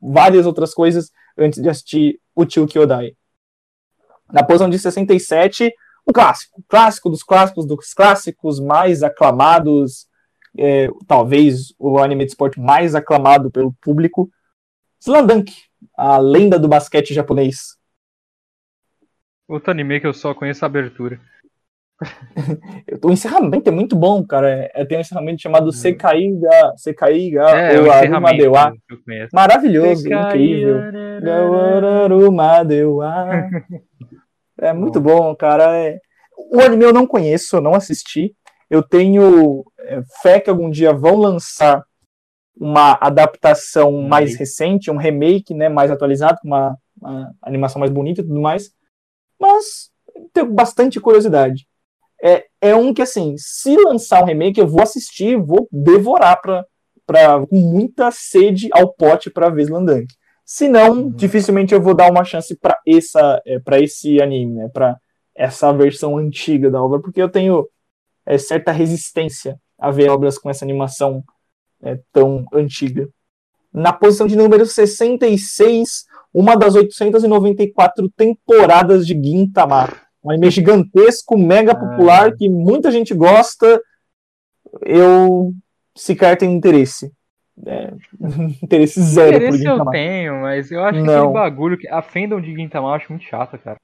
várias 0.00 0.46
outras 0.46 0.72
coisas, 0.72 1.10
antes 1.36 1.60
de 1.60 1.68
assistir 1.68 2.20
o 2.34 2.44
Tio 2.44 2.66
Kyodai. 2.66 3.16
Na 4.32 4.42
posição 4.44 4.70
de 4.70 4.78
67, 4.78 5.72
um 6.08 6.12
clássico, 6.12 6.62
clássico 6.68 7.10
dos 7.10 7.22
clássicos 7.22 7.66
dos 7.66 7.92
clássicos, 7.92 8.60
mais 8.60 9.02
aclamados, 9.02 10.06
é, 10.56 10.88
talvez 11.06 11.74
o 11.78 11.98
anime 11.98 12.24
de 12.24 12.30
esporte 12.30 12.60
mais 12.60 12.94
aclamado 12.94 13.50
pelo 13.50 13.72
público, 13.80 14.30
Slandunk, 15.00 15.52
a 15.96 16.18
lenda 16.18 16.58
do 16.58 16.68
basquete 16.68 17.12
japonês. 17.12 17.76
Outro 19.48 19.70
anime 19.70 20.00
que 20.00 20.06
eu 20.06 20.14
só 20.14 20.34
conheço 20.34 20.64
a 20.64 20.66
abertura. 20.66 21.20
o 23.02 23.10
encerramento 23.10 23.68
é 23.68 23.72
muito 23.72 23.96
bom, 23.96 24.24
cara. 24.24 24.70
É, 24.74 24.84
tem 24.84 24.98
um 24.98 25.00
encerramento 25.00 25.42
chamado 25.42 25.66
uhum. 25.66 25.72
Sekaiga, 25.72 26.72
Sekaiga 26.76 27.42
é, 27.50 27.80
ou 27.80 27.90
Aruma 27.90 28.32
Dewa. 28.32 28.74
Maravilhoso, 29.32 30.06
incrível. 30.06 30.80
Aruma 32.04 32.64
Dewa. 32.64 33.26
É 34.60 34.72
muito 34.72 35.00
bom, 35.00 35.34
cara. 35.34 35.76
É... 35.76 35.98
O 36.52 36.60
anime 36.60 36.84
eu 36.84 36.92
não 36.92 37.04
conheço, 37.04 37.56
eu 37.56 37.60
não 37.60 37.74
assisti. 37.74 38.32
Eu 38.70 38.80
tenho 38.80 39.64
é, 39.80 40.00
fé 40.22 40.38
que 40.38 40.48
algum 40.48 40.70
dia 40.70 40.92
vão 40.92 41.16
lançar 41.16 41.84
uma 42.56 42.96
adaptação 43.00 44.02
mais 44.02 44.36
recente, 44.36 44.90
um 44.90 44.96
remake, 44.96 45.52
né, 45.52 45.68
mais 45.68 45.90
atualizado, 45.90 46.38
com 46.40 46.48
uma, 46.48 46.78
uma, 47.00 47.34
animação 47.42 47.80
mais 47.80 47.90
bonita 47.90 48.20
e 48.20 48.24
tudo 48.24 48.40
mais. 48.40 48.70
Mas 49.40 49.90
tenho 50.32 50.52
bastante 50.52 51.00
curiosidade. 51.00 51.66
É, 52.22 52.44
é 52.60 52.76
um 52.76 52.94
que, 52.94 53.02
assim, 53.02 53.34
se 53.36 53.74
lançar 53.76 54.22
um 54.22 54.26
remake, 54.26 54.60
eu 54.60 54.66
vou 54.66 54.82
assistir, 54.82 55.36
vou 55.36 55.68
devorar 55.72 56.40
pra, 56.40 56.64
pra, 57.04 57.44
com 57.46 57.56
muita 57.56 58.10
sede 58.12 58.68
ao 58.72 58.92
pote 58.92 59.28
pra 59.28 59.50
ver 59.50 59.62
Slandunk. 59.62 60.06
Se 60.44 60.68
não, 60.68 60.92
uhum. 60.92 61.10
dificilmente 61.10 61.74
eu 61.74 61.82
vou 61.82 61.94
dar 61.94 62.10
uma 62.10 62.24
chance 62.24 62.56
para 62.56 62.78
essa, 62.86 63.42
é, 63.44 63.58
para 63.58 63.80
esse 63.80 64.20
anime, 64.22 64.54
né? 64.54 64.68
Para 64.68 64.96
essa 65.34 65.72
versão 65.72 66.16
antiga 66.16 66.70
da 66.70 66.82
obra, 66.82 67.00
porque 67.00 67.20
eu 67.20 67.28
tenho 67.28 67.66
é, 68.26 68.38
certa 68.38 68.70
resistência 68.70 69.58
a 69.78 69.90
ver 69.90 70.10
obras 70.10 70.38
com 70.38 70.50
essa 70.50 70.64
animação 70.64 71.24
é, 71.82 71.98
tão 72.12 72.44
antiga. 72.52 73.08
Na 73.72 73.92
posição 73.92 74.26
de 74.26 74.36
número 74.36 74.64
66, 74.64 76.04
uma 76.32 76.54
das 76.54 76.74
894 76.74 78.08
temporadas 78.10 79.06
de 79.06 79.14
Gintama. 79.14 79.88
Um 80.24 80.30
anime 80.30 80.50
gigantesco, 80.50 81.36
mega 81.36 81.74
popular, 81.74 82.28
ah. 82.28 82.36
que 82.36 82.48
muita 82.48 82.90
gente 82.90 83.12
gosta. 83.14 83.80
Eu 84.82 85.52
sequer 85.96 86.36
tenho 86.36 86.52
interesse. 86.52 87.12
É, 87.66 87.92
interesse 88.62 89.00
zero 89.02 89.36
interesse 89.36 89.64
por 89.64 89.78
eu 89.78 89.86
tenho, 89.86 90.40
mas 90.40 90.70
eu 90.70 90.82
acho 90.82 91.00
Não. 91.00 91.18
aquele 91.18 91.32
bagulho 91.32 91.78
que 91.78 91.88
a 91.88 92.00
fandom 92.00 92.40
de 92.40 92.54
Gintama 92.54 92.88
eu 92.88 92.94
acho 92.94 93.12
muito 93.12 93.24
chato, 93.24 93.58
cara. 93.58 93.78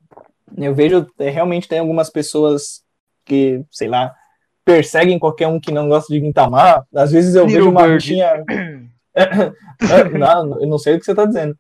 Eu 0.56 0.74
vejo, 0.74 1.06
é, 1.18 1.28
realmente 1.28 1.68
tem 1.68 1.78
algumas 1.78 2.08
pessoas 2.08 2.82
que, 3.24 3.62
sei 3.70 3.88
lá, 3.88 4.14
perseguem 4.64 5.18
qualquer 5.18 5.48
um 5.48 5.60
que 5.60 5.70
não 5.70 5.88
gosta 5.88 6.12
de 6.12 6.20
Gintama. 6.20 6.86
Às 6.94 7.12
vezes 7.12 7.34
eu 7.34 7.44
Little 7.44 7.58
vejo 7.58 7.70
uma 7.70 7.88
bichinha... 7.88 8.44
não, 10.18 10.60
eu 10.60 10.66
não 10.68 10.78
sei 10.78 10.94
o 10.94 10.98
que 10.98 11.04
você 11.04 11.10
está 11.10 11.24
dizendo. 11.24 11.56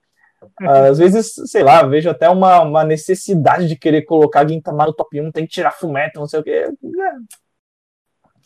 Às 0.66 0.98
vezes, 0.98 1.32
sei 1.46 1.62
lá, 1.62 1.82
vejo 1.82 2.10
até 2.10 2.28
uma, 2.28 2.60
uma 2.60 2.84
necessidade 2.84 3.68
de 3.68 3.76
querer 3.76 4.02
colocar 4.02 4.48
Gintama 4.48 4.86
no 4.86 4.92
top 4.92 5.20
1, 5.20 5.32
tem 5.32 5.46
que 5.46 5.52
tirar 5.52 5.72
Fumeto, 5.72 6.20
não 6.20 6.26
sei 6.26 6.40
o 6.40 6.42
que. 6.42 6.50
É, 6.50 6.68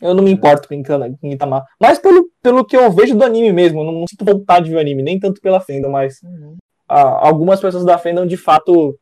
eu 0.03 0.15
não 0.15 0.25
me 0.25 0.33
importo 0.33 0.69
com 0.69 0.75
Gintama. 1.23 1.65
Mas 1.81 1.99
pelo, 1.99 2.29
pelo 2.43 2.65
que 2.65 2.77
eu 2.77 2.91
vejo 2.91 3.17
do 3.17 3.25
anime 3.25 3.53
mesmo, 3.53 3.85
não, 3.85 3.93
não 3.93 4.07
sinto 4.07 4.25
vontade 4.25 4.65
de 4.65 4.73
ver 4.73 4.77
o 4.79 4.81
anime, 4.81 5.03
nem 5.03 5.19
tanto 5.19 5.41
pela 5.41 5.61
fandom, 5.61 5.91
mas 5.91 6.21
uhum. 6.23 6.57
ah, 6.89 7.27
algumas 7.27 7.61
pessoas 7.61 7.85
da 7.85 7.97
fandom 7.97 8.27
de 8.27 8.37
fato 8.37 8.99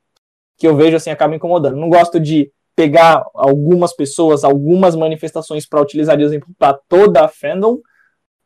que 0.59 0.69
eu 0.69 0.77
vejo 0.77 0.97
assim 0.97 1.11
acabam 1.11 1.37
incomodando. 1.37 1.77
Não 1.77 1.89
gosto 1.89 2.21
de 2.21 2.53
pegar 2.77 3.25
algumas 3.35 3.95
pessoas, 3.95 4.45
algumas 4.45 4.95
manifestações 4.95 5.67
para 5.67 5.81
utilizar 5.81 6.17
de 6.17 6.23
exemplo 6.23 6.49
para 6.59 6.79
toda 6.87 7.25
a 7.25 7.29
fandom. 7.29 7.79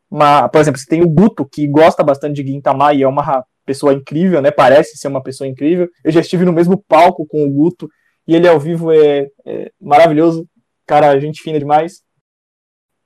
Mas, 0.09 0.49
por 0.49 0.61
exemplo, 0.61 0.79
você 0.79 0.87
tem 0.87 1.03
o 1.03 1.09
Guto, 1.09 1.45
que 1.45 1.67
gosta 1.67 2.03
bastante 2.03 2.41
de 2.41 2.51
Gintama 2.51 2.93
e 2.93 3.03
é 3.03 3.07
uma 3.07 3.21
pessoa 3.65 3.93
incrível, 3.93 4.41
né? 4.41 4.51
Parece 4.51 4.97
ser 4.97 5.07
uma 5.07 5.23
pessoa 5.23 5.47
incrível. 5.47 5.87
Eu 6.03 6.11
já 6.11 6.21
estive 6.21 6.45
no 6.45 6.53
mesmo 6.53 6.77
palco 6.87 7.25
com 7.27 7.43
o 7.43 7.51
Guto 7.51 7.89
e 8.27 8.35
ele 8.35 8.47
ao 8.47 8.59
vivo 8.59 8.91
é, 8.91 9.27
é 9.45 9.71
maravilhoso. 9.79 10.47
Cara, 10.85 11.19
gente 11.19 11.41
fina 11.41 11.59
demais. 11.59 12.01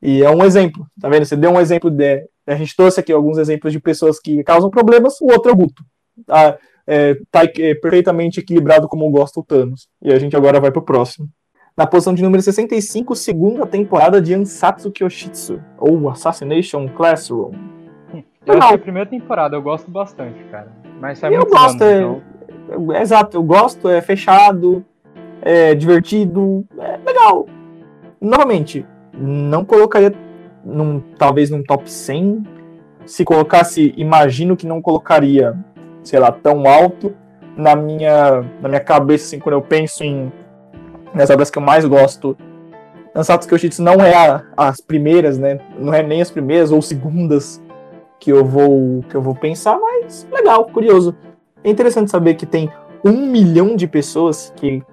E 0.01 0.23
é 0.23 0.29
um 0.29 0.43
exemplo, 0.43 0.85
tá 0.99 1.09
vendo? 1.09 1.25
Você 1.25 1.35
deu 1.35 1.51
um 1.51 1.59
exemplo 1.59 1.89
de. 1.89 2.23
A 2.47 2.55
gente 2.55 2.75
trouxe 2.75 2.99
aqui 2.99 3.11
alguns 3.11 3.37
exemplos 3.37 3.71
de 3.71 3.79
pessoas 3.79 4.19
que 4.19 4.43
causam 4.43 4.69
problemas, 4.69 5.19
o 5.21 5.25
outro 5.25 5.51
é 5.51 5.53
o 5.53 5.57
Guto. 5.57 5.83
Ah, 6.27 6.57
é, 6.87 7.15
tá 7.29 7.43
é, 7.43 7.75
perfeitamente 7.75 8.39
equilibrado 8.39 8.87
como 8.87 9.09
gosta 9.11 9.39
o 9.39 9.43
Thanos. 9.43 9.87
E 10.01 10.11
a 10.11 10.17
gente 10.17 10.35
agora 10.35 10.59
vai 10.59 10.71
pro 10.71 10.81
próximo. 10.81 11.29
Na 11.77 11.85
posição 11.85 12.13
de 12.13 12.23
número 12.23 12.41
65, 12.41 13.15
segunda 13.15 13.65
temporada 13.65 14.21
de 14.21 14.33
Ansatsu 14.33 14.91
Kyoshitsu, 14.91 15.61
ou 15.77 16.09
Assassination 16.09 16.89
Classroom. 16.89 17.78
Eu 18.45 18.59
que 18.59 18.65
é 18.65 18.75
a 18.75 18.79
primeira 18.79 19.09
temporada, 19.09 19.55
eu 19.55 19.61
gosto 19.61 19.89
bastante, 19.91 20.43
cara. 20.45 20.67
Mas 20.99 21.21
eu 21.23 21.45
gosto, 21.45 21.81
anos, 21.81 21.81
é, 21.81 21.97
então... 22.67 22.93
é, 22.93 23.01
exato, 23.01 23.37
eu 23.37 23.43
gosto, 23.43 23.87
é 23.89 24.01
fechado, 24.01 24.83
é 25.41 25.75
divertido, 25.75 26.65
é 26.77 26.97
legal. 27.05 27.45
Novamente, 28.19 28.85
não 29.13 29.63
colocaria 29.63 30.13
num, 30.63 30.99
talvez 31.17 31.49
num 31.49 31.63
top 31.63 31.89
100. 31.89 32.43
Se 33.05 33.23
colocasse, 33.23 33.93
imagino 33.97 34.57
que 34.57 34.67
não 34.67 34.81
colocaria 34.81 35.57
sei 36.03 36.19
lá, 36.19 36.31
tão 36.31 36.67
alto 36.67 37.13
na 37.55 37.75
minha, 37.75 38.43
na 38.61 38.69
minha 38.69 38.79
cabeça, 38.79 39.25
assim, 39.25 39.39
quando 39.39 39.55
eu 39.55 39.61
penso 39.61 40.03
em 40.03 40.31
nas 41.13 41.29
obras 41.29 41.49
que 41.49 41.57
eu 41.57 41.61
mais 41.61 41.85
gosto. 41.85 42.37
Ansatos 43.15 43.47
Kyoshitsu 43.47 43.81
não 43.81 43.95
é 43.95 44.13
a, 44.13 44.43
as 44.55 44.79
primeiras, 44.79 45.39
né? 45.39 45.59
Não 45.77 45.93
é 45.93 46.03
nem 46.03 46.21
as 46.21 46.29
primeiras 46.29 46.71
ou 46.71 46.81
segundas 46.81 47.61
que 48.19 48.31
eu 48.31 48.43
vou 48.43 49.03
que 49.09 49.15
eu 49.15 49.21
vou 49.21 49.35
pensar, 49.35 49.79
mas 49.79 50.27
legal, 50.31 50.65
curioso. 50.65 51.15
É 51.63 51.69
interessante 51.69 52.11
saber 52.11 52.35
que 52.35 52.45
tem 52.45 52.69
um 53.03 53.25
milhão 53.25 53.75
de 53.75 53.87
pessoas 53.87 54.53
que 54.55 54.83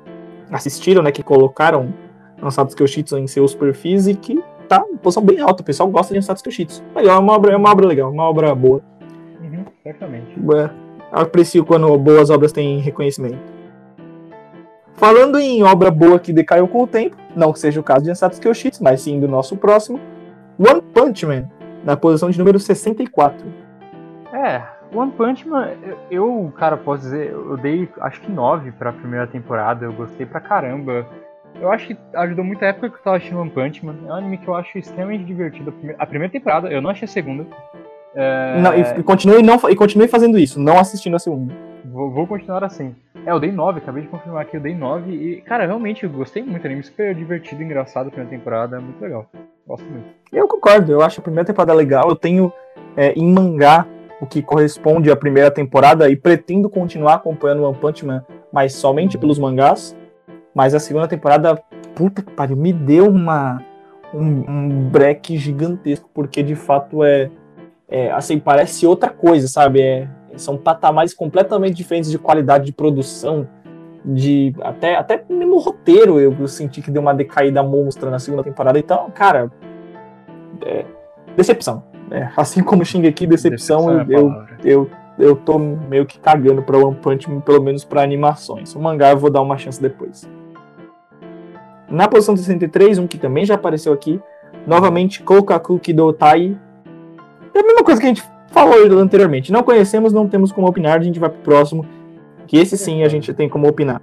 assistiram, 0.51 1.03
né? 1.03 1.11
Que 1.11 1.23
colocaram 1.23 1.93
Ansatos 2.43 2.75
Kyoshitsu 2.75 3.19
em 3.19 3.27
seus 3.27 3.55
perfis 3.55 4.07
e 4.07 4.15
que 4.15 4.43
tá 4.69 4.85
em 4.89 4.97
posição 4.97 5.25
bem 5.25 5.41
alta. 5.41 5.63
O 5.63 5.67
pessoal 5.67 5.89
gosta 5.89 6.13
de 6.13 6.19
Ansatos 6.19 6.43
Kyoshitsu. 6.43 6.83
Legal, 6.95 7.17
é 7.17 7.21
uma 7.21 7.33
obra, 7.33 7.53
é 7.53 7.57
uma 7.57 7.71
obra 7.71 7.87
legal, 7.87 8.11
uma 8.11 8.25
obra 8.25 8.55
boa. 8.55 8.83
Uhum, 9.41 9.65
certamente. 9.83 10.35
É 10.55 10.87
aprecio 11.13 11.65
quando 11.65 11.97
boas 11.99 12.31
obras 12.31 12.53
têm 12.53 12.79
reconhecimento. 12.79 13.39
Falando 14.95 15.39
em 15.39 15.63
obra 15.63 15.91
boa 15.91 16.19
que 16.19 16.33
decaiu 16.33 16.67
com 16.67 16.83
o 16.83 16.87
tempo, 16.87 17.17
não 17.35 17.53
que 17.53 17.59
seja 17.59 17.79
o 17.79 17.83
caso 17.83 18.05
de 18.05 18.11
Ansatsu 18.11 18.41
Kyoshitsu, 18.41 18.83
mas 18.83 19.03
sim 19.03 19.21
do 19.21 19.29
nosso 19.29 19.57
próximo, 19.57 20.01
One 20.59 20.81
Punch 20.81 21.27
Man, 21.27 21.51
na 21.87 21.97
posição 21.97 22.29
de 22.29 22.39
número 22.39 22.59
64. 22.59 23.47
É, 24.33 24.61
One 24.93 25.13
Punch 25.13 25.49
Man, 25.49 25.71
eu, 26.11 26.53
cara, 26.59 26.77
posso 26.77 27.05
dizer, 27.05 27.31
eu 27.31 27.57
dei 27.57 27.89
acho 28.01 28.21
que 28.21 28.31
9 28.31 28.73
pra 28.73 28.93
primeira 28.93 29.27
temporada, 29.27 29.85
eu 29.85 29.93
gostei 29.93 30.27
pra 30.27 30.41
caramba. 30.41 31.07
Eu 31.61 31.71
acho 31.71 31.87
que 31.87 31.97
ajudou 32.17 32.45
muito 32.45 32.63
a 32.63 32.69
época 32.69 32.91
que 32.91 32.97
eu 32.97 33.03
tava 33.03 33.17
assistindo 33.17 33.41
One 33.41 33.51
Punch 33.51 33.87
Man. 33.87 33.95
É 34.07 34.11
um 34.11 34.15
anime 34.15 34.37
que 34.37 34.49
eu 34.49 34.55
acho 34.55 34.77
extremamente 34.77 35.25
divertido. 35.25 35.73
A 35.97 36.05
primeira 36.05 36.31
temporada, 36.31 36.69
eu 36.69 36.83
não 36.83 36.91
achei 36.91 37.07
a 37.07 37.09
segunda. 37.09 37.47
É... 38.15 38.61
Não, 38.61 38.75
e, 38.75 39.03
continue 39.03 39.43
não, 39.43 39.57
e 39.71 39.77
continue 39.77 40.09
fazendo 40.09 40.39
isso, 40.39 40.59
não 40.59 40.79
assistindo 40.79 41.15
a 41.15 41.19
segunda. 41.19 41.55
Vou, 41.85 42.11
vou, 42.11 42.27
continuar 42.27 42.65
assim. 42.65 42.95
É, 43.27 43.33
eu 43.33 43.41
dei 43.41 43.51
9, 43.51 43.81
acabei 43.81 44.05
de 44.05 44.09
confirmar 44.09 44.45
que 44.45 44.57
eu 44.57 44.61
dei 44.61 44.73
9 44.73 45.11
e, 45.11 45.41
cara, 45.41 45.67
realmente 45.67 46.05
eu 46.05 46.11
gostei 46.11 46.45
muito. 46.45 46.65
Anime 46.65 46.85
super 46.85 47.13
divertido, 47.13 47.61
engraçado 47.61 48.07
a 48.07 48.11
primeira 48.11 48.31
temporada, 48.31 48.81
muito 48.81 49.03
legal. 49.03 49.27
Gosto 49.67 49.85
muito. 49.85 50.07
Eu 50.33 50.47
concordo, 50.47 50.93
eu 50.93 51.03
acho 51.03 51.19
a 51.19 51.23
primeira 51.25 51.45
temporada 51.45 51.75
legal. 51.75 52.09
Eu 52.09 52.15
tenho 52.15 52.53
é, 52.97 53.13
em 53.15 53.29
mangá 53.29 53.85
o 54.21 54.27
que 54.27 54.41
corresponde 54.41 55.11
à 55.11 55.17
primeira 55.17 55.51
temporada 55.51 56.09
e 56.09 56.15
pretendo 56.15 56.71
continuar 56.71 57.15
acompanhando 57.15 57.65
One 57.65 57.77
Punch 57.77 58.07
Man, 58.07 58.25
mas 58.53 58.75
somente 58.75 59.19
pelos 59.19 59.41
mangás. 59.41 59.97
Mas 60.55 60.73
a 60.73 60.79
segunda 60.79 61.09
temporada, 61.09 61.61
puta 61.97 62.23
que 62.23 62.31
pariu, 62.31 62.57
me 62.57 62.73
deu 62.73 63.09
uma 63.09 63.61
um, 64.15 64.45
um 64.49 64.89
break 64.89 65.37
gigantesco, 65.37 66.09
porque 66.15 66.45
de 66.45 66.55
fato 66.55 67.03
é 67.03 67.29
é, 67.89 68.11
assim, 68.11 68.39
parece 68.39 68.87
outra 68.87 69.11
coisa, 69.11 69.47
sabe? 69.47 69.81
É, 69.81 70.09
são 70.37 70.57
patamares 70.57 71.15
completamente 71.15 71.75
diferentes 71.75 72.11
de 72.11 72.19
qualidade 72.19 72.67
de 72.67 72.73
produção, 72.73 73.49
de 74.05 74.55
até, 74.61 74.95
até 74.95 75.25
mesmo 75.29 75.59
roteiro 75.59 76.21
eu, 76.21 76.35
eu 76.39 76.47
senti 76.47 76.81
que 76.81 76.91
deu 76.91 77.03
uma 77.03 77.13
decaída 77.13 77.63
monstra 77.63 78.11
na 78.11 78.19
segunda 78.19 78.43
temporada. 78.43 78.79
Então, 78.79 79.11
cara, 79.11 79.51
é, 80.65 80.85
decepção. 81.37 81.85
É, 82.11 82.29
assim 82.37 82.63
como 82.63 82.85
Shingeki, 82.85 83.27
decepção, 83.27 83.87
decepção 83.87 84.01
é 84.01 84.05
eu, 84.09 84.33
eu, 84.65 84.89
eu, 84.89 84.91
eu 85.19 85.37
tô 85.37 85.59
meio 85.59 86.07
que 86.07 86.21
cagando 86.21 86.63
pra 86.63 86.79
One 86.79 86.97
Punch 86.97 87.29
Man, 87.29 87.41
pelo 87.41 87.61
menos 87.63 87.85
para 87.85 88.03
animações. 88.03 88.75
O 88.77 88.81
mangá 88.81 89.11
eu 89.11 89.19
vou 89.19 89.31
dar 89.31 89.43
uma 89.43 89.59
chance 89.59 89.81
depois. 89.83 90.29
Na 91.89 92.07
posição 92.09 92.37
63, 92.37 92.99
um 92.99 93.07
que 93.07 93.19
também 93.19 93.45
já 93.45 93.55
apareceu 93.55 93.93
aqui, 93.93 94.21
novamente 94.67 95.23
Kokaku 95.23 95.79
Kidotai 95.79 96.57
é 97.55 97.59
a 97.59 97.63
mesma 97.63 97.83
coisa 97.83 98.01
que 98.01 98.07
a 98.07 98.11
gente 98.11 98.23
falou 98.49 98.99
anteriormente. 98.99 99.53
Não 99.53 99.63
conhecemos, 99.63 100.13
não 100.13 100.29
temos 100.29 100.53
como 100.53 100.67
opinar, 100.67 100.99
a 100.99 101.03
gente 101.03 101.19
vai 101.19 101.31
pro 101.31 101.41
próximo. 101.41 101.87
Que 102.47 102.59
esse 102.59 102.79
sim 102.79 103.03
a 103.03 103.09
gente 103.09 103.33
tem 103.35 103.49
como 103.49 103.69
opinar. 103.69 104.01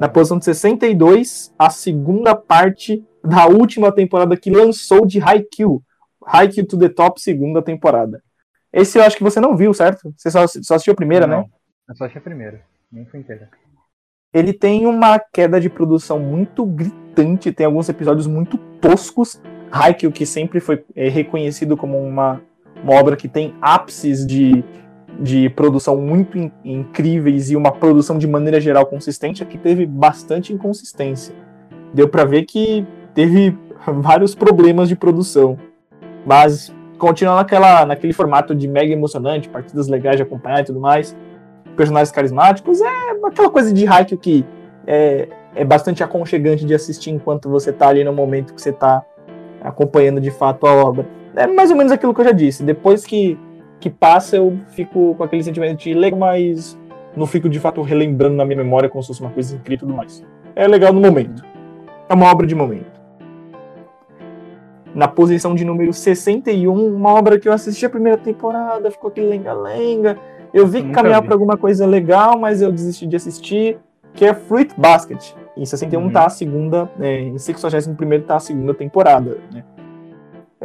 Na 0.00 0.08
posição 0.08 0.38
de 0.38 0.44
62, 0.44 1.52
a 1.58 1.70
segunda 1.70 2.34
parte 2.34 3.04
da 3.22 3.46
última 3.46 3.92
temporada 3.92 4.36
que 4.36 4.50
lançou 4.50 5.06
de 5.06 5.20
Haikyuu. 5.20 5.82
Haikyuu 6.24 6.66
to 6.66 6.78
the 6.78 6.88
Top, 6.88 7.20
segunda 7.20 7.62
temporada. 7.62 8.22
Esse 8.72 8.98
eu 8.98 9.04
acho 9.04 9.16
que 9.16 9.22
você 9.22 9.40
não 9.40 9.56
viu, 9.56 9.72
certo? 9.72 10.12
Você 10.16 10.30
só, 10.30 10.46
só 10.46 10.74
assistiu 10.74 10.92
a 10.92 10.96
primeira, 10.96 11.26
não, 11.26 11.42
né? 11.42 11.46
Eu 11.88 11.94
só 11.94 12.04
assisti 12.04 12.18
a 12.18 12.22
primeira, 12.22 12.62
nem 12.90 13.04
foi 13.04 13.20
inteira. 13.20 13.48
Ele 14.32 14.52
tem 14.52 14.84
uma 14.84 15.18
queda 15.32 15.60
de 15.60 15.70
produção 15.70 16.18
muito 16.18 16.66
gritante, 16.66 17.52
tem 17.52 17.66
alguns 17.66 17.88
episódios 17.88 18.26
muito 18.26 18.58
toscos, 18.80 19.40
Haikyuu, 19.70 20.10
que 20.10 20.26
sempre 20.26 20.58
foi 20.58 20.84
é, 20.96 21.08
reconhecido 21.08 21.76
como 21.76 21.98
uma, 21.98 22.42
uma 22.84 23.00
obra 23.00 23.16
que 23.16 23.26
tem 23.26 23.54
ápices 23.62 24.26
de, 24.26 24.62
de 25.18 25.48
produção 25.48 25.96
muito 25.96 26.36
in, 26.36 26.52
incríveis 26.62 27.50
e 27.50 27.56
uma 27.56 27.72
produção 27.72 28.18
de 28.18 28.28
maneira 28.28 28.60
geral 28.60 28.84
consistente, 28.84 29.42
aqui 29.42 29.56
teve 29.56 29.86
bastante 29.86 30.52
inconsistência. 30.52 31.34
Deu 31.94 32.08
para 32.08 32.24
ver 32.24 32.44
que 32.44 32.86
teve 33.14 33.56
vários 33.88 34.34
problemas 34.34 34.88
de 34.88 34.94
produção, 34.94 35.58
mas 36.26 36.72
continua 36.98 37.36
naquela, 37.36 37.86
naquele 37.86 38.12
formato 38.12 38.54
de 38.54 38.68
mega 38.68 38.92
emocionante, 38.92 39.48
partidas 39.48 39.88
legais 39.88 40.16
de 40.16 40.22
acompanhar 40.22 40.60
e 40.60 40.64
tudo 40.64 40.78
mais, 40.78 41.16
personagens 41.74 42.12
carismáticos, 42.12 42.80
é 42.82 43.10
aquela 43.24 43.50
coisa 43.50 43.72
de 43.72 43.86
Haikyuu 43.86 44.20
que 44.20 44.44
é, 44.86 45.28
é 45.54 45.64
bastante 45.64 46.04
aconchegante 46.04 46.64
de 46.66 46.74
assistir 46.74 47.10
enquanto 47.10 47.48
você 47.48 47.72
tá 47.72 47.88
ali 47.88 48.04
no 48.04 48.12
momento 48.12 48.54
que 48.54 48.60
você 48.60 48.72
tá 48.72 49.02
acompanhando 49.62 50.20
de 50.20 50.30
fato 50.30 50.66
a 50.66 50.74
obra. 50.74 51.06
É 51.36 51.46
mais 51.46 51.70
ou 51.70 51.76
menos 51.76 51.92
aquilo 51.92 52.14
que 52.14 52.20
eu 52.20 52.24
já 52.24 52.32
disse. 52.32 52.62
Depois 52.62 53.04
que, 53.04 53.38
que 53.80 53.90
passa, 53.90 54.36
eu 54.36 54.58
fico 54.68 55.14
com 55.16 55.24
aquele 55.24 55.42
sentimento 55.42 55.78
de 55.78 55.94
legal, 55.94 56.18
mas 56.18 56.78
não 57.16 57.26
fico 57.26 57.48
de 57.48 57.58
fato 57.58 57.82
relembrando 57.82 58.36
na 58.36 58.44
minha 58.44 58.56
memória 58.56 58.88
como 58.88 59.02
se 59.02 59.08
fosse 59.08 59.20
uma 59.20 59.30
coisa 59.30 59.54
incrível 59.56 59.86
e 59.86 59.88
tudo 59.88 59.96
mais. 59.96 60.24
É 60.54 60.66
legal 60.66 60.92
no 60.92 61.00
momento. 61.00 61.44
É 62.08 62.14
uma 62.14 62.30
obra 62.30 62.46
de 62.46 62.54
momento. 62.54 62.94
Na 64.94 65.08
posição 65.08 65.54
de 65.56 65.64
número 65.64 65.92
61, 65.92 66.94
uma 66.94 67.12
obra 67.12 67.38
que 67.38 67.48
eu 67.48 67.52
assisti 67.52 67.84
a 67.84 67.90
primeira 67.90 68.16
temporada, 68.16 68.90
ficou 68.90 69.08
aquele 69.08 69.26
lenga-lenga. 69.26 70.16
Eu 70.52 70.68
vi 70.68 70.82
que 70.82 70.90
caminhava 70.90 71.26
para 71.26 71.34
alguma 71.34 71.56
coisa 71.56 71.84
legal, 71.84 72.38
mas 72.38 72.62
eu 72.62 72.70
desisti 72.70 73.04
de 73.04 73.16
assistir, 73.16 73.78
que 74.12 74.24
é 74.24 74.32
Fruit 74.32 74.72
Basket. 74.78 75.34
Em 75.56 75.64
61 75.64 76.00
uhum. 76.00 76.12
tá 76.12 76.26
a 76.26 76.28
segunda, 76.28 76.88
é, 77.00 77.20
em 77.22 77.38
61 77.38 78.22
tá 78.22 78.36
a 78.36 78.40
segunda 78.40 78.72
temporada, 78.72 79.38
né? 79.52 79.64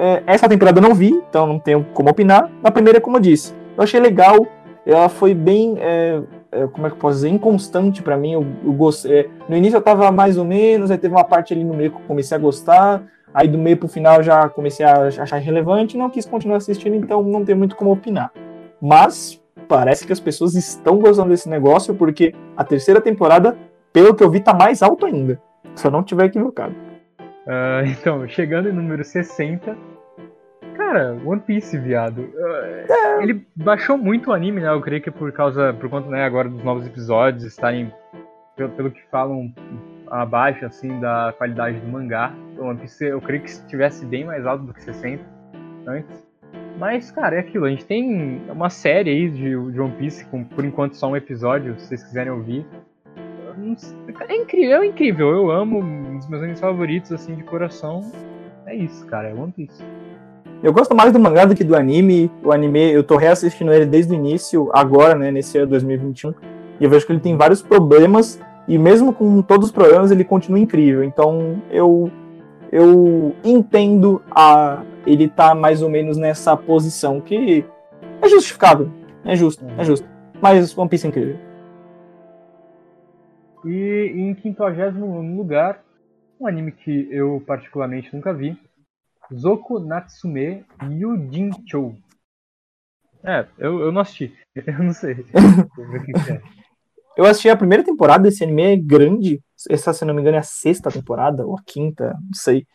É, 0.02 0.24
essa 0.26 0.48
temporada 0.48 0.80
eu 0.80 0.82
não 0.82 0.96
vi, 0.96 1.10
então 1.10 1.46
não 1.46 1.60
tenho 1.60 1.86
como 1.94 2.10
opinar. 2.10 2.50
Na 2.64 2.72
primeira, 2.72 3.02
como 3.02 3.18
eu 3.18 3.22
disse, 3.22 3.54
eu 3.76 3.84
achei 3.84 4.00
legal, 4.00 4.48
ela 4.86 5.10
foi 5.10 5.34
bem, 5.34 5.76
é, 5.78 6.22
é, 6.54 6.68
como 6.68 6.88
é 6.88 6.90
que 6.90 6.96
eu 6.96 7.00
posso 7.00 7.16
dizer, 7.16 7.28
inconstante 7.28 8.02
para 8.02 8.16
mim. 8.16 8.32
Eu, 8.32 8.48
eu 8.64 8.72
gostei, 8.72 9.20
é, 9.20 9.30
no 9.50 9.58
início 9.58 9.76
eu 9.76 9.82
tava 9.82 10.10
mais 10.10 10.38
ou 10.38 10.46
menos, 10.46 10.90
aí 10.90 10.98
teve 10.98 11.14
uma 11.14 11.26
parte 11.26 11.54
ali 11.54 11.66
no 11.66 11.74
meio 11.74 11.92
que 11.92 11.98
eu 11.98 12.02
comecei 12.08 12.38
a 12.38 12.40
gostar, 12.40 13.04
aí 13.34 13.50
do 13.50 13.58
meio 13.58 13.76
pro 13.76 13.90
final 13.90 14.24
já 14.24 14.48
comecei 14.48 14.86
a 14.86 15.08
achar 15.08 15.36
relevante, 15.36 15.98
não 15.98 16.10
quis 16.10 16.26
continuar 16.26 16.58
assistindo, 16.58 16.96
então 16.96 17.22
não 17.22 17.44
tem 17.44 17.54
muito 17.54 17.76
como 17.76 17.92
opinar. 17.92 18.32
Mas 18.82 19.44
parece 19.68 20.08
que 20.08 20.14
as 20.14 20.20
pessoas 20.22 20.56
estão 20.56 20.98
gostando 20.98 21.32
desse 21.32 21.50
negócio, 21.50 21.94
porque 21.94 22.34
a 22.56 22.64
terceira 22.64 23.02
temporada, 23.02 23.58
pelo 23.92 24.16
que 24.16 24.24
eu 24.24 24.32
vi, 24.32 24.40
tá 24.40 24.54
mais 24.54 24.82
alto 24.82 25.06
ainda. 25.06 25.42
Se 25.76 25.86
eu 25.86 25.92
não 25.92 26.04
tiver 26.04 26.28
equivocado. 26.28 26.74
Uh, 27.50 27.86
então, 27.90 28.28
chegando 28.28 28.70
em 28.70 28.74
número 28.74 29.04
60. 29.04 29.76
Cara, 30.78 31.18
One 31.26 31.42
Piece, 31.42 31.78
viado. 31.78 32.22
Uh. 32.22 33.22
Ele 33.22 33.46
baixou 33.56 33.98
muito 33.98 34.30
o 34.30 34.34
anime, 34.34 34.62
né? 34.62 34.70
Eu 34.70 34.82
creio 34.82 35.02
que 35.02 35.10
por 35.10 35.32
causa. 35.32 35.74
Por 35.74 35.90
conta, 35.90 36.10
né, 36.10 36.24
agora 36.24 36.48
dos 36.48 36.64
novos 36.64 36.86
episódios 36.86 37.44
estarem. 37.44 37.92
Pelo, 38.56 38.70
pelo 38.72 38.92
que 38.92 39.02
falam, 39.10 39.54
abaixo, 40.10 40.66
assim, 40.66 41.00
da 41.00 41.34
qualidade 41.38 41.80
do 41.80 41.88
mangá. 41.88 42.34
O 42.58 42.66
One 42.66 42.80
Piece, 42.80 43.06
eu 43.06 43.22
creio 43.22 43.42
que 43.42 43.50
estivesse 43.50 44.06
bem 44.06 44.26
mais 44.26 44.46
alto 44.46 44.66
do 44.66 44.74
que 44.74 44.82
60 44.84 45.24
antes. 45.88 46.28
Mas, 46.78 47.12
cara, 47.12 47.36
é 47.36 47.40
aquilo. 47.40 47.66
A 47.66 47.70
gente 47.70 47.86
tem 47.86 48.42
uma 48.50 48.70
série 48.70 49.10
aí 49.10 49.30
de, 49.30 49.72
de 49.72 49.82
One 49.82 49.96
Piece, 49.98 50.26
com 50.26 50.44
por 50.44 50.64
enquanto 50.64 50.94
só 50.94 51.10
um 51.10 51.16
episódio, 51.16 51.78
se 51.80 51.88
vocês 51.88 52.04
quiserem 52.04 52.32
ouvir. 52.32 52.66
É 54.28 54.36
incrível, 54.36 54.82
é 54.82 54.86
incrível. 54.86 55.30
Eu 55.30 55.52
amo 55.52 55.80
um 55.80 56.18
dos 56.18 56.28
meus 56.28 56.42
animes 56.42 56.60
favoritos, 56.60 57.12
assim, 57.12 57.36
de 57.36 57.44
coração. 57.44 58.12
É 58.66 58.76
isso, 58.76 59.06
cara, 59.06 59.30
é 59.30 59.34
One 59.34 59.52
Piece. 59.52 59.84
Eu 60.62 60.74
gosto 60.74 60.94
mais 60.94 61.14
do 61.14 61.20
mangá 61.20 61.46
do 61.46 61.56
que 61.56 61.64
do 61.64 61.76
anime. 61.76 62.30
O 62.44 62.52
anime, 62.52 62.92
eu 62.92 63.04
tô 63.04 63.16
reassistindo 63.16 63.74
ele 63.74 63.86
desde 63.86 64.14
o 64.14 64.16
início, 64.16 64.70
agora, 64.74 65.16
né, 65.16 65.32
nesse 65.32 65.58
ano 65.58 65.68
2021. 65.68 66.34
E 66.80 66.84
eu 66.84 66.90
vejo 66.90 67.06
que 67.06 67.12
ele 67.12 67.20
tem 67.20 67.36
vários 67.36 67.62
problemas, 67.62 68.40
e 68.68 68.78
mesmo 68.78 69.14
com 69.14 69.42
todos 69.42 69.68
os 69.68 69.72
problemas, 69.72 70.12
ele 70.12 70.24
continua 70.24 70.60
incrível. 70.60 71.04
Então, 71.04 71.62
eu 71.72 72.12
eu 72.72 73.36
entendo 73.44 74.22
a 74.30 74.84
ele 75.06 75.28
tá 75.28 75.56
mais 75.56 75.82
ou 75.82 75.90
menos 75.90 76.18
nessa 76.18 76.56
posição 76.56 77.20
que 77.20 77.66
é 78.22 78.30
justificável, 78.30 78.90
é 79.26 79.36
justo, 79.36 79.66
é 79.78 79.84
justo. 79.84 80.08
Mas 80.42 80.78
One 80.78 80.90
Piece 80.90 81.08
é 81.08 81.10
incrível. 81.10 81.49
E 83.65 84.11
em 84.15 84.36
50 84.36 84.90
lugar, 85.36 85.84
um 86.40 86.48
anime 86.48 86.72
que 86.72 87.07
eu 87.11 87.44
particularmente 87.45 88.14
nunca 88.14 88.34
vi, 88.34 88.57
Zoku 89.34 89.80
Natsume 89.80 90.65
Yujinchou. 90.84 91.95
É, 93.23 93.45
eu, 93.57 93.80
eu 93.81 93.91
não 93.91 94.02
assisti, 94.02 94.34
eu 94.56 94.84
não 94.84 94.94
sei. 94.94 95.26
eu 97.18 97.26
assisti 97.26 97.49
a 97.49 97.57
primeira 97.57 97.84
temporada, 97.84 98.27
esse 98.27 98.44
anime 98.44 98.61
é 98.64 98.76
grande, 98.77 99.41
essa, 99.69 99.91
se 99.94 100.06
não 100.06 100.14
me 100.14 100.22
engano, 100.22 100.38
é 100.38 100.40
a 100.40 100.44
sexta 100.44 100.90
temporada, 100.90 101.45
ou 101.45 101.57
a 101.57 101.61
quinta, 101.65 102.14
não 102.14 102.34
sei. 102.34 102.65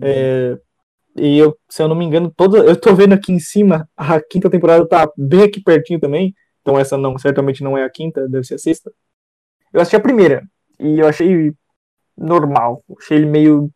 É, 0.00 0.58
e 1.16 1.38
eu, 1.38 1.58
se 1.68 1.82
eu 1.82 1.88
não 1.88 1.96
me 1.96 2.04
engano, 2.04 2.32
toda, 2.36 2.58
eu 2.58 2.78
tô 2.78 2.94
vendo 2.94 3.14
aqui 3.14 3.32
em 3.32 3.40
cima, 3.40 3.88
a 3.96 4.20
quinta 4.20 4.48
temporada 4.48 4.86
tá 4.86 5.10
bem 5.16 5.42
aqui 5.42 5.60
pertinho 5.60 5.98
também. 5.98 6.34
Então 6.60 6.78
essa 6.78 6.96
não, 6.96 7.16
certamente 7.18 7.62
não 7.62 7.76
é 7.76 7.84
a 7.84 7.90
quinta, 7.90 8.28
deve 8.28 8.46
ser 8.46 8.54
a 8.54 8.58
sexta. 8.58 8.92
Eu 9.72 9.80
assisti 9.80 9.96
a 9.96 10.00
primeira 10.00 10.42
e 10.78 10.98
eu 10.98 11.06
achei 11.06 11.52
normal. 12.16 12.82
Achei 12.98 13.18
ele 13.18 13.26
meio 13.26 13.70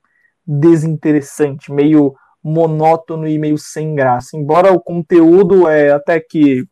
desinteressante, 0.47 1.73
meio 1.73 2.15
monótono 2.43 3.27
e 3.29 3.39
meio 3.39 3.57
sem 3.59 3.95
graça. 3.95 4.37
Embora 4.37 4.73
o 4.73 4.81
conteúdo 4.81 5.69
é 5.69 5.93
até 5.93 6.19
que 6.21 6.65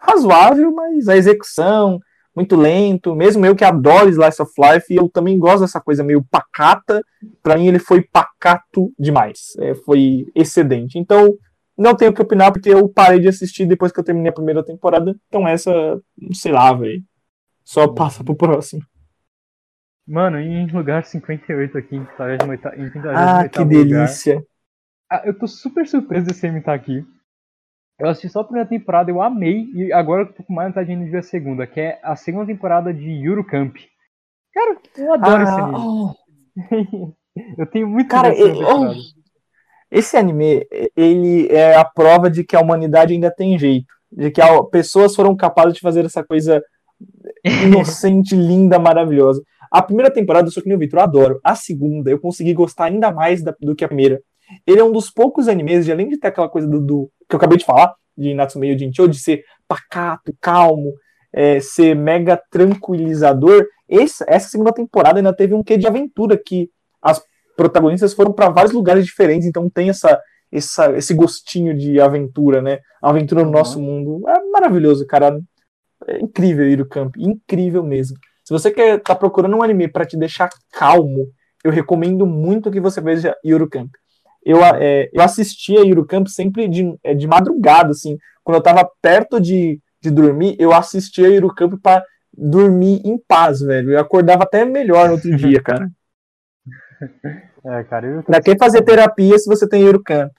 razoável, 0.00 0.72
mas 0.72 1.08
a 1.08 1.16
execução 1.16 2.00
muito 2.38 2.54
lento. 2.54 3.16
Mesmo 3.16 3.44
eu 3.44 3.56
que 3.56 3.64
adoro 3.64 4.08
Slice 4.08 4.40
of 4.40 4.52
Life, 4.58 4.94
eu 4.94 5.08
também 5.08 5.38
gosto 5.38 5.62
dessa 5.62 5.80
coisa 5.80 6.04
meio 6.04 6.24
pacata. 6.30 7.02
Para 7.42 7.56
mim, 7.56 7.66
ele 7.66 7.80
foi 7.80 8.02
pacato 8.02 8.92
demais. 8.98 9.54
É, 9.58 9.74
foi 9.74 10.26
excedente. 10.36 10.98
Então, 10.98 11.34
não 11.76 11.96
tenho 11.96 12.12
que 12.12 12.22
opinar, 12.22 12.52
porque 12.52 12.70
eu 12.70 12.88
parei 12.88 13.18
de 13.18 13.28
assistir 13.28 13.66
depois 13.66 13.90
que 13.90 13.98
eu 13.98 14.04
terminei 14.04 14.30
a 14.30 14.34
primeira 14.34 14.64
temporada. 14.64 15.16
Então, 15.26 15.46
essa, 15.48 16.00
sei 16.32 16.52
lá, 16.52 16.72
velho. 16.72 17.02
Só 17.68 17.86
passa 17.86 18.24
pro 18.24 18.34
próximo. 18.34 18.80
Mano, 20.06 20.40
em 20.40 20.66
lugar 20.68 21.04
58 21.04 21.76
aqui, 21.76 21.96
em 21.96 22.06
58 22.06 23.08
Ah, 23.10 23.46
que 23.46 23.62
delícia. 23.62 24.42
Ah, 25.10 25.20
eu 25.26 25.38
tô 25.38 25.46
super 25.46 25.86
surpreso 25.86 26.24
desse 26.24 26.46
M 26.46 26.60
estar 26.60 26.72
aqui. 26.72 27.04
Eu 27.98 28.08
assisti 28.08 28.30
só 28.30 28.40
a 28.40 28.44
primeira 28.44 28.66
temporada, 28.66 29.10
eu 29.10 29.20
amei, 29.20 29.70
e 29.74 29.92
agora 29.92 30.22
eu 30.22 30.32
tô 30.32 30.42
com 30.44 30.54
mais 30.54 30.68
vontade 30.68 30.96
de 30.96 31.10
ver 31.10 31.18
a 31.18 31.22
segunda, 31.22 31.66
que 31.66 31.78
é 31.78 32.00
a 32.02 32.16
segunda 32.16 32.46
temporada 32.46 32.94
de 32.94 33.06
Yuru 33.06 33.44
Camp. 33.44 33.76
Cara, 34.54 34.78
eu 34.96 35.12
adoro 35.12 35.36
ah, 35.36 35.42
esse 35.42 35.60
anime. 35.60 35.78
Oh. 35.78 37.14
eu 37.58 37.66
tenho 37.66 37.86
muito 37.86 38.08
Cara, 38.08 38.34
ele, 38.34 38.64
oh. 38.64 38.94
esse 39.90 40.16
anime, 40.16 40.66
ele 40.96 41.48
é 41.48 41.76
a 41.76 41.84
prova 41.84 42.30
de 42.30 42.44
que 42.44 42.56
a 42.56 42.60
humanidade 42.60 43.12
ainda 43.12 43.30
tem 43.30 43.58
jeito. 43.58 43.92
De 44.10 44.30
que 44.30 44.40
pessoas 44.70 45.14
foram 45.14 45.36
capazes 45.36 45.74
de 45.74 45.80
fazer 45.80 46.06
essa 46.06 46.24
coisa 46.24 46.62
inocente, 47.64 48.34
linda, 48.34 48.78
maravilhosa. 48.78 49.42
A 49.70 49.82
primeira 49.82 50.10
temporada, 50.10 50.48
eu 50.48 50.52
sou 50.52 50.62
que 50.62 50.68
nem 50.68 50.76
o 50.76 50.80
Victor, 50.80 51.00
eu 51.00 51.04
adoro. 51.04 51.40
A 51.44 51.54
segunda, 51.54 52.10
eu 52.10 52.18
consegui 52.18 52.54
gostar 52.54 52.84
ainda 52.84 53.12
mais 53.12 53.42
da, 53.42 53.54
do 53.60 53.74
que 53.74 53.84
a 53.84 53.88
primeira. 53.88 54.20
Ele 54.66 54.80
é 54.80 54.84
um 54.84 54.92
dos 54.92 55.10
poucos 55.10 55.46
animes, 55.46 55.84
de 55.84 55.92
além 55.92 56.08
de 56.08 56.18
ter 56.18 56.28
aquela 56.28 56.48
coisa 56.48 56.66
do, 56.66 56.80
do 56.80 57.10
que 57.28 57.34
eu 57.34 57.38
acabei 57.38 57.58
de 57.58 57.64
falar, 57.64 57.94
de 58.16 58.32
Natsume 58.34 58.78
Jinchou, 58.78 59.06
de 59.06 59.18
ser 59.18 59.42
pacato, 59.68 60.34
calmo, 60.40 60.94
é, 61.32 61.60
ser 61.60 61.94
mega 61.94 62.40
tranquilizador, 62.50 63.66
esse, 63.88 64.24
essa 64.26 64.48
segunda 64.48 64.72
temporada 64.72 65.18
ainda 65.18 65.32
teve 65.32 65.54
um 65.54 65.62
quê 65.62 65.76
de 65.76 65.86
aventura, 65.86 66.36
que 66.36 66.70
as 67.00 67.22
protagonistas 67.56 68.12
foram 68.12 68.32
para 68.32 68.50
vários 68.50 68.72
lugares 68.72 69.04
diferentes, 69.04 69.46
então 69.46 69.68
tem 69.70 69.88
essa, 69.88 70.20
essa, 70.52 70.96
esse 70.96 71.14
gostinho 71.14 71.76
de 71.76 72.00
aventura, 72.00 72.60
né? 72.60 72.78
aventura 73.02 73.42
no 73.42 73.48
uhum. 73.48 73.54
nosso 73.54 73.80
mundo. 73.80 74.28
É 74.28 74.40
maravilhoso, 74.50 75.06
cara. 75.06 75.40
É 76.06 76.20
incrível 76.20 76.68
ir 76.68 76.80
o 76.80 76.86
camp, 76.86 77.16
incrível 77.16 77.82
mesmo. 77.82 78.16
Se 78.44 78.52
você 78.52 78.70
quer 78.70 79.00
tá 79.00 79.14
procurando 79.14 79.56
um 79.56 79.62
anime 79.62 79.88
para 79.88 80.06
te 80.06 80.16
deixar 80.16 80.48
calmo, 80.72 81.28
eu 81.62 81.70
recomendo 81.70 82.26
muito 82.26 82.70
que 82.70 82.80
você 82.80 83.00
veja 83.00 83.36
Yuru 83.44 83.68
Camp 83.68 83.90
eu, 84.48 84.64
é, 84.64 85.10
eu 85.12 85.22
assistia 85.22 85.86
Eurocamp 85.86 86.26
sempre 86.26 86.66
de, 86.68 86.98
é, 87.04 87.12
de 87.12 87.26
madrugada, 87.26 87.90
assim. 87.90 88.16
Quando 88.42 88.56
eu 88.56 88.62
tava 88.62 88.90
perto 89.02 89.38
de, 89.38 89.78
de 90.00 90.10
dormir, 90.10 90.56
eu 90.58 90.72
assistia 90.72 91.28
Eurocamp 91.28 91.74
para 91.82 92.02
dormir 92.32 93.02
em 93.04 93.18
paz, 93.18 93.60
velho. 93.60 93.90
Eu 93.90 94.00
acordava 94.00 94.44
até 94.44 94.64
melhor 94.64 95.08
no 95.08 95.14
outro 95.14 95.36
dia, 95.36 95.62
cara. 95.62 95.90
É, 97.64 97.84
cara, 97.84 98.06
eu 98.06 98.22
pra 98.22 98.40
que 98.40 98.56
fazer 98.56 98.82
terapia 98.82 99.36
se 99.36 99.46
você 99.46 99.68
tem 99.68 99.82
Eurocamp? 99.82 100.32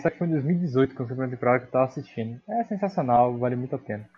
Só 0.00 0.10
que 0.10 0.18
foi 0.18 0.26
em 0.28 0.30
2018 0.30 0.94
que 0.94 1.02
eu 1.02 1.06
fui 1.06 1.16
pra 1.16 1.28
temporada 1.28 1.60
que 1.60 1.66
eu 1.66 1.70
tava 1.70 1.86
assistindo. 1.86 2.40
É 2.48 2.64
sensacional, 2.64 3.36
vale 3.36 3.56
muito 3.56 3.74
a 3.74 3.78
pena. 3.78 4.08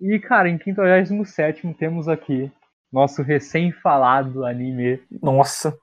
E, 0.00 0.18
cara, 0.18 0.48
em 0.48 0.58
57 0.58 1.74
temos 1.74 2.08
aqui 2.08 2.52
nosso 2.92 3.22
recém-falado 3.22 4.44
anime. 4.44 5.02
Nossa. 5.22 5.76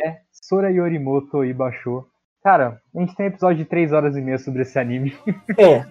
É 0.00 0.20
Sora 0.32 0.70
Yorimoto 0.70 1.44
Ibasho. 1.44 2.04
Cara, 2.42 2.80
a 2.94 3.00
gente 3.00 3.14
tem 3.16 3.26
um 3.26 3.28
episódio 3.30 3.58
de 3.58 3.64
3 3.64 3.92
horas 3.92 4.16
e 4.16 4.20
meia 4.20 4.38
sobre 4.38 4.62
esse 4.62 4.78
anime. 4.78 5.16
É. 5.58 5.84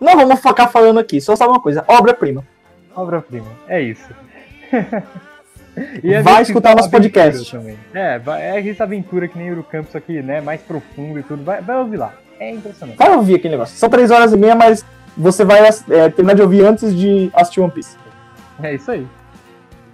Não 0.00 0.16
vamos 0.16 0.40
focar 0.40 0.70
falando 0.70 1.00
aqui, 1.00 1.20
só 1.20 1.34
sabe 1.34 1.50
uma 1.50 1.60
coisa: 1.60 1.84
obra-prima. 1.88 2.46
Obra-prima, 2.94 3.50
é 3.66 3.80
isso. 3.80 4.08
vai 6.22 6.42
escutar 6.42 6.74
nosso 6.74 6.90
podcast. 6.90 7.50
Também. 7.50 7.78
É, 7.94 8.20
é 8.38 8.68
essa 8.68 8.84
aventura 8.84 9.28
que 9.28 9.38
nem 9.38 9.52
o 9.52 9.62
Campus 9.62 9.94
aqui, 9.94 10.22
né? 10.22 10.40
Mais 10.40 10.60
profundo 10.60 11.18
e 11.18 11.22
tudo. 11.22 11.42
Vai, 11.44 11.60
vai 11.60 11.76
ouvir 11.78 11.96
lá. 11.96 12.14
É 12.40 12.50
impressionante. 12.52 12.96
Vai 12.96 13.14
ouvir 13.14 13.36
aquele 13.36 13.54
negócio. 13.54 13.76
São 13.76 13.88
3 13.88 14.10
horas 14.10 14.32
e 14.32 14.36
meia, 14.36 14.54
mas 14.54 14.84
você 15.16 15.44
vai 15.44 15.60
é, 15.60 16.08
terminar 16.08 16.34
de 16.34 16.42
ouvir 16.42 16.64
antes 16.64 16.94
de 16.96 17.30
assistir 17.34 17.60
One 17.60 17.72
Piece. 17.72 17.96
É 18.62 18.74
isso 18.74 18.90
aí. 18.90 19.06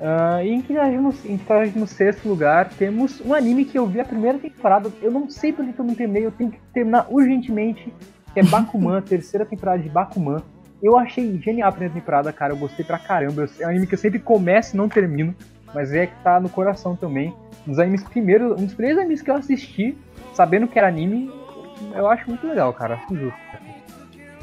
Uh, 0.01 0.45
e 0.45 1.33
em 1.33 1.39
46 1.39 2.25
lugar 2.25 2.69
temos 2.77 3.23
um 3.25 3.33
anime 3.33 3.65
que 3.65 3.79
eu 3.79 3.87
vi 3.87 4.01
a 4.01 4.05
primeira 4.05 4.39
temporada. 4.39 4.91
Eu 5.01 5.11
não 5.11 5.31
sei 5.31 5.53
por 5.53 5.65
que 5.65 5.79
eu 5.79 5.85
não 5.85 5.95
terminei, 5.95 6.27
eu 6.27 6.33
tenho 6.33 6.51
que 6.51 6.59
terminar 6.73 7.07
urgentemente. 7.09 7.93
Que 8.35 8.41
é 8.41 8.43
Bakuman, 8.43 9.01
terceira 9.03 9.47
temporada 9.47 9.83
de 9.83 9.89
Bakuman. 9.89 10.43
Eu 10.83 10.99
achei 10.99 11.41
genial 11.41 11.71
a 11.71 11.73
primeira 11.73 11.95
temporada, 11.95 12.33
cara. 12.33 12.53
Eu 12.53 12.59
gostei 12.59 12.85
pra 12.85 12.99
caramba. 12.99 13.49
É 13.59 13.67
um 13.67 13.71
anime 13.71 13.87
que 13.87 13.95
eu 13.95 13.99
sempre 13.99 14.19
começo 14.19 14.75
e 14.75 14.77
não 14.77 14.89
termino. 14.89 15.35
Mas 15.75 15.93
é 15.93 16.07
que 16.07 16.15
tá 16.23 16.39
no 16.39 16.49
coração 16.49 16.95
também. 16.95 17.35
Um 17.67 17.71
dos 17.71 17.79
animes 17.79 18.05
primeiros, 18.05 18.53
um 18.53 18.65
dos 18.65 18.75
primeiros 18.75 19.01
animes 19.01 19.23
que 19.23 19.31
eu 19.31 19.35
assisti, 19.35 19.97
sabendo 20.33 20.69
que 20.69 20.79
era 20.79 20.87
anime, 20.87 21.31
eu 21.95 22.09
acho 22.09 22.29
muito 22.29 22.47
legal, 22.47 22.73
cara. 22.73 22.95
Acho 22.95 23.15
justo. 23.17 23.39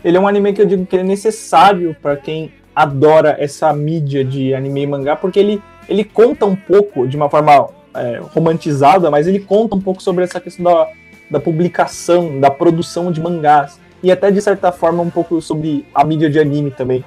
Ele 0.03 0.17
é 0.17 0.19
um 0.19 0.27
anime 0.27 0.53
que 0.53 0.61
eu 0.61 0.65
digo 0.65 0.85
que 0.85 0.97
é 0.97 1.03
necessário 1.03 1.95
para 2.01 2.17
quem 2.17 2.51
adora 2.75 3.35
essa 3.39 3.71
mídia 3.71 4.25
de 4.25 4.53
anime 4.53 4.81
e 4.81 4.87
mangá, 4.87 5.15
porque 5.15 5.39
ele, 5.39 5.61
ele 5.87 6.03
conta 6.03 6.45
um 6.45 6.55
pouco, 6.55 7.07
de 7.07 7.15
uma 7.15 7.29
forma 7.29 7.69
é, 7.93 8.19
romantizada, 8.33 9.11
mas 9.11 9.27
ele 9.27 9.39
conta 9.39 9.75
um 9.75 9.81
pouco 9.81 10.01
sobre 10.01 10.23
essa 10.23 10.39
questão 10.39 10.65
da, 10.65 10.87
da 11.29 11.39
publicação, 11.39 12.39
da 12.39 12.49
produção 12.49 13.11
de 13.11 13.21
mangás. 13.21 13.79
E 14.03 14.11
até, 14.11 14.31
de 14.31 14.41
certa 14.41 14.71
forma, 14.71 15.03
um 15.03 15.09
pouco 15.09 15.39
sobre 15.41 15.85
a 15.93 16.03
mídia 16.03 16.29
de 16.29 16.39
anime 16.39 16.71
também. 16.71 17.05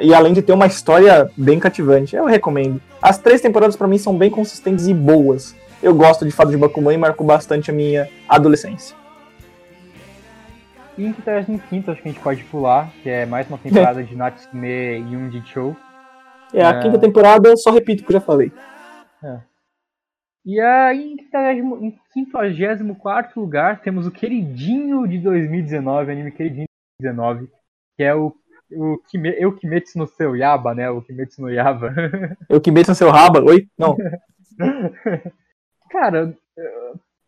E 0.00 0.14
além 0.14 0.32
de 0.32 0.40
ter 0.40 0.52
uma 0.52 0.66
história 0.66 1.30
bem 1.36 1.58
cativante, 1.58 2.16
eu 2.16 2.24
recomendo. 2.24 2.80
As 3.00 3.18
três 3.18 3.40
temporadas 3.40 3.76
para 3.76 3.86
mim 3.86 3.98
são 3.98 4.16
bem 4.16 4.30
consistentes 4.30 4.86
e 4.86 4.94
boas. 4.94 5.54
Eu 5.82 5.94
gosto 5.94 6.24
de 6.24 6.30
Fado 6.30 6.50
de 6.50 6.56
Bakuman 6.56 6.94
e 6.94 6.98
marcou 6.98 7.26
bastante 7.26 7.70
a 7.70 7.74
minha 7.74 8.08
adolescência. 8.28 8.96
E 10.96 11.04
em 11.04 11.12
35 11.12 11.90
acho 11.90 12.02
que 12.02 12.08
a 12.08 12.12
gente 12.12 12.22
pode 12.22 12.44
pular, 12.44 12.90
que 13.02 13.10
é 13.10 13.26
mais 13.26 13.48
uma 13.48 13.58
temporada 13.58 14.02
de 14.04 14.14
Natsume 14.14 14.98
Yundi 15.10 15.42
Show. 15.46 15.76
É, 16.52 16.64
a 16.64 16.70
é... 16.70 16.82
quinta 16.82 16.98
temporada 16.98 17.48
eu 17.48 17.56
só 17.56 17.70
repito 17.70 18.02
o 18.02 18.06
que 18.06 18.12
eu 18.12 18.20
já 18.20 18.24
falei. 18.24 18.52
É. 19.24 19.40
E 20.44 20.60
aí, 20.60 21.14
em 21.80 21.96
54 22.12 23.40
lugar, 23.40 23.80
temos 23.80 24.06
o 24.06 24.10
queridinho 24.10 25.06
de 25.06 25.18
2019, 25.18 26.10
anime 26.10 26.32
queridinho 26.32 26.66
de 27.00 27.08
2019, 27.08 27.48
que 27.96 28.02
é 28.02 28.14
o, 28.14 28.34
o 28.76 28.98
Kime, 29.08 29.34
Eu 29.38 29.54
Kimetsu 29.54 29.98
no 29.98 30.06
seu 30.06 30.36
Yaba, 30.36 30.74
né? 30.74 30.90
O 30.90 31.02
Kimetsu 31.02 31.42
no 31.42 31.50
Yaba. 31.50 31.94
Eu 32.48 32.60
Kimetsu 32.60 32.92
no 32.92 32.94
seu 32.94 33.10
Raba? 33.10 33.42
Oi? 33.42 33.68
Não. 33.78 33.96
Cara, 35.90 36.36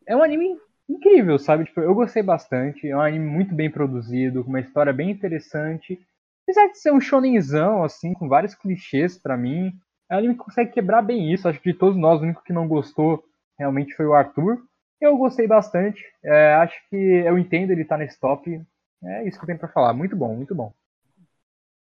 é 0.06 0.16
um 0.16 0.22
anime 0.22 0.56
incrível, 0.88 1.38
sabe? 1.38 1.64
Tipo, 1.64 1.80
eu 1.80 1.94
gostei 1.94 2.22
bastante. 2.22 2.88
É 2.88 2.96
um 2.96 3.00
anime 3.00 3.26
muito 3.26 3.54
bem 3.54 3.70
produzido, 3.70 4.42
com 4.42 4.50
uma 4.50 4.60
história 4.60 4.92
bem 4.92 5.10
interessante. 5.10 5.98
Apesar 6.42 6.66
de 6.68 6.78
ser 6.78 6.92
um 6.92 7.00
shonenzão, 7.00 7.82
assim, 7.82 8.12
com 8.12 8.28
vários 8.28 8.54
clichês 8.54 9.18
para 9.18 9.36
mim, 9.36 9.72
é 10.10 10.14
um 10.14 10.18
anime 10.18 10.34
que 10.34 10.44
consegue 10.44 10.72
quebrar 10.72 11.02
bem 11.02 11.32
isso. 11.32 11.48
Acho 11.48 11.60
que 11.60 11.72
de 11.72 11.78
todos 11.78 11.96
nós, 11.96 12.20
o 12.20 12.24
único 12.24 12.42
que 12.42 12.52
não 12.52 12.68
gostou 12.68 13.22
realmente 13.58 13.94
foi 13.94 14.06
o 14.06 14.14
Arthur. 14.14 14.58
Eu 15.00 15.16
gostei 15.16 15.46
bastante. 15.46 16.02
É, 16.22 16.54
acho 16.54 16.76
que 16.88 16.96
eu 16.96 17.38
entendo 17.38 17.70
ele 17.70 17.82
estar 17.82 17.96
tá 17.96 18.02
nesse 18.02 18.18
top. 18.20 18.60
É 19.02 19.26
isso 19.28 19.38
que 19.38 19.44
eu 19.44 19.46
tenho 19.46 19.58
pra 19.58 19.68
falar. 19.68 19.92
Muito 19.92 20.16
bom, 20.16 20.34
muito 20.34 20.54
bom. 20.54 20.72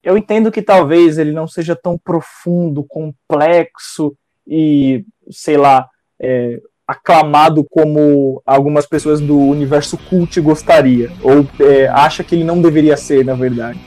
Eu 0.03 0.19
entendo 0.19 0.51
que 0.51 0.61
talvez 0.61 1.19
ele 1.19 1.33
não 1.33 1.47
seja 1.47 1.77
tão 1.77 1.97
profundo, 1.97 2.85
complexo 2.85 4.17
e, 4.47 5.05
sei 5.31 5.57
lá, 5.57 5.89
é, 6.21 6.61
aclamado 6.87 7.65
como 7.71 8.43
algumas 8.45 8.87
pessoas 8.87 9.21
do 9.21 9.39
universo 9.39 9.97
cult 9.97 10.41
gostaria, 10.41 11.11
ou 11.23 11.47
é, 11.61 11.87
acha 11.89 12.25
que 12.25 12.35
ele 12.35 12.45
não 12.45 12.61
deveria 12.61 12.97
ser, 12.97 13.25
na 13.25 13.35
verdade. 13.35 13.81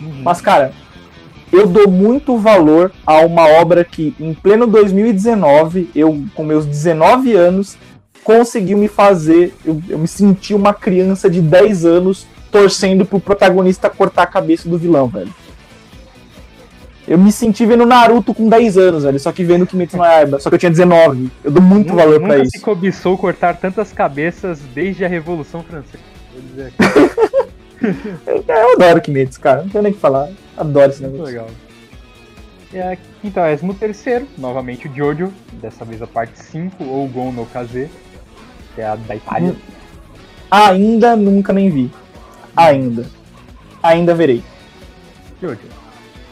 Uhum. 0.00 0.22
Mas, 0.22 0.40
cara, 0.40 0.72
eu 1.52 1.66
dou 1.66 1.88
muito 1.88 2.36
valor 2.36 2.92
a 3.06 3.20
uma 3.20 3.48
obra 3.48 3.84
que, 3.84 4.14
em 4.20 4.34
pleno 4.34 4.66
2019, 4.66 5.90
eu, 5.94 6.24
com 6.34 6.44
meus 6.44 6.66
19 6.66 7.32
anos, 7.32 7.78
consegui 8.22 8.74
me 8.74 8.88
fazer. 8.88 9.54
Eu, 9.64 9.80
eu 9.88 9.98
me 9.98 10.08
senti 10.08 10.54
uma 10.54 10.74
criança 10.74 11.30
de 11.30 11.40
10 11.40 11.84
anos 11.84 12.26
torcendo 12.50 13.04
pro 13.04 13.20
protagonista 13.20 13.90
cortar 13.90 14.22
a 14.24 14.26
cabeça 14.26 14.68
do 14.68 14.78
vilão, 14.78 15.08
velho. 15.08 15.32
Eu 17.06 17.18
me 17.18 17.30
senti 17.30 17.66
vendo 17.66 17.84
Naruto 17.84 18.32
com 18.32 18.48
10 18.48 18.78
anos, 18.78 19.04
velho. 19.04 19.20
Só 19.20 19.30
que 19.30 19.44
vendo 19.44 19.66
Kimetsu 19.66 19.96
no 19.96 20.04
Yaiba. 20.04 20.40
Só 20.40 20.48
que 20.48 20.54
eu 20.54 20.58
tinha 20.58 20.70
19. 20.70 21.30
Eu 21.44 21.50
dou 21.50 21.62
muito 21.62 21.90
nunca, 21.90 22.02
valor 22.02 22.20
pra 22.20 22.36
isso. 22.36 22.44
Nunca 22.44 22.58
se 22.58 22.60
cobiçou 22.60 23.18
cortar 23.18 23.56
tantas 23.56 23.92
cabeças 23.92 24.60
desde 24.74 25.04
a 25.04 25.08
Revolução 25.08 25.62
Francesa. 25.62 26.02
eu, 28.26 28.44
eu 28.46 28.72
adoro 28.72 29.00
Kimetsu, 29.02 29.38
cara. 29.40 29.62
Não 29.62 29.68
tenho 29.68 29.82
nem 29.82 29.92
o 29.92 29.94
que 29.94 30.00
falar. 30.00 30.30
Adoro 30.56 30.90
esse 30.90 31.02
negócio. 31.02 31.24
Legal. 31.24 31.46
É, 32.72 32.98
então, 33.22 33.44
é 33.44 33.54
o 33.54 33.74
terceiro, 33.74 34.26
novamente 34.36 34.88
o 34.88 34.94
Jojo, 34.94 35.32
dessa 35.52 35.84
vez 35.84 36.02
a 36.02 36.08
parte 36.08 36.42
5, 36.42 36.82
ou 36.82 37.06
Gon 37.06 37.30
no 37.30 37.46
Kaze, 37.46 37.88
que 38.74 38.80
é 38.80 38.86
a 38.86 38.96
da 38.96 39.14
Itália. 39.14 39.50
Hum. 39.50 39.56
Ainda 40.50 41.14
nunca 41.14 41.52
nem 41.52 41.70
vi. 41.70 41.90
Ainda. 42.56 43.06
Ainda 43.80 44.14
verei. 44.14 44.42
Jojo. 45.40 45.83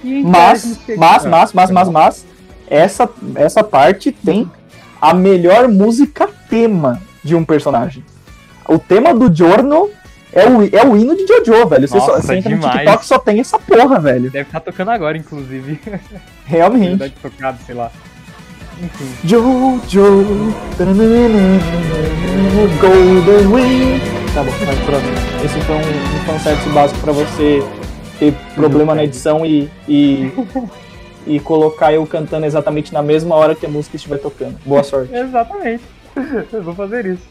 Mas, 0.02 0.78
mas, 0.96 1.24
mas, 1.24 1.52
mas, 1.52 1.70
mas, 1.70 1.88
mas, 1.88 2.26
essa, 2.68 3.08
essa 3.34 3.62
parte 3.62 4.12
tem 4.12 4.50
a 5.00 5.12
melhor 5.12 5.68
música 5.68 6.28
tema 6.48 7.00
de 7.22 7.34
um 7.34 7.44
personagem. 7.44 8.04
O 8.68 8.78
tema 8.78 9.14
do 9.14 9.34
Giorno 9.34 9.90
é 10.32 10.46
o, 10.48 10.62
é 10.64 10.86
o 10.86 10.96
hino 10.96 11.14
de 11.14 11.26
Jojo, 11.26 11.66
velho. 11.66 11.86
Você, 11.86 11.98
Nossa, 11.98 12.12
só, 12.12 12.20
você 12.20 12.36
entra 12.36 12.56
no 12.56 12.70
TikTok 12.70 13.06
só 13.06 13.18
tem 13.18 13.40
essa 13.40 13.58
porra, 13.58 14.00
velho. 14.00 14.30
Deve 14.30 14.46
estar 14.46 14.60
tá 14.60 14.70
tocando 14.72 14.90
agora, 14.90 15.18
inclusive. 15.18 15.78
Realmente. 16.46 16.96
Deve 16.96 17.14
tocado, 17.20 17.58
sei 17.66 17.74
lá. 17.74 17.90
Enfim. 18.82 19.12
Jojo. 19.24 20.54
Golden 22.80 23.46
Wing. 23.48 24.00
Tá 24.34 24.42
bom, 24.42 24.52
mas 24.66 24.78
pronto. 24.80 25.04
Esse 25.44 25.60
foi 25.60 25.76
um, 25.76 25.80
um 25.80 26.24
fanservice 26.26 26.68
básico 26.70 27.00
pra 27.00 27.12
você 27.12 27.62
ter 28.18 28.34
problema 28.54 28.94
na 28.94 29.04
edição 29.04 29.44
e, 29.44 29.70
e, 29.88 30.32
e 31.26 31.40
colocar 31.40 31.92
eu 31.92 32.06
cantando 32.06 32.46
exatamente 32.46 32.92
na 32.92 33.02
mesma 33.02 33.34
hora 33.34 33.54
que 33.54 33.66
a 33.66 33.68
música 33.68 33.96
estiver 33.96 34.18
tocando. 34.18 34.58
Boa 34.64 34.82
sorte. 34.82 35.14
exatamente. 35.14 35.82
Eu 36.52 36.62
vou 36.62 36.74
fazer 36.74 37.06
isso. 37.06 37.26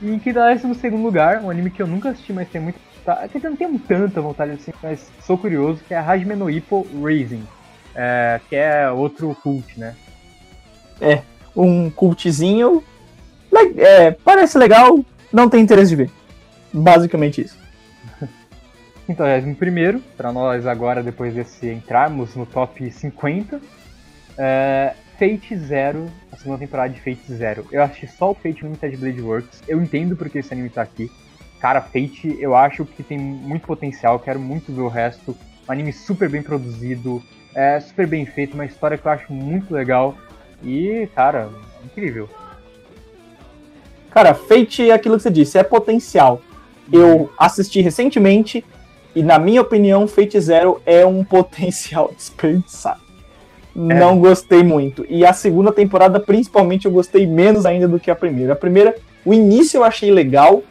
E 0.00 0.10
em 0.10 0.18
que 0.18 0.32
dá 0.32 0.54
no 0.54 0.74
segundo 0.74 1.04
lugar, 1.04 1.42
um 1.42 1.50
anime 1.50 1.70
que 1.70 1.80
eu 1.80 1.86
nunca 1.86 2.08
assisti, 2.08 2.32
mas 2.32 2.48
tem 2.48 2.60
muito. 2.60 2.78
Tá, 3.04 3.28
que 3.28 3.44
eu 3.44 3.50
não 3.50 3.56
tenho 3.56 3.78
tanta 3.78 4.20
vontade 4.20 4.52
assim, 4.52 4.72
mas 4.82 5.10
sou 5.24 5.36
curioso, 5.36 5.80
que 5.86 5.94
é 5.94 5.98
Hajime 5.98 6.34
no 6.34 6.50
Ippo 6.50 6.86
Rising. 7.04 7.44
É, 7.94 8.40
que 8.48 8.56
é 8.56 8.90
outro 8.90 9.36
cult, 9.42 9.78
né? 9.78 9.94
É, 11.00 11.22
um 11.54 11.90
cultzinho. 11.90 12.82
É, 13.76 14.10
parece 14.10 14.56
legal, 14.58 14.98
não 15.32 15.48
tem 15.48 15.60
interesse 15.60 15.90
de 15.90 15.96
ver. 15.96 16.10
Basicamente 16.72 17.42
isso. 17.42 17.61
Então, 19.08 19.26
é 19.26 19.38
um 19.38 19.54
primeiro, 19.54 20.00
para 20.16 20.32
nós 20.32 20.66
agora, 20.66 21.02
depois 21.02 21.34
desse 21.34 21.68
entrarmos 21.68 22.36
no 22.36 22.46
top 22.46 22.90
50, 22.90 23.60
é 24.38 24.94
Fate 25.18 25.56
Zero, 25.56 26.06
a 26.32 26.36
segunda 26.36 26.58
temporada 26.58 26.92
de 26.92 27.00
Fate 27.00 27.32
Zero. 27.32 27.66
Eu 27.70 27.82
assisti 27.82 28.06
só 28.06 28.30
o 28.30 28.34
Fate 28.34 28.62
Limited 28.62 28.96
Blade 28.96 29.20
Works, 29.20 29.62
eu 29.68 29.82
entendo 29.82 30.16
porque 30.16 30.38
esse 30.38 30.52
anime 30.52 30.68
tá 30.68 30.82
aqui. 30.82 31.10
Cara, 31.60 31.80
Fate 31.80 32.36
eu 32.40 32.56
acho 32.56 32.84
que 32.84 33.02
tem 33.02 33.18
muito 33.18 33.66
potencial, 33.66 34.18
quero 34.18 34.40
muito 34.40 34.72
ver 34.72 34.80
o 34.80 34.88
resto. 34.88 35.36
Um 35.68 35.72
anime 35.72 35.92
super 35.92 36.28
bem 36.28 36.42
produzido, 36.42 37.22
é 37.54 37.78
super 37.78 38.06
bem 38.06 38.26
feito, 38.26 38.54
uma 38.54 38.64
história 38.64 38.98
que 38.98 39.06
eu 39.06 39.12
acho 39.12 39.32
muito 39.32 39.72
legal. 39.72 40.16
E, 40.62 41.08
cara, 41.14 41.50
incrível. 41.84 42.28
Cara, 44.10 44.34
Fate 44.34 44.90
é 44.90 44.94
aquilo 44.94 45.16
que 45.16 45.22
você 45.22 45.30
disse, 45.30 45.58
é 45.58 45.62
potencial. 45.62 46.40
Eu 46.92 47.32
assisti 47.38 47.80
recentemente, 47.80 48.64
e 49.14 49.22
na 49.22 49.38
minha 49.38 49.60
opinião, 49.60 50.08
Fate 50.08 50.40
Zero 50.40 50.80
é 50.86 51.04
um 51.04 51.22
potencial 51.24 52.12
desperdiçado. 52.16 53.00
É. 53.74 53.78
Não 53.78 54.18
gostei 54.18 54.62
muito. 54.62 55.04
E 55.08 55.24
a 55.24 55.32
segunda 55.32 55.72
temporada, 55.72 56.20
principalmente, 56.20 56.84
eu 56.84 56.92
gostei 56.92 57.26
menos 57.26 57.64
ainda 57.64 57.88
do 57.88 57.98
que 57.98 58.10
a 58.10 58.16
primeira. 58.16 58.52
A 58.52 58.56
primeira, 58.56 58.94
o 59.24 59.32
início 59.32 59.78
eu 59.78 59.84
achei 59.84 60.10
legal. 60.10 60.62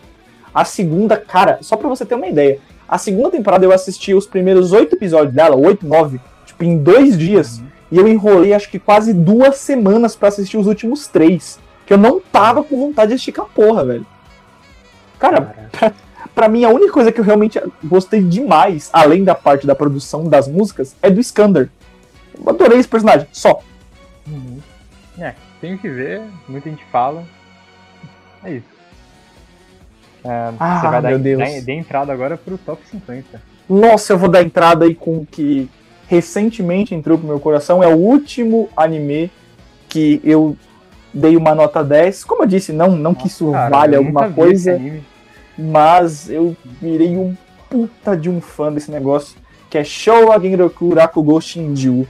A 0.53 0.65
segunda, 0.65 1.17
cara, 1.17 1.59
só 1.61 1.75
pra 1.75 1.89
você 1.89 2.05
ter 2.05 2.15
uma 2.15 2.27
ideia. 2.27 2.59
A 2.87 2.97
segunda 2.97 3.31
temporada 3.31 3.65
eu 3.65 3.71
assisti 3.71 4.13
os 4.13 4.27
primeiros 4.27 4.73
oito 4.73 4.95
episódios 4.95 5.33
dela, 5.33 5.55
oito, 5.55 5.87
nove, 5.87 6.19
tipo, 6.45 6.63
em 6.63 6.77
dois 6.77 7.17
dias. 7.17 7.59
Uhum. 7.59 7.65
E 7.91 7.97
eu 7.97 8.07
enrolei 8.07 8.53
acho 8.53 8.69
que 8.69 8.79
quase 8.79 9.13
duas 9.13 9.57
semanas 9.57 10.15
para 10.15 10.27
assistir 10.27 10.57
os 10.57 10.67
últimos 10.67 11.07
três. 11.07 11.59
Que 11.85 11.93
eu 11.93 11.97
não 11.97 12.19
tava 12.19 12.63
com 12.63 12.77
vontade 12.77 13.09
de 13.09 13.15
esticar 13.15 13.45
porra, 13.45 13.85
velho. 13.85 14.05
Cara, 15.17 15.41
pra, 15.71 15.93
para 16.33 16.47
mim, 16.47 16.63
a 16.63 16.69
única 16.69 16.91
coisa 16.91 17.11
que 17.11 17.19
eu 17.19 17.23
realmente 17.23 17.61
gostei 17.83 18.21
demais, 18.21 18.89
além 18.93 19.23
da 19.23 19.35
parte 19.35 19.67
da 19.67 19.75
produção 19.75 20.27
das 20.27 20.47
músicas, 20.47 20.95
é 21.01 21.09
do 21.09 21.19
Skander. 21.19 21.69
Eu 22.33 22.49
adorei 22.49 22.79
esse 22.79 22.87
personagem, 22.87 23.27
só. 23.31 23.59
Uhum. 24.27 24.59
É, 25.19 25.35
tenho 25.59 25.77
que 25.77 25.89
ver, 25.89 26.21
muita 26.47 26.69
gente 26.69 26.83
fala. 26.91 27.23
É 28.43 28.53
isso. 28.53 28.65
É, 30.23 30.51
ah, 30.59 30.79
você 30.79 30.87
vai 30.87 31.01
dar, 31.01 31.09
meu 31.09 31.19
Deus. 31.19 31.65
Dar 31.65 31.73
entrada 31.73 32.13
agora 32.13 32.37
pro 32.37 32.57
top 32.57 32.81
50. 32.87 33.41
Nossa, 33.69 34.13
eu 34.13 34.17
vou 34.17 34.29
dar 34.29 34.43
entrada 34.43 34.85
aí 34.85 34.95
com 34.95 35.25
que 35.25 35.69
recentemente 36.07 36.93
entrou 36.93 37.17
pro 37.17 37.27
meu 37.27 37.39
coração. 37.39 37.83
É 37.83 37.87
o 37.87 37.97
último 37.97 38.69
anime 38.75 39.31
que 39.87 40.21
eu 40.23 40.55
dei 41.13 41.35
uma 41.35 41.55
nota 41.55 41.83
10. 41.83 42.23
Como 42.23 42.43
eu 42.43 42.47
disse, 42.47 42.71
não, 42.71 42.91
não 42.91 43.13
que 43.13 43.27
isso 43.27 43.51
Cara, 43.51 43.69
valha 43.69 43.97
alguma 43.97 44.29
coisa, 44.31 44.75
anime. 44.75 45.03
Mas 45.57 46.29
eu 46.29 46.55
virei 46.81 47.15
um 47.15 47.35
puta 47.69 48.15
de 48.17 48.29
um 48.29 48.41
fã 48.41 48.71
desse 48.71 48.91
negócio, 48.91 49.37
que 49.69 49.77
é 49.77 49.83
Showa 49.83 50.39
Genroku 50.39 50.93
Rakugo 50.93 51.39
Shinju. 51.39 52.07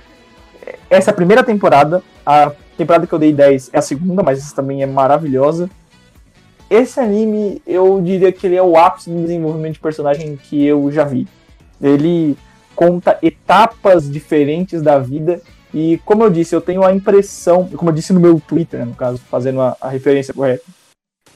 Essa 0.89 1.11
é 1.11 1.13
a 1.13 1.15
primeira 1.15 1.43
temporada, 1.43 2.03
a 2.25 2.51
temporada 2.77 3.05
que 3.05 3.13
eu 3.13 3.19
dei 3.19 3.31
10 3.31 3.69
é 3.73 3.77
a 3.77 3.81
segunda, 3.81 4.23
mas 4.23 4.39
essa 4.39 4.55
também 4.55 4.81
é 4.81 4.85
maravilhosa. 4.85 5.69
Esse 6.69 6.99
anime, 6.99 7.61
eu 7.67 8.01
diria 8.01 8.31
que 8.31 8.47
ele 8.47 8.55
é 8.55 8.63
o 8.63 8.77
ápice 8.77 9.09
do 9.09 9.21
desenvolvimento 9.21 9.73
de 9.73 9.79
personagem 9.79 10.37
que 10.37 10.65
eu 10.65 10.91
já 10.91 11.03
vi. 11.03 11.27
Ele 11.81 12.37
conta 12.75 13.19
etapas 13.21 14.09
diferentes 14.09 14.81
da 14.81 14.97
vida 14.97 15.41
e, 15.73 15.99
como 16.05 16.23
eu 16.23 16.29
disse, 16.29 16.55
eu 16.55 16.61
tenho 16.61 16.83
a 16.83 16.93
impressão, 16.93 17.67
como 17.75 17.89
eu 17.89 17.95
disse 17.95 18.13
no 18.13 18.19
meu 18.19 18.39
Twitter, 18.39 18.79
né, 18.79 18.85
no 18.85 18.95
caso, 18.95 19.19
fazendo 19.29 19.61
a, 19.61 19.77
a 19.79 19.89
referência 19.89 20.33
correta, 20.33 20.63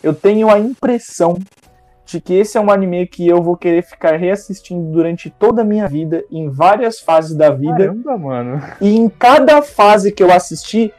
eu 0.02 0.14
tenho 0.14 0.50
a 0.50 0.60
impressão 0.60 1.38
de 2.06 2.22
que 2.22 2.34
esse 2.36 2.58
é 2.58 2.62
um 2.62 2.70
anime 2.70 3.08
que 3.08 3.28
eu 3.28 3.42
vou 3.42 3.58
querer 3.58 3.82
ficar 3.82 4.16
reassistindo 4.16 4.92
durante 4.92 5.30
toda 5.30 5.64
a 5.64 5.66
minha 5.66 5.88
vida, 5.88 6.24
em 6.32 6.50
várias 6.50 7.00
fases 7.00 7.36
da 7.36 7.50
vida. 7.50 7.78
Caramba, 7.78 8.18
mano. 8.18 8.62
E 8.80 8.96
em 8.96 9.10
cada 9.10 9.62
fase 9.62 10.12
que 10.12 10.22
eu 10.22 10.32
assisti, 10.32 10.94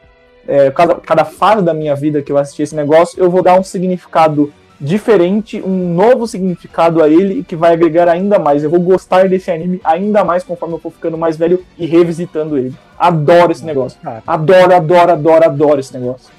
é, 0.47 0.69
cada, 0.71 0.95
cada 0.95 1.25
fase 1.25 1.63
da 1.63 1.73
minha 1.73 1.95
vida 1.95 2.21
que 2.21 2.31
eu 2.31 2.37
assisti 2.37 2.61
esse 2.61 2.75
negócio, 2.75 3.19
eu 3.19 3.29
vou 3.29 3.41
dar 3.41 3.57
um 3.57 3.63
significado 3.63 4.51
diferente, 4.79 5.61
um 5.61 5.93
novo 5.93 6.27
significado 6.27 7.01
a 7.01 7.09
ele 7.09 7.39
e 7.39 7.43
que 7.43 7.55
vai 7.55 7.73
agregar 7.73 8.07
ainda 8.07 8.37
mais. 8.37 8.63
Eu 8.63 8.69
vou 8.69 8.79
gostar 8.79 9.27
desse 9.27 9.49
anime 9.49 9.81
ainda 9.83 10.23
mais 10.23 10.43
conforme 10.43 10.75
eu 10.75 10.79
for 10.79 10.91
ficando 10.91 11.17
mais 11.17 11.37
velho 11.37 11.63
e 11.77 11.85
revisitando 11.85 12.57
ele. 12.57 12.75
Adoro 12.99 13.51
esse 13.51 13.65
negócio. 13.65 13.99
Adoro, 14.25 14.75
adoro, 14.75 15.11
adoro, 15.11 15.45
adoro 15.45 15.79
esse 15.79 15.97
negócio. 15.97 16.36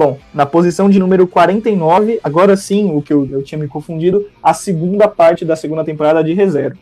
Bom, 0.00 0.18
na 0.32 0.46
posição 0.46 0.88
de 0.88 0.98
número 0.98 1.26
49, 1.26 2.20
agora 2.24 2.56
sim, 2.56 2.90
o 2.90 3.02
que 3.02 3.12
eu, 3.12 3.28
eu 3.30 3.42
tinha 3.42 3.58
me 3.58 3.68
confundido, 3.68 4.26
a 4.42 4.54
segunda 4.54 5.06
parte 5.06 5.44
da 5.44 5.54
segunda 5.54 5.84
temporada 5.84 6.24
de 6.24 6.32
ReZero. 6.32 6.74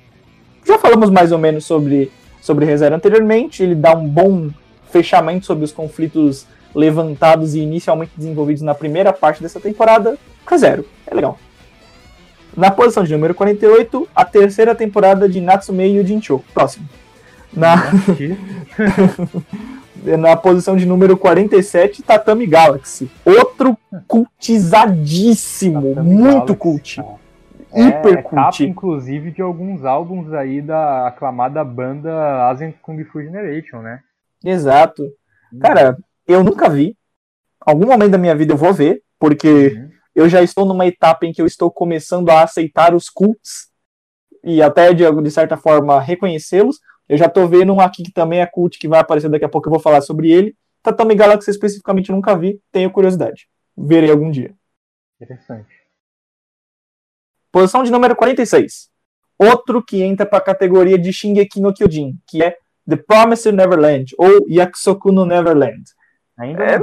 Já 0.64 0.78
falamos 0.78 1.10
mais 1.10 1.32
ou 1.32 1.38
menos 1.38 1.64
sobre, 1.64 2.12
sobre 2.40 2.64
ReZero 2.64 2.94
anteriormente, 2.94 3.60
ele 3.60 3.74
dá 3.74 3.92
um 3.92 4.06
bom 4.06 4.50
fechamento 4.92 5.46
sobre 5.46 5.64
os 5.64 5.72
conflitos 5.72 6.46
levantados 6.72 7.56
e 7.56 7.58
inicialmente 7.58 8.12
desenvolvidos 8.16 8.62
na 8.62 8.72
primeira 8.72 9.12
parte 9.12 9.42
dessa 9.42 9.58
temporada. 9.58 10.16
ReZero, 10.48 10.86
é 11.04 11.12
legal. 11.12 11.40
Na 12.56 12.70
posição 12.70 13.02
de 13.02 13.10
número 13.10 13.34
48, 13.34 14.08
a 14.14 14.24
terceira 14.24 14.76
temporada 14.76 15.28
de 15.28 15.40
Natsume 15.40 15.88
Yujincho. 15.88 16.40
Próximo. 16.54 16.88
Na, 17.52 17.90
na 20.18 20.36
posição 20.36 20.76
de 20.76 20.86
número 20.86 21.16
47, 21.16 22.02
Tatami 22.02 22.46
Galaxy. 22.46 23.10
Outro 23.24 23.76
cultizadíssimo, 24.06 25.94
Tatami 25.94 26.14
muito 26.14 26.54
Galaxy, 26.54 26.56
cult. 26.56 26.96
cara. 26.96 27.28
Hiper 27.70 28.18
é 28.18 28.22
capa, 28.22 28.30
cult. 28.50 28.64
inclusive, 28.64 29.30
de 29.30 29.42
alguns 29.42 29.84
álbuns 29.84 30.32
aí 30.32 30.62
da 30.62 31.06
aclamada 31.08 31.62
banda 31.64 32.48
Asian 32.48 32.72
Kung 32.82 33.02
Fu 33.04 33.22
Generation, 33.22 33.82
né? 33.82 34.00
Exato. 34.44 35.04
Cara, 35.60 35.96
eu 36.26 36.42
nunca 36.42 36.68
vi. 36.68 36.96
Algum 37.60 37.86
momento 37.86 38.12
da 38.12 38.18
minha 38.18 38.34
vida 38.34 38.52
eu 38.54 38.56
vou 38.56 38.72
ver, 38.72 39.02
porque 39.18 39.48
Uhum. 39.68 39.90
eu 40.14 40.28
já 40.28 40.42
estou 40.42 40.64
numa 40.64 40.86
etapa 40.86 41.26
em 41.26 41.32
que 41.32 41.42
eu 41.42 41.46
estou 41.46 41.70
começando 41.70 42.30
a 42.30 42.42
aceitar 42.42 42.94
os 42.94 43.10
cults 43.10 43.68
e 44.42 44.62
até 44.62 44.94
de, 44.94 45.04
de 45.22 45.30
certa 45.30 45.56
forma 45.56 46.00
reconhecê-los. 46.00 46.78
Eu 47.08 47.16
já 47.16 47.28
tô 47.28 47.46
vendo 47.46 47.72
um 47.72 47.80
aqui 47.80 48.02
que 48.02 48.12
também 48.12 48.40
é 48.40 48.46
cult, 48.46 48.78
que 48.78 48.88
vai 48.88 49.00
aparecer 49.00 49.28
daqui 49.28 49.44
a 49.44 49.48
pouco, 49.48 49.68
eu 49.68 49.72
vou 49.72 49.80
falar 49.80 50.00
sobre 50.00 50.30
ele. 50.30 50.56
Tatami 50.82 51.14
Galaxy 51.14 51.50
especificamente 51.50 52.12
nunca 52.12 52.36
vi, 52.36 52.60
tenho 52.70 52.90
curiosidade. 52.90 53.48
Verei 53.76 54.10
algum 54.10 54.30
dia. 54.30 54.54
Interessante. 55.20 55.74
Posição 57.50 57.82
de 57.82 57.90
número 57.90 58.14
46. 58.14 58.90
Outro 59.38 59.82
que 59.82 60.02
entra 60.02 60.26
para 60.26 60.38
a 60.38 60.42
categoria 60.42 60.98
de 60.98 61.12
Shingeki 61.12 61.60
no 61.60 61.72
Kyojin, 61.72 62.18
que 62.26 62.42
é 62.42 62.56
The 62.88 62.96
Promised 62.96 63.54
Neverland, 63.54 64.14
ou 64.18 64.46
Yakusoku 64.48 65.12
no 65.12 65.24
Neverland. 65.24 65.84
Ainda 66.36 66.64
É. 66.64 66.78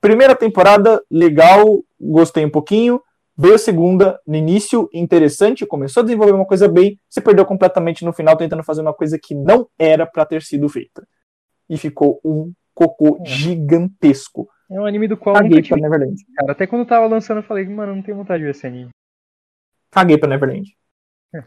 Primeira 0.00 0.36
temporada, 0.36 1.02
legal, 1.10 1.82
gostei 1.98 2.44
um 2.44 2.50
pouquinho. 2.50 3.00
Veio 3.36 3.54
a 3.54 3.58
segunda, 3.58 4.20
no 4.26 4.36
início, 4.36 4.88
interessante, 4.92 5.66
começou 5.66 6.02
a 6.02 6.04
desenvolver 6.04 6.32
uma 6.32 6.46
coisa 6.46 6.68
bem, 6.68 6.98
se 7.10 7.20
perdeu 7.20 7.44
completamente 7.44 8.04
no 8.04 8.12
final, 8.12 8.36
tentando 8.36 8.62
fazer 8.62 8.80
uma 8.80 8.94
coisa 8.94 9.18
que 9.18 9.34
não 9.34 9.68
era 9.78 10.06
para 10.06 10.24
ter 10.24 10.42
sido 10.42 10.68
feita. 10.68 11.06
E 11.68 11.76
ficou 11.76 12.20
um 12.24 12.52
cocô 12.72 13.18
É. 13.24 13.28
gigantesco. 13.28 14.48
É 14.70 14.80
um 14.80 14.86
anime 14.86 15.08
do 15.08 15.16
qual 15.16 15.34
eu 15.36 15.42
nunca 15.42 15.54
Caguei 15.56 15.68
pra 15.68 15.76
tive, 15.76 15.80
Neverland. 15.88 16.24
cara. 16.36 16.52
Até 16.52 16.66
quando 16.66 16.82
eu 16.82 16.86
tava 16.86 17.06
lançando, 17.06 17.38
eu 17.38 17.42
falei, 17.42 17.64
mano, 17.66 17.94
não 17.96 18.02
tenho 18.02 18.16
vontade 18.16 18.38
de 18.38 18.44
ver 18.44 18.50
esse 18.52 18.66
anime. 18.66 18.90
Caguei 19.90 20.16
pra 20.16 20.28
Neverland. 20.28 20.72
É. 21.34 21.42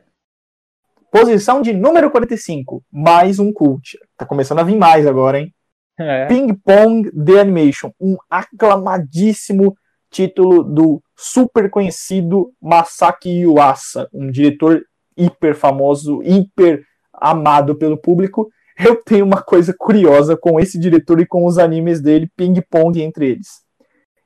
Posição 1.11 1.61
de 1.61 1.73
número 1.73 2.11
45. 2.11 2.83
Mais 2.91 3.39
um 3.39 3.51
cult. 3.53 3.97
Tá 4.17 4.25
começando 4.25 4.59
a 4.59 4.63
vir 4.63 4.75
mais 4.77 5.07
agora, 5.07 5.39
hein? 5.39 5.53
É, 5.99 6.27
Ping 6.27 6.53
Pong 6.53 7.09
The 7.11 7.39
Animation. 7.39 7.91
Um 7.99 8.17
aclamadíssimo 8.29 9.75
título 10.11 10.63
do 10.63 11.01
super 11.15 11.69
conhecido 11.69 12.51
Masaki 12.61 13.41
Yuasa. 13.41 14.09
Um 14.13 14.29
diretor 14.29 14.83
hiper 15.15 15.55
famoso, 15.55 16.21
hiper 16.23 16.83
amado 17.13 17.75
pelo 17.75 17.97
público. 17.97 18.49
Eu 18.77 18.95
tenho 19.03 19.25
uma 19.25 19.41
coisa 19.41 19.73
curiosa 19.77 20.37
com 20.37 20.59
esse 20.59 20.79
diretor 20.79 21.19
e 21.19 21.25
com 21.25 21.45
os 21.45 21.57
animes 21.57 21.99
dele, 21.99 22.31
Ping 22.35 22.61
Pong 22.69 23.01
entre 23.01 23.31
eles. 23.31 23.61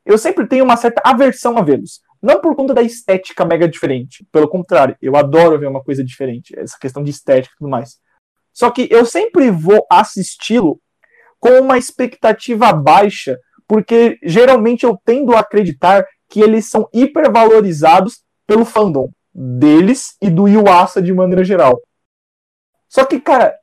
Eu 0.06 0.18
sempre 0.18 0.46
tenho 0.48 0.66
uma 0.66 0.76
certa 0.76 1.02
aversão 1.06 1.58
a 1.58 1.62
vê-los. 1.62 2.02
Não 2.22 2.40
por 2.40 2.56
conta 2.56 2.74
da 2.74 2.82
estética 2.82 3.46
mega 3.46 3.68
diferente. 3.68 4.28
Pelo 4.32 4.48
contrário, 4.48 4.96
eu 5.02 5.16
adoro 5.16 5.58
ver 5.58 5.68
uma 5.68 5.84
coisa 5.84 6.04
diferente. 6.04 6.54
Essa 6.58 6.78
questão 6.80 7.02
de 7.02 7.10
estética 7.10 7.54
e 7.56 7.58
tudo 7.58 7.70
mais. 7.70 7.98
Só 8.54 8.70
que 8.70 8.88
eu 8.92 9.06
sempre 9.06 9.50
vou 9.50 9.86
assisti-lo 9.90 10.80
com 11.40 11.60
uma 11.60 11.78
expectativa 11.78 12.72
baixa, 12.72 13.40
porque 13.72 14.20
geralmente 14.22 14.84
eu 14.84 15.00
tendo 15.06 15.34
a 15.34 15.40
acreditar 15.40 16.06
que 16.28 16.42
eles 16.42 16.70
são 16.70 16.90
hipervalorizados 16.94 18.22
pelo 18.46 18.66
fandom 18.66 19.10
deles 19.34 20.18
e 20.22 20.30
do 20.30 20.46
Yuasa 20.46 21.02
de 21.02 21.14
maneira 21.14 21.42
geral. 21.42 21.80
Só 22.90 23.06
que, 23.06 23.18
cara, 23.18 23.56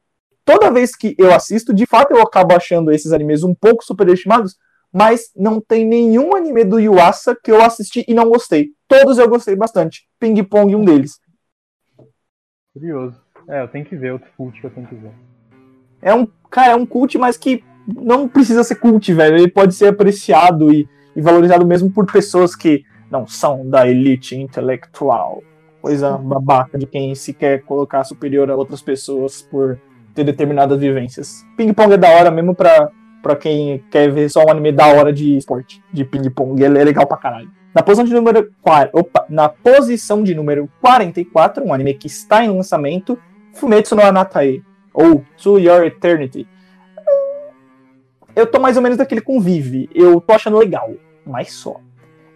toda 0.47 0.72
vez 0.72 0.97
que 0.97 1.14
eu 1.18 1.30
assisto, 1.30 1.74
de 1.74 1.85
fato 1.85 2.12
eu 2.12 2.22
acabo 2.22 2.56
achando 2.56 2.90
esses 2.90 3.12
animes 3.12 3.43
um 3.43 3.55
pouco 3.55 3.85
superestimados, 3.85 4.56
mas 4.90 5.30
não 5.36 5.60
tem 5.60 5.85
nenhum 5.85 6.35
anime 6.35 6.64
do 6.64 6.78
Yuasa 6.78 7.36
que 7.44 7.51
eu 7.51 7.60
assisti 7.60 8.02
e 8.09 8.14
não 8.14 8.30
gostei. 8.30 8.70
Todos 8.89 9.18
eu 9.18 9.28
gostei 9.28 9.56
bastante. 9.56 10.09
Ping 10.18 10.43
Pong 10.43 10.74
um 10.74 10.86
deles. 10.86 11.20
curioso. 12.72 13.20
É, 13.47 13.60
eu 13.60 13.68
tenho 13.68 13.85
que 13.85 13.94
ver 13.94 14.14
outro 14.14 14.30
cult 14.39 14.59
que 14.59 14.66
eu 14.66 14.70
tenho 14.70 14.86
que 14.86 14.94
ver. 14.94 15.12
É 16.01 16.14
um, 16.14 16.26
cara, 16.48 16.72
é 16.72 16.76
um 16.76 16.86
cult, 16.86 17.18
mas 17.18 17.36
que 17.36 17.62
não 17.97 18.28
precisa 18.28 18.62
ser 18.62 18.77
cult, 18.77 19.12
velho. 19.12 19.36
Ele 19.36 19.48
pode 19.48 19.74
ser 19.74 19.89
apreciado 19.89 20.73
e, 20.73 20.89
e 21.16 21.20
valorizado 21.20 21.66
mesmo 21.66 21.90
por 21.90 22.10
pessoas 22.10 22.55
que 22.55 22.85
não 23.10 23.27
são 23.27 23.69
da 23.69 23.89
elite 23.89 24.36
intelectual. 24.36 25.43
Coisa 25.81 26.19
babaca 26.19 26.77
de 26.77 26.86
quem 26.86 27.15
se 27.15 27.32
quer 27.32 27.62
colocar 27.62 28.05
superior 28.05 28.51
a 28.51 28.56
outras 28.56 28.82
pessoas 28.82 29.40
por 29.43 29.78
ter 30.15 30.24
determinadas 30.24 30.78
vivências. 30.78 31.44
Ping 31.56 31.73
Pong 31.73 31.94
é 31.94 31.97
da 31.97 32.10
hora 32.10 32.31
mesmo 32.31 32.55
pra, 32.55 32.90
pra 33.23 33.36
quem 33.36 33.82
quer 33.90 34.10
ver 34.10 34.28
só 34.28 34.44
um 34.44 34.51
anime 34.51 34.73
da 34.73 34.86
hora 34.86 35.12
de 35.12 35.36
esporte, 35.36 35.82
de 35.93 36.05
ping 36.05 36.28
pong. 36.31 36.62
Ele 36.62 36.78
é 36.78 36.85
legal 36.85 37.06
pra 37.06 37.16
caralho. 37.16 37.51
Na 37.74 37.82
posição 37.82 38.05
de 38.05 38.12
número 38.12 38.51
4, 38.62 38.98
opa, 38.98 39.24
na 39.28 39.48
posição 39.48 40.23
de 40.23 40.35
número 40.35 40.69
44, 40.81 41.65
um 41.65 41.73
anime 41.73 41.94
que 41.94 42.06
está 42.06 42.44
em 42.44 42.48
lançamento, 42.48 43.19
Fumetsu 43.55 43.94
no 43.94 44.02
Anatae, 44.02 44.62
ou 44.93 45.24
To 45.43 45.59
Your 45.59 45.85
Eternity. 45.85 46.48
Eu 48.39 48.47
tô 48.47 48.60
mais 48.60 48.77
ou 48.77 48.82
menos 48.85 48.97
daquele 48.97 49.20
convive. 49.20 49.90
Eu 49.93 50.20
tô 50.20 50.32
achando 50.32 50.59
legal, 50.59 50.93
mas 51.27 51.51
só. 51.51 51.81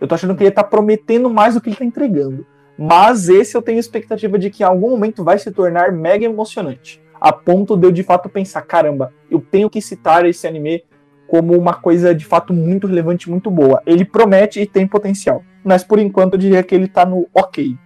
Eu 0.00 0.08
tô 0.08 0.16
achando 0.16 0.34
que 0.34 0.42
ele 0.42 0.50
tá 0.50 0.64
prometendo 0.64 1.30
mais 1.30 1.54
do 1.54 1.60
que 1.60 1.68
ele 1.68 1.76
tá 1.76 1.84
entregando. 1.84 2.44
Mas 2.76 3.28
esse 3.28 3.56
eu 3.56 3.62
tenho 3.62 3.78
expectativa 3.78 4.36
de 4.36 4.50
que 4.50 4.64
em 4.64 4.66
algum 4.66 4.90
momento 4.90 5.22
vai 5.22 5.38
se 5.38 5.52
tornar 5.52 5.92
mega 5.92 6.24
emocionante. 6.24 7.00
A 7.20 7.32
ponto 7.32 7.76
de 7.76 7.86
eu 7.86 7.92
de 7.92 8.02
fato 8.02 8.28
pensar, 8.28 8.62
caramba, 8.62 9.12
eu 9.30 9.40
tenho 9.40 9.70
que 9.70 9.80
citar 9.80 10.26
esse 10.26 10.44
anime 10.44 10.82
como 11.28 11.56
uma 11.56 11.74
coisa 11.74 12.12
de 12.12 12.24
fato 12.24 12.52
muito 12.52 12.88
relevante, 12.88 13.30
muito 13.30 13.48
boa. 13.48 13.80
Ele 13.86 14.04
promete 14.04 14.60
e 14.60 14.66
tem 14.66 14.88
potencial. 14.88 15.44
Mas 15.62 15.84
por 15.84 16.00
enquanto 16.00 16.32
eu 16.32 16.40
diria 16.40 16.64
que 16.64 16.74
ele 16.74 16.88
tá 16.88 17.06
no 17.06 17.28
ok. 17.32 17.76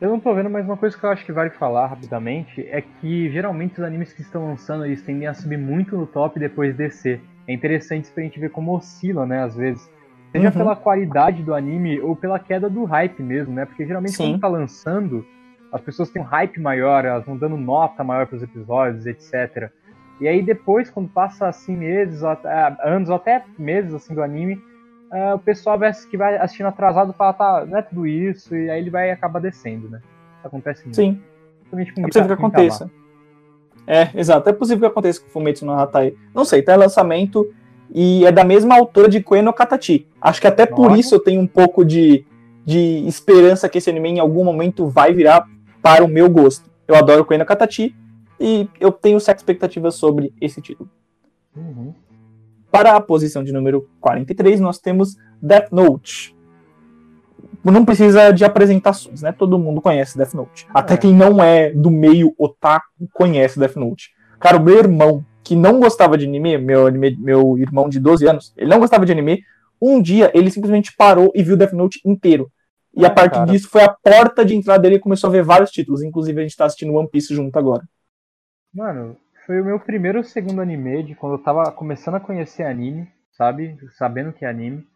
Eu 0.00 0.10
não 0.10 0.20
tô 0.20 0.34
vendo, 0.34 0.50
mas 0.50 0.64
uma 0.64 0.76
coisa 0.76 0.96
que 0.98 1.04
eu 1.04 1.10
acho 1.10 1.24
que 1.24 1.32
vale 1.32 1.50
falar 1.50 1.86
rapidamente 1.86 2.66
é 2.68 2.80
que 2.82 3.30
geralmente 3.30 3.74
os 3.80 3.86
animes 3.86 4.12
que 4.12 4.22
estão 4.22 4.46
lançando 4.48 4.84
eles 4.84 5.02
tendem 5.02 5.26
a 5.28 5.34
subir 5.34 5.56
muito 5.56 5.96
no 5.96 6.06
top 6.06 6.36
e 6.36 6.40
depois 6.40 6.76
descer. 6.76 7.20
É 7.46 7.52
interessante 7.52 8.10
pra 8.10 8.22
gente 8.22 8.40
ver 8.40 8.50
como 8.50 8.74
oscila, 8.74 9.24
né, 9.24 9.42
às 9.42 9.54
vezes. 9.56 9.88
Seja 10.32 10.48
Uhum. 10.48 10.52
pela 10.52 10.74
qualidade 10.76 11.42
do 11.42 11.54
anime 11.54 12.00
ou 12.00 12.16
pela 12.16 12.38
queda 12.40 12.68
do 12.68 12.84
hype 12.84 13.22
mesmo, 13.22 13.54
né? 13.54 13.64
Porque 13.64 13.86
geralmente 13.86 14.16
Sim. 14.16 14.32
quando 14.32 14.40
tá 14.40 14.48
lançando, 14.48 15.24
as 15.72 15.80
pessoas 15.80 16.10
têm 16.10 16.20
um 16.20 16.24
hype 16.24 16.60
maior, 16.60 17.04
elas 17.04 17.24
vão 17.24 17.36
dando 17.36 17.56
nota 17.56 18.02
maior 18.02 18.26
para 18.26 18.36
os 18.36 18.42
episódios, 18.42 19.06
etc. 19.06 19.70
E 20.20 20.26
aí 20.26 20.42
depois, 20.42 20.90
quando 20.90 21.08
passa 21.08 21.46
assim 21.46 21.76
meses, 21.76 22.24
até, 22.24 22.76
anos 22.82 23.08
ou 23.08 23.16
até 23.16 23.44
meses 23.58 23.94
assim 23.94 24.14
do 24.14 24.22
anime, 24.22 24.60
uh, 25.14 25.34
o 25.36 25.38
pessoal 25.38 25.78
que 26.10 26.16
vai 26.16 26.36
assistindo 26.36 26.66
atrasado 26.66 27.12
fala, 27.12 27.32
tá, 27.32 27.66
não 27.66 27.78
é 27.78 27.82
tudo 27.82 28.06
isso, 28.06 28.54
e 28.54 28.68
aí 28.68 28.80
ele 28.80 28.90
vai 28.90 29.10
acabar 29.10 29.40
descendo, 29.40 29.88
né? 29.88 30.00
Acontece 30.42 30.82
muito. 30.82 30.96
Sim. 30.96 31.22
É 31.72 32.02
possível 32.02 32.26
que 32.26 32.32
aconteça. 32.32 32.90
É, 33.86 34.10
exato. 34.14 34.48
É 34.48 34.52
possível 34.52 34.80
que 34.80 34.86
aconteça 34.86 35.20
com 35.20 35.28
Fumetsu 35.28 35.64
no 35.64 35.72
Hatai. 35.72 36.14
Não 36.34 36.44
sei, 36.44 36.62
tá 36.62 36.74
em 36.74 36.78
lançamento 36.78 37.52
e 37.92 38.24
é 38.24 38.32
da 38.32 38.44
mesma 38.44 38.74
autora 38.76 39.08
de 39.08 39.22
Koe 39.22 39.42
no 39.42 39.52
Katachi. 39.52 40.06
Acho 40.20 40.40
que 40.40 40.46
até 40.46 40.68
Nossa. 40.68 40.74
por 40.74 40.98
isso 40.98 41.14
eu 41.14 41.20
tenho 41.20 41.40
um 41.40 41.46
pouco 41.46 41.84
de, 41.84 42.24
de 42.64 43.06
esperança 43.06 43.68
que 43.68 43.78
esse 43.78 43.90
anime 43.90 44.10
em 44.10 44.18
algum 44.18 44.44
momento 44.44 44.86
vai 44.88 45.12
virar 45.12 45.46
para 45.82 46.04
o 46.04 46.08
meu 46.08 46.28
gosto. 46.30 46.70
Eu 46.86 46.94
adoro 46.96 47.24
Koe 47.24 47.38
no 47.38 47.44
Katachi 47.44 47.94
e 48.38 48.68
eu 48.80 48.90
tenho 48.90 49.20
certa 49.20 49.40
expectativa 49.40 49.90
sobre 49.90 50.32
esse 50.40 50.60
título. 50.60 50.88
Uhum. 51.56 51.94
Para 52.74 52.96
a 52.96 53.00
posição 53.00 53.44
de 53.44 53.52
número 53.52 53.88
43, 54.00 54.58
nós 54.58 54.80
temos 54.80 55.16
Death 55.40 55.70
Note. 55.70 56.36
Não 57.62 57.84
precisa 57.84 58.32
de 58.32 58.44
apresentações, 58.44 59.22
né? 59.22 59.30
Todo 59.30 59.60
mundo 59.60 59.80
conhece 59.80 60.18
Death 60.18 60.34
Note. 60.34 60.66
Até 60.74 60.94
é. 60.94 60.96
quem 60.96 61.14
não 61.14 61.40
é 61.40 61.70
do 61.70 61.88
meio 61.88 62.34
otaku 62.36 63.08
conhece 63.12 63.60
Death 63.60 63.76
Note. 63.76 64.10
Cara, 64.40 64.56
o 64.56 64.60
meu 64.60 64.76
irmão, 64.76 65.24
que 65.44 65.54
não 65.54 65.78
gostava 65.78 66.18
de 66.18 66.26
anime, 66.26 66.58
meu, 66.58 66.90
meu 66.90 67.56
irmão 67.58 67.88
de 67.88 68.00
12 68.00 68.26
anos, 68.26 68.52
ele 68.56 68.68
não 68.68 68.80
gostava 68.80 69.06
de 69.06 69.12
anime. 69.12 69.44
Um 69.80 70.02
dia 70.02 70.32
ele 70.34 70.50
simplesmente 70.50 70.96
parou 70.96 71.30
e 71.32 71.44
viu 71.44 71.56
Death 71.56 71.74
Note 71.74 72.00
inteiro. 72.04 72.50
E 72.92 73.04
é, 73.04 73.06
a 73.06 73.10
partir 73.10 73.36
cara. 73.36 73.52
disso 73.52 73.68
foi 73.68 73.84
a 73.84 73.88
porta 73.88 74.44
de 74.44 74.56
entrada 74.56 74.82
dele 74.82 74.96
e 74.96 75.00
começou 75.00 75.28
a 75.28 75.32
ver 75.32 75.44
vários 75.44 75.70
títulos. 75.70 76.02
Inclusive 76.02 76.40
a 76.40 76.42
gente 76.42 76.56
tá 76.56 76.64
assistindo 76.64 76.92
One 76.92 77.08
Piece 77.08 77.32
junto 77.32 77.56
agora. 77.56 77.84
Mano, 78.74 79.16
foi 79.46 79.60
o 79.60 79.64
meu 79.64 79.78
primeiro 79.78 80.18
ou 80.18 80.24
segundo 80.24 80.60
anime 80.60 81.02
de 81.02 81.14
quando 81.14 81.34
eu 81.34 81.42
tava 81.42 81.70
começando 81.72 82.16
a 82.16 82.20
conhecer 82.20 82.64
anime, 82.64 83.08
sabe? 83.32 83.76
Sabendo 83.92 84.32
que 84.32 84.44
é 84.44 84.48
anime. 84.48 84.86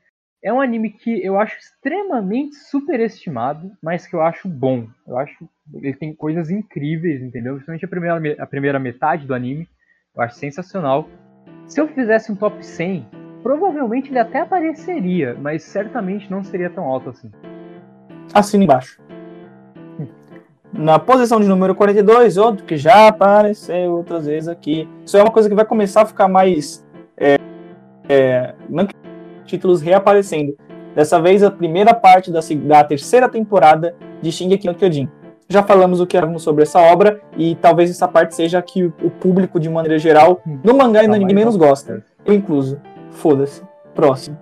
É 0.43 0.53
um 0.53 0.61
anime 0.61 0.91
que 0.91 1.25
eu 1.25 1.39
acho 1.39 1.59
extremamente 1.59 2.55
superestimado, 2.55 3.73
mas 3.83 4.07
que 4.07 4.15
eu 4.15 4.23
acho 4.23 4.49
bom. 4.49 4.87
Eu 5.07 5.19
acho 5.19 5.49
ele 5.75 5.95
tem 5.95 6.15
coisas 6.15 6.51
incríveis, 6.51 7.23
entendeu? 7.23 7.55
Principalmente 7.55 7.85
a 7.85 7.89
primeira, 7.89 8.43
a 8.43 8.47
primeira 8.47 8.79
metade 8.79 9.27
do 9.27 9.35
anime. 9.35 9.69
Eu 10.15 10.23
acho 10.23 10.37
sensacional. 10.37 11.09
Se 11.67 11.81
eu 11.81 11.89
fizesse 11.89 12.33
um 12.33 12.37
top 12.37 12.65
100, 12.65 13.07
provavelmente 13.43 14.11
ele 14.11 14.19
até 14.19 14.41
apareceria, 14.41 15.35
mas 15.35 15.63
certamente 15.63 16.31
não 16.31 16.43
seria 16.43 16.71
tão 16.71 16.85
alto 16.85 17.11
assim. 17.11 17.31
Assina 18.33 18.65
embaixo. 18.65 19.08
Na 20.73 20.99
posição 20.99 21.41
de 21.41 21.47
número 21.47 21.75
42, 21.75 22.37
outro 22.37 22.65
que 22.65 22.77
já 22.77 23.09
apareceu 23.09 23.97
outras 23.97 24.27
vezes 24.27 24.49
aqui. 24.49 24.89
Isso 25.05 25.17
é 25.17 25.23
uma 25.23 25.31
coisa 25.31 25.49
que 25.49 25.55
vai 25.55 25.65
começar 25.65 26.03
a 26.03 26.07
ficar 26.07 26.29
mais. 26.29 26.87
É, 27.17 27.39
é, 28.09 28.55
não 28.69 28.87
títulos 29.47 29.81
reaparecendo. 29.81 30.57
Dessa 30.95 31.21
vez, 31.21 31.43
a 31.43 31.51
primeira 31.51 31.95
parte 31.95 32.31
da, 32.31 32.41
da 32.65 32.85
terceira 32.85 33.29
temporada 33.29 33.95
de 34.21 34.31
Shingeki 34.31 34.67
no 34.67 34.75
Kyojin. 34.75 35.09
Já 35.49 35.63
falamos 35.63 36.01
o 36.01 36.07
que 36.07 36.17
éramos 36.17 36.43
sobre 36.43 36.65
essa 36.65 36.79
obra 36.79 37.23
e 37.35 37.55
talvez 37.55 37.89
essa 37.89 38.07
parte 38.07 38.35
seja 38.35 38.59
a 38.59 38.63
que 38.63 38.85
o 38.85 39.11
público, 39.11 39.59
de 39.59 39.71
maneira 39.71 39.99
geral, 39.99 40.43
no 40.63 40.77
mangá 40.77 41.03
e 41.03 41.09
no 41.09 41.15
anime 41.15 41.33
menos 41.33 41.57
gosta. 41.57 42.05
Eu 42.27 42.35
incluso. 42.35 42.79
Foda-se. 43.11 43.63
Próximo. 43.95 44.37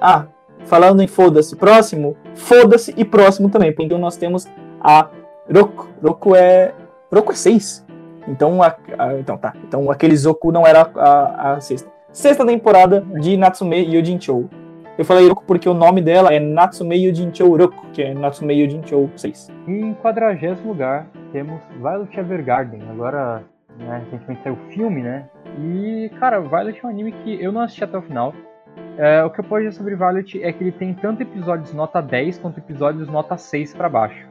Ah, 0.00 0.26
falando 0.64 1.02
em 1.02 1.06
foda-se, 1.06 1.56
próximo, 1.56 2.16
foda-se 2.34 2.94
e 2.96 3.04
próximo 3.04 3.48
também, 3.48 3.72
porque 3.72 3.84
então 3.84 3.98
nós 3.98 4.16
temos 4.16 4.46
a 4.80 5.08
Roku. 5.50 5.88
Roku 6.02 6.34
é. 6.34 6.72
Roku 7.12 7.32
é 7.32 7.36
6. 7.36 7.84
Então, 8.28 8.62
a, 8.62 8.74
a, 8.98 9.14
então 9.18 9.36
tá. 9.36 9.54
Então 9.66 9.90
aquele 9.90 10.16
Zoku 10.16 10.50
não 10.50 10.66
era 10.66 10.90
a, 10.96 11.52
a 11.52 11.60
sexta 11.60 11.96
sexta 12.16 12.46
temporada 12.46 13.04
de 13.20 13.36
Natsume 13.36 13.76
Yojinchou. 13.94 14.48
Eu 14.96 15.04
falei 15.04 15.28
Roku 15.28 15.44
porque 15.46 15.68
o 15.68 15.74
nome 15.74 16.00
dela 16.00 16.32
é 16.32 16.40
Natsume 16.40 16.96
Yojinchou 16.96 17.58
Roku, 17.58 17.86
que 17.92 18.02
é 18.02 18.14
Natsume 18.14 18.54
Yojinchou 18.54 19.10
6. 19.14 19.52
Em 19.68 19.92
quadragésimo 19.92 20.68
lugar, 20.68 21.06
temos 21.30 21.60
Violet 21.78 22.18
Evergarden. 22.18 22.80
Agora, 22.90 23.42
né, 23.78 24.02
recentemente 24.04 24.42
saiu 24.42 24.54
o 24.54 24.72
filme, 24.72 25.02
né? 25.02 25.28
E, 25.60 26.10
cara, 26.18 26.40
Violet 26.40 26.80
é 26.82 26.86
um 26.86 26.90
anime 26.90 27.12
que 27.12 27.42
eu 27.42 27.52
não 27.52 27.60
assisti 27.60 27.84
até 27.84 27.98
o 27.98 28.02
final. 28.02 28.32
É, 28.96 29.22
o 29.22 29.28
que 29.28 29.40
eu 29.40 29.44
posso 29.44 29.64
dizer 29.64 29.76
sobre 29.76 29.94
Violet 29.94 30.42
é 30.42 30.50
que 30.50 30.64
ele 30.64 30.72
tem 30.72 30.94
tanto 30.94 31.22
episódios 31.22 31.74
nota 31.74 32.00
10 32.00 32.38
quanto 32.38 32.58
episódios 32.58 33.08
nota 33.08 33.36
6 33.36 33.74
para 33.74 33.90
baixo. 33.90 34.25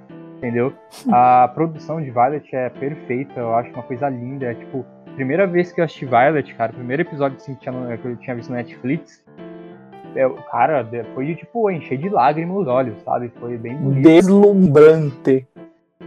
Entendeu? 0.45 0.73
A 1.11 1.47
produção 1.47 1.99
de 1.99 2.11
Violet 2.11 2.55
é 2.55 2.69
perfeita, 2.69 3.39
eu 3.39 3.55
acho 3.55 3.71
uma 3.71 3.81
coisa 3.81 4.07
linda. 4.09 4.45
É 4.45 4.53
tipo, 4.53 4.85
primeira 5.15 5.47
vez 5.47 5.71
que 5.71 5.81
eu 5.81 5.85
assisti 5.85 6.05
Violet, 6.05 6.53
cara, 6.53 6.71
o 6.71 6.75
primeiro 6.75 7.01
episódio 7.01 7.37
assim, 7.37 7.55
que, 7.55 7.67
eu 7.67 8.15
tinha 8.17 8.35
visto 8.35 8.51
no 8.51 8.55
Netflix, 8.55 9.23
eu, 10.15 10.35
cara, 10.51 10.87
foi 11.15 11.25
de 11.25 11.35
tipo 11.35 11.71
encher 11.71 11.97
de 11.97 12.09
lágrimas 12.09 12.57
os 12.57 12.67
olhos, 12.67 13.01
sabe? 13.01 13.31
Foi 13.39 13.57
bem 13.57 13.75
bonito. 13.75 14.03
Deslumbrante. 14.03 15.47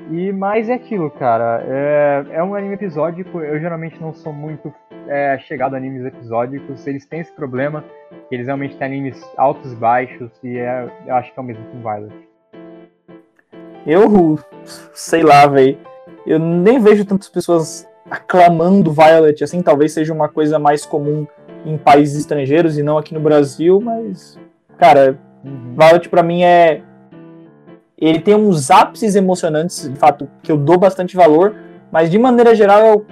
E 0.08 0.30
mais 0.30 0.68
é 0.68 0.74
aquilo, 0.74 1.10
cara. 1.10 1.60
É, 1.66 2.24
é 2.34 2.42
um 2.42 2.54
anime 2.54 2.74
episódico. 2.74 3.40
Eu 3.40 3.58
geralmente 3.58 4.00
não 4.00 4.14
sou 4.14 4.32
muito 4.32 4.72
é, 5.08 5.36
chegado 5.40 5.74
a 5.74 5.76
animes 5.76 6.04
episódicos. 6.04 6.86
Eles 6.86 7.04
têm 7.04 7.20
esse 7.20 7.32
problema. 7.32 7.84
Eles 8.30 8.46
realmente 8.46 8.76
têm 8.76 8.86
animes 8.86 9.20
altos 9.36 9.72
e 9.72 9.76
baixos. 9.76 10.30
E 10.44 10.56
é, 10.56 10.88
eu 11.06 11.14
acho 11.16 11.32
que 11.34 11.38
é 11.38 11.42
o 11.42 11.44
mesmo 11.44 11.64
com 11.66 11.80
Violet. 11.80 12.27
Eu 13.88 14.38
sei 14.92 15.22
lá, 15.22 15.46
velho. 15.46 15.78
Eu 16.26 16.38
nem 16.38 16.78
vejo 16.78 17.06
tantas 17.06 17.30
pessoas 17.30 17.88
aclamando 18.10 18.92
Violet, 18.92 19.42
assim, 19.42 19.62
talvez 19.62 19.92
seja 19.92 20.12
uma 20.12 20.28
coisa 20.28 20.58
mais 20.58 20.84
comum 20.84 21.26
em 21.64 21.78
países 21.78 22.20
estrangeiros 22.20 22.76
e 22.76 22.82
não 22.82 22.98
aqui 22.98 23.14
no 23.14 23.20
Brasil, 23.20 23.80
mas, 23.80 24.38
cara, 24.76 25.18
uhum. 25.42 25.74
Violet 25.74 26.06
para 26.10 26.22
mim 26.22 26.42
é. 26.42 26.82
Ele 27.96 28.20
tem 28.20 28.34
uns 28.34 28.70
ápices 28.70 29.16
emocionantes, 29.16 29.88
de 29.88 29.98
fato, 29.98 30.28
que 30.42 30.52
eu 30.52 30.58
dou 30.58 30.78
bastante 30.78 31.16
valor, 31.16 31.56
mas 31.90 32.10
de 32.10 32.18
maneira 32.18 32.54
geral 32.54 32.80
eu, 32.80 33.06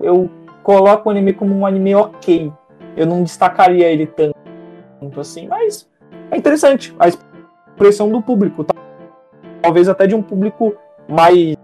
eu 0.00 0.30
coloco 0.62 1.08
o 1.08 1.10
anime 1.10 1.32
como 1.32 1.56
um 1.56 1.64
anime 1.64 1.94
ok. 1.94 2.52
Eu 2.94 3.06
não 3.06 3.22
destacaria 3.22 3.90
ele 3.90 4.06
tanto 4.06 5.18
assim, 5.18 5.48
mas 5.48 5.88
é 6.30 6.36
interessante 6.36 6.94
a 6.98 7.08
expressão 7.08 8.10
do 8.10 8.20
público. 8.20 8.64
Talvez 9.60 9.88
até 9.88 10.06
de 10.06 10.14
um 10.14 10.22
público 10.22 10.74
mais 11.08 11.56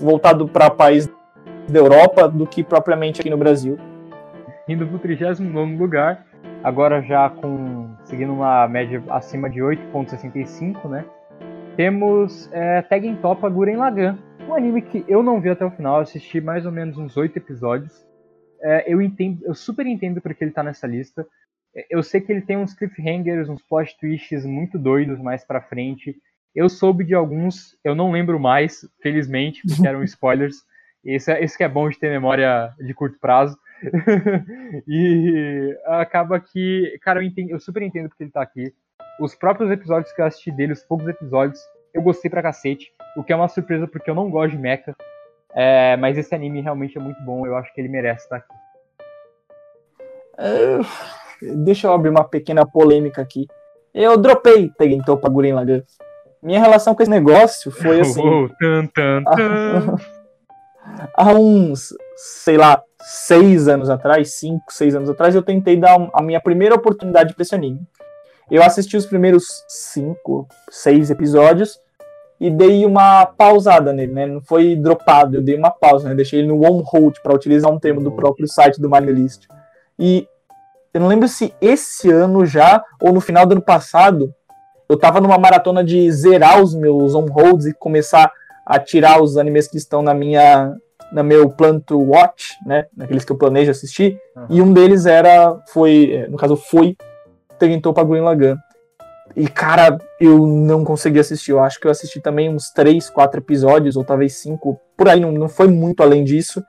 voltado 0.00 0.48
para 0.48 0.70
país 0.70 1.08
da 1.68 1.78
Europa 1.78 2.28
do 2.28 2.46
que 2.46 2.62
propriamente 2.62 3.20
aqui 3.20 3.30
no 3.30 3.36
Brasil. 3.36 3.78
Indo 4.68 4.86
para 4.86 4.96
o 4.96 4.98
39 4.98 5.76
lugar, 5.76 6.26
agora 6.62 7.02
já 7.02 7.28
com 7.28 7.90
seguindo 8.04 8.32
uma 8.32 8.66
média 8.68 9.02
acima 9.10 9.48
de 9.50 9.60
8,65, 9.60 10.88
né? 10.88 11.04
Temos 11.76 12.48
é, 12.52 12.82
Tegen 12.82 13.16
Topa 13.16 13.48
Guren 13.48 13.76
Lagan, 13.76 14.18
um 14.48 14.54
anime 14.54 14.80
que 14.80 15.04
eu 15.08 15.22
não 15.22 15.40
vi 15.40 15.50
até 15.50 15.64
o 15.64 15.70
final, 15.70 16.00
assisti 16.00 16.40
mais 16.40 16.64
ou 16.64 16.72
menos 16.72 16.96
uns 16.96 17.16
8 17.16 17.36
episódios. 17.36 18.06
É, 18.62 18.90
eu 18.90 19.02
entendo, 19.02 19.44
eu 19.44 19.54
super 19.54 19.86
entendo 19.86 20.20
porque 20.20 20.44
ele 20.44 20.50
está 20.50 20.62
nessa 20.62 20.86
lista. 20.86 21.26
É, 21.76 21.86
eu 21.90 22.02
sei 22.02 22.20
que 22.20 22.32
ele 22.32 22.40
tem 22.40 22.56
uns 22.56 22.72
cliffhangers, 22.72 23.48
uns 23.48 23.62
plot 23.62 23.98
twists 23.98 24.46
muito 24.46 24.78
doidos 24.78 25.20
mais 25.20 25.44
para 25.44 25.60
frente. 25.60 26.16
Eu 26.54 26.68
soube 26.68 27.04
de 27.04 27.14
alguns, 27.14 27.76
eu 27.82 27.94
não 27.94 28.12
lembro 28.12 28.38
mais, 28.38 28.88
felizmente, 29.02 29.62
porque 29.66 29.86
eram 29.86 30.02
spoilers. 30.04 30.56
Esse, 31.04 31.32
é, 31.32 31.42
esse 31.42 31.56
que 31.56 31.64
é 31.64 31.68
bom 31.68 31.88
de 31.88 31.98
ter 31.98 32.10
memória 32.10 32.72
de 32.78 32.94
curto 32.94 33.18
prazo. 33.18 33.58
e 34.88 35.76
acaba 35.86 36.40
que, 36.40 36.98
cara, 37.02 37.18
eu, 37.18 37.24
entendo, 37.24 37.50
eu 37.50 37.60
super 37.60 37.82
entendo 37.82 38.08
porque 38.08 38.24
ele 38.24 38.30
tá 38.30 38.42
aqui. 38.42 38.72
Os 39.20 39.34
próprios 39.34 39.70
episódios 39.70 40.12
que 40.12 40.20
eu 40.20 40.26
assisti 40.26 40.50
dele, 40.50 40.72
os 40.72 40.82
poucos 40.82 41.06
episódios, 41.08 41.60
eu 41.92 42.02
gostei 42.02 42.30
pra 42.30 42.42
cacete. 42.42 42.92
O 43.16 43.22
que 43.22 43.32
é 43.32 43.36
uma 43.36 43.48
surpresa 43.48 43.86
porque 43.86 44.10
eu 44.10 44.14
não 44.14 44.30
gosto 44.30 44.52
de 44.52 44.58
mecha. 44.58 44.94
É, 45.54 45.96
mas 45.96 46.18
esse 46.18 46.34
anime 46.34 46.60
realmente 46.60 46.98
é 46.98 47.00
muito 47.00 47.22
bom, 47.22 47.46
eu 47.46 47.56
acho 47.56 47.72
que 47.72 47.80
ele 47.80 47.88
merece 47.88 48.24
estar 48.24 48.36
aqui. 48.36 48.54
Uh, 50.36 51.54
deixa 51.64 51.86
eu 51.86 51.92
abrir 51.92 52.10
uma 52.10 52.24
pequena 52.24 52.66
polêmica 52.66 53.22
aqui. 53.22 53.46
Eu 53.92 54.16
dropei 54.16 54.68
Tegen 54.70 55.00
Topa 55.02 55.28
Guren 55.28 55.54
Lagan. 55.54 55.82
Minha 56.44 56.60
relação 56.60 56.94
com 56.94 57.02
esse 57.02 57.10
negócio 57.10 57.70
foi 57.70 58.00
assim. 58.02 58.20
Oh, 58.20 58.48
tan, 58.60 58.86
tan, 58.86 59.24
tan. 59.24 59.96
há 61.16 61.32
uns, 61.32 61.94
sei 62.16 62.58
lá, 62.58 62.82
seis 63.00 63.66
anos 63.66 63.88
atrás, 63.88 64.34
cinco, 64.34 64.64
seis 64.70 64.94
anos 64.94 65.08
atrás, 65.08 65.34
eu 65.34 65.42
tentei 65.42 65.76
dar 65.76 65.96
a 66.12 66.22
minha 66.22 66.40
primeira 66.40 66.74
oportunidade 66.74 67.34
para 67.34 67.42
esse 67.42 67.54
anime. 67.54 67.80
Eu 68.50 68.62
assisti 68.62 68.94
os 68.96 69.06
primeiros 69.06 69.46
cinco, 69.68 70.46
seis 70.70 71.10
episódios 71.10 71.80
e 72.38 72.50
dei 72.50 72.84
uma 72.84 73.24
pausada 73.24 73.90
nele, 73.92 74.12
né? 74.12 74.26
Não 74.26 74.42
foi 74.42 74.76
dropado, 74.76 75.36
eu 75.36 75.42
dei 75.42 75.56
uma 75.56 75.70
pausa, 75.70 76.10
né? 76.10 76.14
Deixei 76.14 76.40
ele 76.40 76.48
no 76.48 76.62
on 76.62 76.82
hold 76.82 77.16
para 77.22 77.34
utilizar 77.34 77.72
um 77.72 77.78
termo 77.78 78.02
do 78.02 78.12
próprio 78.12 78.46
site 78.46 78.80
do 78.80 78.90
MyList. 78.90 79.46
E 79.98 80.28
eu 80.92 81.00
não 81.00 81.08
lembro 81.08 81.26
se 81.26 81.54
esse 81.60 82.10
ano 82.10 82.44
já 82.44 82.84
ou 83.00 83.12
no 83.12 83.20
final 83.20 83.46
do 83.46 83.52
ano 83.52 83.62
passado 83.62 84.34
eu 84.88 84.98
tava 84.98 85.20
numa 85.20 85.38
maratona 85.38 85.82
de 85.82 86.10
zerar 86.12 86.62
os 86.62 86.74
meus 86.74 87.14
on 87.14 87.26
holds 87.26 87.66
e 87.66 87.74
começar 87.74 88.30
a 88.66 88.78
tirar 88.78 89.22
os 89.22 89.36
animes 89.36 89.68
que 89.68 89.76
estão 89.76 90.02
na 90.02 90.14
minha 90.14 90.74
no 91.12 91.22
meu 91.22 91.48
plano 91.48 91.80
to 91.80 92.00
watch, 92.00 92.54
né, 92.66 92.86
naqueles 92.96 93.24
que 93.24 93.30
eu 93.30 93.38
planejo 93.38 93.70
assistir, 93.70 94.18
uhum. 94.34 94.46
e 94.50 94.62
um 94.62 94.72
deles 94.72 95.06
era 95.06 95.56
foi, 95.68 96.10
é, 96.12 96.28
no 96.28 96.36
caso 96.36 96.56
foi 96.56 96.96
tentou 97.58 97.92
para 97.92 98.04
Green 98.04 98.22
Lagann. 98.22 98.56
E 99.36 99.48
cara, 99.48 99.98
eu 100.20 100.46
não 100.46 100.84
consegui 100.84 101.18
assistir. 101.18 101.50
Eu 101.50 101.60
acho 101.60 101.80
que 101.80 101.86
eu 101.86 101.90
assisti 101.90 102.20
também 102.20 102.48
uns 102.48 102.70
3, 102.70 103.10
4 103.10 103.40
episódios, 103.40 103.96
ou 103.96 104.04
talvez 104.04 104.36
5, 104.36 104.80
por 104.96 105.08
aí, 105.08 105.20
não, 105.20 105.32
não 105.32 105.48
foi 105.48 105.66
muito 105.68 106.02
além 106.02 106.22
disso. 106.22 106.62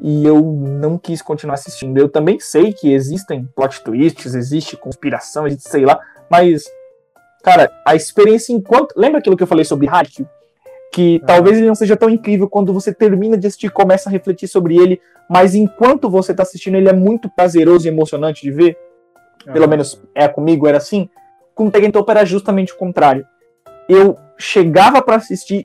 E 0.00 0.24
eu 0.24 0.40
não 0.40 0.96
quis 0.96 1.20
continuar 1.20 1.54
assistindo. 1.54 1.98
Eu 1.98 2.08
também 2.08 2.40
sei 2.40 2.72
que 2.72 2.92
existem 2.92 3.46
plot 3.54 3.82
twists, 3.82 4.34
existe 4.34 4.76
conspiração, 4.76 5.46
existe 5.46 5.68
sei 5.68 5.84
lá, 5.84 6.00
mas 6.30 6.64
cara, 7.42 7.70
a 7.86 7.94
experiência 7.94 8.52
enquanto. 8.52 8.94
Lembra 8.96 9.18
aquilo 9.18 9.36
que 9.36 9.42
eu 9.42 9.46
falei 9.46 9.64
sobre 9.64 9.88
Haikyuu? 9.88 10.28
Que 10.92 11.20
talvez 11.26 11.56
ele 11.56 11.66
não 11.66 11.74
seja 11.74 11.96
tão 11.96 12.10
incrível 12.10 12.48
quando 12.48 12.72
você 12.72 12.92
termina 12.92 13.36
de 13.36 13.46
assistir 13.46 13.70
começa 13.70 14.08
a 14.08 14.12
refletir 14.12 14.48
sobre 14.48 14.76
ele, 14.76 15.00
mas 15.28 15.54
enquanto 15.54 16.10
você 16.10 16.34
tá 16.34 16.42
assistindo, 16.42 16.76
ele 16.76 16.88
é 16.88 16.92
muito 16.92 17.30
prazeroso 17.30 17.86
e 17.86 17.88
emocionante 17.88 18.42
de 18.42 18.50
ver. 18.50 18.76
Pelo 19.52 19.68
menos 19.68 20.02
é 20.14 20.26
comigo, 20.26 20.66
era 20.66 20.78
assim. 20.78 21.08
Com 21.54 21.70
Tekken 21.70 21.90
Topa 21.90 22.12
era 22.12 22.24
justamente 22.24 22.72
o 22.72 22.76
contrário. 22.76 23.26
Eu 23.88 24.16
chegava 24.36 25.00
para 25.00 25.16
assistir 25.16 25.64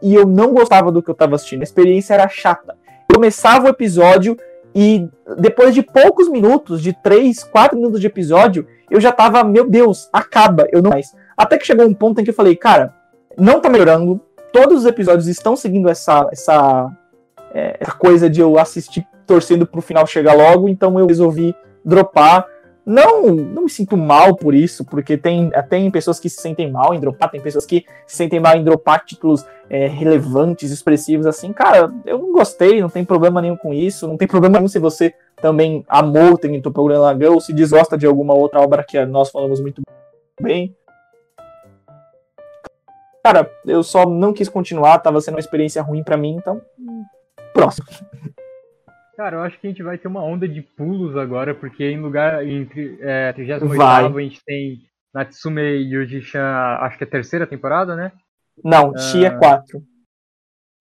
e 0.00 0.14
eu 0.14 0.26
não 0.26 0.52
gostava 0.52 0.90
do 0.90 1.02
que 1.02 1.10
eu 1.10 1.14
tava 1.14 1.34
assistindo. 1.34 1.60
A 1.60 1.64
experiência 1.64 2.14
era 2.14 2.28
chata. 2.28 2.76
Começava 3.12 3.66
o 3.66 3.68
episódio 3.68 4.36
e 4.74 5.08
depois 5.38 5.74
de 5.74 5.82
poucos 5.82 6.28
minutos, 6.28 6.82
de 6.82 6.92
3, 7.02 7.44
4 7.44 7.76
minutos 7.76 8.00
de 8.00 8.06
episódio, 8.06 8.66
eu 8.90 9.00
já 9.00 9.12
tava, 9.12 9.44
meu 9.44 9.68
Deus, 9.68 10.08
acaba, 10.12 10.66
eu 10.72 10.82
não 10.82 10.90
mais. 10.90 11.14
Até 11.36 11.58
que 11.58 11.66
chegou 11.66 11.86
um 11.86 11.94
ponto 11.94 12.20
em 12.20 12.24
que 12.24 12.30
eu 12.30 12.34
falei, 12.34 12.56
cara, 12.56 12.94
não 13.38 13.60
tá 13.60 13.68
melhorando, 13.68 14.20
todos 14.52 14.80
os 14.80 14.86
episódios 14.86 15.26
estão 15.26 15.56
seguindo 15.56 15.88
essa, 15.88 16.28
essa, 16.30 16.90
é, 17.54 17.76
essa 17.80 17.92
coisa 17.92 18.28
de 18.28 18.40
eu 18.40 18.58
assistir 18.58 19.06
torcendo 19.26 19.66
pro 19.66 19.80
final 19.80 20.06
chegar 20.06 20.34
logo, 20.34 20.68
então 20.68 20.98
eu 20.98 21.06
resolvi 21.06 21.54
dropar. 21.84 22.46
Não, 22.84 23.26
não 23.26 23.62
me 23.62 23.70
sinto 23.70 23.96
mal 23.96 24.34
por 24.34 24.54
isso, 24.54 24.84
porque 24.84 25.16
tem, 25.16 25.50
tem 25.68 25.90
pessoas 25.90 26.18
que 26.18 26.28
se 26.28 26.40
sentem 26.40 26.70
mal 26.70 26.92
em 26.92 26.98
dropar, 26.98 27.30
tem 27.30 27.40
pessoas 27.40 27.64
que 27.64 27.86
se 28.06 28.16
sentem 28.16 28.40
mal 28.40 28.56
em 28.56 28.64
dropar 28.64 29.04
títulos 29.04 29.46
é, 29.70 29.86
relevantes, 29.86 30.72
expressivos, 30.72 31.26
assim. 31.26 31.52
Cara, 31.52 31.92
eu 32.04 32.18
não 32.18 32.32
gostei, 32.32 32.80
não 32.80 32.88
tem 32.88 33.04
problema 33.04 33.40
nenhum 33.40 33.56
com 33.56 33.72
isso, 33.72 34.08
não 34.08 34.16
tem 34.16 34.26
problema 34.26 34.58
nenhum 34.58 34.68
se 34.68 34.80
você 34.80 35.14
também 35.40 35.84
amou 35.88 36.36
Programa 36.72 37.04
Lagão 37.04 37.34
ou 37.34 37.40
se 37.40 37.52
desgosta 37.52 37.96
de 37.96 38.06
alguma 38.06 38.34
outra 38.34 38.60
obra 38.60 38.84
que 38.84 39.04
nós 39.06 39.30
falamos 39.30 39.60
muito 39.60 39.80
bem. 40.40 40.74
Cara, 43.24 43.48
eu 43.64 43.84
só 43.84 44.04
não 44.04 44.32
quis 44.32 44.48
continuar, 44.48 44.98
tava 44.98 45.20
sendo 45.20 45.34
uma 45.34 45.40
experiência 45.40 45.80
ruim 45.82 46.02
para 46.02 46.16
mim, 46.16 46.36
então. 46.36 46.60
Próximo. 47.54 47.86
Cara, 49.16 49.36
eu 49.36 49.42
acho 49.42 49.58
que 49.58 49.66
a 49.66 49.70
gente 49.70 49.82
vai 49.82 49.98
ter 49.98 50.08
uma 50.08 50.22
onda 50.22 50.48
de 50.48 50.62
pulos 50.62 51.16
agora, 51.16 51.54
porque 51.54 51.84
em 51.84 52.00
lugar. 52.00 52.46
Entre 52.46 52.98
é, 53.00 53.32
38 53.32 53.64
a 53.64 54.20
gente 54.20 54.42
tem 54.44 54.82
Natsume 55.12 55.60
Yuji-chan, 55.60 56.78
acho 56.80 56.96
que 56.96 57.04
é 57.04 57.06
a 57.06 57.10
terceira 57.10 57.46
temporada, 57.46 57.94
né? 57.94 58.12
Não, 58.64 58.96
Shi 58.96 59.24
é 59.24 59.30
4. 59.30 59.82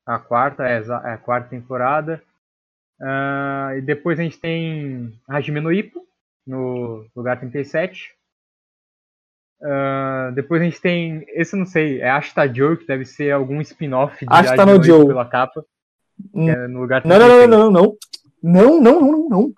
A 0.05 0.19
quarta, 0.19 0.67
é, 0.67 0.77
é 0.79 1.13
a 1.13 1.17
quarta 1.17 1.49
temporada. 1.49 2.21
Uh, 2.99 3.77
e 3.77 3.81
depois 3.81 4.19
a 4.19 4.23
gente 4.23 4.39
tem 4.39 5.11
Hajime 5.27 5.59
no 5.59 5.73
Ippo, 5.73 6.05
no 6.45 7.05
lugar 7.15 7.39
37. 7.39 8.13
Uh, 9.61 10.31
depois 10.33 10.61
a 10.61 10.65
gente 10.65 10.79
tem. 10.79 11.25
Esse 11.29 11.55
eu 11.55 11.59
não 11.59 11.65
sei, 11.65 12.01
é 12.01 12.09
Ashta 12.09 12.51
Joe, 12.51 12.77
que 12.77 12.87
deve 12.87 13.05
ser 13.05 13.31
algum 13.31 13.59
spin-off 13.61 14.25
de 14.25 14.33
Ashta 14.33 14.65
no 14.65 14.81
Joe. 14.81 15.07
pela 15.07 15.25
capa. 15.25 15.65
Hum. 16.33 16.49
É 16.49 16.67
no 16.67 16.81
lugar 16.81 17.05
não, 17.05 17.17
não, 17.17 17.27
não, 17.27 17.47
não, 17.47 17.71
não. 17.71 17.97
Não, 18.41 18.81
não, 18.81 19.01
não, 19.01 19.29
não. 19.29 19.53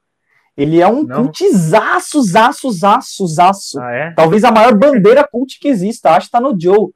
Ele 0.56 0.80
é 0.80 0.88
um 0.88 1.08
cultizaço, 1.08 2.22
zaço, 2.22 2.72
zaço, 2.72 3.28
zaço. 3.28 3.80
Ah, 3.82 3.92
é? 3.92 4.14
Talvez 4.14 4.44
a 4.44 4.52
maior 4.52 4.78
bandeira 4.78 5.28
cult 5.28 5.60
que 5.60 5.68
exista. 5.68 6.12
Acho 6.12 6.28
que 6.28 6.32
tá 6.32 6.40
no 6.40 6.60
Joe. 6.60 6.92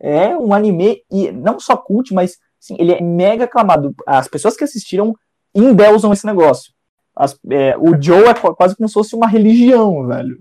É 0.00 0.36
um 0.36 0.52
anime, 0.52 1.02
e 1.10 1.30
não 1.30 1.60
só 1.60 1.76
cult, 1.76 2.12
mas 2.12 2.38
sim, 2.58 2.74
ele 2.78 2.92
é 2.92 3.00
mega 3.00 3.44
aclamado. 3.44 3.94
As 4.06 4.26
pessoas 4.28 4.56
que 4.56 4.64
assistiram 4.64 5.14
endeusam 5.54 6.12
esse 6.12 6.26
negócio. 6.26 6.72
As, 7.14 7.38
é, 7.50 7.76
o 7.76 8.00
Joe 8.00 8.24
é 8.24 8.34
quase 8.34 8.74
como 8.74 8.88
se 8.88 8.94
fosse 8.94 9.14
uma 9.14 9.28
religião, 9.28 10.06
velho. 10.06 10.38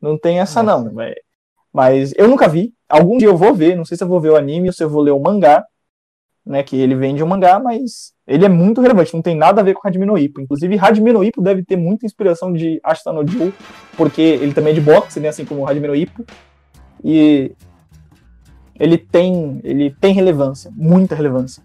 Não 0.00 0.18
tem 0.18 0.40
essa, 0.40 0.62
Nossa. 0.62 0.84
não. 0.84 0.94
Véio. 0.94 1.16
Mas 1.72 2.12
eu 2.16 2.28
nunca 2.28 2.48
vi. 2.48 2.74
Algum 2.88 3.16
dia 3.16 3.28
eu 3.28 3.36
vou 3.36 3.54
ver. 3.54 3.76
Não 3.76 3.84
sei 3.84 3.96
se 3.96 4.04
eu 4.04 4.08
vou 4.08 4.20
ver 4.20 4.30
o 4.30 4.36
anime 4.36 4.68
ou 4.68 4.72
se 4.72 4.84
eu 4.84 4.90
vou 4.90 5.02
ler 5.02 5.12
o 5.12 5.20
mangá. 5.20 5.64
Né, 6.44 6.62
que 6.62 6.74
ele 6.74 6.94
vende 6.94 7.22
o 7.22 7.26
mangá, 7.26 7.60
mas 7.60 8.14
ele 8.30 8.44
é 8.44 8.48
muito 8.48 8.80
relevante, 8.80 9.12
não 9.12 9.20
tem 9.20 9.34
nada 9.34 9.60
a 9.60 9.64
ver 9.64 9.74
com 9.74 9.86
Hajime 9.86 10.06
no 10.06 10.16
Ippo. 10.16 10.40
Inclusive, 10.40 10.78
Hajime 10.78 11.12
no 11.12 11.24
Ippo 11.24 11.42
deve 11.42 11.64
ter 11.64 11.76
muita 11.76 12.06
inspiração 12.06 12.52
de 12.52 12.80
Ashita 12.84 13.12
no 13.12 13.26
Joe, 13.26 13.52
porque 13.96 14.22
ele 14.22 14.54
também 14.54 14.70
é 14.70 14.74
de 14.74 14.80
boxe, 14.80 15.18
né, 15.18 15.28
assim 15.30 15.44
como 15.44 15.68
Hajime 15.68 15.88
no 15.88 15.96
Ippo. 15.96 16.24
E 17.02 17.50
ele 18.78 18.96
tem, 18.96 19.60
ele 19.64 19.90
tem 20.00 20.14
relevância, 20.14 20.70
muita 20.76 21.16
relevância. 21.16 21.60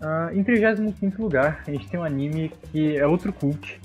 Uh, 0.00 0.38
em 0.38 0.44
35 0.44 1.20
lugar, 1.20 1.64
a 1.66 1.72
gente 1.72 1.88
tem 1.88 1.98
um 1.98 2.04
anime 2.04 2.52
que 2.70 2.96
é 2.96 3.04
outro 3.04 3.32
cult, 3.32 3.80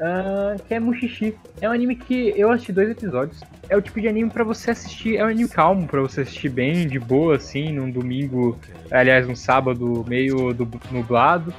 uh, 0.00 0.60
que 0.66 0.74
é 0.74 0.80
Mushishi. 0.80 1.36
É 1.60 1.68
um 1.68 1.72
anime 1.72 1.94
que 1.96 2.32
eu 2.36 2.50
assisti 2.50 2.72
dois 2.72 2.90
episódios. 2.90 3.40
É 3.68 3.76
o 3.76 3.82
tipo 3.82 4.00
de 4.00 4.08
anime 4.08 4.30
para 4.30 4.42
você 4.42 4.72
assistir, 4.72 5.16
é 5.16 5.24
um 5.24 5.28
anime 5.28 5.48
calmo 5.48 5.86
para 5.86 6.00
você 6.00 6.22
assistir 6.22 6.48
bem, 6.48 6.88
de 6.88 6.98
boa, 6.98 7.36
assim, 7.36 7.72
num 7.72 7.90
domingo, 7.90 8.58
aliás, 8.90 9.28
um 9.28 9.36
sábado 9.36 10.04
meio 10.08 10.52
do, 10.52 10.68
nublado. 10.90 11.54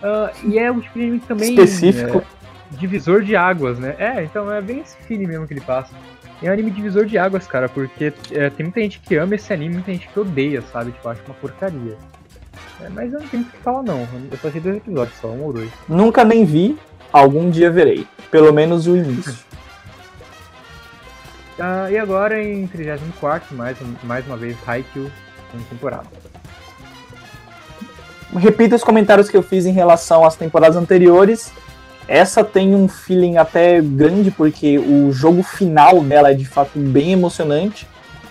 Uh, 0.00 0.48
e 0.48 0.58
é 0.58 0.70
um 0.70 0.80
tipo 0.80 0.98
de 0.98 1.04
anime 1.04 1.20
também. 1.20 1.50
Específico. 1.50 2.18
É, 2.18 2.76
divisor 2.76 3.22
de 3.22 3.34
águas, 3.34 3.78
né? 3.78 3.96
É, 3.98 4.22
então 4.22 4.50
é 4.52 4.60
bem 4.60 4.80
esse 4.80 4.96
feeling 4.98 5.26
mesmo 5.26 5.46
que 5.46 5.54
ele 5.54 5.60
passa. 5.60 5.92
É 6.42 6.48
um 6.48 6.52
anime 6.52 6.70
divisor 6.70 7.04
de 7.04 7.18
águas, 7.18 7.46
cara, 7.46 7.68
porque 7.68 8.12
é, 8.30 8.48
tem 8.48 8.64
muita 8.64 8.80
gente 8.80 9.00
que 9.00 9.16
ama 9.16 9.34
esse 9.34 9.52
anime, 9.52 9.74
muita 9.74 9.92
gente 9.92 10.08
que 10.08 10.18
odeia, 10.18 10.62
sabe? 10.62 10.92
Tipo, 10.92 11.08
acha 11.08 11.20
uma 11.26 11.34
porcaria. 11.34 11.98
É, 12.80 12.88
mas 12.88 13.12
eu 13.12 13.20
não 13.20 13.28
tenho 13.28 13.42
o 13.42 13.46
que 13.46 13.56
falar, 13.58 13.82
não. 13.82 14.08
Eu 14.30 14.38
só 14.40 14.48
achei 14.48 14.60
dois 14.60 14.76
episódios 14.76 15.18
só, 15.18 15.28
um 15.28 15.42
ou 15.42 15.52
dois. 15.52 15.70
Nunca 15.86 16.24
nem 16.24 16.46
vi, 16.46 16.78
algum 17.12 17.50
dia 17.50 17.70
verei. 17.70 18.06
Pelo 18.30 18.52
menos 18.52 18.86
o 18.86 18.96
início. 18.96 19.34
Ah, 21.62 21.90
e 21.90 21.98
agora 21.98 22.42
em 22.42 22.66
34, 22.66 23.54
mais, 23.54 23.76
mais 24.02 24.26
uma 24.26 24.34
vez, 24.34 24.56
Haikyuu, 24.66 25.10
em 25.54 25.58
temporada. 25.64 26.06
Repito 28.34 28.74
os 28.74 28.82
comentários 28.82 29.28
que 29.28 29.36
eu 29.36 29.42
fiz 29.42 29.66
em 29.66 29.72
relação 29.72 30.24
às 30.24 30.36
temporadas 30.36 30.74
anteriores. 30.74 31.52
Essa 32.08 32.42
tem 32.42 32.74
um 32.74 32.88
feeling 32.88 33.36
até 33.36 33.78
grande, 33.82 34.30
porque 34.30 34.78
o 34.78 35.12
jogo 35.12 35.42
final 35.42 36.02
dela 36.02 36.30
é 36.30 36.34
de 36.34 36.46
fato 36.46 36.78
bem 36.78 37.12
emocionante. 37.12 37.86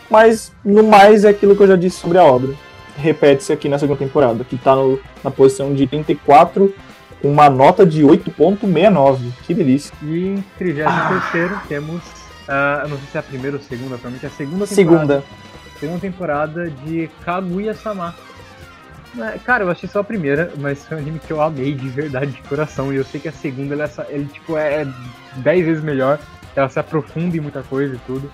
Mas 0.10 0.52
no 0.66 0.84
mais 0.84 1.24
é 1.24 1.30
aquilo 1.30 1.56
que 1.56 1.62
eu 1.62 1.68
já 1.68 1.76
disse 1.76 1.98
sobre 1.98 2.18
a 2.18 2.24
obra. 2.24 2.56
Repete-se 2.98 3.54
aqui 3.54 3.70
na 3.70 3.78
segunda 3.78 4.00
temporada, 4.00 4.44
que 4.44 4.56
está 4.56 4.76
na 5.24 5.30
posição 5.30 5.72
de 5.74 5.86
34 5.86 6.74
com 7.22 7.32
uma 7.32 7.50
nota 7.50 7.86
de 7.86 8.04
8.69. 8.04 9.20
Que 9.46 9.54
delícia. 9.54 9.94
E 10.02 10.28
em 10.28 10.44
33 10.58 11.52
ah. 11.52 11.64
temos 11.68 12.20
Uh, 12.50 12.90
não 12.90 12.98
sei 12.98 13.08
se 13.12 13.18
é 13.18 13.20
a 13.20 13.24
primeira 13.24 13.58
ou 13.58 13.62
segunda, 13.62 13.90
provavelmente 13.90 14.26
é 14.26 14.28
a 14.28 14.32
segunda 14.32 14.66
temporada. 14.66 15.14
Segunda. 15.14 15.24
Segunda 15.80 16.00
temporada 16.00 16.70
de 16.72 17.08
Kaguya-sama. 17.24 18.16
É, 19.20 19.38
cara, 19.38 19.64
eu 19.64 19.70
achei 19.70 19.88
só 19.88 20.00
a 20.00 20.04
primeira, 20.04 20.52
mas 20.58 20.84
foi 20.84 20.98
um 20.98 21.00
anime 21.00 21.20
que 21.20 21.32
eu 21.32 21.42
amei 21.42 21.76
de 21.76 21.88
verdade, 21.90 22.32
de 22.32 22.42
coração. 22.44 22.92
E 22.92 22.96
eu 22.96 23.04
sei 23.04 23.20
que 23.20 23.30
a 23.30 23.32
segunda, 23.32 23.76
ele, 23.76 23.84
é, 23.84 23.90
ele 24.10 24.26
tipo, 24.26 24.58
é 24.58 24.88
10 25.38 25.66
vezes 25.66 25.84
melhor. 25.84 26.18
Ela 26.56 26.68
se 26.70 26.80
aprofunda 26.80 27.38
em 27.38 27.40
muita 27.40 27.62
coisa 27.62 27.96
e 27.96 28.00
tudo. 28.00 28.32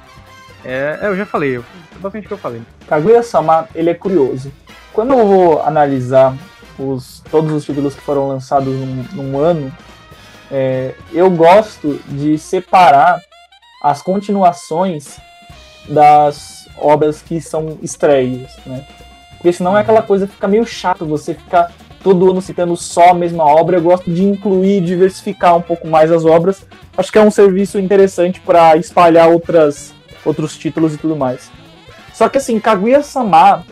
É, 0.63 0.97
é 1.01 1.07
eu 1.07 1.17
já 1.17 1.25
falei, 1.25 1.57
eu, 1.57 1.65
bastante 1.99 2.25
que 2.25 2.33
eu 2.33 2.37
falei. 2.37 2.61
Kaguya-sama, 2.87 3.67
ele 3.75 3.89
é 3.89 3.93
curioso. 3.93 4.49
Quando 4.93 5.11
eu 5.11 5.27
vou 5.27 5.61
analisar 5.61 6.33
os, 6.77 7.21
todos 7.31 7.51
os 7.51 7.65
títulos 7.65 7.95
que 7.95 8.01
foram 8.01 8.27
lançados 8.27 8.73
num, 8.73 9.05
num 9.13 9.39
ano, 9.39 9.71
é, 10.51 10.93
eu 11.11 11.29
gosto 11.29 11.99
de 12.07 12.37
separar 12.37 13.19
as 13.81 14.01
continuações 14.01 15.17
das 15.87 16.67
obras 16.77 17.21
que 17.21 17.39
são 17.39 17.77
estreias, 17.81 18.51
né? 18.65 18.85
Porque 19.37 19.53
senão 19.53 19.77
é 19.77 19.81
aquela 19.81 20.01
coisa 20.01 20.25
que 20.25 20.33
fica 20.33 20.47
meio 20.47 20.65
chato 20.65 21.05
você 21.05 21.35
ficar 21.35 21.71
todo 22.03 22.29
ano 22.31 22.41
citando 22.41 22.75
só 22.75 23.11
a 23.11 23.13
mesma 23.13 23.43
obra. 23.43 23.77
Eu 23.77 23.81
gosto 23.81 24.11
de 24.11 24.23
incluir, 24.23 24.81
diversificar 24.81 25.55
um 25.55 25.61
pouco 25.61 25.87
mais 25.87 26.11
as 26.11 26.25
obras. 26.25 26.65
Acho 26.97 27.11
que 27.11 27.17
é 27.17 27.21
um 27.21 27.31
serviço 27.31 27.79
interessante 27.79 28.39
para 28.41 28.75
espalhar 28.77 29.29
outras, 29.29 29.93
outros 30.23 30.57
títulos 30.57 30.95
e 30.95 30.97
tudo 30.97 31.15
mais. 31.15 31.51
Só 32.13 32.29
que 32.29 32.37
assim, 32.37 32.59
Kaguya-sama 32.59 33.63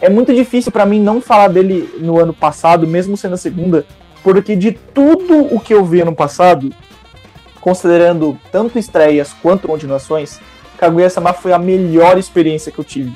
é 0.00 0.08
muito 0.08 0.34
difícil 0.34 0.72
para 0.72 0.86
mim 0.86 1.00
não 1.00 1.20
falar 1.20 1.48
dele 1.48 1.88
no 1.98 2.18
ano 2.18 2.32
passado, 2.32 2.86
mesmo 2.86 3.16
sendo 3.16 3.34
a 3.34 3.38
segunda, 3.38 3.84
porque 4.22 4.56
de 4.56 4.72
tudo 4.72 5.54
o 5.54 5.60
que 5.60 5.74
eu 5.74 5.84
vi 5.84 6.00
ano 6.00 6.14
passado, 6.14 6.72
considerando 7.60 8.38
tanto 8.50 8.78
estreias 8.78 9.32
quanto 9.42 9.68
continuações, 9.68 10.40
Kaguya-sama 10.78 11.34
foi 11.34 11.52
a 11.52 11.58
melhor 11.58 12.16
experiência 12.16 12.72
que 12.72 12.78
eu 12.78 12.84
tive. 12.84 13.12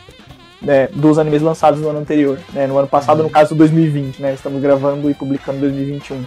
né, 0.61 0.89
dos 0.94 1.19
animes 1.19 1.43
lançados 1.43 1.78
no 1.81 1.90
ano 1.90 1.98
anterior, 1.98 2.39
né, 2.55 2.66
no 2.66 2.78
ano 2.78 2.89
passado, 2.89 3.23
no 3.23 3.28
caso 3.28 3.55
2020, 3.55 4.23
né, 4.23 4.32
estamos 4.32 4.62
gravando 4.62 5.11
e 5.11 5.15
publicando 5.15 5.61
2021. 5.61 6.24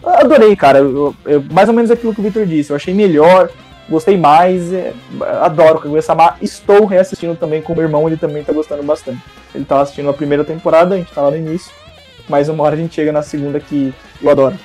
Eu 0.00 0.10
adorei, 0.10 0.54
cara, 0.54 0.78
eu, 0.78 1.12
eu, 1.26 1.44
mais 1.52 1.68
ou 1.68 1.74
menos 1.74 1.90
aquilo 1.90 2.14
que 2.14 2.20
o 2.20 2.22
Victor 2.22 2.46
disse, 2.46 2.70
eu 2.70 2.76
achei 2.76 2.94
melhor, 2.94 3.50
gostei 3.88 4.16
mais, 4.16 4.72
é, 4.72 4.92
adoro 5.42 5.80
Kaguya-sama, 5.80 6.36
estou 6.40 6.86
reassistindo 6.86 7.34
também 7.34 7.60
com 7.60 7.72
o 7.72 7.76
meu 7.76 7.84
irmão, 7.84 8.06
ele 8.06 8.16
também 8.16 8.44
tá 8.44 8.52
gostando 8.52 8.84
bastante. 8.84 9.20
Ele 9.54 9.64
tava 9.64 9.82
assistindo 9.82 10.08
a 10.10 10.14
primeira 10.14 10.44
temporada, 10.44 10.94
a 10.94 10.98
gente 10.98 11.12
tá 11.12 11.22
lá 11.22 11.30
no 11.30 11.36
início, 11.36 11.72
mas 12.28 12.48
uma 12.48 12.64
hora 12.64 12.74
a 12.74 12.78
gente 12.78 12.94
chega 12.94 13.12
na 13.12 13.22
segunda 13.22 13.58
que 13.58 13.94
eu 14.20 14.30
adoro. 14.30 14.58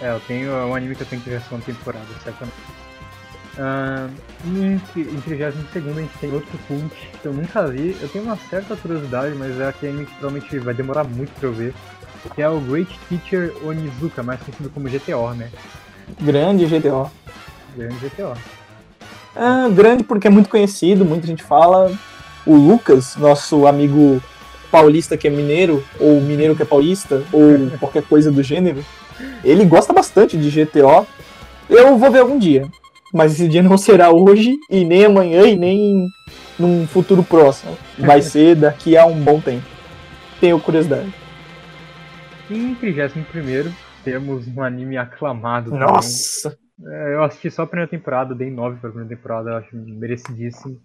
É, 0.00 0.10
eu 0.10 0.20
tenho 0.20 0.52
um 0.52 0.74
anime 0.74 0.94
que 0.94 1.02
eu 1.02 1.06
tenho 1.06 1.22
que 1.22 1.30
ver 1.30 1.36
a 1.36 1.40
segunda 1.40 1.64
temporada, 1.64 2.06
certamente. 2.22 2.54
Uh, 3.56 4.12
em, 4.44 4.74
em 4.74 5.20
32 5.20 5.42
a 5.42 5.50
gente 5.50 6.18
tem 6.20 6.30
outro 6.30 6.58
cult 6.68 6.94
que 7.22 7.26
eu 7.26 7.32
nunca 7.32 7.66
vi. 7.66 7.96
Eu 8.00 8.08
tenho 8.08 8.24
uma 8.24 8.36
certa 8.50 8.76
curiosidade, 8.76 9.34
mas 9.34 9.58
é 9.58 9.68
aquele 9.68 9.92
anime 9.92 10.06
que 10.06 10.14
provavelmente 10.16 10.58
vai 10.58 10.74
demorar 10.74 11.04
muito 11.04 11.32
pra 11.40 11.48
eu 11.48 11.52
ver. 11.52 11.74
Que 12.34 12.42
é 12.42 12.48
o 12.48 12.60
Great 12.60 12.98
Teacher 13.08 13.54
Onizuka, 13.64 14.22
mais 14.22 14.40
conhecido 14.40 14.68
como 14.70 14.88
GTO, 14.88 15.32
né? 15.34 15.50
Grande 16.20 16.66
GTO. 16.66 17.10
Grande 17.76 17.96
GTO. 17.96 18.36
É, 19.34 19.70
grande 19.70 20.02
porque 20.02 20.26
é 20.26 20.30
muito 20.30 20.48
conhecido, 20.48 21.04
muita 21.04 21.26
gente 21.26 21.42
fala. 21.42 21.92
O 22.46 22.54
Lucas, 22.54 23.16
nosso 23.16 23.66
amigo 23.66 24.22
paulista 24.70 25.16
que 25.16 25.26
é 25.26 25.30
mineiro, 25.30 25.84
ou 25.98 26.20
mineiro 26.20 26.54
que 26.54 26.62
é 26.62 26.66
paulista, 26.66 27.22
ou 27.32 27.70
qualquer 27.80 28.04
coisa 28.04 28.30
do 28.30 28.42
gênero, 28.42 28.84
ele 29.42 29.64
gosta 29.64 29.92
bastante 29.92 30.36
de 30.36 30.50
GTO. 30.50 31.06
Eu 31.68 31.98
vou 31.98 32.10
ver 32.10 32.20
algum 32.20 32.38
dia 32.38 32.68
mas 33.12 33.32
esse 33.32 33.48
dia 33.48 33.62
não 33.62 33.78
será 33.78 34.10
hoje, 34.10 34.58
e 34.70 34.84
nem 34.84 35.06
amanhã, 35.06 35.46
e 35.46 35.56
nem 35.56 36.06
num 36.58 36.86
futuro 36.86 37.22
próximo. 37.22 37.76
Vai 37.98 38.20
ser 38.22 38.56
daqui 38.56 38.96
a 38.96 39.06
um 39.06 39.18
bom 39.22 39.40
tempo. 39.40 39.64
Tenho 40.40 40.60
curiosidade. 40.60 41.12
Em 42.50 42.74
31 42.74 43.72
temos 44.04 44.46
um 44.46 44.62
anime 44.62 44.96
aclamado. 44.96 45.70
Nossa! 45.70 46.56
É, 46.84 47.14
eu 47.14 47.24
assisti 47.24 47.50
só 47.50 47.62
a 47.62 47.66
primeira 47.66 47.90
temporada, 47.90 48.34
dei 48.34 48.50
9 48.50 48.80
pra 48.80 48.90
primeira 48.90 49.16
temporada, 49.16 49.50
eu 49.50 49.56
acho 49.56 49.74
merecidíssimo. 49.74 50.78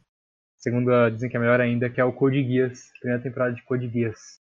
Segunda 0.62 1.10
dizem 1.10 1.28
que 1.28 1.36
é 1.36 1.40
melhor 1.40 1.60
ainda, 1.60 1.90
que 1.90 2.00
é 2.00 2.06
o 2.06 2.14
Code 2.14 2.44
Geass, 2.44 2.92
primeira 3.00 3.24
temporada 3.24 3.52
de 3.52 3.64
Code 3.64 3.90
Geass. 3.90 4.40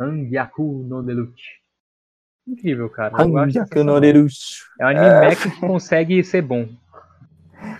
Angyaku 0.00 0.84
no 0.88 1.00
Delute. 1.00 1.44
Incrível, 2.46 2.90
cara. 2.90 3.22
Angyaku 3.22 3.84
no. 3.84 3.96
É 3.96 4.84
um 4.84 4.88
anime 4.88 5.32
é... 5.32 5.36
que 5.36 5.50
consegue 5.60 6.24
ser 6.24 6.42
bom. 6.42 6.68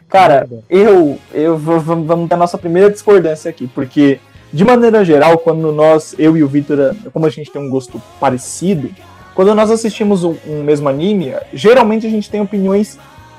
Cara, 0.09 0.49
eu, 0.69 1.19
eu 1.33 1.59
vamos 1.59 2.29
ter 2.29 2.35
a 2.35 2.39
nossa 2.39 2.57
primeira 2.57 2.91
discordância 2.91 3.51
aqui, 3.51 3.67
porque 3.67 4.21
de 4.53 4.65
maneira 4.65 5.05
geral, 5.05 5.39
quando 5.39 5.73
nós, 5.73 6.15
eu 6.17 6.37
e 6.37 6.45
o 6.45 6.49
Victor, 6.49 6.95
como 7.13 7.27
a 7.27 7.31
gente 7.31 7.51
tem 7.51 7.61
um 7.61 7.71
gosto 7.71 8.01
parecido, 8.21 8.91
quando 9.35 9.53
nós 9.55 9.71
assistimos 9.71 10.23
um, 10.23 10.37
um 10.47 10.63
mesmo 10.63 10.89
anime, 10.89 11.33
geralmente 11.53 12.07
a 12.07 12.11
gente 12.11 12.31
tem 12.31 12.41
opiniões 12.41 12.99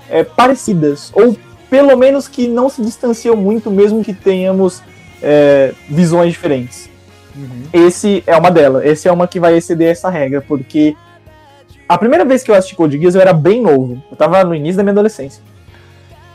é, 0.09 0.23
parecidas, 0.25 1.09
ou 1.13 1.37
pelo 1.71 1.95
menos 1.95 2.27
que 2.27 2.49
não 2.49 2.69
se 2.69 2.81
distanciam 2.81 3.33
muito, 3.33 3.71
mesmo 3.71 4.03
que 4.03 4.13
tenhamos 4.13 4.83
é, 5.23 5.73
visões 5.87 6.33
diferentes. 6.33 6.89
Uhum. 7.33 7.63
Esse 7.71 8.21
é 8.27 8.35
uma 8.35 8.51
delas, 8.51 8.85
esse 8.85 9.07
é 9.07 9.11
uma 9.11 9.25
que 9.25 9.39
vai 9.39 9.55
exceder 9.55 9.89
essa 9.89 10.09
regra, 10.09 10.41
porque 10.45 10.93
a 11.87 11.97
primeira 11.97 12.25
vez 12.25 12.43
que 12.43 12.51
eu 12.51 12.55
assisti 12.55 12.75
Code 12.75 12.99
Geass 12.99 13.15
eu 13.15 13.21
era 13.21 13.31
bem 13.31 13.61
novo, 13.61 14.03
eu 14.11 14.17
tava 14.17 14.43
no 14.43 14.53
início 14.53 14.75
da 14.75 14.83
minha 14.83 14.91
adolescência. 14.91 15.41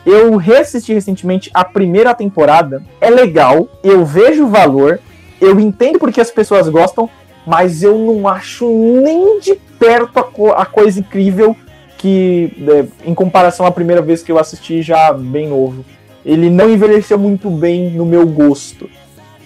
Eu 0.06 0.36
reassisti 0.36 0.94
recentemente 0.94 1.50
a 1.52 1.64
primeira 1.64 2.14
temporada. 2.14 2.82
É 2.98 3.10
legal, 3.10 3.68
eu 3.84 4.06
vejo 4.06 4.44
o 4.44 4.48
valor, 4.48 5.00
eu 5.38 5.60
entendo 5.60 5.98
porque 5.98 6.20
as 6.20 6.30
pessoas 6.30 6.66
gostam, 6.70 7.10
mas 7.46 7.82
eu 7.82 7.98
não 7.98 8.26
acho 8.26 8.66
nem 8.70 9.38
de 9.40 9.54
perto 9.78 10.18
a, 10.18 10.22
co 10.22 10.52
a 10.52 10.64
coisa 10.64 11.00
incrível 11.00 11.54
que, 11.98 12.52
é, 12.68 13.08
em 13.08 13.14
comparação 13.14 13.66
à 13.66 13.70
primeira 13.70 14.02
vez 14.02 14.22
que 14.22 14.30
eu 14.30 14.38
assisti, 14.38 14.82
já 14.82 15.12
bem 15.12 15.48
novo. 15.48 15.84
Ele 16.24 16.50
não 16.50 16.68
envelheceu 16.70 17.18
muito 17.18 17.48
bem 17.50 17.90
no 17.90 18.04
meu 18.04 18.26
gosto. 18.26 18.88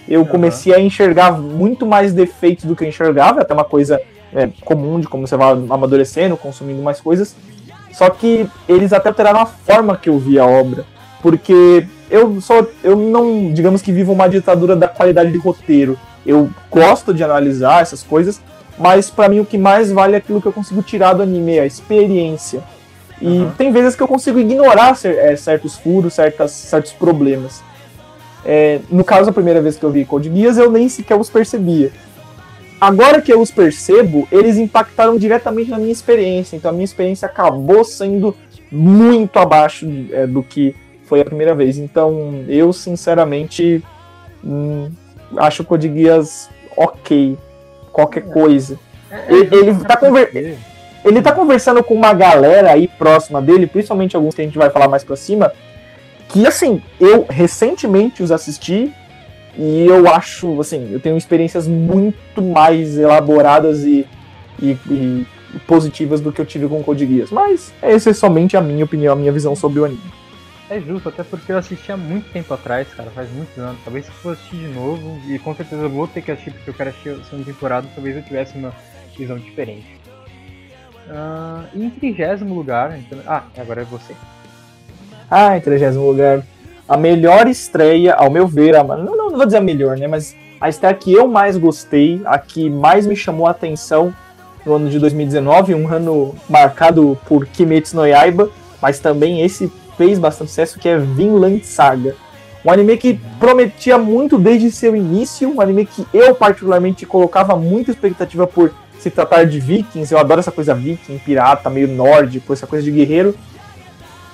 Eu 0.07 0.21
uhum. 0.21 0.27
comecei 0.27 0.73
a 0.73 0.79
enxergar 0.79 1.31
muito 1.31 1.85
mais 1.85 2.13
defeitos 2.13 2.65
do 2.65 2.75
que 2.75 2.83
eu 2.83 2.89
enxergava, 2.89 3.41
até 3.41 3.53
uma 3.53 3.63
coisa 3.63 4.01
é, 4.33 4.49
comum 4.65 4.99
de 4.99 5.07
como 5.07 5.27
você 5.27 5.37
vai 5.37 5.51
amadurecendo, 5.51 6.35
consumindo 6.35 6.81
mais 6.81 6.99
coisas. 6.99 7.35
Só 7.91 8.09
que 8.09 8.47
eles 8.67 8.93
até 8.93 9.09
alteraram 9.09 9.41
a 9.41 9.45
forma 9.45 9.97
que 9.97 10.09
eu 10.09 10.17
vi 10.17 10.39
a 10.39 10.45
obra. 10.45 10.85
Porque 11.21 11.85
eu 12.09 12.41
só. 12.41 12.65
Eu 12.83 12.95
não, 12.95 13.53
digamos 13.53 13.81
que 13.81 13.91
vivo 13.91 14.11
uma 14.11 14.27
ditadura 14.27 14.75
da 14.75 14.87
qualidade 14.87 15.31
de 15.31 15.37
roteiro. 15.37 15.97
Eu 16.25 16.49
gosto 16.69 17.13
de 17.13 17.23
analisar 17.23 17.81
essas 17.81 18.03
coisas, 18.03 18.41
mas 18.77 19.09
para 19.09 19.29
mim 19.29 19.39
o 19.39 19.45
que 19.45 19.57
mais 19.57 19.91
vale 19.91 20.15
é 20.15 20.17
aquilo 20.17 20.41
que 20.41 20.47
eu 20.47 20.53
consigo 20.53 20.81
tirar 20.81 21.13
do 21.13 21.23
anime, 21.23 21.59
a 21.59 21.65
experiência. 21.65 22.63
E 23.21 23.27
uhum. 23.27 23.51
tem 23.51 23.71
vezes 23.71 23.95
que 23.95 24.01
eu 24.01 24.07
consigo 24.07 24.39
ignorar 24.39 24.97
é, 25.03 25.35
certos 25.35 25.75
furos, 25.75 26.15
certas, 26.15 26.51
certos 26.51 26.91
problemas. 26.91 27.61
É, 28.43 28.79
no 28.89 29.03
caso, 29.03 29.29
a 29.29 29.33
primeira 29.33 29.61
vez 29.61 29.77
que 29.77 29.83
eu 29.83 29.91
vi 29.91 30.03
Code 30.03 30.31
Geass, 30.33 30.57
eu 30.57 30.71
nem 30.71 30.89
sequer 30.89 31.15
os 31.15 31.29
percebia 31.29 31.91
agora 32.81 33.21
que 33.21 33.31
eu 33.31 33.39
os 33.39 33.51
percebo, 33.51 34.27
eles 34.31 34.57
impactaram 34.57 35.15
diretamente 35.15 35.69
na 35.69 35.77
minha 35.77 35.91
experiência. 35.91 36.55
Então 36.55 36.71
a 36.71 36.73
minha 36.73 36.83
experiência 36.83 37.27
acabou 37.27 37.83
sendo 37.83 38.35
muito 38.71 39.37
abaixo 39.37 39.87
é, 40.11 40.25
do 40.25 40.41
que 40.41 40.75
foi 41.03 41.21
a 41.21 41.25
primeira 41.25 41.53
vez. 41.53 41.77
Então 41.77 42.43
eu, 42.47 42.73
sinceramente, 42.73 43.83
hum, 44.43 44.89
acho 45.37 45.61
o 45.61 45.65
Code 45.65 45.93
Geass 45.93 46.49
ok. 46.75 47.37
Qualquer 47.91 48.21
coisa. 48.21 48.79
É, 49.09 49.33
ele, 49.33 49.55
ele, 49.55 49.75
tá 49.75 49.97
conver... 49.97 50.57
ele 51.03 51.21
tá 51.21 51.31
conversando 51.31 51.83
com 51.83 51.93
uma 51.93 52.13
galera 52.13 52.71
aí 52.71 52.87
próxima 52.87 53.41
dele, 53.41 53.67
principalmente 53.67 54.15
alguns 54.15 54.35
que 54.35 54.41
a 54.41 54.45
gente 54.45 54.57
vai 54.57 54.69
falar 54.69 54.87
mais 54.87 55.03
pra 55.03 55.15
cima, 55.15 55.51
que 56.29 56.47
assim, 56.47 56.81
eu 56.99 57.25
recentemente 57.29 58.23
os 58.23 58.31
assisti 58.31 58.93
e 59.57 59.85
eu 59.85 60.07
acho, 60.09 60.59
assim, 60.61 60.89
eu 60.91 60.99
tenho 60.99 61.17
experiências 61.17 61.67
muito 61.67 62.41
mais 62.41 62.97
elaboradas 62.97 63.83
e, 63.83 64.07
e, 64.61 64.77
e 64.89 65.27
positivas 65.67 66.21
do 66.21 66.31
que 66.31 66.39
eu 66.39 66.45
tive 66.45 66.67
com 66.67 66.79
o 66.79 66.83
Code 66.83 67.05
Geass. 67.05 67.31
Mas 67.31 67.73
essa 67.81 68.11
é 68.11 68.13
somente 68.13 68.55
a 68.55 68.61
minha 68.61 68.85
opinião, 68.85 69.13
a 69.13 69.15
minha 69.15 69.31
visão 69.31 69.55
sobre 69.55 69.81
o 69.81 69.85
anime. 69.85 70.20
É 70.71 70.79
justo, 70.79 71.09
até 71.09 71.21
porque 71.21 71.51
eu 71.51 71.57
assisti 71.57 71.91
há 71.91 71.97
muito 71.97 72.31
tempo 72.31 72.53
atrás, 72.53 72.87
cara, 72.93 73.11
faz 73.11 73.29
muitos 73.29 73.57
anos. 73.57 73.77
Talvez 73.83 74.05
se 74.05 74.11
eu 74.23 74.31
assistir 74.31 74.55
de 74.55 74.67
novo, 74.69 75.19
e 75.27 75.37
com 75.37 75.53
certeza 75.53 75.81
eu 75.81 75.89
vou 75.89 76.07
ter 76.07 76.21
que 76.21 76.31
assistir 76.31 76.51
porque 76.51 76.69
eu 76.69 76.73
quero 76.73 76.91
assistir 76.91 77.09
a 77.09 77.23
segunda 77.25 77.43
temporada, 77.43 77.89
talvez 77.93 78.15
eu 78.15 78.23
tivesse 78.23 78.57
uma 78.57 78.73
visão 79.17 79.37
diferente. 79.37 79.99
Uh, 81.09 81.77
em 81.77 81.89
trigésimo 81.89 82.55
lugar, 82.55 82.97
então... 82.97 83.19
ah, 83.27 83.43
agora 83.57 83.81
é 83.81 83.83
você. 83.83 84.15
Ah, 85.29 85.57
em 85.57 85.59
trigésimo 85.59 86.09
lugar, 86.09 86.41
a 86.87 86.95
melhor 86.95 87.49
estreia, 87.49 88.13
ao 88.13 88.31
meu 88.31 88.47
ver, 88.47 88.73
a, 88.73 88.81
não, 88.81 89.17
não, 89.17 89.29
vou 89.31 89.45
dizer 89.45 89.57
a 89.57 89.61
melhor, 89.61 89.97
né? 89.97 90.07
Mas 90.07 90.37
a 90.61 90.69
estreia 90.69 90.95
que 90.95 91.11
eu 91.11 91.27
mais 91.27 91.57
gostei, 91.57 92.21
a 92.23 92.39
que 92.39 92.69
mais 92.69 93.05
me 93.05 93.17
chamou 93.17 93.45
a 93.45 93.51
atenção 93.51 94.15
no 94.65 94.75
ano 94.75 94.89
de 94.89 94.99
2019, 94.99 95.75
um 95.75 95.93
ano 95.93 96.33
marcado 96.49 97.19
por 97.27 97.45
Kimetsu 97.45 97.97
no 97.97 98.07
Yaiba, 98.07 98.49
mas 98.81 98.99
também 98.99 99.41
esse 99.41 99.69
fez 100.01 100.17
bastante 100.17 100.49
sucesso, 100.49 100.79
que 100.79 100.89
é 100.89 100.97
Vinland 100.97 101.63
Saga. 101.63 102.15
Um 102.65 102.71
anime 102.71 102.97
que 102.97 103.19
prometia 103.39 103.99
muito 103.99 104.39
desde 104.39 104.71
seu 104.71 104.95
início, 104.95 105.53
um 105.53 105.61
anime 105.61 105.85
que 105.85 106.07
eu 106.11 106.33
particularmente 106.33 107.05
colocava 107.05 107.55
muita 107.55 107.91
expectativa 107.91 108.47
por 108.47 108.73
se 108.97 109.11
tratar 109.11 109.45
de 109.45 109.59
vikings, 109.59 110.11
eu 110.11 110.19
adoro 110.19 110.39
essa 110.39 110.51
coisa 110.51 110.73
viking, 110.73 111.19
pirata, 111.19 111.69
meio 111.69 111.87
nórdico, 111.87 112.51
essa 112.51 112.65
coisa 112.65 112.83
de 112.83 112.89
guerreiro. 112.89 113.35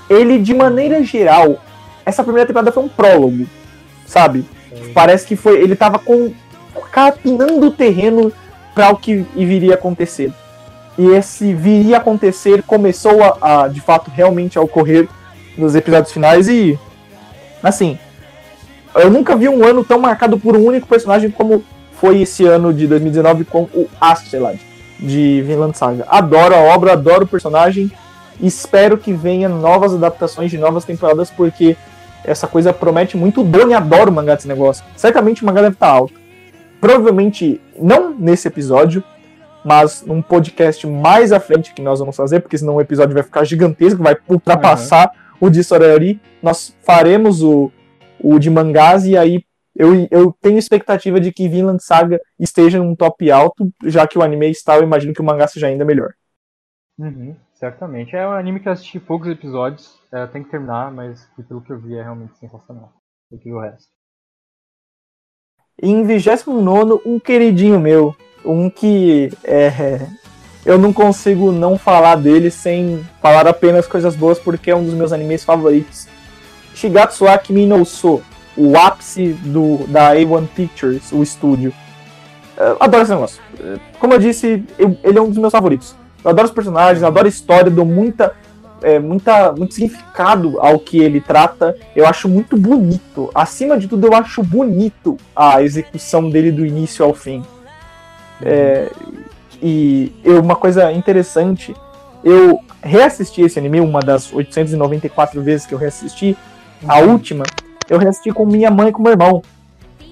Ele, 0.09 0.39
de 0.39 0.53
maneira 0.53 1.03
geral, 1.03 1.61
essa 2.05 2.23
primeira 2.23 2.47
temporada 2.47 2.71
foi 2.71 2.83
um 2.83 2.89
prólogo, 2.89 3.45
sabe? 4.05 4.45
Sim. 4.69 4.93
Parece 4.93 5.27
que 5.27 5.35
foi. 5.35 5.61
Ele 5.61 5.75
tava 5.75 5.99
com. 5.99 6.31
capinando 6.93 7.67
o 7.67 7.71
terreno 7.71 8.31
para 8.73 8.89
o 8.89 8.95
que 8.95 9.17
viria 9.35 9.73
a 9.73 9.75
acontecer. 9.75 10.31
E 10.97 11.07
esse 11.07 11.53
viria 11.53 11.97
a 11.97 11.99
acontecer 11.99 12.63
começou 12.63 13.21
a, 13.21 13.63
a, 13.63 13.67
de 13.67 13.81
fato 13.81 14.09
realmente 14.09 14.57
a 14.57 14.61
ocorrer 14.61 15.09
nos 15.57 15.75
episódios 15.75 16.11
finais 16.11 16.47
e 16.47 16.77
assim, 17.63 17.97
eu 18.95 19.09
nunca 19.09 19.35
vi 19.35 19.49
um 19.49 19.65
ano 19.65 19.83
tão 19.83 19.99
marcado 19.99 20.39
por 20.39 20.55
um 20.55 20.65
único 20.65 20.87
personagem 20.87 21.29
como 21.29 21.63
foi 21.93 22.21
esse 22.21 22.45
ano 22.45 22.73
de 22.73 22.87
2019 22.87 23.45
com 23.45 23.63
o 23.73 23.87
Astrelad 23.99 24.59
de 24.99 25.41
Vinland 25.41 25.77
Saga. 25.77 26.05
Adoro 26.07 26.55
a 26.55 26.59
obra, 26.59 26.93
adoro 26.93 27.25
o 27.25 27.27
personagem. 27.27 27.91
Espero 28.41 28.97
que 28.97 29.13
venha 29.13 29.49
novas 29.49 29.93
adaptações 29.93 30.51
de 30.51 30.57
novas 30.57 30.85
temporadas 30.85 31.29
porque 31.29 31.75
essa 32.23 32.47
coisa 32.47 32.71
promete 32.73 33.17
muito. 33.17 33.41
O 33.41 33.43
Doni 33.43 33.73
adora 33.73 34.09
o 34.09 34.13
mangá 34.13 34.35
desse 34.35 34.47
negócio. 34.47 34.83
Certamente 34.95 35.43
o 35.43 35.45
mangá 35.45 35.61
deve 35.61 35.75
estar 35.75 35.87
alto. 35.87 36.13
Provavelmente, 36.79 37.59
não 37.79 38.13
nesse 38.13 38.47
episódio, 38.47 39.03
mas 39.63 40.03
num 40.05 40.21
podcast 40.21 40.85
mais 40.85 41.31
à 41.31 41.39
frente 41.39 41.73
que 41.73 41.81
nós 41.81 41.99
vamos 41.99 42.15
fazer, 42.15 42.39
porque 42.39 42.57
senão 42.57 42.75
o 42.75 42.81
episódio 42.81 43.13
vai 43.13 43.23
ficar 43.23 43.43
gigantesco, 43.43 44.03
vai 44.03 44.15
ultrapassar 44.27 45.07
uhum. 45.07 45.26
O 45.39 45.49
de 45.49 45.63
Sorari. 45.63 46.19
Nós 46.41 46.75
faremos 46.83 47.41
o, 47.41 47.71
o 48.19 48.39
de 48.39 48.49
mangás 48.49 49.05
e 49.05 49.17
aí 49.17 49.43
eu, 49.75 50.07
eu 50.09 50.35
tenho 50.41 50.57
expectativa 50.57 51.19
de 51.19 51.31
que 51.31 51.47
Vinland 51.47 51.83
Saga 51.83 52.19
esteja 52.39 52.79
num 52.79 52.95
top 52.95 53.29
alto, 53.29 53.71
já 53.83 54.07
que 54.07 54.17
o 54.17 54.23
anime 54.23 54.49
está, 54.49 54.75
eu 54.75 54.83
imagino 54.83 55.13
que 55.13 55.21
o 55.21 55.23
mangá 55.23 55.47
seja 55.47 55.67
ainda 55.67 55.85
melhor. 55.85 56.13
Uhum, 56.97 57.35
certamente. 57.53 58.15
É 58.15 58.27
um 58.27 58.31
anime 58.31 58.59
que 58.59 58.67
eu 58.67 58.71
assisti 58.71 58.99
poucos 58.99 59.27
episódios, 59.27 59.95
é, 60.11 60.25
tem 60.25 60.43
que 60.43 60.49
terminar, 60.49 60.91
mas 60.91 61.29
pelo 61.47 61.61
que 61.61 61.71
eu 61.71 61.79
vi 61.79 61.95
é 61.95 62.01
realmente 62.01 62.35
sensacional. 62.39 62.91
Do 63.29 63.37
que 63.37 63.51
o 63.51 63.59
resto. 63.59 63.87
Em 65.79 66.03
29, 66.03 67.01
um 67.05 67.19
queridinho 67.19 67.79
meu, 67.79 68.15
um 68.43 68.67
que 68.67 69.29
é, 69.43 70.07
eu 70.67 70.77
não 70.77 70.91
consigo 70.91 71.49
não 71.49 71.77
falar 71.77 72.15
dele 72.15 72.51
sem 72.51 72.99
falar 73.21 73.47
apenas 73.47 73.87
coisas 73.87 74.17
boas, 74.17 74.37
porque 74.37 74.69
é 74.69 74.75
um 74.75 74.83
dos 74.83 74.93
meus 74.93 75.13
animes 75.13 75.45
favoritos. 75.45 76.09
Shigatsu 76.75 77.25
Akimi 77.25 77.65
no 77.65 77.85
So, 77.85 78.21
o 78.57 78.77
ápice 78.77 79.29
do, 79.29 79.87
da 79.87 80.13
A1 80.13 80.45
Pictures, 80.53 81.13
o 81.13 81.23
estúdio. 81.23 81.73
Eu 82.57 82.75
adoro 82.81 83.01
esse 83.01 83.11
negócio. 83.11 83.41
Como 83.97 84.13
eu 84.13 84.19
disse, 84.19 84.61
eu, 84.77 84.97
ele 85.05 85.17
é 85.17 85.21
um 85.21 85.29
dos 85.29 85.37
meus 85.37 85.53
favoritos. 85.53 85.95
Eu 86.21 86.31
adoro 86.31 86.49
os 86.49 86.53
personagens, 86.53 87.01
adoro 87.01 87.27
a 87.27 87.29
história, 87.29 87.71
dou 87.71 87.85
muita, 87.85 88.35
é, 88.81 88.99
muita, 88.99 89.53
muito 89.53 89.73
significado 89.73 90.59
ao 90.59 90.79
que 90.79 90.99
ele 90.99 91.21
trata. 91.21 91.77
Eu 91.95 92.05
acho 92.05 92.27
muito 92.27 92.57
bonito. 92.57 93.31
Acima 93.33 93.77
de 93.77 93.87
tudo, 93.87 94.07
eu 94.07 94.13
acho 94.13 94.43
bonito 94.43 95.15
a 95.33 95.63
execução 95.63 96.29
dele 96.29 96.51
do 96.51 96.65
início 96.65 97.05
ao 97.05 97.13
fim. 97.13 97.41
É, 98.41 98.91
e 99.61 100.11
eu, 100.23 100.41
uma 100.41 100.55
coisa 100.55 100.91
interessante, 100.91 101.73
eu 102.23 102.59
reassisti 102.81 103.41
esse 103.41 103.59
anime, 103.59 103.79
uma 103.79 103.99
das 103.99 104.31
894 104.31 105.41
vezes 105.41 105.65
que 105.65 105.73
eu 105.73 105.77
reassisti. 105.77 106.37
A 106.87 106.99
última 106.99 107.43
eu 107.89 107.97
reassisti 107.97 108.31
com 108.31 108.45
minha 108.45 108.69
mãe 108.69 108.89
e 108.89 108.91
com 108.91 109.01
meu 109.01 109.11
irmão. 109.11 109.41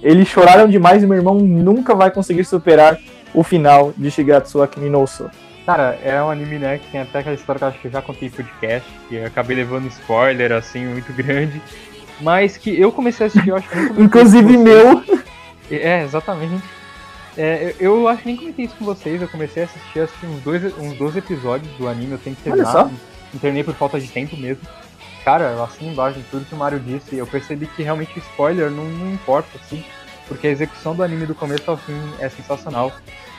Eles 0.02 0.28
choraram 0.28 0.68
demais 0.68 1.02
e 1.02 1.06
meu 1.06 1.16
irmão 1.16 1.34
nunca 1.34 1.94
vai 1.94 2.10
conseguir 2.10 2.44
superar 2.44 2.98
o 3.34 3.42
final 3.42 3.92
de 3.96 4.10
Shigatsu 4.10 4.62
Akimi 4.62 4.88
no 4.88 5.02
Uso. 5.02 5.30
Cara, 5.64 5.98
é 6.02 6.22
um 6.22 6.30
anime, 6.30 6.58
né, 6.58 6.78
que 6.78 6.90
tem 6.92 7.00
até 7.00 7.18
aquela 7.18 7.34
história 7.34 7.58
que 7.58 7.64
eu 7.64 7.68
acho 7.68 7.78
que 7.80 7.88
eu 7.88 7.90
já 7.90 8.00
contei 8.00 8.28
em 8.28 8.30
podcast, 8.30 8.88
que 9.08 9.16
eu 9.16 9.26
acabei 9.26 9.56
levando 9.56 9.88
spoiler, 9.88 10.52
assim, 10.52 10.86
muito 10.86 11.12
grande, 11.12 11.60
mas 12.20 12.56
que 12.56 12.80
eu 12.80 12.92
comecei 12.92 13.26
a 13.26 13.26
assistir, 13.26 13.48
eu 13.48 13.56
acho 13.56 13.68
que 13.68 13.76
Inclusive 14.00 14.56
meu! 14.56 15.02
É, 15.68 16.04
exatamente. 16.04 16.62
É, 17.36 17.74
eu, 17.78 18.00
eu 18.00 18.08
acho 18.08 18.22
que 18.22 18.28
nem 18.28 18.36
comentei 18.36 18.64
isso 18.64 18.76
com 18.76 18.84
vocês, 18.84 19.20
eu 19.20 19.28
comecei 19.28 19.62
a 19.62 19.66
assistir, 19.66 20.00
assisti 20.00 20.26
uns, 20.26 20.40
dois, 20.42 20.62
uns 20.78 20.96
12 20.96 21.18
episódios 21.18 21.70
do 21.76 21.86
anime, 21.86 22.12
eu 22.12 22.18
tenho 22.18 22.34
que 22.34 22.42
terminar, 22.42 22.90
terminei 23.40 23.62
por 23.62 23.74
falta 23.74 24.00
de 24.00 24.08
tempo 24.08 24.36
mesmo 24.36 24.66
cara, 25.26 25.46
eu 25.46 25.64
assino 25.64 25.90
embaixo 25.90 26.20
de 26.20 26.24
tudo 26.26 26.44
que 26.44 26.54
o 26.54 26.56
Mario 26.56 26.78
disse, 26.78 27.16
eu 27.16 27.26
percebi 27.26 27.66
que 27.66 27.82
realmente 27.82 28.16
o 28.16 28.20
spoiler 28.20 28.70
não, 28.70 28.84
não 28.84 29.12
importa, 29.12 29.48
assim, 29.56 29.84
porque 30.28 30.46
a 30.46 30.50
execução 30.50 30.94
do 30.94 31.02
anime 31.02 31.26
do 31.26 31.34
começo 31.34 31.68
ao 31.68 31.76
fim 31.76 32.00
é 32.20 32.28
sensacional. 32.28 32.92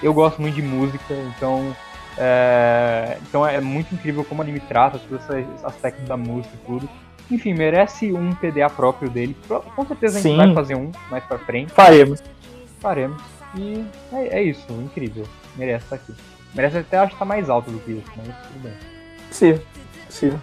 Eu 0.04 0.14
gosto 0.14 0.42
muito 0.42 0.56
de 0.56 0.62
música, 0.62 1.14
então 1.14 1.74
é, 2.18 3.18
então 3.22 3.48
é 3.48 3.62
muito 3.62 3.96
incrível 3.96 4.26
como 4.26 4.42
o 4.42 4.44
anime 4.44 4.60
trata 4.60 5.00
todo 5.00 5.16
esse 5.16 5.48
aspecto 5.64 6.02
da 6.02 6.18
música 6.18 6.54
e 6.62 6.68
tudo. 6.68 6.90
Enfim, 7.32 7.54
merece 7.54 8.12
um 8.12 8.34
PDA 8.34 8.70
próprio 8.70 9.10
dele. 9.10 9.36
Com 9.48 9.86
certeza 9.86 10.20
a 10.20 10.22
gente 10.22 10.32
Sim. 10.32 10.38
vai 10.38 10.54
fazer 10.54 10.76
um 10.76 10.92
mais 11.10 11.24
pra 11.24 11.40
frente. 11.40 11.72
Faremos. 11.72 12.22
Faremos. 12.82 13.37
E 13.56 13.84
é, 14.12 14.40
é 14.40 14.44
isso, 14.44 14.66
incrível. 14.72 15.26
Merece 15.56 15.86
estar 15.86 15.96
aqui. 15.96 16.14
Merece 16.54 16.78
até 16.78 16.98
acho 16.98 17.14
que 17.14 17.20
tá 17.20 17.26
mais 17.26 17.50
alto 17.50 17.70
do 17.72 17.80
que 17.80 17.92
isso, 17.92 18.12
mas 18.16 18.28
tudo 18.28 18.64
bem. 18.64 18.74
Sim, 19.32 19.60
sim. 20.10 20.34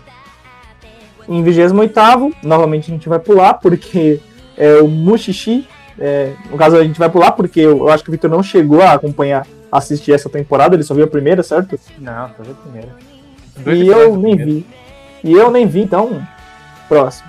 Em 1.29 1.43
28, 1.43 2.37
novamente 2.43 2.91
a 2.91 2.95
gente 2.95 3.09
vai 3.09 3.19
pular, 3.19 3.55
porque 3.55 4.21
é 4.57 4.77
o 4.77 4.89
Mushishi. 4.89 5.67
É, 5.99 6.33
no 6.51 6.57
caso, 6.57 6.77
a 6.77 6.85
gente 6.85 6.99
vai 6.99 7.09
pular 7.09 7.33
porque 7.33 7.61
eu, 7.61 7.79
eu 7.79 7.89
acho 7.89 8.03
que 8.03 8.11
o 8.11 8.13
Victor 8.13 8.29
não 8.29 8.43
chegou 8.43 8.83
a 8.83 8.93
acompanhar, 8.93 9.47
assistir 9.71 10.13
essa 10.13 10.29
temporada, 10.29 10.75
ele 10.75 10.83
só 10.83 10.93
viu 10.93 11.05
a 11.05 11.09
primeira, 11.09 11.43
certo? 11.43 11.79
Não, 11.99 12.29
só 12.37 12.43
viu 12.43 12.53
a 12.53 12.57
primeira. 12.57 12.89
Dois 13.59 13.79
e 13.79 13.87
eu 13.87 14.17
nem 14.17 14.37
vi. 14.37 14.67
E 15.23 15.33
eu 15.33 15.51
nem 15.51 15.67
vi, 15.67 15.83
então, 15.83 16.27
próximo. 16.89 17.29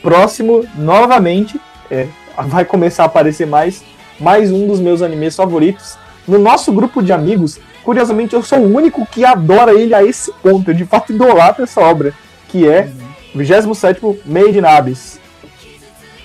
Próximo, 0.00 0.64
novamente, 0.76 1.60
é, 1.90 2.06
vai 2.46 2.64
começar 2.64 3.02
a 3.02 3.06
aparecer 3.06 3.46
mais, 3.46 3.84
mais 4.18 4.50
um 4.50 4.66
dos 4.66 4.80
meus 4.80 5.02
animes 5.02 5.36
favoritos. 5.36 5.96
No 6.26 6.38
nosso 6.38 6.72
grupo 6.72 7.02
de 7.02 7.12
amigos, 7.12 7.58
curiosamente, 7.84 8.34
eu 8.34 8.42
sou 8.42 8.58
o 8.58 8.74
único 8.74 9.06
que 9.06 9.24
adora 9.24 9.72
ele 9.72 9.94
a 9.94 10.04
esse 10.04 10.32
ponto. 10.42 10.70
Eu 10.70 10.74
de 10.74 10.84
fato 10.84 11.12
idolatro 11.12 11.64
essa 11.64 11.80
obra 11.80 12.12
que 12.48 12.68
é 12.68 12.90
27 13.34 14.00
Made 14.24 14.58
in 14.58 14.64
Abyss. 14.64 15.20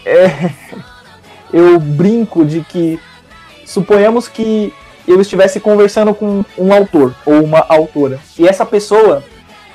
É, 0.05 0.49
eu 1.53 1.79
brinco 1.79 2.43
de 2.45 2.61
que 2.61 2.99
suponhamos 3.65 4.27
que 4.27 4.73
eu 5.07 5.19
estivesse 5.21 5.59
conversando 5.59 6.13
com 6.13 6.43
um 6.57 6.73
autor 6.73 7.13
ou 7.25 7.43
uma 7.43 7.65
autora 7.67 8.19
e 8.37 8.47
essa 8.47 8.65
pessoa 8.65 9.23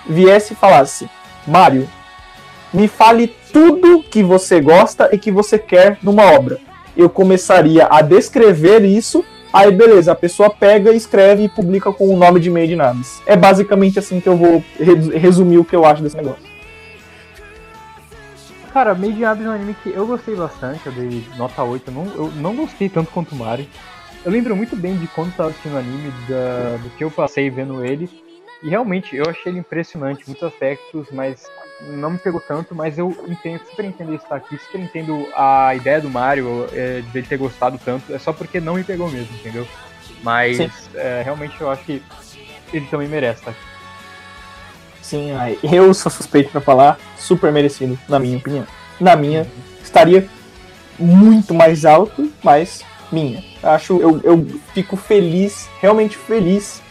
viesse 0.09 0.53
e 0.53 0.57
falasse: 0.57 1.09
Mário, 1.47 1.89
me 2.73 2.89
fale 2.89 3.35
tudo 3.53 4.03
que 4.03 4.23
você 4.23 4.61
gosta 4.61 5.09
e 5.13 5.19
que 5.19 5.31
você 5.31 5.59
quer 5.59 5.99
numa 6.03 6.33
obra. 6.33 6.68
Eu 6.99 7.09
começaria 7.09 7.87
a 7.89 8.03
descrever 8.03 8.85
isso, 8.85 9.25
aí 9.53 9.71
beleza, 9.71 10.11
a 10.11 10.17
pessoa 10.17 10.51
pega, 10.51 10.93
escreve 10.93 11.45
e 11.45 11.49
publica 11.49 11.93
com 11.93 12.13
o 12.13 12.17
nome 12.17 12.41
de 12.41 12.51
Made 12.51 12.75
in 12.75 12.81
Abyss. 12.81 13.23
É 13.25 13.37
basicamente 13.37 14.01
assim 14.01 14.21
que 14.21 14.29
eu 14.29 14.37
vou 14.37 14.65
resumir 15.15 15.59
o 15.59 15.65
que 15.65 15.77
eu 15.77 15.85
acho 15.85 16.03
desse 16.03 16.17
negócio. 16.17 16.43
Cara, 18.73 18.97
Made 18.97 19.17
in 19.17 19.25
Abyss 19.25 19.47
é 19.47 19.49
um 19.49 19.53
anime 19.53 19.77
que 19.81 19.91
eu 19.91 20.07
gostei 20.09 20.35
bastante, 20.35 20.85
eu 20.87 20.93
dei 20.93 21.25
nota 21.37 21.63
8, 21.63 21.89
eu 21.89 21.95
não, 21.95 22.05
eu 22.17 22.33
não 22.35 22.57
gostei 22.57 22.89
tanto 22.89 23.13
quanto 23.13 23.33
o 23.33 23.39
Mario. 23.39 23.69
Eu 24.25 24.33
lembro 24.33 24.57
muito 24.57 24.75
bem 24.75 24.97
de 24.97 25.07
quando 25.07 25.31
estava 25.31 25.51
assistindo 25.51 25.75
o 25.75 25.79
anime, 25.79 26.13
da, 26.29 26.79
do 26.83 26.91
que 26.91 27.05
eu 27.05 27.11
passei 27.13 27.49
vendo 27.49 27.85
ele. 27.85 28.11
E 28.61 28.69
realmente, 28.69 29.15
eu 29.15 29.25
achei 29.31 29.53
ele 29.53 29.61
impressionante, 29.61 30.25
muitos 30.27 30.43
aspectos, 30.43 31.07
mas 31.13 31.47
não 31.81 32.11
me 32.11 32.19
pegou 32.19 32.41
tanto, 32.41 32.75
mas 32.75 32.99
eu 32.99 33.17
entendo, 33.29 33.61
super 33.69 33.85
entendo 33.85 34.15
isso 34.15 34.27
aqui, 34.31 34.59
super 34.59 34.81
entendo 34.81 35.27
a 35.35 35.75
ideia 35.75 36.01
do 36.01 36.11
Mario, 36.11 36.67
é, 36.73 37.03
dele 37.13 37.27
ter 37.27 37.37
gostado 37.37 37.79
tanto, 37.85 38.13
é 38.13 38.19
só 38.19 38.33
porque 38.33 38.61
não 38.61 38.75
me 38.75 38.85
pegou 38.85 39.11
mesmo, 39.11 39.35
entendeu? 39.37 39.67
Mas 40.23 40.59
é, 40.95 41.23
realmente 41.25 41.61
eu 41.61 41.71
acho 41.71 41.85
que 41.85 42.03
ele 42.73 42.87
também 42.87 43.09
merece 43.09 43.49
aqui. 43.49 43.59
Sim, 45.01 45.31
eu 45.63 45.95
sou 45.95 46.11
suspeito 46.13 46.51
para 46.51 46.61
falar, 46.61 46.99
super 47.17 47.51
merecido, 47.53 47.99
na 48.09 48.19
minha 48.19 48.37
opinião. 48.37 48.67
Na 49.01 49.17
minha, 49.17 49.47
estaria 49.83 50.29
muito 50.99 51.55
mais 51.55 51.85
alto, 51.85 52.31
mas 52.43 52.85
minha. 53.11 53.43
Acho, 53.63 54.01
eu, 54.01 54.21
eu 54.23 54.47
fico 54.75 54.97
feliz, 54.97 55.69
realmente 55.81 56.17
feliz 56.17 56.83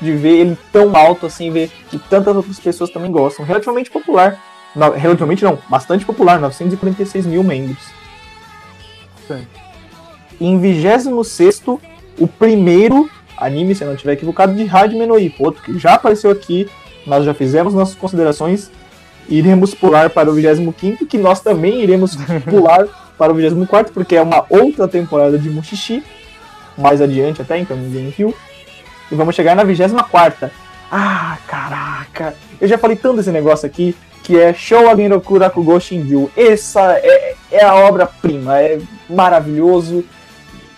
de 0.00 0.12
ver 0.12 0.40
ele 0.40 0.58
tão 0.72 0.94
alto 0.96 1.26
assim, 1.26 1.50
ver 1.50 1.70
que 1.90 1.98
tantas 1.98 2.36
outras 2.36 2.58
pessoas 2.58 2.90
também 2.90 3.10
gostam. 3.10 3.44
Relativamente 3.44 3.90
popular. 3.90 4.40
Não, 4.74 4.90
relativamente 4.90 5.42
não, 5.42 5.58
bastante 5.70 6.04
popular, 6.04 6.38
946 6.38 7.26
mil 7.26 7.42
membros. 7.42 7.82
Sim. 9.26 9.46
Em 10.40 10.58
26 10.58 11.06
o 12.18 12.28
primeiro 12.28 13.10
anime, 13.38 13.74
se 13.74 13.82
eu 13.82 13.88
não 13.88 13.94
estiver 13.94 14.12
equivocado, 14.12 14.54
de 14.54 14.68
Hajime 14.68 15.06
no 15.06 15.14
outro 15.38 15.62
que 15.62 15.78
já 15.78 15.94
apareceu 15.94 16.30
aqui 16.30 16.68
nós 17.06 17.24
já 17.24 17.32
fizemos 17.32 17.72
nossas 17.72 17.94
considerações, 17.94 18.70
iremos 19.28 19.74
pular 19.74 20.10
para 20.10 20.28
o 20.28 20.34
25, 20.34 21.06
que 21.06 21.16
nós 21.16 21.40
também 21.40 21.80
iremos 21.82 22.16
pular 22.44 22.86
para 23.16 23.32
o 23.32 23.34
24, 23.36 23.92
porque 23.92 24.16
é 24.16 24.22
uma 24.22 24.44
outra 24.50 24.88
temporada 24.88 25.38
de 25.38 25.48
Mushishi, 25.48 26.02
mais 26.76 27.00
adiante 27.00 27.40
até, 27.40 27.58
então 27.58 27.76
ninguém 27.76 28.10
viu. 28.10 28.34
E 29.10 29.14
vamos 29.14 29.34
chegar 29.34 29.54
na 29.54 29.64
24. 29.64 30.50
Ah, 30.90 31.38
caraca! 31.46 32.34
Eu 32.60 32.68
já 32.68 32.78
falei 32.78 32.96
tanto 32.96 33.16
desse 33.16 33.30
negócio 33.30 33.66
aqui, 33.66 33.94
que 34.22 34.38
é 34.38 34.52
Show 34.52 34.88
Agenroku 34.88 35.38
Rakugo 35.38 35.80
Shinju. 35.80 36.30
Essa 36.36 36.98
é, 36.98 37.34
é 37.50 37.64
a 37.64 37.74
obra-prima, 37.74 38.60
é 38.60 38.80
maravilhoso. 39.08 40.04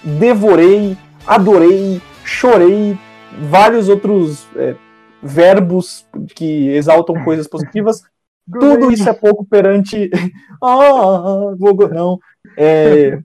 Devorei, 0.02 0.96
adorei, 1.26 2.00
chorei. 2.24 2.98
Vários 3.40 3.88
outros 3.88 4.46
é, 4.56 4.74
verbos 5.22 6.06
que 6.34 6.68
exaltam 6.70 7.14
coisas 7.24 7.46
positivas. 7.46 8.02
Tudo 8.50 8.90
isso 8.90 9.08
é 9.08 9.12
pouco 9.12 9.44
perante. 9.44 10.10
ah, 10.62 11.54
vou 11.58 11.88
não. 11.90 12.18
É... 12.56 13.18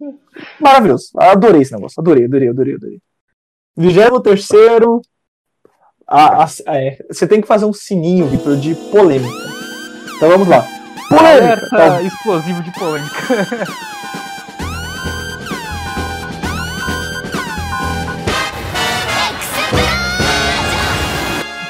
Maravilhoso. 0.60 1.10
Adorei 1.16 1.62
esse 1.62 1.72
negócio. 1.72 2.00
Adorei, 2.00 2.24
adorei, 2.24 2.48
adorei, 2.48 2.74
adorei. 2.74 3.00
Vigésimo 3.76 4.20
terceiro. 4.20 5.00
A, 6.06 6.44
a, 6.44 6.48
é, 6.76 6.98
você 7.08 7.26
tem 7.26 7.40
que 7.40 7.46
fazer 7.46 7.64
um 7.64 7.72
sininho, 7.72 8.26
Vitor, 8.26 8.56
de 8.56 8.74
polêmica. 8.74 9.38
Então 10.16 10.28
vamos 10.28 10.48
lá. 10.48 10.66
Polêmica! 11.08 11.68
Tá. 11.70 12.02
explosivo 12.02 12.62
de 12.62 12.72
polêmica. 12.72 13.16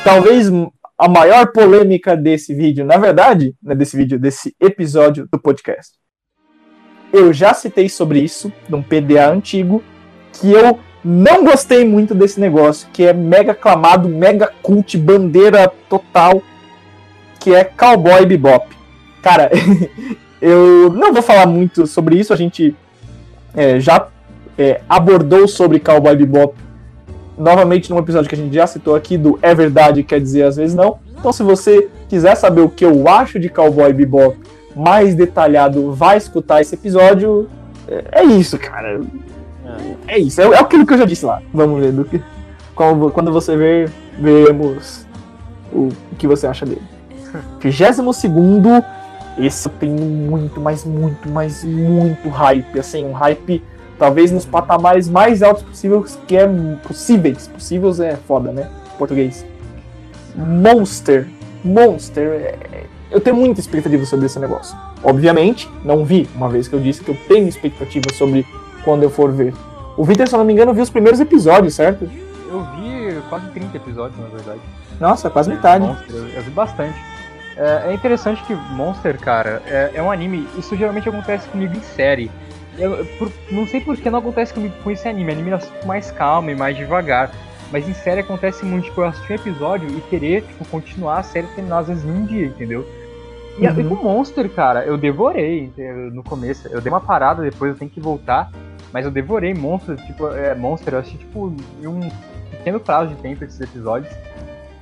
talvez 0.05 0.51
a 0.99 1.09
maior 1.09 1.53
polêmica 1.53 2.17
desse 2.17 2.55
vídeo, 2.55 2.85
na 2.85 2.97
verdade, 2.97 3.55
né, 3.63 3.75
desse 3.75 3.97
vídeo, 3.97 4.19
desse 4.19 4.55
episódio 4.61 5.29
do 5.31 5.39
podcast. 5.39 5.95
eu 7.13 7.33
já 7.33 7.55
citei 7.55 7.89
sobre 7.89 8.21
isso 8.21 8.53
num 8.69 8.83
PDA 8.83 9.31
antigo, 9.31 9.83
que 10.33 10.51
eu 10.51 10.79
não 11.05 11.45
gostei 11.45 11.85
muito 11.85 12.15
desse 12.15 12.39
negócio, 12.39 12.89
que 12.93 13.05
é 13.05 13.13
mega 13.13 13.53
aclamado, 13.53 14.09
mega 14.09 14.53
cult, 14.63 14.97
bandeira 14.99 15.71
total, 15.89 16.43
que 17.39 17.55
é 17.55 17.65
Cowboy 17.65 18.27
Bebop. 18.27 18.67
Cara, 19.23 19.51
eu 20.41 20.91
não 20.93 21.13
vou 21.13 21.23
falar 21.23 21.47
muito 21.47 21.87
sobre 21.87 22.17
isso, 22.17 22.33
a 22.33 22.37
gente 22.37 22.77
é, 23.55 23.81
já 23.81 24.09
é, 24.59 24.81
abordou 24.89 25.49
sobre 25.49 25.81
Cowboy 25.81 26.17
Bebop 26.17 26.55
novamente 27.39 27.91
num 27.91 27.99
episódio 27.99 28.29
que 28.29 28.35
a 28.35 28.39
gente 28.39 28.55
já 28.55 28.67
citou 28.67 28.95
aqui 28.95 29.17
do 29.17 29.39
É 29.41 29.55
Verdade, 29.55 30.03
quer 30.03 30.21
dizer 30.21 30.43
às 30.43 30.57
vezes 30.57 30.77
não. 30.77 30.99
Então 31.19 31.33
se 31.33 31.43
você 31.43 31.89
quiser 32.09 32.35
saber 32.35 32.61
o 32.61 32.69
que 32.69 32.85
eu 32.85 33.09
acho 33.09 33.41
de 33.41 33.49
Cowboy 33.49 33.93
Bebop 33.93 34.37
mais 34.77 35.15
detalhado, 35.15 35.93
vai 35.93 36.19
escutar 36.19 36.61
esse 36.61 36.75
episódio. 36.75 37.49
É, 37.89 38.21
é 38.21 38.25
isso, 38.25 38.59
cara. 38.59 39.01
É, 40.07 40.15
é 40.15 40.19
isso, 40.19 40.41
é, 40.41 40.45
é, 40.45 40.59
aquilo 40.59 40.87
que 40.87 40.95
eu 40.95 40.99
já 40.99 41.05
disse 41.05 41.25
lá. 41.25 41.43
Vamos 41.53 41.81
ver 41.81 41.93
do 41.93 42.05
que. 42.05 42.23
Quando 42.75 43.31
você 43.31 43.57
ver, 43.57 43.91
veremos 44.19 45.07
o, 45.73 45.89
o 46.13 46.17
que 46.17 46.27
você 46.27 46.47
acha 46.47 46.65
dele. 46.65 46.83
22 47.61 48.17
segundo, 48.17 48.83
esse 49.39 49.69
tem 49.69 49.91
muito, 49.91 50.61
mas 50.61 50.85
muito, 50.85 51.29
mas 51.29 51.65
muito 51.65 52.29
hype. 52.29 52.79
Assim, 52.79 53.05
um 53.05 53.13
hype 53.13 53.63
talvez 53.99 54.33
nos 54.33 54.47
patamares 54.47 55.09
mais 55.09 55.43
altos 55.43 55.63
possíveis 55.63 56.19
que 56.27 56.37
é 56.37 56.49
possíveis. 56.87 57.49
Possíveis 57.49 58.01
é 58.01 58.17
foda, 58.17 58.51
né? 58.51 58.69
Português. 58.99 59.45
Monster. 60.35 61.29
Monster. 61.63 62.25
É, 62.25 62.85
eu 63.11 63.21
tenho 63.21 63.37
muita 63.37 63.61
expectativa 63.61 64.05
sobre 64.07 64.27
esse 64.27 64.39
negócio. 64.39 64.77
Obviamente, 65.03 65.69
não 65.85 66.05
vi, 66.05 66.29
uma 66.35 66.49
vez 66.49 66.69
que 66.69 66.75
eu 66.75 66.81
disse 66.81 67.03
que 67.03 67.11
eu 67.11 67.17
tenho 67.27 67.49
expectativa 67.49 68.07
sobre 68.15 68.47
quando 68.85 69.03
eu 69.03 69.11
for 69.11 69.33
ver. 69.33 69.55
O 69.97 70.05
Vitor, 70.05 70.27
se 70.27 70.35
eu 70.35 70.39
não 70.39 70.45
me 70.47 70.53
engano, 70.53 70.73
viu 70.73 70.83
os 70.83 70.91
primeiros 70.91 71.21
episódios, 71.21 71.75
certo? 71.75 72.05
Eu 72.51 72.65
vi 72.77 73.21
quase 73.29 73.47
30 73.51 73.77
episódios, 73.77 74.19
na 74.19 74.29
verdade. 74.29 74.61
Nossa, 74.99 75.31
quase 75.31 75.51
metade. 75.51 75.85
Monster, 75.85 76.15
eu, 76.15 76.29
eu 76.29 76.43
vi 76.43 76.51
bastante. 76.51 76.99
É, 77.57 77.91
é, 77.91 77.95
interessante 77.95 78.43
que 78.45 78.55
Monster, 78.55 79.19
cara, 79.19 79.63
é, 79.67 79.91
é, 79.95 80.03
um 80.03 80.11
anime. 80.11 80.49
Isso 80.57 80.77
geralmente 80.77 81.09
acontece 81.09 81.49
comigo 81.49 81.77
em 81.77 81.83
série. 81.83 82.31
Eu, 82.79 83.05
por, 83.19 83.31
não 83.51 83.67
sei 83.67 83.81
por 83.81 83.97
que 83.97 84.09
não 84.09 84.19
acontece 84.19 84.55
comigo 84.55 84.75
com 84.83 84.91
esse 84.91 85.07
anime. 85.09 85.33
Anime 85.33 85.51
é 85.51 85.87
mais 85.87 86.11
calmo 86.11 86.51
e 86.51 86.55
mais 86.55 86.77
devagar. 86.77 87.31
Mas 87.71 87.89
em 87.89 87.95
série 87.95 88.21
acontece 88.21 88.65
muito, 88.65 88.85
tipo, 88.87 89.01
eu 89.01 89.07
assistir 89.07 89.33
um 89.33 89.37
episódio 89.37 89.89
e 89.91 90.01
querer, 90.03 90.43
tipo, 90.43 90.65
continuar 90.67 91.19
a 91.19 91.23
série 91.23 91.47
terminar 91.49 91.81
às 91.81 91.89
vezes 91.89 92.05
em 92.05 92.11
um 92.11 92.25
dia, 92.25 92.47
entendeu? 92.47 92.85
E, 93.59 93.67
uhum. 93.67 93.97
com 93.97 94.03
Monster, 94.03 94.49
cara, 94.49 94.85
eu 94.85 94.97
devorei 94.97 95.71
no 96.13 96.25
começo. 96.25 96.67
Eu 96.69 96.81
dei 96.81 96.91
uma 96.91 97.01
parada, 97.01 97.43
depois 97.43 97.73
eu 97.73 97.79
tenho 97.79 97.91
que 97.91 98.01
voltar. 98.01 98.51
Mas 98.93 99.05
eu 99.05 99.11
devorei 99.11 99.55
Monster, 99.55 99.97
tipo, 100.07 100.29
é, 100.29 100.55
Monster, 100.55 100.95
eu 100.95 101.01
assisti, 101.01 101.19
tipo, 101.19 101.55
em 101.81 101.87
um 101.87 102.11
pequeno 102.51 102.81
prazo 102.81 103.15
de 103.15 103.23
tempo 103.23 103.45
esses 103.45 103.61
episódios. 103.61 104.13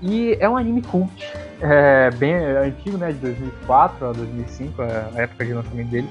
E 0.00 0.36
é 0.40 0.48
um 0.48 0.56
anime 0.56 0.80
cult, 0.82 1.26
é 1.60 2.10
bem 2.12 2.32
é 2.32 2.58
antigo, 2.58 2.96
né, 2.96 3.10
de 3.12 3.18
2004 3.18 4.06
a 4.06 4.12
2005, 4.12 4.82
a 4.82 5.22
época 5.22 5.44
de 5.44 5.52
lançamento 5.52 5.88
dele. 5.88 6.08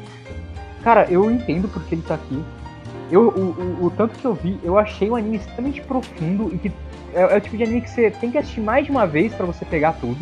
Cara, 0.83 1.07
eu 1.09 1.29
entendo 1.31 1.67
porque 1.69 1.95
ele 1.95 2.01
tá 2.01 2.15
aqui. 2.15 2.43
Eu, 3.09 3.29
o, 3.29 3.83
o, 3.83 3.85
o 3.85 3.89
tanto 3.91 4.17
que 4.19 4.25
eu 4.25 4.33
vi, 4.33 4.59
eu 4.63 4.77
achei 4.77 5.09
um 5.09 5.15
anime 5.15 5.37
extremamente 5.37 5.81
profundo 5.81 6.53
e 6.53 6.57
que 6.57 6.71
é, 7.13 7.21
é 7.21 7.37
o 7.37 7.41
tipo 7.41 7.55
de 7.55 7.63
anime 7.63 7.81
que 7.81 7.89
você 7.89 8.11
tem 8.11 8.29
que 8.29 8.37
assistir 8.37 8.61
mais 8.61 8.85
de 8.85 8.91
uma 8.91 9.07
vez 9.07 9.33
para 9.33 9.45
você 9.45 9.63
pegar 9.63 9.93
tudo. 9.93 10.17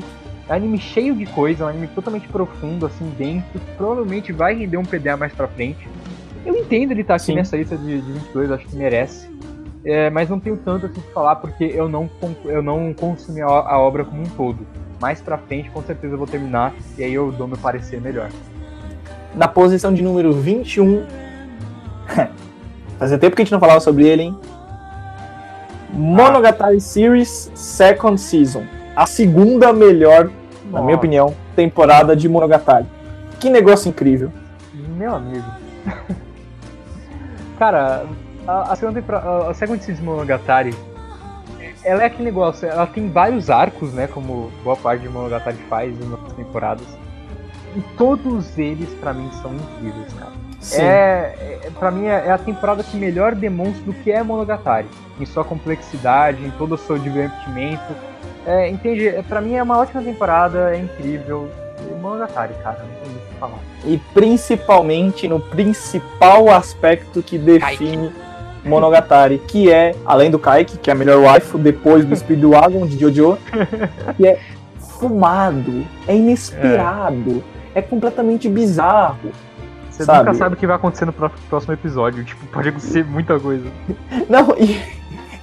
É 0.47 0.53
um 0.53 0.55
anime 0.55 0.77
cheio 0.77 1.15
de 1.15 1.25
coisa, 1.25 1.63
é 1.63 1.65
um 1.65 1.69
anime 1.69 1.87
totalmente 1.87 2.27
profundo, 2.27 2.85
assim, 2.85 3.09
denso, 3.17 3.47
que 3.51 3.59
provavelmente 3.75 4.31
vai 4.31 4.53
render 4.53 4.77
um 4.77 4.83
PDA 4.83 5.17
mais 5.17 5.33
pra 5.33 5.47
frente. 5.47 5.87
Eu 6.45 6.55
entendo 6.55 6.91
ele 6.91 7.01
estar 7.01 7.13
tá 7.13 7.15
aqui 7.15 7.25
Sim. 7.25 7.35
nessa 7.35 7.57
lista 7.57 7.75
de, 7.75 8.01
de 8.01 8.11
22, 8.11 8.51
acho 8.51 8.67
que 8.67 8.75
merece. 8.75 9.27
É, 9.83 10.09
mas 10.09 10.29
não 10.29 10.39
tenho 10.39 10.57
tanto 10.57 10.87
assim 10.87 10.99
pra 10.99 11.11
falar 11.11 11.35
porque 11.35 11.63
eu 11.63 11.87
não, 11.87 12.09
eu 12.45 12.61
não 12.61 12.93
consumi 12.93 13.41
a, 13.41 13.47
a, 13.47 13.79
obra 13.79 14.03
como 14.03 14.21
um 14.21 14.25
todo. 14.25 14.65
Mais 14.99 15.21
pra 15.21 15.37
frente, 15.37 15.69
com 15.69 15.81
certeza 15.83 16.13
eu 16.13 16.17
vou 16.17 16.25
terminar 16.25 16.73
e 16.97 17.03
aí 17.03 17.13
eu 17.13 17.31
dou 17.31 17.47
meu 17.47 17.57
parecer 17.57 18.01
melhor. 18.01 18.29
Na 19.35 19.47
posição 19.47 19.93
de 19.93 20.01
número 20.01 20.33
21. 20.33 21.05
Fazia 22.97 23.17
tempo 23.17 23.35
que 23.35 23.41
a 23.41 23.45
gente 23.45 23.51
não 23.51 23.59
falava 23.59 23.79
sobre 23.79 24.07
ele, 24.07 24.23
hein? 24.23 24.39
Monogatari 25.91 26.81
Series 26.81 27.51
Second 27.53 28.19
Season. 28.19 28.63
A 28.95 29.05
segunda 29.05 29.71
melhor, 29.71 30.25
Nossa. 30.25 30.71
na 30.71 30.81
minha 30.81 30.95
opinião, 30.95 31.35
temporada 31.55 32.15
de 32.15 32.27
Monogatari. 32.27 32.85
Que 33.39 33.49
negócio 33.49 33.89
incrível. 33.89 34.31
Meu 34.73 35.13
amigo. 35.13 35.45
Cara, 37.57 38.05
a, 38.47 38.73
a 38.73 38.75
segunda 38.75 39.03
a, 39.15 39.49
a 39.49 39.53
Second 39.53 39.83
Season 39.83 40.03
Monogatari, 40.03 40.73
ela 41.83 42.03
é 42.03 42.05
aquele 42.07 42.23
negócio, 42.23 42.67
ela 42.67 42.87
tem 42.87 43.09
vários 43.09 43.49
arcos, 43.49 43.93
né, 43.93 44.07
como 44.07 44.51
boa 44.63 44.75
parte 44.75 45.01
de 45.01 45.09
Monogatari 45.09 45.57
faz 45.69 45.97
nas 46.09 46.33
temporadas. 46.33 46.87
E 47.75 47.81
todos 47.97 48.57
eles, 48.57 48.89
para 48.95 49.13
mim, 49.13 49.29
são 49.41 49.53
incríveis, 49.53 50.13
cara. 50.13 50.31
Sim. 50.59 50.81
É, 50.81 51.59
é, 51.63 51.69
pra 51.77 51.91
mim, 51.91 52.05
é, 52.05 52.27
é 52.27 52.31
a 52.31 52.37
temporada 52.37 52.81
que 52.83 52.97
melhor 52.97 53.35
demonstra 53.35 53.91
o 53.91 53.93
que 53.93 54.11
é 54.11 54.23
Monogatari. 54.23 54.87
Em 55.19 55.25
sua 55.25 55.43
complexidade, 55.43 56.43
em 56.43 56.51
todo 56.51 56.75
o 56.75 56.77
seu 56.77 56.97
divertimento. 56.97 57.93
É, 58.47 58.69
entende? 58.69 59.07
É, 59.07 59.21
pra 59.21 59.41
mim 59.41 59.55
é 59.55 59.61
uma 59.61 59.77
ótima 59.77 60.01
temporada, 60.01 60.75
é 60.75 60.79
incrível. 60.79 61.49
Monogatari, 62.01 62.53
cara, 62.63 62.79
não 62.79 63.09
tem 63.09 63.24
falar. 63.35 63.59
E 63.85 63.99
principalmente 64.13 65.27
no 65.27 65.39
principal 65.39 66.49
aspecto 66.49 67.21
que 67.21 67.37
define 67.37 68.11
Monogatari, 68.63 69.37
que 69.47 69.71
é, 69.71 69.95
além 70.05 70.31
do 70.31 70.39
Kaiki, 70.39 70.77
que 70.77 70.89
é 70.89 70.93
a 70.93 70.95
melhor 70.95 71.21
waifu, 71.21 71.57
depois 71.57 72.03
do 72.03 72.15
Speedwagon 72.15 72.87
de 72.87 72.99
Jojo, 72.99 73.37
que 74.17 74.27
é 74.27 74.39
fumado, 74.99 75.85
é 76.07 76.15
inesperado, 76.15 77.43
é, 77.73 77.79
é 77.79 77.81
completamente 77.81 78.49
bizarro. 78.49 79.31
Você 79.89 80.03
sabe? 80.03 80.19
nunca 80.19 80.33
sabe 80.33 80.55
o 80.55 80.57
que 80.57 80.67
vai 80.67 80.75
acontecer 80.75 81.05
no 81.05 81.13
próximo 81.13 81.73
episódio, 81.73 82.23
tipo, 82.23 82.45
pode 82.47 82.69
acontecer 82.69 83.05
muita 83.05 83.39
coisa. 83.39 83.65
Não, 84.27 84.55
e. 84.57 84.81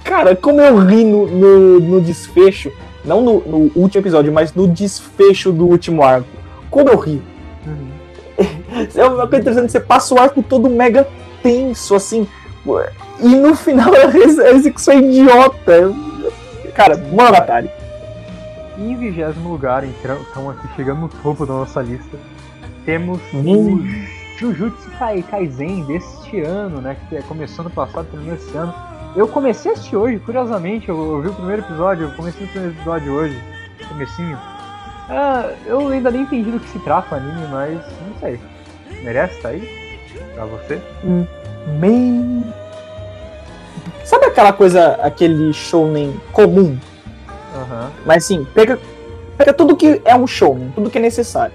Cara, 0.03 0.35
como 0.35 0.59
eu 0.59 0.79
ri 0.79 1.05
no, 1.05 1.25
no, 1.27 1.79
no 1.79 2.01
desfecho, 2.01 2.69
não 3.05 3.21
no, 3.21 3.39
no, 3.39 3.71
último 3.73 4.01
episódio, 4.01 4.33
mas 4.33 4.53
no 4.53 4.67
desfecho 4.67 5.49
do 5.49 5.65
último 5.65 6.03
arco. 6.03 6.27
Como 6.69 6.89
eu 6.89 6.97
ri. 6.97 7.21
Uhum. 7.65 8.03
É 8.95 9.05
uma 9.05 9.27
coisa 9.27 9.41
interessante, 9.41 9.71
você 9.71 9.79
passa 9.79 10.15
o 10.15 10.19
arco 10.19 10.41
todo 10.41 10.67
mega 10.67 11.07
tenso, 11.43 11.93
assim. 11.93 12.27
E 13.19 13.27
no 13.27 13.55
final 13.55 13.91
a 13.93 14.49
execução 14.51 14.95
é 14.95 14.97
idiota. 14.97 15.93
Cara, 16.73 16.97
Monogatari. 16.97 17.69
Em 18.77 18.95
vigésimo 18.97 19.49
lugar, 19.49 19.83
então 19.85 20.49
aqui 20.49 20.67
chegando 20.75 21.01
no 21.01 21.09
topo 21.09 21.45
da 21.45 21.53
nossa 21.53 21.81
lista, 21.81 22.17
temos 22.83 23.21
hum. 23.31 23.75
o 23.75 24.37
Jujutsu 24.39 24.89
Kaisen 25.29 25.83
deste 25.83 26.41
ano, 26.41 26.81
né? 26.81 26.97
Que 27.07 27.21
começou 27.23 27.63
no 27.63 27.69
passado, 27.69 28.07
terminou 28.09 28.35
esse 28.35 28.57
ano. 28.57 28.73
Eu 29.15 29.27
comecei 29.27 29.69
a 29.69 29.73
assistir 29.75 29.95
hoje, 29.95 30.17
curiosamente, 30.17 30.89
eu, 30.89 30.97
eu 30.97 31.21
vi 31.21 31.27
o 31.27 31.33
primeiro 31.33 31.61
episódio, 31.61 32.07
eu 32.07 32.15
comecei 32.15 32.47
o 32.47 32.49
primeiro 32.49 32.75
episódio 32.75 33.13
hoje, 33.13 33.39
comecinho. 33.87 34.52
Ah, 35.15 35.51
eu 35.65 35.87
ainda 35.89 36.09
nem 36.09 36.21
entendi 36.21 36.49
do 36.49 36.59
que 36.59 36.69
se 36.69 36.79
trata 36.79 37.13
o 37.13 37.17
anime, 37.17 37.47
mas 37.51 37.75
não 37.75 38.19
sei. 38.19 38.39
Merece 39.03 39.35
estar 39.35 39.49
aí? 39.49 40.09
Pra 40.33 40.45
você? 40.45 40.81
Hum, 41.03 41.25
bem. 41.79 42.43
Sabe 44.03 44.25
aquela 44.25 44.51
coisa, 44.51 44.95
aquele 45.01 45.53
shounen 45.53 46.19
comum? 46.31 46.77
Uhum. 47.55 47.89
Mas 48.05 48.23
assim, 48.23 48.43
pega, 48.55 48.79
pega 49.37 49.53
tudo 49.53 49.77
que 49.77 50.01
é 50.03 50.15
um 50.15 50.25
shounen, 50.25 50.71
tudo 50.75 50.89
que 50.89 50.97
é 50.97 51.01
necessário 51.01 51.53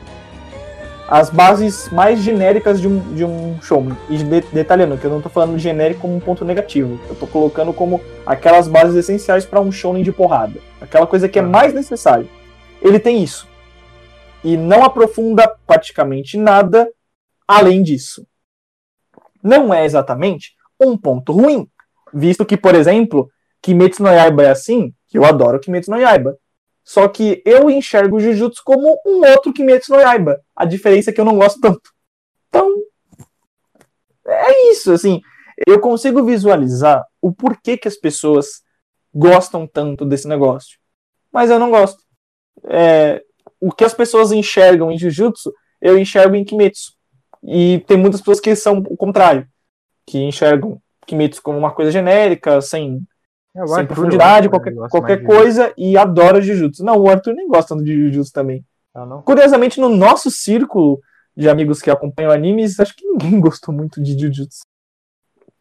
as 1.08 1.30
bases 1.30 1.88
mais 1.90 2.20
genéricas 2.20 2.78
de 2.78 2.86
um, 2.86 2.98
de 3.14 3.24
um 3.24 3.56
showman. 3.62 3.96
E 4.10 4.18
de, 4.18 4.42
detalhando 4.52 4.98
que 4.98 5.06
eu 5.06 5.10
não 5.10 5.16
estou 5.16 5.32
falando 5.32 5.58
genérico 5.58 6.02
como 6.02 6.14
um 6.14 6.20
ponto 6.20 6.44
negativo. 6.44 7.00
Eu 7.06 7.14
estou 7.14 7.26
colocando 7.26 7.72
como 7.72 8.00
aquelas 8.26 8.68
bases 8.68 8.94
essenciais 8.94 9.46
para 9.46 9.58
um 9.58 9.72
shounen 9.72 10.02
de 10.02 10.12
porrada. 10.12 10.60
Aquela 10.78 11.06
coisa 11.06 11.26
que 11.26 11.38
é 11.38 11.42
mais 11.42 11.72
necessária. 11.72 12.26
Ele 12.80 12.98
tem 12.98 13.22
isso. 13.22 13.48
E 14.42 14.56
não 14.56 14.84
aprofunda 14.84 15.48
praticamente 15.66 16.36
nada 16.36 16.88
além 17.46 17.82
disso. 17.82 18.26
Não 19.42 19.72
é 19.72 19.84
exatamente 19.84 20.54
um 20.80 20.96
ponto 20.96 21.32
ruim. 21.32 21.68
Visto 22.12 22.44
que, 22.44 22.56
por 22.56 22.74
exemplo, 22.74 23.30
Kimetsu 23.60 24.02
no 24.02 24.08
Yaiba 24.08 24.44
é 24.44 24.50
assim, 24.50 24.94
que 25.06 25.18
eu 25.18 25.24
adoro 25.24 25.60
Kimetsu 25.60 25.90
no 25.90 25.98
Yaiba. 25.98 26.38
Só 26.84 27.06
que 27.08 27.42
eu 27.44 27.68
enxergo 27.68 28.16
o 28.16 28.20
Jujutsu 28.20 28.62
como 28.64 28.98
um 29.04 29.20
outro 29.30 29.52
Kimetsu 29.52 29.92
no 29.92 30.00
Yaiba. 30.00 30.40
A 30.56 30.64
diferença 30.64 31.10
é 31.10 31.12
que 31.12 31.20
eu 31.20 31.24
não 31.24 31.36
gosto 31.36 31.60
tanto. 31.60 31.92
Então, 32.48 32.72
é 34.26 34.70
isso, 34.70 34.92
assim. 34.92 35.20
Eu 35.66 35.80
consigo 35.80 36.24
visualizar 36.24 37.04
o 37.20 37.32
porquê 37.32 37.76
que 37.76 37.88
as 37.88 37.96
pessoas 37.96 38.62
gostam 39.12 39.66
tanto 39.66 40.04
desse 40.04 40.28
negócio. 40.28 40.78
Mas 41.32 41.50
eu 41.50 41.58
não 41.58 41.70
gosto. 41.70 42.02
É, 42.64 43.22
o 43.60 43.72
que 43.72 43.84
as 43.84 43.94
pessoas 43.94 44.32
enxergam 44.32 44.90
em 44.90 44.98
Jujutsu, 44.98 45.52
eu 45.80 45.98
enxergo 45.98 46.34
em 46.34 46.44
Kimetsu. 46.44 46.92
E 47.42 47.80
tem 47.86 47.96
muitas 47.96 48.20
pessoas 48.20 48.40
que 48.40 48.54
são 48.56 48.78
o 48.78 48.96
contrário, 48.96 49.46
que 50.06 50.18
enxergam 50.18 50.80
Kimetsu 51.06 51.42
como 51.42 51.58
uma 51.58 51.72
coisa 51.72 51.90
genérica, 51.90 52.60
sem, 52.60 53.00
É, 53.56 53.66
sem 53.66 53.86
profundidade, 53.86 54.48
acho, 54.48 54.50
qualquer, 54.50 54.74
qualquer 54.90 55.24
coisa, 55.24 55.72
e 55.76 55.96
adora 55.96 56.40
Jujutsu. 56.40 56.84
Não, 56.84 56.98
o 56.98 57.08
Arthur 57.08 57.34
nem 57.34 57.48
gosta 57.48 57.76
de 57.76 57.94
Jujutsu 57.94 58.32
também. 58.32 58.64
Ah? 58.94 59.22
Curiosamente, 59.24 59.80
no 59.80 59.88
nosso 59.88 60.30
círculo 60.30 61.00
de 61.36 61.48
amigos 61.48 61.80
que 61.80 61.90
acompanham 61.90 62.32
animes, 62.32 62.80
acho 62.80 62.94
que 62.96 63.06
ninguém 63.06 63.38
gostou 63.40 63.74
muito 63.74 64.02
de 64.02 64.18
Jujutsu. 64.18 64.62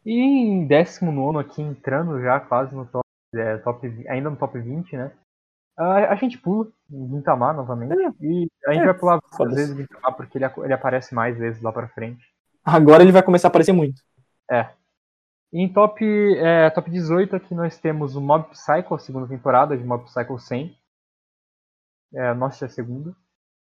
E 0.04 0.18
em 0.18 0.66
19 0.66 1.38
aqui, 1.38 1.62
entrando 1.62 2.20
já 2.20 2.40
quase 2.40 2.74
no 2.74 2.86
top, 2.86 3.04
é, 3.34 3.58
top 3.58 3.86
ainda 4.08 4.30
no 4.30 4.36
top 4.36 4.58
20, 4.58 4.96
né? 4.96 5.12
A, 5.76 6.12
a 6.12 6.14
gente 6.16 6.38
pula 6.38 6.66
em 6.90 7.08
Gintama 7.08 7.52
novamente. 7.52 7.94
e 8.20 8.48
a 8.66 8.72
gente 8.72 8.82
é, 8.82 8.86
vai 8.86 8.94
pular 8.94 9.20
foda-se. 9.36 9.56
vezes 9.56 9.86
porque 10.16 10.38
ele, 10.38 10.46
ele 10.64 10.72
aparece 10.72 11.14
mais 11.14 11.36
vezes 11.38 11.60
lá 11.62 11.72
pra 11.72 11.88
frente. 11.88 12.24
Agora 12.64 13.02
ele 13.02 13.12
vai 13.12 13.22
começar 13.22 13.48
a 13.48 13.50
aparecer 13.50 13.72
muito. 13.72 14.00
E 15.52 15.60
em 15.62 15.72
top, 15.72 16.04
é, 16.38 16.68
top 16.70 16.90
18 16.90 17.36
aqui 17.36 17.54
nós 17.54 17.78
temos 17.78 18.14
o 18.16 18.20
Mob 18.20 18.48
Psycho, 18.50 18.94
a 18.94 18.98
segunda 18.98 19.26
temporada 19.26 19.76
de 19.76 19.84
Mob 19.84 20.04
Psycho 20.04 20.38
100. 20.38 20.76
É, 22.14 22.34
nossa, 22.34 22.64
é 22.64 22.66
a 22.66 22.70
segunda. 22.70 23.14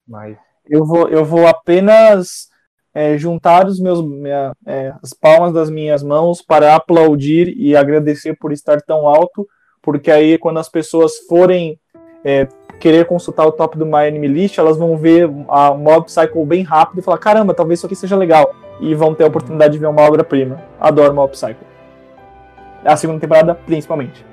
Mas 0.08 0.38
Eu 0.66 0.86
vou, 0.86 1.08
eu 1.10 1.24
vou 1.24 1.48
apenas 1.48 2.50
é, 2.94 3.18
juntar 3.18 3.68
os 3.68 3.80
meus, 3.80 4.02
minha- 4.04 4.54
é, 4.66 4.94
as 5.04 5.14
palmas 5.14 5.54
das 5.54 5.70
minhas 5.70 6.02
mãos 6.02 6.42
para 6.42 6.76
aplaudir 6.76 7.54
e 7.56 7.76
agradecer 7.76 8.36
por 8.36 8.52
estar 8.52 8.82
tão 8.82 9.08
alto, 9.08 9.48
porque 9.82 10.10
aí 10.10 10.38
quando 10.40 10.60
as 10.60 10.70
pessoas 10.70 11.18
forem 11.28 11.80
é, 12.26 12.48
querer 12.80 13.06
consultar 13.06 13.46
o 13.46 13.52
top 13.52 13.78
do 13.78 13.86
My 13.86 14.08
Anime 14.08 14.28
List, 14.28 14.58
elas 14.58 14.78
vão 14.78 14.98
ver 14.98 15.30
a 15.50 15.72
Mob 15.74 16.06
Psycho 16.06 16.46
bem 16.46 16.64
rápido 16.64 17.00
e 17.00 17.02
falar, 17.02 17.18
caramba, 17.18 17.54
talvez 17.54 17.80
isso 17.80 17.86
aqui 17.86 17.96
seja 17.96 18.16
legal. 18.16 18.56
E 18.80 18.96
vão 18.96 19.14
ter 19.14 19.26
a 19.26 19.28
oportunidade 19.28 19.74
de 19.74 19.80
ver 19.80 19.88
uma 19.88 20.02
obra-prima. 20.02 20.62
Adoro 20.80 21.14
Mob 21.14 21.32
Psycho. 21.32 21.60
A 22.86 22.96
segunda 22.96 23.20
temporada, 23.20 23.54
principalmente. 23.54 24.26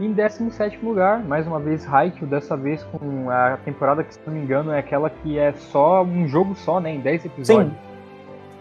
em 0.00 0.12
17 0.12 0.84
lugar, 0.84 1.22
mais 1.22 1.46
uma 1.46 1.60
vez 1.60 1.86
Haikyuu, 1.86 2.26
dessa 2.26 2.56
vez 2.56 2.82
com 2.84 3.30
a 3.30 3.58
temporada 3.64 4.02
que, 4.02 4.14
se 4.14 4.20
não 4.26 4.34
me 4.34 4.40
engano, 4.40 4.72
é 4.72 4.78
aquela 4.78 5.08
que 5.10 5.38
é 5.38 5.52
só 5.52 6.02
um 6.02 6.26
jogo 6.26 6.54
só, 6.56 6.80
né? 6.80 6.94
Em 6.94 7.00
10 7.00 7.26
episódios. 7.26 7.72
Sim. 7.72 7.78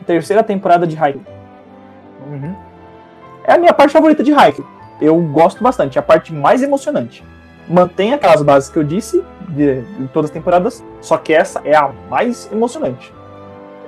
Terceira 0.05 0.43
temporada 0.43 0.85
de 0.85 0.97
Haikyuu. 0.97 1.23
Uhum. 2.27 2.55
É 3.45 3.53
a 3.53 3.57
minha 3.57 3.73
parte 3.73 3.91
favorita 3.91 4.21
de 4.23 4.33
Haikyuu. 4.33 4.67
Eu 5.01 5.19
gosto 5.21 5.63
bastante, 5.63 5.97
é 5.97 5.99
a 5.99 6.03
parte 6.03 6.33
mais 6.33 6.61
emocionante. 6.61 7.23
Mantém 7.67 8.13
aquelas 8.13 8.41
bases 8.41 8.69
que 8.69 8.77
eu 8.77 8.83
disse 8.83 9.23
de, 9.49 9.81
de 9.81 10.07
todas 10.09 10.29
as 10.29 10.33
temporadas, 10.33 10.83
só 11.01 11.17
que 11.17 11.33
essa 11.33 11.61
é 11.65 11.75
a 11.75 11.87
mais 12.09 12.51
emocionante. 12.51 13.13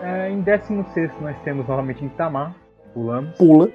É, 0.02 0.30
em 0.30 0.41
16 0.41 1.11
nós 1.22 1.35
temos 1.43 1.68
novamente 1.68 1.99
Gintama, 1.99 2.56
pulamos. 2.93 3.35
Pula. 3.38 3.69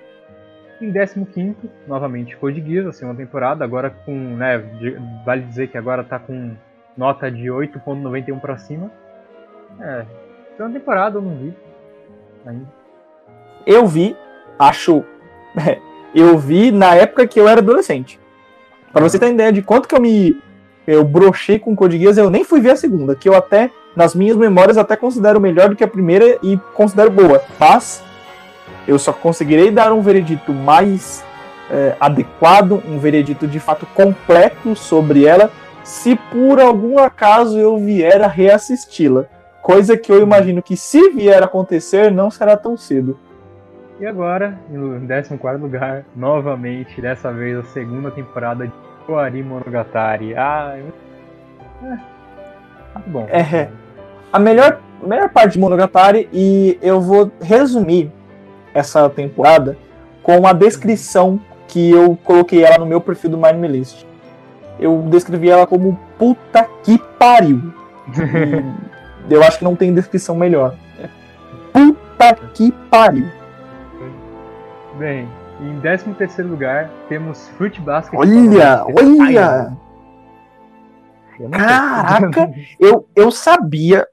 Em 0.80 0.90
15, 0.92 1.56
novamente 1.86 2.34
Code 2.38 2.62
Geass, 2.62 2.86
a 2.86 2.92
segunda 2.92 3.18
temporada, 3.18 3.62
agora 3.64 3.90
com, 3.90 4.14
né, 4.14 4.58
de- 4.58 4.96
vale 5.26 5.42
dizer 5.42 5.68
que 5.68 5.76
agora 5.76 6.02
tá 6.02 6.18
com 6.18 6.52
nota 6.96 7.30
de 7.30 7.48
8.91 7.50 8.40
pra 8.40 8.56
cima. 8.56 8.90
É, 9.78 10.04
segunda 10.56 10.78
temporada 10.78 11.18
eu 11.18 11.22
não 11.22 11.36
vi 11.36 11.54
ainda. 12.46 12.66
Eu 13.66 13.86
vi, 13.86 14.16
acho. 14.58 15.04
eu 16.14 16.38
vi 16.38 16.70
na 16.72 16.94
época 16.94 17.26
que 17.26 17.38
eu 17.38 17.46
era 17.46 17.60
adolescente. 17.60 18.18
Pra 18.92 19.02
você 19.02 19.18
ter 19.18 19.26
uma 19.26 19.34
ideia 19.34 19.52
de 19.52 19.62
quanto 19.62 19.88
que 19.88 19.94
eu 19.94 20.00
me. 20.00 20.36
Eu 20.86 21.04
brochei 21.04 21.58
com 21.58 21.76
Code 21.76 21.98
Geass, 21.98 22.18
eu 22.18 22.30
nem 22.30 22.42
fui 22.42 22.60
ver 22.60 22.70
a 22.70 22.76
segunda, 22.76 23.14
que 23.14 23.28
eu 23.28 23.34
até, 23.34 23.70
nas 23.94 24.14
minhas 24.14 24.36
memórias, 24.36 24.76
até 24.76 24.96
considero 24.96 25.40
melhor 25.40 25.68
do 25.68 25.76
que 25.76 25.84
a 25.84 25.88
primeira 25.88 26.38
e 26.42 26.58
considero 26.74 27.10
boa. 27.10 27.40
Mas 27.58 28.02
eu 28.88 28.98
só 28.98 29.12
conseguirei 29.12 29.70
dar 29.70 29.92
um 29.92 30.00
veredito 30.00 30.52
mais 30.52 31.22
é, 31.70 31.94
adequado, 32.00 32.82
um 32.88 32.98
veredito 32.98 33.46
de 33.46 33.60
fato 33.60 33.86
completo 33.94 34.74
sobre 34.74 35.24
ela, 35.24 35.50
se 35.84 36.16
por 36.16 36.58
algum 36.58 36.98
acaso 36.98 37.58
eu 37.58 37.78
vier 37.78 38.20
a 38.22 38.26
reassisti-la. 38.26 39.26
Coisa 39.62 39.96
que 39.96 40.10
eu 40.10 40.20
imagino 40.20 40.62
que 40.62 40.76
se 40.76 41.10
vier 41.10 41.42
a 41.42 41.46
acontecer, 41.46 42.10
não 42.10 42.30
será 42.30 42.56
tão 42.56 42.76
cedo. 42.76 43.16
E 44.00 44.06
agora, 44.06 44.58
em 44.70 45.06
14 45.06 45.62
lugar, 45.62 46.06
novamente, 46.16 47.02
dessa 47.02 47.30
vez 47.30 47.58
a 47.58 47.62
segunda 47.64 48.10
temporada 48.10 48.66
de 48.66 48.72
Koari 49.04 49.42
Monogatari. 49.42 50.34
Ah, 50.34 50.74
é 50.74 50.82
muito 52.94 53.10
bom. 53.10 53.28
É. 53.28 53.68
A 54.32 54.38
melhor, 54.38 54.80
a 55.02 55.06
melhor 55.06 55.28
parte 55.28 55.52
de 55.52 55.58
Monogatari, 55.58 56.30
e 56.32 56.78
eu 56.80 56.98
vou 56.98 57.30
resumir 57.42 58.10
essa 58.72 59.06
temporada 59.10 59.76
com 60.22 60.46
a 60.46 60.54
descrição 60.54 61.38
que 61.68 61.90
eu 61.90 62.18
coloquei 62.24 62.64
ela 62.64 62.78
no 62.78 62.86
meu 62.86 63.02
perfil 63.02 63.28
do 63.28 63.44
Anime 63.44 63.68
List. 63.68 64.06
Eu 64.78 65.02
descrevi 65.10 65.50
ela 65.50 65.66
como 65.66 66.00
puta 66.18 66.66
que 66.82 66.96
pariu. 67.18 67.70
Eu 69.28 69.44
acho 69.44 69.58
que 69.58 69.64
não 69.64 69.76
tem 69.76 69.94
descrição 69.94 70.34
melhor. 70.34 70.74
Puta 71.72 72.34
que 72.54 72.72
pariu. 72.90 73.39
Bem, 75.00 75.26
em 75.62 75.80
13 75.80 76.42
lugar 76.42 76.90
temos 77.08 77.48
Fruit 77.56 77.80
Basket. 77.80 78.20
Olha, 78.20 78.84
olha! 78.84 79.74
eu. 81.38 81.48
Caraca! 81.48 82.52
Eu, 82.78 83.08
eu 83.16 83.30
sabia 83.30 84.06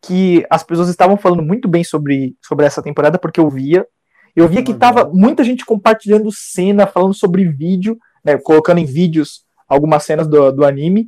que 0.00 0.42
as 0.48 0.62
pessoas 0.62 0.88
estavam 0.88 1.18
falando 1.18 1.42
muito 1.42 1.68
bem 1.68 1.84
sobre, 1.84 2.38
sobre 2.42 2.64
essa 2.64 2.82
temporada, 2.82 3.18
porque 3.18 3.38
eu 3.38 3.50
via. 3.50 3.86
Eu 4.34 4.48
via 4.48 4.62
que 4.62 4.72
tava 4.72 5.04
muita 5.12 5.44
gente 5.44 5.62
compartilhando 5.62 6.32
cena, 6.32 6.86
falando 6.86 7.12
sobre 7.12 7.44
vídeo, 7.44 7.98
né, 8.24 8.38
colocando 8.38 8.78
em 8.78 8.86
vídeos 8.86 9.44
algumas 9.68 10.04
cenas 10.04 10.26
do, 10.26 10.50
do 10.50 10.64
anime. 10.64 11.06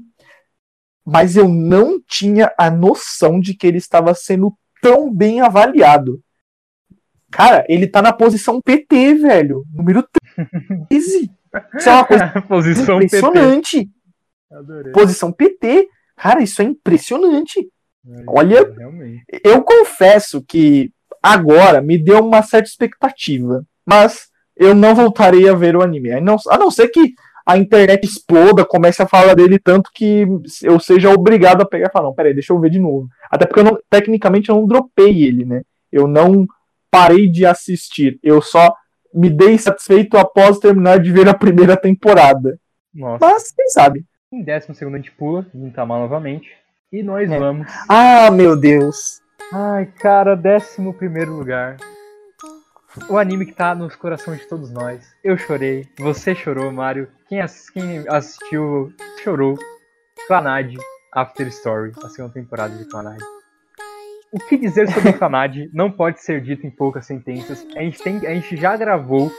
Mas 1.07 1.37
eu 1.37 1.49
não 1.49 1.99
tinha 2.07 2.53
a 2.59 2.71
noção 2.71 3.41
de 3.41 3.55
que 3.55 3.67
ele 3.67 3.79
estava 3.79 4.13
sendo 4.13 4.53
tão 4.83 5.11
bem 5.11 5.41
avaliado. 5.41 6.23
Cara, 7.33 7.65
ele 7.69 7.87
tá 7.87 8.01
na 8.03 8.13
posição 8.13 8.61
PT, 8.61 9.15
velho. 9.15 9.65
Número 9.75 10.05
13. 10.89 11.31
Isso 11.77 11.89
é 11.89 11.93
uma 11.93 12.05
coisa 12.05 12.29
Posição 12.49 12.99
PT. 12.99 13.07
impressionante. 13.17 13.91
Adorei. 14.51 14.93
Posição 14.93 15.33
PT. 15.33 15.89
Cara, 16.17 16.43
isso 16.43 16.61
é 16.63 16.65
impressionante. 16.67 17.67
Olha- 18.27 18.71
Realmente. 18.77 19.25
Eu 19.45 19.63
confesso 19.63 20.43
que 20.47 20.91
agora 21.23 21.81
me 21.81 21.99
deu 21.99 22.21
uma 22.25 22.43
certa 22.43 22.69
expectativa, 22.69 23.65
mas 23.87 24.27
eu 24.57 24.75
não 24.75 24.95
voltarei 24.95 25.49
a 25.49 25.55
ver 25.55 25.77
o 25.77 25.83
anime. 25.83 26.13
A 26.13 26.21
não, 26.21 26.37
a 26.51 26.59
não 26.59 26.71
ser 26.71 26.89
que 26.89 27.13
a 27.47 27.57
internet 27.57 28.05
exploda, 28.05 28.65
comece 28.65 29.03
a 29.03 29.07
falar 29.09 29.35
dele 29.35 29.59
tanto 29.59 29.91
que 29.93 30.25
eu 30.63 30.79
seja 30.79 31.11
obrigado 31.11 31.63
a 31.63 31.67
pegar 31.67 31.89
e 31.89 31.93
falar, 31.93 32.07
não, 32.07 32.15
peraí, 32.15 32.33
deixa 32.35 32.53
eu 32.53 32.61
ver 32.61 32.71
de 32.71 32.79
novo. 32.79 33.09
Até 33.31 33.47
porque 33.47 33.61
eu 33.61 33.65
não, 33.65 33.79
tecnicamente 33.91 34.49
eu 34.49 34.57
não 34.57 34.67
dropei 34.67 35.25
ele, 35.25 35.45
né? 35.45 35.63
Eu 35.91 36.07
não 36.07 36.47
parei 36.93 37.27
de 37.29 37.47
assistir. 37.47 38.21
Eu 38.23 38.43
só 38.43 38.73
me 39.15 39.31
dei 39.31 39.57
satisfeito 39.59 40.17
após 40.19 40.59
terminar 40.59 41.01
de 41.01 41.11
ver 41.11 41.27
a 41.29 41.35
primeira 41.35 41.77
temporada. 41.77 42.59
Nossa. 42.95 43.25
Mas 43.25 43.51
quem 43.51 43.69
sabe? 43.71 44.05
Em 44.31 44.45
12 44.45 44.67
a 44.85 44.97
gente 44.97 45.11
pula, 45.13 45.47
Gintama 45.55 45.99
novamente. 45.99 46.51
E 46.93 47.03
nós 47.03 47.31
É. 47.31 47.39
vamos. 47.39 47.67
Ah, 47.89 48.31
meu 48.31 48.55
Deus. 48.55 49.21
Ai, 49.53 49.87
cara, 49.87 50.35
11 50.37 51.25
lugar. 51.27 51.79
O 53.09 53.17
anime 53.17 53.47
que 53.47 53.53
tá 53.55 53.75
nos 53.75 53.97
corações 53.97 54.41
de 54.41 54.47
todos 54.49 54.71
nós. 54.71 55.03
Eu 55.25 55.39
chorei, 55.39 55.87
você 55.99 56.35
chorou, 56.35 56.71
Mário. 56.71 57.09
Quem, 57.27 57.41
ass- 57.41 57.71
quem 57.71 58.05
assistiu 58.07 58.93
chorou. 59.25 59.57
Clanad 60.29 60.75
After 61.15 61.47
Story, 61.49 61.93
a 62.05 62.09
segunda 62.11 62.35
temporada 62.35 62.75
de 62.77 62.85
Clanad. 62.85 63.19
O 64.33 64.39
que 64.39 64.57
dizer 64.57 64.89
sobre 64.91 65.13
Clanad 65.13 65.69
não 65.75 65.91
pode 65.91 66.23
ser 66.23 66.41
dito 66.41 66.67
em 66.67 66.71
poucas 66.71 67.05
sentenças. 67.05 67.67
A 67.77 67.83
gente, 67.83 68.03
tem, 68.03 68.17
a 68.27 68.35
gente 68.35 68.57
já 68.57 68.75
gravou 68.75 69.31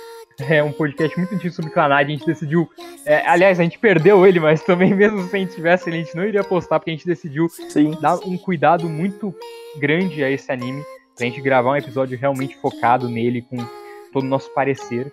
é, 0.47 0.63
um 0.63 0.71
podcast 0.71 1.17
muito 1.17 1.33
antigo 1.33 1.51
sobre 1.51 1.71
Clanad, 1.71 2.07
a 2.07 2.11
gente 2.11 2.25
decidiu. 2.25 2.69
é, 3.03 3.27
aliás, 3.27 3.59
a 3.59 3.63
gente 3.63 3.79
perdeu 3.79 4.23
ele, 4.23 4.39
mas 4.39 4.61
também, 4.61 4.93
mesmo 4.93 5.23
se 5.23 5.35
a 5.35 5.39
gente 5.39 5.55
tivesse, 5.55 5.89
a 5.89 5.93
gente 5.93 6.15
não 6.15 6.23
iria 6.23 6.43
postar, 6.43 6.79
porque 6.79 6.91
a 6.91 6.93
gente 6.93 7.07
decidiu 7.07 7.49
Sim. 7.49 7.97
dar 7.99 8.17
um 8.17 8.37
cuidado 8.37 8.87
muito 8.87 9.33
grande 9.79 10.23
a 10.23 10.29
esse 10.29 10.51
anime, 10.51 10.83
pra 11.17 11.25
gente 11.25 11.41
gravar 11.41 11.71
um 11.71 11.75
episódio 11.77 12.15
realmente 12.15 12.55
focado 12.57 13.09
nele, 13.09 13.41
com 13.41 13.57
todo 14.11 14.25
o 14.25 14.29
nosso 14.29 14.53
parecer. 14.53 15.11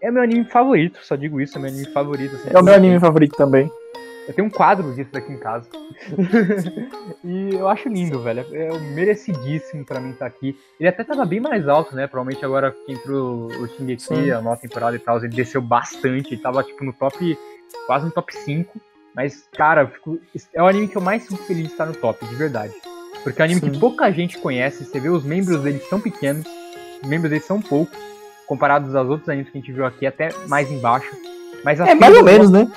É 0.00 0.08
meu 0.08 0.22
anime 0.22 0.44
favorito, 0.44 1.00
só 1.02 1.16
digo 1.16 1.40
isso, 1.40 1.58
é 1.58 1.60
meu 1.60 1.70
anime 1.70 1.86
favorito. 1.86 2.36
assim. 2.36 2.50
É 2.52 2.58
o 2.58 2.62
meu 2.62 2.74
anime 2.74 3.00
favorito 3.00 3.36
também. 3.36 3.68
Eu 4.26 4.34
tenho 4.34 4.48
um 4.48 4.50
quadro 4.50 4.92
disso 4.94 5.10
aqui 5.14 5.32
em 5.32 5.38
casa. 5.38 5.68
e 7.24 7.54
eu 7.54 7.68
acho 7.68 7.88
lindo, 7.88 8.20
velho. 8.20 8.44
É 8.52 8.78
merecidíssimo 8.94 9.84
pra 9.84 10.00
mim 10.00 10.10
estar 10.10 10.26
aqui. 10.26 10.58
Ele 10.80 10.88
até 10.88 11.04
tava 11.04 11.24
bem 11.24 11.40
mais 11.40 11.68
alto, 11.68 11.94
né? 11.94 12.06
Provavelmente 12.06 12.44
agora 12.44 12.72
que 12.72 12.92
entrou 12.92 13.46
o 13.46 13.68
Shingeki, 13.68 14.32
a 14.32 14.40
nova 14.40 14.56
temporada 14.60 14.96
e 14.96 14.98
tal, 14.98 15.18
ele 15.18 15.28
desceu 15.28 15.62
bastante. 15.62 16.34
Ele 16.34 16.42
tava, 16.42 16.62
tipo, 16.62 16.84
no 16.84 16.92
top... 16.92 17.38
Quase 17.86 18.04
no 18.06 18.10
top 18.10 18.34
5. 18.34 18.80
Mas, 19.14 19.48
cara, 19.56 19.82
eu 19.82 19.88
fico- 19.88 20.20
é 20.52 20.62
o 20.62 20.66
anime 20.66 20.88
que 20.88 20.96
eu 20.96 21.02
mais 21.02 21.26
fico 21.26 21.42
feliz 21.44 21.66
de 21.66 21.72
estar 21.72 21.86
no 21.86 21.94
top, 21.94 22.24
de 22.26 22.34
verdade. 22.34 22.72
Porque 23.22 23.40
é 23.40 23.44
um 23.44 23.46
anime 23.46 23.60
Sim. 23.60 23.70
que 23.70 23.78
pouca 23.78 24.10
gente 24.12 24.38
conhece, 24.38 24.84
você 24.84 25.00
vê 25.00 25.08
os 25.08 25.24
membros 25.24 25.60
deles 25.62 25.88
são 25.88 26.00
pequenos, 26.00 26.46
os 27.02 27.08
membros 27.08 27.30
deles 27.30 27.44
são 27.46 27.60
poucos, 27.60 27.96
comparados 28.46 28.94
aos 28.94 29.08
outros 29.08 29.28
animes 29.28 29.50
que 29.50 29.58
a 29.58 29.60
gente 29.60 29.72
viu 29.72 29.86
aqui, 29.86 30.06
até 30.06 30.28
mais 30.46 30.70
embaixo. 30.70 31.10
Mas 31.64 31.80
as 31.80 31.88
É 31.88 31.94
mais 31.94 32.16
ou 32.16 32.22
menos, 32.22 32.50
né? 32.50 32.70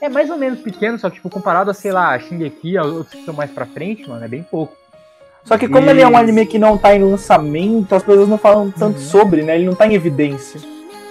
É 0.00 0.08
mais 0.08 0.28
ou 0.30 0.36
menos 0.36 0.60
pequeno, 0.60 0.98
só 0.98 1.08
que 1.08 1.16
tipo, 1.16 1.30
comparado 1.30 1.70
a, 1.70 1.74
sei 1.74 1.92
lá, 1.92 2.18
Shingeki, 2.18 2.76
aos 2.76 2.92
outros 2.92 3.12
que 3.12 3.18
estão 3.20 3.34
mais 3.34 3.50
pra 3.50 3.64
frente, 3.66 4.08
mano, 4.08 4.24
é 4.24 4.28
bem 4.28 4.42
pouco. 4.42 4.76
Só 5.44 5.56
que 5.58 5.68
como 5.68 5.86
E- 5.86 5.90
ele 5.90 6.00
é 6.02 6.08
um 6.08 6.16
anime 6.16 6.46
que 6.46 6.58
não 6.58 6.76
tá 6.78 6.94
em 6.94 7.02
lançamento, 7.02 7.94
as 7.94 8.02
pessoas 8.02 8.28
não 8.28 8.38
falam 8.38 8.70
tanto 8.70 8.98
Uhum. 8.98 9.04
sobre, 9.04 9.42
né? 9.42 9.56
Ele 9.56 9.66
não 9.66 9.74
tá 9.74 9.86
em 9.86 9.94
evidência. 9.94 10.60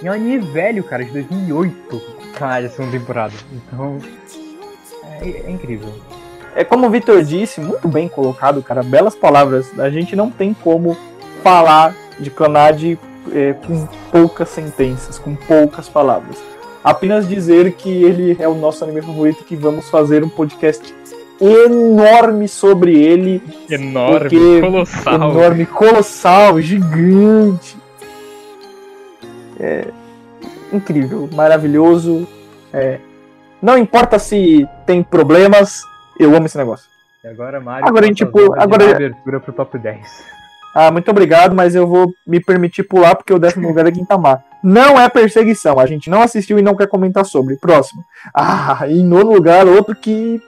E 0.02 0.06
é 0.06 0.10
um 0.10 0.14
anime 0.14 0.38
velho, 0.52 0.82
cara, 0.84 1.04
de 1.04 1.10
2008, 1.12 2.00
cara, 2.36 2.66
a 2.66 2.68
segunda 2.68 2.98
temporada. 2.98 3.32
Então, 3.52 3.98
é, 5.20 5.28
é 5.46 5.50
incrível. 5.50 5.88
É 6.56 6.62
como 6.64 6.86
o 6.86 6.90
Vitor 6.90 7.22
disse, 7.22 7.60
muito 7.60 7.88
bem 7.88 8.08
colocado, 8.08 8.62
cara. 8.62 8.82
Belas 8.82 9.14
palavras. 9.16 9.76
A 9.78 9.90
gente 9.90 10.14
não 10.14 10.30
tem 10.30 10.52
como 10.54 10.96
falar 11.42 11.94
de 12.18 12.30
Clannad 12.30 12.80
é, 13.32 13.52
com 13.54 13.86
poucas 14.10 14.48
sentenças, 14.50 15.18
com 15.18 15.34
poucas 15.34 15.88
palavras. 15.88 16.36
Apenas 16.84 17.26
dizer 17.26 17.72
que 17.72 17.88
ele 18.04 18.36
é 18.38 18.46
o 18.46 18.54
nosso 18.54 18.84
anime 18.84 19.00
favorito 19.00 19.40
e 19.40 19.44
que 19.44 19.56
vamos 19.56 19.88
fazer 19.88 20.22
um 20.22 20.28
podcast 20.28 20.94
enorme 21.40 22.46
sobre 22.46 23.02
ele. 23.02 23.42
Enorme, 23.70 24.18
Porque- 24.20 24.60
colossal. 24.60 25.14
Enorme, 25.14 25.66
colossal, 25.66 26.60
gigante. 26.60 27.76
É 29.58 29.86
incrível, 30.72 31.28
maravilhoso. 31.32 32.26
É, 32.72 32.98
não 33.62 33.78
importa 33.78 34.18
se 34.18 34.66
tem 34.84 35.02
problemas, 35.02 35.82
eu 36.18 36.34
amo 36.36 36.46
esse 36.46 36.58
negócio. 36.58 36.88
E 37.22 37.28
agora, 37.28 37.60
Mário, 37.60 37.86
Agora 37.88 38.12
de 38.12 38.22
agora- 38.22 38.90
abertura 38.90 39.40
pro 39.40 39.52
top 39.52 39.78
10. 39.78 40.33
Ah, 40.74 40.90
muito 40.90 41.08
obrigado, 41.10 41.54
mas 41.54 41.74
eu 41.74 41.86
vou 41.86 42.12
me 42.26 42.40
permitir 42.40 42.82
pular 42.82 43.14
porque 43.14 43.32
o 43.32 43.38
décimo 43.38 43.68
lugar 43.68 43.86
é 43.86 43.92
Quintamar. 43.92 44.42
Não 44.62 44.98
é 45.00 45.08
perseguição, 45.08 45.78
a 45.78 45.86
gente 45.86 46.10
não 46.10 46.20
assistiu 46.22 46.58
e 46.58 46.62
não 46.62 46.74
quer 46.74 46.88
comentar 46.88 47.24
sobre. 47.24 47.56
Próximo. 47.56 48.02
Ah, 48.34 48.80
em 48.88 49.04
nono 49.04 49.32
lugar, 49.32 49.66
outro 49.66 49.94
que 49.94 50.42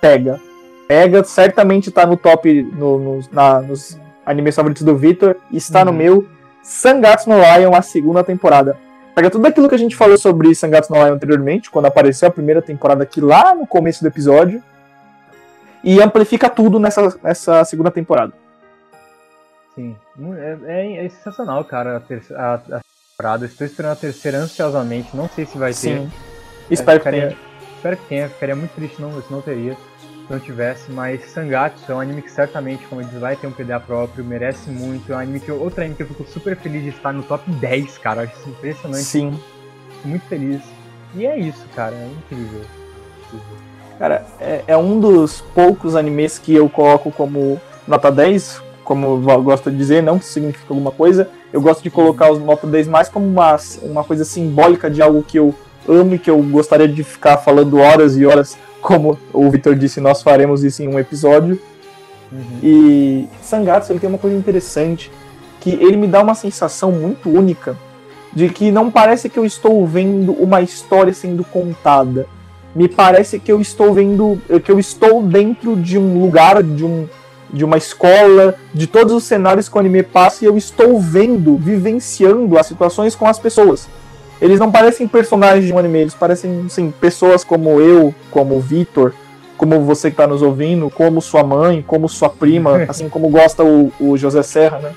pega. 0.00 0.38
Pega, 0.86 1.24
certamente 1.24 1.90
tá 1.90 2.04
no 2.04 2.16
top, 2.16 2.62
no, 2.62 2.98
nos- 2.98 3.30
na- 3.30 3.60
nos 3.62 3.98
animes 4.26 4.54
favoritos 4.54 4.82
do 4.82 4.94
Victor, 4.96 5.36
está 5.50 5.82
no 5.84 5.92
Uhum. 5.92 5.96
meu. 5.96 6.28
Sangatsu 6.62 7.30
no 7.30 7.36
Lion, 7.36 7.74
a 7.74 7.80
segunda 7.82 8.22
temporada. 8.22 8.76
Pega 9.14 9.30
tudo 9.30 9.46
aquilo 9.46 9.68
que 9.68 9.74
a 9.74 9.78
gente 9.78 9.96
falou 9.96 10.18
sobre 10.18 10.54
Sangatsu 10.54 10.92
no 10.92 11.02
Lion 11.02 11.14
anteriormente, 11.14 11.70
quando 11.70 11.86
apareceu 11.86 12.28
a 12.28 12.30
primeira 12.30 12.60
temporada 12.60 13.02
aqui 13.02 13.20
lá 13.20 13.54
no 13.54 13.66
começo 13.66 14.02
do 14.02 14.08
episódio, 14.08 14.62
e 15.82 16.02
amplifica 16.02 16.48
tudo 16.50 16.78
nessa, 16.78 17.14
nessa 17.22 17.64
segunda 17.64 17.90
temporada. 17.90 18.32
Sim, 19.74 19.96
é, 20.36 20.58
é- 20.66 21.06
é 21.06 21.08
sensacional, 21.08 21.64
cara, 21.64 21.96
a, 21.96 22.00
terceira, 22.00 22.42
a, 22.42 22.54
a 22.54 22.80
temporada. 23.16 23.46
Estou 23.46 23.66
esperando 23.66 23.92
a 23.92 23.96
terceira 23.96 24.38
ansiosamente, 24.38 25.16
não 25.16 25.28
sei 25.28 25.46
se 25.46 25.58
vai 25.58 25.70
ter. 25.70 25.74
Sim. 25.74 26.12
Espero 26.70 27.00
que 27.00 27.10
tenha. 27.10 27.36
Espero 27.76 27.96
que 27.96 28.06
tenha, 28.08 28.28
ficaria 28.28 28.56
muito 28.56 28.72
triste 28.74 29.00
não, 29.02 29.20
se 29.20 29.30
não 29.30 29.42
teria, 29.42 29.74
se 29.74 30.32
não 30.32 30.40
tivesse, 30.40 30.90
mas 30.90 31.22
Sangatsu 31.26 31.92
é 31.92 31.94
um 31.94 32.00
anime 32.00 32.22
que 32.22 32.30
certamente, 32.30 32.86
como 32.86 33.02
eles 33.02 33.12
vai 33.12 33.36
ter 33.36 33.46
um 33.46 33.52
PDA 33.52 33.78
próprio, 33.78 34.24
merece 34.24 34.70
muito, 34.70 35.12
é 35.12 35.16
um 35.16 35.18
anime 35.18 35.40
que 35.40 35.52
outro 35.52 35.80
anime 35.82 35.94
que 35.94 36.02
eu 36.02 36.06
fico 36.08 36.24
super 36.24 36.56
feliz 36.56 36.82
de 36.82 36.88
estar 36.88 37.12
no 37.12 37.22
top 37.22 37.50
10, 37.50 37.98
cara, 37.98 38.22
eu 38.22 38.28
acho 38.28 38.38
isso 38.38 38.48
impressionante, 38.48 39.04
Sim. 39.04 39.38
fico 39.96 40.08
muito 40.08 40.24
feliz. 40.26 40.62
E 41.14 41.26
é 41.26 41.38
isso, 41.38 41.66
cara, 41.76 41.94
é 41.94 42.06
incrível. 42.06 42.62
incrível. 43.26 43.56
Cara, 43.98 44.24
é, 44.40 44.64
é 44.66 44.76
um 44.76 44.98
dos 44.98 45.42
poucos 45.42 45.94
animes 45.94 46.38
que 46.38 46.54
eu 46.54 46.68
coloco 46.70 47.12
como 47.12 47.60
nota 47.86 48.10
10, 48.10 48.62
como 48.84 49.22
eu 49.28 49.42
gosto 49.42 49.70
de 49.70 49.76
dizer, 49.76 50.02
não 50.02 50.18
que 50.18 50.26
significa 50.26 50.66
alguma 50.68 50.90
coisa. 50.90 51.28
Eu 51.52 51.60
gosto 51.60 51.82
de 51.82 51.90
colocar 51.90 52.30
os 52.30 52.38
nota 52.38 52.66
10 52.66 52.88
mais 52.88 53.08
como 53.08 53.26
uma, 53.26 53.56
uma 53.82 54.04
coisa 54.04 54.24
simbólica 54.24 54.90
de 54.90 55.02
algo 55.02 55.22
que 55.22 55.38
eu 55.38 55.54
amo 55.88 56.14
e 56.14 56.18
que 56.18 56.30
eu 56.30 56.40
gostaria 56.42 56.88
de 56.88 57.02
ficar 57.02 57.38
falando 57.38 57.78
horas 57.78 58.16
e 58.16 58.26
horas, 58.26 58.56
como 58.80 59.18
o 59.32 59.50
Victor 59.50 59.74
disse, 59.74 60.00
nós 60.00 60.22
faremos 60.22 60.62
isso 60.62 60.82
em 60.82 60.88
um 60.88 60.98
episódio. 60.98 61.58
Uhum. 62.30 62.58
E 62.62 63.28
Sangatsu 63.42 63.92
ele 63.92 64.00
tem 64.00 64.08
uma 64.08 64.18
coisa 64.18 64.36
interessante, 64.36 65.10
que 65.60 65.70
ele 65.70 65.96
me 65.96 66.06
dá 66.06 66.22
uma 66.22 66.34
sensação 66.34 66.92
muito 66.92 67.30
única 67.30 67.76
de 68.34 68.48
que 68.48 68.72
não 68.72 68.90
parece 68.90 69.28
que 69.28 69.38
eu 69.38 69.44
estou 69.44 69.86
vendo 69.86 70.32
uma 70.32 70.60
história 70.60 71.12
sendo 71.12 71.44
contada. 71.44 72.26
Me 72.74 72.88
parece 72.88 73.38
que 73.38 73.52
eu 73.52 73.60
estou 73.60 73.94
vendo, 73.94 74.40
que 74.64 74.72
eu 74.72 74.80
estou 74.80 75.22
dentro 75.22 75.76
de 75.76 75.96
um 75.96 76.20
lugar, 76.20 76.60
de 76.60 76.84
um 76.84 77.06
de 77.54 77.64
uma 77.64 77.78
escola, 77.78 78.56
de 78.74 78.86
todos 78.86 79.12
os 79.12 79.24
cenários 79.24 79.68
que 79.68 79.76
o 79.76 79.80
anime 79.80 80.02
passa 80.02 80.44
e 80.44 80.48
eu 80.48 80.58
estou 80.58 81.00
vendo, 81.00 81.56
vivenciando 81.56 82.58
as 82.58 82.66
situações 82.66 83.14
com 83.14 83.26
as 83.26 83.38
pessoas. 83.38 83.88
Eles 84.42 84.58
não 84.58 84.70
parecem 84.70 85.06
personagens 85.06 85.64
de 85.64 85.72
um 85.72 85.78
anime, 85.78 86.00
eles 86.00 86.14
parecem 86.14 86.68
sim, 86.68 86.92
pessoas 87.00 87.44
como 87.44 87.80
eu, 87.80 88.12
como 88.30 88.56
o 88.56 88.60
Vitor, 88.60 89.14
como 89.56 89.80
você 89.82 90.10
que 90.10 90.14
está 90.14 90.26
nos 90.26 90.42
ouvindo, 90.42 90.90
como 90.90 91.22
sua 91.22 91.44
mãe, 91.44 91.82
como 91.86 92.08
sua 92.08 92.28
prima, 92.28 92.84
assim 92.90 93.08
como 93.08 93.28
gosta 93.28 93.62
o, 93.62 93.92
o 94.00 94.16
José 94.16 94.42
Serra, 94.42 94.80
né? 94.80 94.92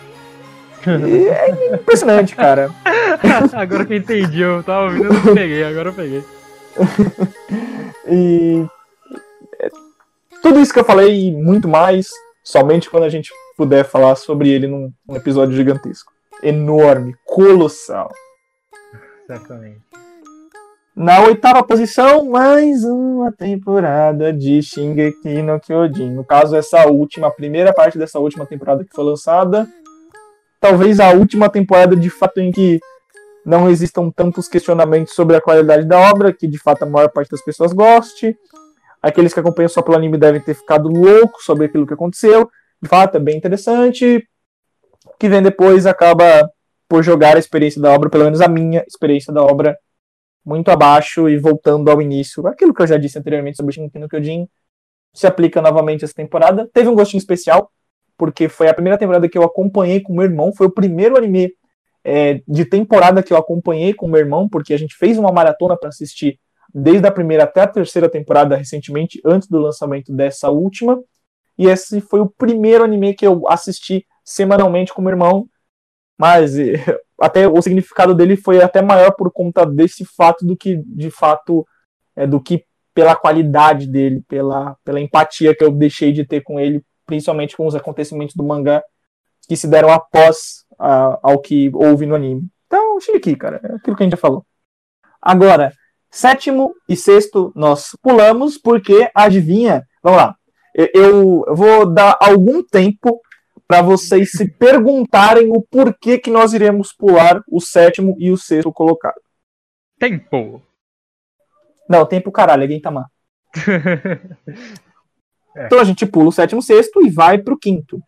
E 1.08 1.28
é 1.28 1.74
impressionante, 1.76 2.36
cara. 2.36 2.72
agora 3.54 3.86
que 3.86 3.94
eu 3.94 3.98
entendi, 3.98 4.42
eu 4.42 4.64
tava 4.64 4.86
ouvindo, 4.86 5.06
eu 5.06 5.14
não 5.14 5.36
peguei, 5.36 5.64
agora 5.64 5.90
eu 5.90 5.94
peguei. 5.94 6.24
E 8.10 8.66
é, 9.60 9.68
tudo 10.42 10.62
isso 10.62 10.72
que 10.72 10.80
eu 10.80 10.86
falei 10.86 11.28
e 11.28 11.32
muito 11.32 11.68
mais, 11.68 12.08
somente 12.48 12.90
quando 12.90 13.04
a 13.04 13.10
gente 13.10 13.34
puder 13.58 13.84
falar 13.84 14.16
sobre 14.16 14.50
ele 14.50 14.68
num, 14.68 14.90
num 15.06 15.18
episódio 15.18 15.54
gigantesco. 15.54 16.14
Enorme, 16.42 17.14
colossal. 17.26 18.10
Certamente. 19.26 19.82
Na 20.96 21.22
oitava 21.24 21.62
posição, 21.62 22.30
mais 22.30 22.86
uma 22.86 23.34
temporada 23.34 24.32
de 24.32 24.64
Shingeki 24.64 25.42
no 25.42 25.60
Kyojin. 25.60 26.10
No 26.12 26.24
caso, 26.24 26.56
essa 26.56 26.88
última, 26.88 27.28
a 27.28 27.32
primeira 27.32 27.74
parte 27.74 27.98
dessa 27.98 28.18
última 28.18 28.46
temporada 28.46 28.86
que 28.86 28.96
foi 28.96 29.04
lançada. 29.04 29.68
Talvez 30.60 31.02
a 31.02 31.12
última 31.12 31.50
temporada 31.50 31.98
de 31.98 32.10
fato 32.10 32.40
em 32.40 32.52
que 32.52 32.80
não 33.46 33.70
existam 33.70 34.10
tantos 34.10 34.48
questionamentos 34.48 35.14
sobre 35.14 35.36
a 35.36 35.42
qualidade 35.42 35.86
da 35.86 36.00
obra, 36.00 36.32
que 36.32 36.48
de 36.48 36.58
fato 36.58 36.84
a 36.84 36.86
maior 36.86 37.10
parte 37.10 37.30
das 37.30 37.44
pessoas 37.44 37.74
goste. 37.74 38.38
Aqueles 39.02 39.34
que 39.34 39.40
acompanham 39.40 39.70
só 39.70 39.82
pelo 39.82 39.98
anime 39.98 40.18
devem 40.18 40.42
ter 40.42 40.54
ficado 40.54 40.90
loucos 40.90 41.46
sobre 41.46 41.66
aquilo 41.66 41.86
que 41.86 41.94
aconteceu. 41.94 42.50
De 42.82 42.90
fato, 42.90 43.18
é 43.18 43.20
bem 43.20 43.38
interessante. 43.38 44.28
Que 45.20 45.30
vem 45.30 45.42
depois 45.42 45.86
acaba 45.86 46.50
por 46.88 47.04
jogar 47.04 47.36
a 47.36 47.40
experiência 47.40 47.82
da 47.82 47.92
obra, 47.92 48.10
pelo 48.10 48.24
menos 48.24 48.42
a 48.42 48.48
minha 48.48 48.84
experiência 48.88 49.34
da 49.34 49.44
obra, 49.44 49.78
muito 50.46 50.70
abaixo 50.72 51.28
e 51.28 51.38
voltando 51.38 51.92
ao 51.92 52.02
início. 52.02 52.48
Aquilo 52.48 52.74
que 52.74 52.82
eu 52.82 52.88
já 52.88 52.98
disse 52.98 53.20
anteriormente 53.20 53.58
sobre 53.58 53.74
Shingeki 53.74 54.00
no 54.00 54.08
Kyojin 54.08 54.48
se 55.14 55.28
aplica 55.28 55.62
novamente 55.62 56.06
essa 56.06 56.14
temporada. 56.14 56.70
Teve 56.74 56.88
um 56.88 56.96
gostinho 56.96 57.20
especial, 57.20 57.72
porque 58.18 58.48
foi 58.48 58.70
a 58.70 58.74
primeira 58.74 58.98
temporada 58.98 59.28
que 59.28 59.38
eu 59.38 59.44
acompanhei 59.44 60.00
com 60.00 60.14
meu 60.14 60.24
irmão. 60.24 60.54
Foi 60.56 60.68
o 60.68 60.72
primeiro 60.72 61.18
anime 61.18 61.52
é, 62.04 62.42
de 62.48 62.64
temporada 62.64 63.22
que 63.22 63.34
eu 63.34 63.38
acompanhei 63.38 63.94
com 63.94 64.08
meu 64.08 64.20
irmão, 64.20 64.48
porque 64.48 64.74
a 64.74 64.78
gente 64.78 64.96
fez 64.96 65.18
uma 65.18 65.32
maratona 65.32 65.76
para 65.78 65.90
assistir 65.90 66.40
desde 66.80 67.08
a 67.08 67.12
primeira 67.12 67.46
até 67.46 67.62
a 67.62 67.68
terceira 67.68 68.08
temporada 68.08 68.56
recentemente, 68.56 69.20
antes 69.26 69.50
do 69.50 69.58
lançamento 69.58 70.14
dessa 70.14 70.52
última. 70.52 71.02
E 71.58 71.66
esse 71.66 72.00
foi 72.00 72.20
o 72.20 72.30
primeiro 72.30 72.84
anime 72.84 73.16
que 73.16 73.26
eu 73.26 73.48
assisti 73.48 74.06
semanalmente 74.24 74.94
com 74.94 75.02
meu 75.02 75.10
irmão. 75.10 75.50
Mas 76.18 76.58
eh, 76.58 76.74
até 77.20 77.48
o 77.48 77.60
significado 77.64 78.14
dele 78.14 78.38
foi 78.38 78.62
até 78.62 78.82
maior 78.82 79.12
por 79.12 79.32
conta 79.32 79.66
desse 79.66 80.06
fato 80.06 80.46
do 80.46 80.56
que 80.56 80.78
de 80.86 81.10
fato 81.10 81.66
é 82.16 82.28
do 82.28 82.40
que 82.40 82.64
pela 82.94 83.16
qualidade 83.16 83.88
dele, 83.88 84.24
pela, 84.28 84.76
pela 84.84 85.00
empatia 85.00 85.56
que 85.56 85.64
eu 85.64 85.72
deixei 85.72 86.12
de 86.12 86.26
ter 86.26 86.42
com 86.42 86.60
ele, 86.60 86.84
principalmente 87.06 87.58
com 87.58 87.66
os 87.66 87.76
acontecimentos 87.76 88.36
do 88.36 88.44
mangá 88.44 88.84
que 89.48 89.56
se 89.56 89.68
deram 89.68 89.92
após 89.92 90.66
a, 90.78 91.20
ao 91.24 91.40
que 91.40 91.72
houve 91.74 92.06
no 92.06 92.16
anime. 92.16 92.48
Então, 92.68 93.00
Shingeki, 93.00 93.36
cara, 93.36 93.62
é 93.64 93.76
aquilo 93.76 93.96
que 93.96 94.04
a 94.04 94.06
gente 94.06 94.12
já 94.12 94.18
falou. 94.18 94.46
Agora, 95.22 95.72
sétimo 96.18 96.74
e 96.90 96.96
sexto 96.96 97.52
nós 97.56 97.96
pulamos 98.02 98.58
porque 98.58 99.10
adivinha, 99.14 99.88
vamos 100.02 100.18
lá. 100.18 100.36
Eu, 100.74 100.90
eu 100.94 101.56
vou 101.56 101.86
dar 101.86 102.18
algum 102.20 102.64
tempo 102.64 103.22
para 103.68 103.84
vocês 103.84 104.32
se 104.32 104.50
perguntarem 104.50 105.52
o 105.52 105.62
porquê 105.62 106.18
que 106.18 106.32
nós 106.32 106.54
iremos 106.54 106.92
pular 106.92 107.42
o 107.48 107.62
sétimo 107.62 108.16
e 108.18 108.32
o 108.32 108.38
sexto 108.38 108.72
colocado. 108.72 109.22
Tempo! 110.00 110.62
Não, 111.88 112.06
tempo 112.06 112.32
caralho, 112.32 112.64
é 112.64 112.68
Gintama. 112.68 113.10
É. 115.56 115.66
Então 115.66 115.80
a 115.80 115.84
gente 115.84 116.06
pula 116.06 116.30
o 116.30 116.32
sétimo, 116.32 116.62
sexto 116.62 117.04
e 117.04 117.10
vai 117.10 117.40
pro 117.40 117.58
quinto. 117.58 118.00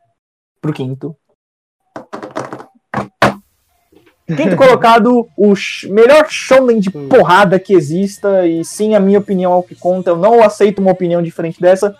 Pro 0.62 0.72
quinto. 0.72 1.18
Quinto 4.36 4.56
colocado, 4.56 5.28
o 5.36 5.54
melhor 5.90 6.28
shonen 6.30 6.80
de 6.80 6.90
porrada 6.90 7.60
que 7.60 7.74
exista, 7.74 8.46
e 8.48 8.64
sim, 8.64 8.96
a 8.96 9.00
minha 9.00 9.20
opinião 9.20 9.52
é 9.52 9.56
o 9.56 9.64
que 9.64 9.76
conta. 9.76 10.12
Eu 10.12 10.18
não 10.18 10.44
aceito 10.44 10.80
uma 10.80 10.92
opinião 10.92 11.22
diferente 11.22 11.60
dessa. 11.60 11.96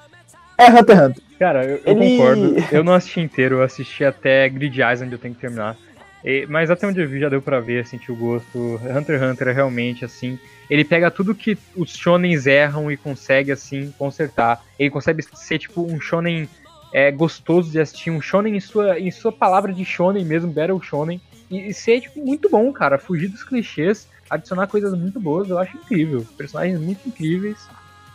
é 0.58 0.70
Hunter 0.70 0.98
x 0.98 1.06
Hunter. 1.08 1.24
Cara, 1.40 1.64
eu, 1.64 1.78
eu 1.78 1.82
Ele- 1.86 2.18
concordo. 2.18 2.56
Eu 2.72 2.84
não 2.84 2.94
assisti 2.94 3.22
inteiro, 3.22 3.56
eu 3.56 3.64
assisti 3.64 4.04
até 4.04 4.48
Grid 4.50 4.82
Eyes, 4.82 5.02
onde 5.02 5.14
eu 5.14 5.20
tenho 5.20 5.34
que 5.34 5.40
terminar. 5.42 5.76
E- 6.24 6.46
mas 6.50 6.70
até 6.70 6.86
onde 6.86 7.00
eu 7.02 7.08
vi 7.08 7.20
já 7.20 7.30
deu 7.30 7.42
pra 7.42 7.60
ver, 7.62 7.88
sentir 7.88 8.12
o 8.12 8.16
gosto. 8.16 8.80
Hunter 8.84 9.18
x 9.18 9.22
Hunter 9.32 9.48
é 9.48 9.54
realmente 9.54 10.04
assim. 10.04 10.38
Ele 10.70 10.84
pega 10.84 11.10
tudo 11.10 11.34
que 11.34 11.58
os 11.76 11.96
shonens 11.96 12.46
erram 12.46 12.92
e 12.92 12.98
consegue, 12.98 13.52
assim, 13.52 13.94
consertar. 13.98 14.62
Ele 14.78 14.90
consegue 14.90 15.24
ser, 15.34 15.58
tipo, 15.60 15.82
um 15.82 16.00
shonen 16.00 16.48
é, 16.94 17.10
gostoso 17.12 17.72
de 17.72 17.80
assistir, 17.80 18.12
um 18.12 18.22
shonen 18.22 18.56
em 18.56 18.60
sua, 18.60 19.00
em 19.00 19.10
sua 19.12 19.32
palavra 19.32 19.72
de 19.72 19.86
shonen 19.86 20.26
mesmo, 20.26 20.52
Battle 20.52 20.82
Shonen. 20.82 21.22
E, 21.50 21.70
e 21.70 21.74
ser, 21.74 22.02
tipo, 22.02 22.20
muito 22.20 22.50
bom, 22.50 22.72
cara. 22.72 22.98
Fugir 22.98 23.28
dos 23.28 23.44
clichês, 23.44 24.08
adicionar 24.30 24.68
coisas 24.68 24.94
muito 24.94 25.20
boas, 25.20 25.50
eu 25.50 25.58
acho 25.58 25.78
incrível. 25.78 26.26
Personagens 26.38 26.80
muito 26.80 27.08
incríveis. 27.08 27.58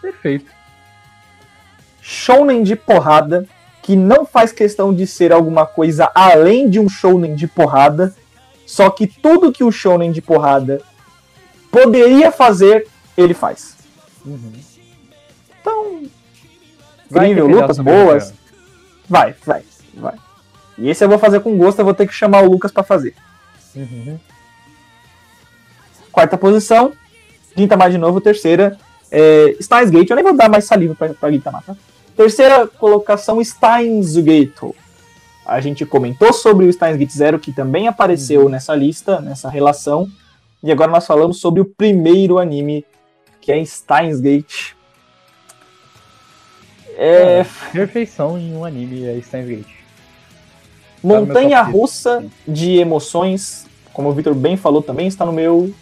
Perfeito. 0.00 0.50
Shounen 2.00 2.62
de 2.62 2.76
porrada, 2.76 3.46
que 3.82 3.96
não 3.96 4.24
faz 4.26 4.52
questão 4.52 4.94
de 4.94 5.06
ser 5.06 5.32
alguma 5.32 5.66
coisa 5.66 6.10
além 6.14 6.68
de 6.68 6.78
um 6.78 6.88
shounen 6.88 7.34
de 7.34 7.46
porrada, 7.46 8.14
só 8.66 8.90
que 8.90 9.06
tudo 9.06 9.52
que 9.52 9.64
o 9.64 9.72
shounen 9.72 10.12
de 10.12 10.20
porrada 10.20 10.82
poderia 11.70 12.30
fazer, 12.30 12.86
ele 13.16 13.34
faz. 13.34 13.76
Então, 15.60 16.02
Vai 17.10 17.30
Incrível, 17.30 17.46
lutas 17.46 17.78
boas. 17.78 18.34
vai, 19.08 19.34
vai, 19.44 19.62
vai. 19.94 20.14
E 20.78 20.88
esse 20.88 21.04
eu 21.04 21.08
vou 21.08 21.18
fazer 21.18 21.40
com 21.40 21.56
gosto, 21.56 21.78
eu 21.78 21.84
vou 21.84 21.94
ter 21.94 22.06
que 22.06 22.12
chamar 22.12 22.42
o 22.42 22.50
Lucas 22.50 22.72
pra 22.72 22.82
fazer. 22.82 23.14
Uhum. 23.74 24.18
Quarta 26.10 26.38
posição, 26.38 26.92
Gintama 27.56 27.90
de 27.90 27.98
novo, 27.98 28.20
terceira, 28.20 28.78
é, 29.10 29.56
Steins 29.60 29.90
Gate, 29.90 30.10
eu 30.10 30.16
nem 30.16 30.24
vou 30.24 30.36
dar 30.36 30.48
mais 30.48 30.64
saliva 30.64 30.94
pra, 30.94 31.08
pra 31.14 31.30
Gintama, 31.30 31.62
tá? 31.64 31.76
Terceira 32.16 32.66
colocação, 32.66 33.42
Steins 33.42 34.16
Gate. 34.16 34.74
A 35.44 35.60
gente 35.60 35.84
comentou 35.84 36.32
sobre 36.32 36.66
o 36.66 36.72
Steins 36.72 36.96
Gate 36.96 37.12
Zero, 37.12 37.38
que 37.38 37.52
também 37.52 37.86
apareceu 37.86 38.48
nessa 38.48 38.74
lista, 38.74 39.20
nessa 39.20 39.48
relação. 39.50 40.08
E 40.62 40.72
agora 40.72 40.90
nós 40.90 41.06
falamos 41.06 41.40
sobre 41.40 41.60
o 41.60 41.64
primeiro 41.64 42.38
anime, 42.38 42.84
que 43.40 43.52
é 43.52 43.62
Steins 43.64 44.20
Gate. 44.20 44.72
É, 46.96 47.44
Perfeição 47.72 48.38
em 48.38 48.56
um 48.56 48.64
anime 48.64 49.04
é 49.04 49.20
Steins 49.20 49.46
Gate. 49.46 49.83
Montanha 51.04 51.62
russa 51.62 52.24
de 52.48 52.78
emoções, 52.78 53.66
como 53.92 54.08
o 54.08 54.12
Victor 54.12 54.34
bem 54.34 54.56
falou 54.56 54.82
também, 54.82 55.06
está 55.06 55.24
no 55.24 55.32
meu. 55.32 55.72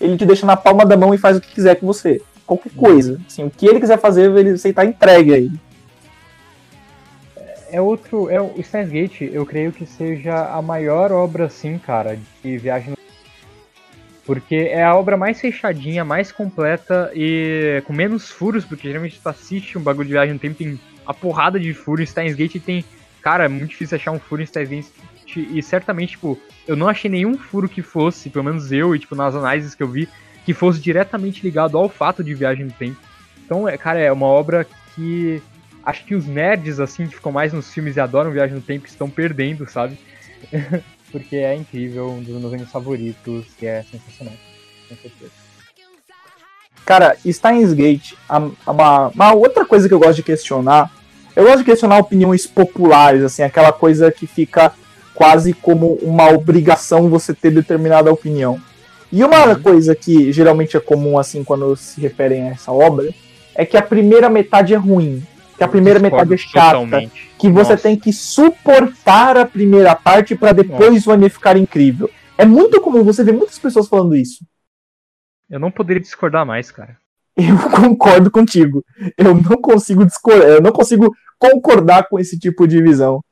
Ele 0.00 0.16
te 0.16 0.24
deixa 0.24 0.46
na 0.46 0.56
palma 0.56 0.86
da 0.86 0.96
mão 0.96 1.12
e 1.12 1.18
faz 1.18 1.36
o 1.36 1.40
que 1.40 1.52
quiser 1.52 1.74
com 1.74 1.86
você. 1.86 2.22
Qualquer 2.46 2.72
coisa. 2.72 3.20
Assim, 3.26 3.44
o 3.44 3.50
que 3.50 3.66
ele 3.66 3.80
quiser 3.80 3.98
fazer, 3.98 4.30
ele, 4.34 4.56
você 4.56 4.72
tá 4.72 4.84
entregue 4.84 5.34
a 5.34 5.38
ele. 5.38 5.60
É 7.70 7.80
outro. 7.80 8.30
É, 8.30 8.40
o 8.40 8.62
Steins 8.62 8.88
Gate, 8.88 9.22
eu 9.22 9.44
creio 9.44 9.72
que 9.72 9.84
seja 9.84 10.46
a 10.46 10.62
maior 10.62 11.12
obra, 11.12 11.46
assim, 11.46 11.76
cara, 11.78 12.18
de 12.42 12.56
viagem 12.56 12.90
no. 12.90 12.98
Porque 14.24 14.54
é 14.54 14.84
a 14.84 14.94
obra 14.94 15.16
mais 15.16 15.40
fechadinha, 15.40 16.04
mais 16.04 16.30
completa 16.30 17.10
e 17.14 17.82
com 17.86 17.92
menos 17.92 18.30
furos, 18.30 18.64
porque 18.64 18.86
geralmente 18.86 19.20
tu 19.20 19.28
assiste 19.28 19.76
um 19.76 19.82
bagulho 19.82 20.06
de 20.06 20.12
viagem 20.12 20.34
no 20.34 20.38
tempo, 20.38 20.54
tem 20.54 20.78
a 21.06 21.14
porrada 21.14 21.58
de 21.58 21.72
furos. 21.74 22.02
Em 22.02 22.06
Steins 22.06 22.34
Gate 22.34 22.60
tem. 22.62 22.84
Cara, 23.22 23.44
é 23.44 23.48
muito 23.48 23.70
difícil 23.70 23.96
achar 23.96 24.12
um 24.12 24.18
furo 24.18 24.42
em 24.42 24.46
Gate. 24.46 24.86
E 25.36 25.62
certamente, 25.62 26.12
tipo, 26.12 26.38
eu 26.66 26.74
não 26.74 26.88
achei 26.88 27.10
nenhum 27.10 27.36
furo 27.36 27.68
que 27.68 27.82
fosse, 27.82 28.30
pelo 28.30 28.44
menos 28.44 28.72
eu, 28.72 28.94
e 28.94 28.98
tipo, 28.98 29.14
nas 29.14 29.34
análises 29.34 29.74
que 29.74 29.82
eu 29.82 29.88
vi, 29.88 30.08
que 30.44 30.54
fosse 30.54 30.80
diretamente 30.80 31.42
ligado 31.42 31.76
ao 31.76 31.88
fato 31.88 32.24
de 32.24 32.34
viagem 32.34 32.64
no 32.64 32.72
tempo. 32.72 32.96
Então, 33.44 33.68
é, 33.68 33.76
cara, 33.76 33.98
é 34.00 34.10
uma 34.10 34.26
obra 34.26 34.66
que 34.94 35.42
acho 35.84 36.04
que 36.04 36.14
os 36.14 36.26
nerds, 36.26 36.80
assim, 36.80 37.06
que 37.06 37.14
ficam 37.14 37.32
mais 37.32 37.52
nos 37.52 37.72
filmes 37.72 37.96
e 37.96 38.00
adoram 38.00 38.30
Viagem 38.30 38.54
no 38.54 38.60
Tempo, 38.60 38.86
estão 38.86 39.08
perdendo, 39.08 39.68
sabe? 39.70 39.98
Porque 41.10 41.36
é 41.36 41.54
incrível, 41.54 42.10
um 42.10 42.22
dos 42.22 42.38
meus 42.38 42.52
animes 42.52 42.70
favoritos, 42.70 43.46
que 43.58 43.66
é 43.66 43.82
sensacional. 43.82 44.34
Com 44.88 44.96
certeza. 44.96 45.32
Cara, 46.84 47.16
Steins 47.26 47.72
Gate, 47.72 48.12
uma, 48.66 49.08
uma 49.08 49.32
outra 49.32 49.64
coisa 49.64 49.88
que 49.88 49.94
eu 49.94 49.98
gosto 49.98 50.16
de 50.16 50.22
questionar, 50.22 50.90
eu 51.38 51.44
gosto 51.44 51.58
de 51.58 51.66
questionar 51.66 51.98
opiniões 51.98 52.48
populares, 52.48 53.22
assim, 53.22 53.44
aquela 53.44 53.70
coisa 53.70 54.10
que 54.10 54.26
fica 54.26 54.72
quase 55.14 55.52
como 55.52 55.92
uma 56.02 56.28
obrigação 56.32 57.08
você 57.08 57.32
ter 57.32 57.52
determinada 57.52 58.12
opinião. 58.12 58.60
E 59.12 59.22
uma 59.22 59.54
coisa 59.54 59.94
que 59.94 60.32
geralmente 60.32 60.76
é 60.76 60.80
comum, 60.80 61.16
assim, 61.16 61.44
quando 61.44 61.76
se 61.76 62.00
referem 62.00 62.48
a 62.48 62.52
essa 62.54 62.72
obra, 62.72 63.14
é 63.54 63.64
que 63.64 63.76
a 63.76 63.82
primeira 63.82 64.28
metade 64.28 64.74
é 64.74 64.76
ruim, 64.76 65.24
que 65.56 65.62
a 65.62 65.68
primeira 65.68 66.00
metade 66.00 66.34
é 66.34 66.36
chata, 66.36 66.80
totalmente. 66.80 67.30
que 67.38 67.48
você 67.48 67.70
Nossa. 67.70 67.82
tem 67.84 67.96
que 67.96 68.12
suportar 68.12 69.36
a 69.36 69.46
primeira 69.46 69.94
parte 69.94 70.34
pra 70.34 70.50
depois 70.50 71.06
o 71.06 71.12
anime 71.12 71.30
ficar 71.30 71.56
incrível. 71.56 72.10
É 72.36 72.44
muito 72.44 72.80
comum 72.80 73.04
você 73.04 73.22
ver 73.22 73.32
muitas 73.32 73.60
pessoas 73.60 73.86
falando 73.86 74.16
isso. 74.16 74.44
Eu 75.48 75.60
não 75.60 75.70
poderia 75.70 76.02
discordar 76.02 76.44
mais, 76.44 76.72
cara. 76.72 76.98
Eu 77.38 77.56
concordo 77.70 78.30
contigo. 78.30 78.84
Eu 79.16 79.34
não 79.34 79.56
consigo 79.62 80.04
discordar, 80.04 80.48
eu 80.48 80.60
não 80.60 80.72
consigo 80.72 81.14
concordar 81.38 82.08
com 82.08 82.18
esse 82.18 82.36
tipo 82.36 82.66
de 82.66 82.82
visão. 82.82 83.22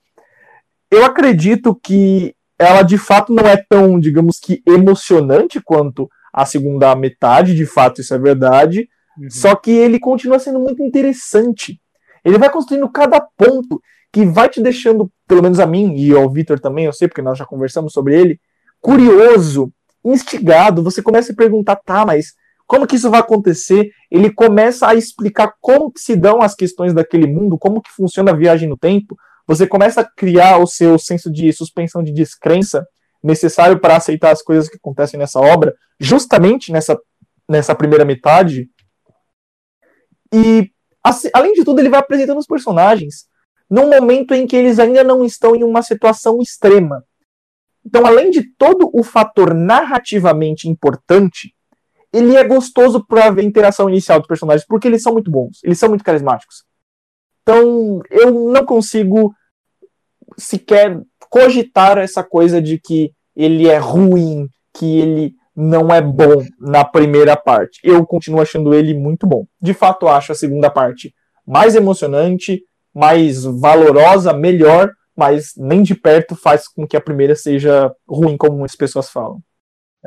Eu 0.88 1.04
acredito 1.04 1.74
que 1.74 2.32
ela 2.56 2.82
de 2.82 2.96
fato 2.96 3.34
não 3.34 3.44
é 3.44 3.56
tão, 3.56 3.98
digamos 3.98 4.38
que, 4.38 4.62
emocionante 4.64 5.60
quanto 5.60 6.08
a 6.32 6.46
segunda 6.46 6.94
metade, 6.94 7.54
de 7.54 7.66
fato, 7.66 8.00
isso 8.00 8.14
é 8.14 8.18
verdade. 8.18 8.88
Uhum. 9.18 9.28
Só 9.28 9.56
que 9.56 9.72
ele 9.72 9.98
continua 9.98 10.38
sendo 10.38 10.60
muito 10.60 10.82
interessante. 10.82 11.80
Ele 12.24 12.38
vai 12.38 12.50
construindo 12.50 12.88
cada 12.88 13.20
ponto 13.20 13.80
que 14.12 14.24
vai 14.24 14.48
te 14.48 14.62
deixando, 14.62 15.10
pelo 15.26 15.42
menos 15.42 15.58
a 15.58 15.66
mim 15.66 15.94
e 15.96 16.12
ao 16.12 16.30
Vitor 16.30 16.60
também, 16.60 16.84
eu 16.84 16.92
sei, 16.92 17.08
porque 17.08 17.22
nós 17.22 17.36
já 17.36 17.44
conversamos 17.44 17.92
sobre 17.92 18.18
ele, 18.18 18.40
curioso, 18.80 19.72
instigado. 20.04 20.82
Você 20.82 21.02
começa 21.02 21.32
a 21.32 21.36
perguntar, 21.36 21.76
tá, 21.76 22.06
mas 22.06 22.34
como 22.66 22.86
que 22.86 22.96
isso 22.96 23.10
vai 23.10 23.20
acontecer? 23.20 23.90
Ele 24.10 24.30
começa 24.30 24.88
a 24.88 24.94
explicar 24.94 25.54
como 25.60 25.90
que 25.90 26.00
se 26.00 26.16
dão 26.16 26.42
as 26.42 26.54
questões 26.54 26.92
daquele 26.92 27.26
mundo, 27.26 27.58
como 27.58 27.80
que 27.80 27.90
funciona 27.90 28.32
a 28.32 28.36
viagem 28.36 28.68
no 28.68 28.76
tempo. 28.76 29.16
Você 29.46 29.66
começa 29.66 30.00
a 30.00 30.04
criar 30.04 30.58
o 30.58 30.66
seu 30.66 30.98
senso 30.98 31.30
de 31.30 31.52
suspensão 31.52 32.02
de 32.02 32.12
descrença 32.12 32.84
necessário 33.22 33.78
para 33.78 33.96
aceitar 33.96 34.32
as 34.32 34.42
coisas 34.42 34.68
que 34.68 34.76
acontecem 34.76 35.18
nessa 35.18 35.40
obra, 35.40 35.74
justamente 35.98 36.72
nessa, 36.72 36.98
nessa 37.48 37.74
primeira 37.74 38.04
metade. 38.04 38.68
E, 40.32 40.70
assim, 41.02 41.28
além 41.32 41.52
de 41.52 41.64
tudo, 41.64 41.80
ele 41.80 41.88
vai 41.88 42.00
apresentando 42.00 42.38
os 42.38 42.46
personagens 42.46 43.26
num 43.70 43.88
momento 43.88 44.32
em 44.32 44.46
que 44.46 44.56
eles 44.56 44.78
ainda 44.78 45.02
não 45.02 45.24
estão 45.24 45.54
em 45.56 45.64
uma 45.64 45.82
situação 45.82 46.40
extrema. 46.40 47.04
Então, 47.84 48.04
além 48.04 48.30
de 48.30 48.42
todo 48.54 48.90
o 48.92 49.02
fator 49.02 49.54
narrativamente 49.54 50.68
importante, 50.68 51.55
ele 52.16 52.36
é 52.36 52.44
gostoso 52.44 53.04
para 53.06 53.30
ver 53.30 53.42
a 53.42 53.44
interação 53.44 53.88
inicial 53.88 54.18
dos 54.18 54.28
personagens, 54.28 54.66
porque 54.66 54.88
eles 54.88 55.02
são 55.02 55.12
muito 55.12 55.30
bons, 55.30 55.60
eles 55.62 55.78
são 55.78 55.88
muito 55.88 56.04
carismáticos. 56.04 56.64
Então, 57.42 58.00
eu 58.10 58.32
não 58.50 58.64
consigo 58.64 59.34
sequer 60.36 61.00
cogitar 61.30 61.98
essa 61.98 62.22
coisa 62.24 62.60
de 62.60 62.78
que 62.78 63.12
ele 63.34 63.68
é 63.68 63.76
ruim, 63.76 64.48
que 64.74 64.98
ele 64.98 65.34
não 65.54 65.88
é 65.90 66.00
bom 66.00 66.44
na 66.58 66.84
primeira 66.84 67.36
parte. 67.36 67.80
Eu 67.84 68.04
continuo 68.06 68.40
achando 68.40 68.74
ele 68.74 68.94
muito 68.94 69.26
bom. 69.26 69.46
De 69.60 69.74
fato, 69.74 70.08
acho 70.08 70.32
a 70.32 70.34
segunda 70.34 70.70
parte 70.70 71.14
mais 71.46 71.74
emocionante, 71.74 72.62
mais 72.94 73.44
valorosa, 73.44 74.32
melhor, 74.32 74.90
mas 75.14 75.52
nem 75.56 75.82
de 75.82 75.94
perto 75.94 76.34
faz 76.34 76.66
com 76.66 76.86
que 76.86 76.96
a 76.96 77.00
primeira 77.00 77.34
seja 77.34 77.92
ruim, 78.08 78.36
como 78.36 78.58
muitas 78.58 78.76
pessoas 78.76 79.08
falam. 79.10 79.40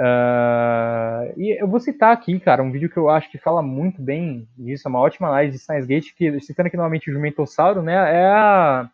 Ah, 0.02 1.26
e 1.36 1.62
eu 1.62 1.68
vou 1.68 1.80
citar 1.80 2.14
aqui, 2.14 2.40
cara, 2.40 2.64
um 2.64 2.72
vídeo 2.72 2.90
que 2.90 2.96
eu 2.96 3.10
acho 3.10 3.30
que 3.30 3.38
fala 3.38 3.62
muito 3.62 4.02
bem 4.02 4.48
disso, 4.58 4.88
é 4.88 4.90
uma 4.90 5.02
ótima 5.02 5.28
análise 5.28 5.58
de 5.58 5.64
Science 5.64 5.86
Gate, 5.86 6.14
que, 6.16 6.40
citando 6.40 6.68
aqui 6.68 6.78
novamente 6.78 7.10
o 7.10 7.14
Jumentossauro, 7.14 7.82
né, 7.82 7.94
é 7.94 8.26
a, 8.26 8.90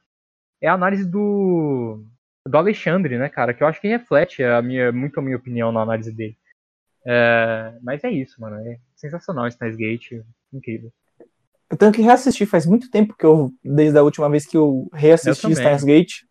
é 0.60 0.68
a 0.68 0.74
análise 0.74 1.06
do, 1.08 2.04
do 2.44 2.58
Alexandre, 2.58 3.20
né, 3.20 3.30
cara, 3.30 3.54
que 3.54 3.62
eu 3.62 3.68
acho 3.68 3.80
que 3.80 3.88
reflete 3.88 4.44
a 4.44 4.60
minha, 4.64 4.92
muito 4.92 5.20
a 5.20 5.24
minha 5.24 5.38
opinião 5.38 5.72
na 5.72 5.82
análise 5.82 6.12
dele. 6.12 6.36
É, 7.06 7.78
mas 7.84 8.04
é 8.04 8.10
isso, 8.10 8.42
mano, 8.42 8.56
é 8.68 8.80
sensacional 8.96 9.50
Science 9.52 9.78
Gate, 9.78 10.24
incrível. 10.52 10.92
Eu 11.70 11.78
tenho 11.78 11.92
que 11.92 12.02
reassistir, 12.02 12.48
faz 12.48 12.66
muito 12.66 12.90
tempo 12.90 13.16
que 13.16 13.26
eu, 13.26 13.52
desde 13.64 13.98
a 14.00 14.04
última 14.04 14.28
vez 14.28 14.48
que 14.48 14.58
eu 14.58 14.90
reassisti 14.92 15.52
Eu. 15.52 15.56
Steins 15.56 15.84
Gate. 15.84 16.24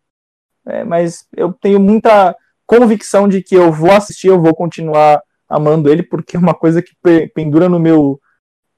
É, 0.67 0.83
mas 0.83 1.27
eu 1.35 1.53
tenho 1.53 1.79
muita 1.79 2.35
convicção 2.65 3.27
de 3.27 3.41
que 3.41 3.55
eu 3.55 3.71
vou 3.71 3.91
assistir, 3.91 4.27
eu 4.27 4.41
vou 4.41 4.53
continuar 4.55 5.21
amando 5.47 5.89
ele, 5.89 6.03
porque 6.03 6.35
é 6.35 6.39
uma 6.39 6.53
coisa 6.53 6.81
que 6.81 6.91
pe- 7.01 7.27
pendura 7.33 7.69
no 7.69 7.79
meu. 7.79 8.19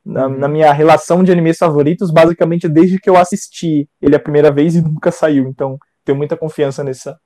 Na, 0.06 0.28
Uhum. 0.28 0.38
na 0.40 0.48
minha 0.48 0.72
relação 0.72 1.22
de 1.22 1.32
animes 1.34 1.58
favoritos, 1.58 2.12
basicamente 2.12 2.70
desde 2.70 2.98
que 2.98 3.10
eu 3.10 3.18
assisti 3.18 3.90
ele 4.02 4.16
a 4.16 4.20
primeira 4.20 4.50
vez 4.50 4.74
e 4.76 4.82
nunca 4.82 5.12
saiu. 5.12 5.50
Então, 5.50 5.78
tenho 6.06 6.18
muita 6.18 6.38
confiança 6.38 6.82
nessa, 6.82 7.20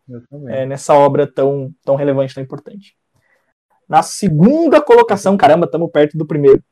é, 0.50 0.66
nessa 0.66 0.96
obra 0.96 1.28
tão, 1.32 1.72
tão 1.86 1.96
relevante, 1.96 2.34
tão 2.34 2.44
importante. 2.44 2.96
Na 3.88 4.02
segunda 4.02 4.82
colocação, 4.82 5.38
caramba, 5.38 5.66
estamos 5.66 5.92
perto 5.92 6.18
do 6.18 6.26
primeiro. 6.26 6.64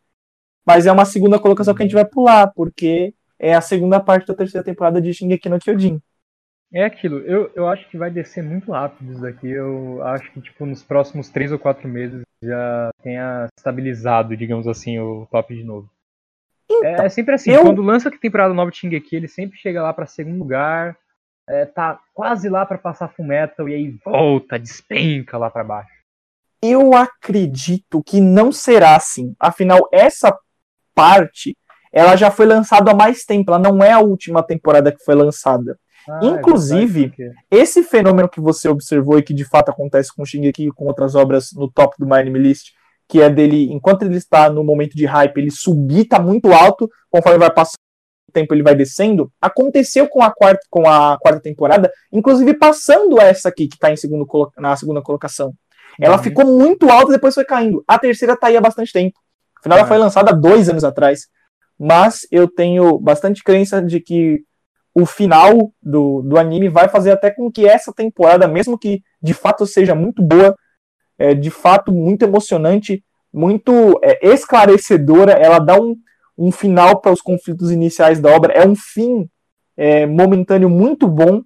Mas 0.65 0.87
é 0.87 0.91
uma 0.91 1.05
segunda 1.05 1.37
colocação 1.37 1.75
que 1.75 1.83
a 1.83 1.85
gente 1.85 1.93
vai 1.93 2.05
pular, 2.05 2.51
porque 2.55 3.13
é 3.37 3.53
a 3.53 3.61
segunda 3.61 3.99
parte 3.99 4.25
da 4.27 4.33
terceira 4.33 4.63
temporada 4.65 4.99
de 4.99 5.13
Shingeki 5.13 5.47
no 5.49 5.59
Kyojin. 5.59 6.01
É 6.71 6.83
aquilo, 6.83 7.17
eu, 7.19 7.51
eu 7.55 7.67
acho 7.67 7.89
que 7.89 7.97
vai 7.97 8.11
descer 8.11 8.43
muito 8.43 8.71
rápido 8.71 9.11
isso 9.11 9.21
daqui. 9.21 9.49
Eu 9.49 10.03
acho 10.03 10.31
que, 10.31 10.39
tipo, 10.39 10.65
nos 10.65 10.83
próximos 10.83 11.29
três 11.29 11.51
ou 11.51 11.57
quatro 11.57 11.87
meses 11.87 12.21
já 12.43 12.91
tenha 13.01 13.47
estabilizado, 13.57 14.37
digamos 14.37 14.67
assim, 14.67 14.99
o 14.99 15.27
top 15.31 15.55
de 15.55 15.63
novo. 15.63 15.89
Então, 16.69 17.05
é, 17.05 17.09
sempre 17.09 17.33
assim, 17.33 17.51
eu... 17.51 17.63
quando 17.63 17.81
lança 17.81 18.11
que 18.11 18.19
temporada 18.19 18.53
nova 18.53 18.69
de 18.69 18.77
Shingeki, 18.77 19.15
ele 19.15 19.27
sempre 19.27 19.57
chega 19.57 19.81
lá 19.81 19.91
para 19.91 20.05
segundo 20.05 20.37
lugar, 20.37 20.95
é, 21.47 21.65
tá 21.65 21.99
quase 22.13 22.47
lá 22.47 22.63
para 22.65 22.77
passar 22.77 23.07
Full 23.09 23.25
Metal 23.25 23.67
e 23.67 23.73
aí 23.73 23.99
volta, 24.05 24.59
despenca 24.59 25.37
lá 25.37 25.49
para 25.49 25.63
baixo. 25.63 25.99
Eu 26.61 26.93
acredito 26.93 28.03
que 28.03 28.21
não 28.21 28.51
será 28.51 28.95
assim. 28.95 29.33
Afinal, 29.39 29.89
essa 29.91 30.37
parte, 30.93 31.57
ela 31.91 32.15
já 32.15 32.29
foi 32.29 32.45
lançada 32.45 32.91
há 32.91 32.93
mais 32.93 33.25
tempo, 33.25 33.51
ela 33.51 33.59
não 33.59 33.83
é 33.83 33.91
a 33.91 33.99
última 33.99 34.43
temporada 34.43 34.91
que 34.91 35.03
foi 35.03 35.15
lançada. 35.15 35.79
Ah, 36.09 36.19
é 36.23 36.27
Inclusive, 36.27 37.13
é 37.19 37.57
esse 37.57 37.83
fenômeno 37.83 38.27
que 38.27 38.41
você 38.41 38.67
observou 38.67 39.19
e 39.19 39.23
que 39.23 39.33
de 39.33 39.45
fato 39.45 39.69
acontece 39.69 40.13
com 40.13 40.23
o 40.23 40.25
Shingeki 40.25 40.67
e 40.67 40.71
com 40.71 40.85
outras 40.85 41.13
obras 41.13 41.51
no 41.53 41.69
top 41.69 41.95
do 41.99 42.05
My 42.05 42.15
Anime 42.15 42.39
List, 42.39 42.71
que 43.07 43.21
é 43.21 43.29
dele, 43.29 43.71
enquanto 43.71 44.03
ele 44.03 44.17
está 44.17 44.49
no 44.49 44.63
momento 44.63 44.95
de 44.95 45.05
hype, 45.05 45.37
ele 45.37 45.51
subir, 45.51 46.05
tá 46.05 46.19
muito 46.19 46.51
alto, 46.51 46.89
conforme 47.09 47.39
vai 47.39 47.51
passando 47.51 47.79
o 48.29 48.31
tempo 48.31 48.53
ele 48.53 48.63
vai 48.63 48.75
descendo, 48.75 49.31
aconteceu 49.41 50.07
com 50.07 50.21
a 50.21 50.31
quarta, 50.31 50.61
com 50.69 50.87
a 50.87 51.17
quarta 51.19 51.41
temporada, 51.41 51.91
inclusive 52.11 52.53
passando 52.53 53.19
essa 53.19 53.49
aqui, 53.49 53.67
que 53.67 53.75
está 53.75 53.91
em 53.91 53.97
segundo, 53.97 54.27
na 54.57 54.75
segunda 54.75 55.01
colocação. 55.01 55.53
Ela 55.99 56.17
uhum. 56.17 56.23
ficou 56.23 56.45
muito 56.45 56.89
alta 56.89 57.11
e 57.11 57.15
depois 57.15 57.33
foi 57.33 57.43
caindo. 57.43 57.83
A 57.87 57.97
terceira 57.97 58.37
tá 58.37 58.47
aí 58.47 58.55
há 58.55 58.61
bastante 58.61 58.93
tempo. 58.93 59.19
Afinal, 59.59 59.79
ela 59.79 59.87
é. 59.87 59.89
foi 59.89 59.97
lançada 59.97 60.31
dois 60.31 60.69
anos 60.69 60.83
atrás. 60.83 61.27
Mas 61.77 62.27
eu 62.31 62.47
tenho 62.47 62.99
bastante 62.99 63.43
crença 63.43 63.81
de 63.81 63.99
que 63.99 64.41
o 64.93 65.05
final 65.05 65.71
do, 65.81 66.21
do 66.21 66.37
anime 66.37 66.69
vai 66.69 66.89
fazer 66.89 67.11
até 67.11 67.31
com 67.31 67.51
que 67.51 67.67
essa 67.67 67.93
temporada, 67.93 68.47
mesmo 68.47 68.77
que 68.77 69.01
de 69.21 69.33
fato 69.33 69.65
seja 69.65 69.93
muito 69.93 70.21
boa, 70.21 70.55
é, 71.17 71.33
de 71.33 71.49
fato 71.49 71.91
muito 71.91 72.23
emocionante, 72.23 73.03
muito 73.31 73.99
é, 74.03 74.27
esclarecedora, 74.27 75.33
ela 75.33 75.59
dá 75.59 75.79
um, 75.79 75.95
um 76.37 76.51
final 76.51 76.99
para 76.99 77.11
os 77.11 77.21
conflitos 77.21 77.71
iniciais 77.71 78.19
da 78.19 78.33
obra, 78.33 78.53
é 78.53 78.65
um 78.65 78.75
fim 78.75 79.29
é, 79.77 80.05
momentâneo 80.05 80.69
muito 80.69 81.07
bom 81.07 81.41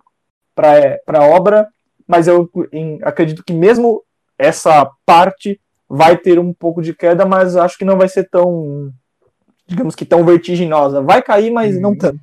para 0.55 0.99
a 1.07 1.27
obra, 1.27 1.67
mas 2.07 2.27
eu 2.27 2.49
em, 2.71 2.99
acredito 3.03 3.43
que 3.43 3.53
mesmo 3.53 4.03
essa 4.37 4.89
parte 5.05 5.59
vai 5.89 6.17
ter 6.17 6.39
um 6.39 6.53
pouco 6.53 6.81
de 6.81 6.93
queda, 6.93 7.25
mas 7.25 7.55
acho 7.55 7.77
que 7.77 7.85
não 7.85 7.97
vai 7.97 8.07
ser 8.07 8.27
tão, 8.29 8.91
digamos 9.67 9.95
que 9.95 10.05
tão 10.05 10.25
vertiginosa. 10.25 11.01
Vai 11.01 11.21
cair, 11.21 11.51
mas 11.51 11.75
uhum. 11.75 11.81
não 11.81 11.97
tanto. 11.97 12.19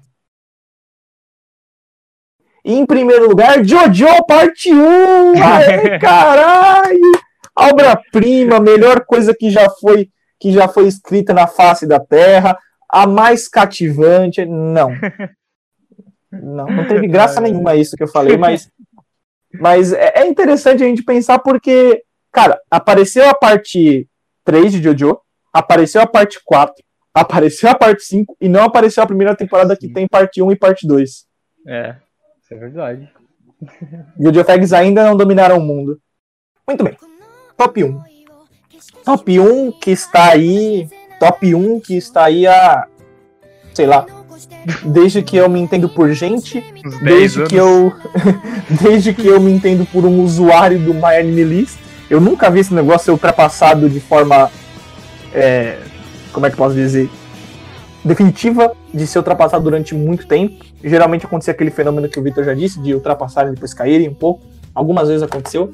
Em 2.65 2.85
primeiro 2.85 3.29
lugar, 3.29 3.65
Jojo 3.65 4.07
Parte 4.27 4.73
1! 4.73 5.33
Aê, 5.43 5.99
caralho! 5.99 7.13
Obra-prima, 7.57 8.61
melhor 8.61 9.05
coisa 9.05 9.35
que 9.35 9.51
já 9.51 9.69
foi 9.69 10.09
que 10.41 10.51
já 10.51 10.67
foi 10.67 10.89
escrita 10.89 11.35
na 11.35 11.47
face 11.47 11.87
da 11.87 12.01
Terra, 12.01 12.59
a 12.89 13.07
mais 13.07 13.47
cativante. 13.47 14.45
Não. 14.47 14.91
Não, 16.33 16.65
não 16.67 16.87
teve 16.87 17.09
graça 17.09 17.41
nenhuma 17.41 17.75
isso 17.75 17.97
que 17.97 18.05
eu 18.05 18.09
falei, 18.09 18.37
mas, 18.37 18.71
mas 19.61 19.93
é, 19.93 20.13
é 20.21 20.27
interessante 20.29 20.81
a 20.81 20.87
gente 20.87 21.03
pensar 21.03 21.41
porque, 21.41 22.05
cara, 22.31 22.57
apareceu 22.71 23.29
a 23.29 23.35
parte 23.35 24.09
3 24.45 24.75
de 24.75 24.81
Jojo, 24.81 25.19
apareceu 25.53 26.01
a 26.01 26.07
parte 26.07 26.39
4, 26.45 26.73
apareceu 27.13 27.69
a 27.69 27.75
parte 27.75 28.05
5 28.05 28.37
e 28.41 28.49
não 28.49 28.63
apareceu 28.63 29.03
a 29.03 29.07
primeira 29.09 29.35
temporada 29.35 29.77
que 29.77 29.89
tem 29.89 30.07
parte 30.07 30.41
1 30.41 30.53
e 30.53 30.57
parte 30.57 30.87
2. 30.87 31.27
É. 31.67 31.97
Isso 32.51 32.55
é 32.55 32.57
verdade. 32.57 33.09
E 34.19 34.27
o 34.27 34.35
Geofags 34.35 34.73
ainda 34.73 35.05
não 35.05 35.17
dominaram 35.17 35.59
o 35.59 35.61
mundo. 35.61 36.01
Muito 36.67 36.83
bem. 36.83 36.97
Top 37.57 37.85
1. 37.85 38.03
Top 39.05 39.41
1 39.41 39.73
que 39.73 39.93
está 39.93 40.33
aí. 40.33 40.89
Top 41.21 41.55
1 41.55 41.81
que 41.81 41.97
está 41.97 42.25
aí 42.25 42.49
a. 42.49 42.89
Sei 43.73 43.87
lá. 43.87 44.05
Desde 44.85 45.23
que 45.23 45.37
eu 45.37 45.49
me 45.49 45.61
entendo 45.61 45.89
por 45.89 46.11
gente. 46.13 46.61
Desde 47.01 47.45
que 47.45 47.55
eu. 47.55 47.93
desde 48.83 49.15
que 49.15 49.29
eu 49.29 49.41
me 49.41 49.53
entendo 49.53 49.87
por 49.87 50.05
um 50.05 50.21
usuário 50.21 50.81
do 50.81 50.93
My 50.93 51.17
Anime 51.21 51.45
List. 51.45 51.79
Eu 52.09 52.21
nunca 52.21 52.51
vi 52.51 52.61
esse 52.61 52.75
negócio 52.75 53.05
ser 53.05 53.11
ultrapassado 53.13 53.89
de 53.89 54.01
forma. 54.01 54.51
É, 55.33 55.79
como 56.33 56.47
é 56.47 56.51
que 56.51 56.57
posso 56.57 56.75
dizer? 56.75 57.09
Definitiva 58.05 58.73
de 58.93 59.07
ser 59.07 59.19
ultrapassado 59.19 59.65
durante 59.65 59.95
muito 59.95 60.27
tempo. 60.27 60.65
Geralmente 60.83 61.27
acontecia 61.27 61.53
aquele 61.53 61.71
fenômeno 61.71 62.09
que 62.09 62.19
o 62.19 62.23
Victor 62.23 62.45
já 62.45 62.55
disse, 62.55 62.81
de 62.81 62.95
ultrapassarem 62.95 63.53
e 63.53 63.55
depois 63.55 63.75
caírem 63.75 64.09
um 64.09 64.15
pouco. 64.15 64.43
Algumas 64.75 65.09
vezes 65.09 65.23
aconteceu. 65.23 65.73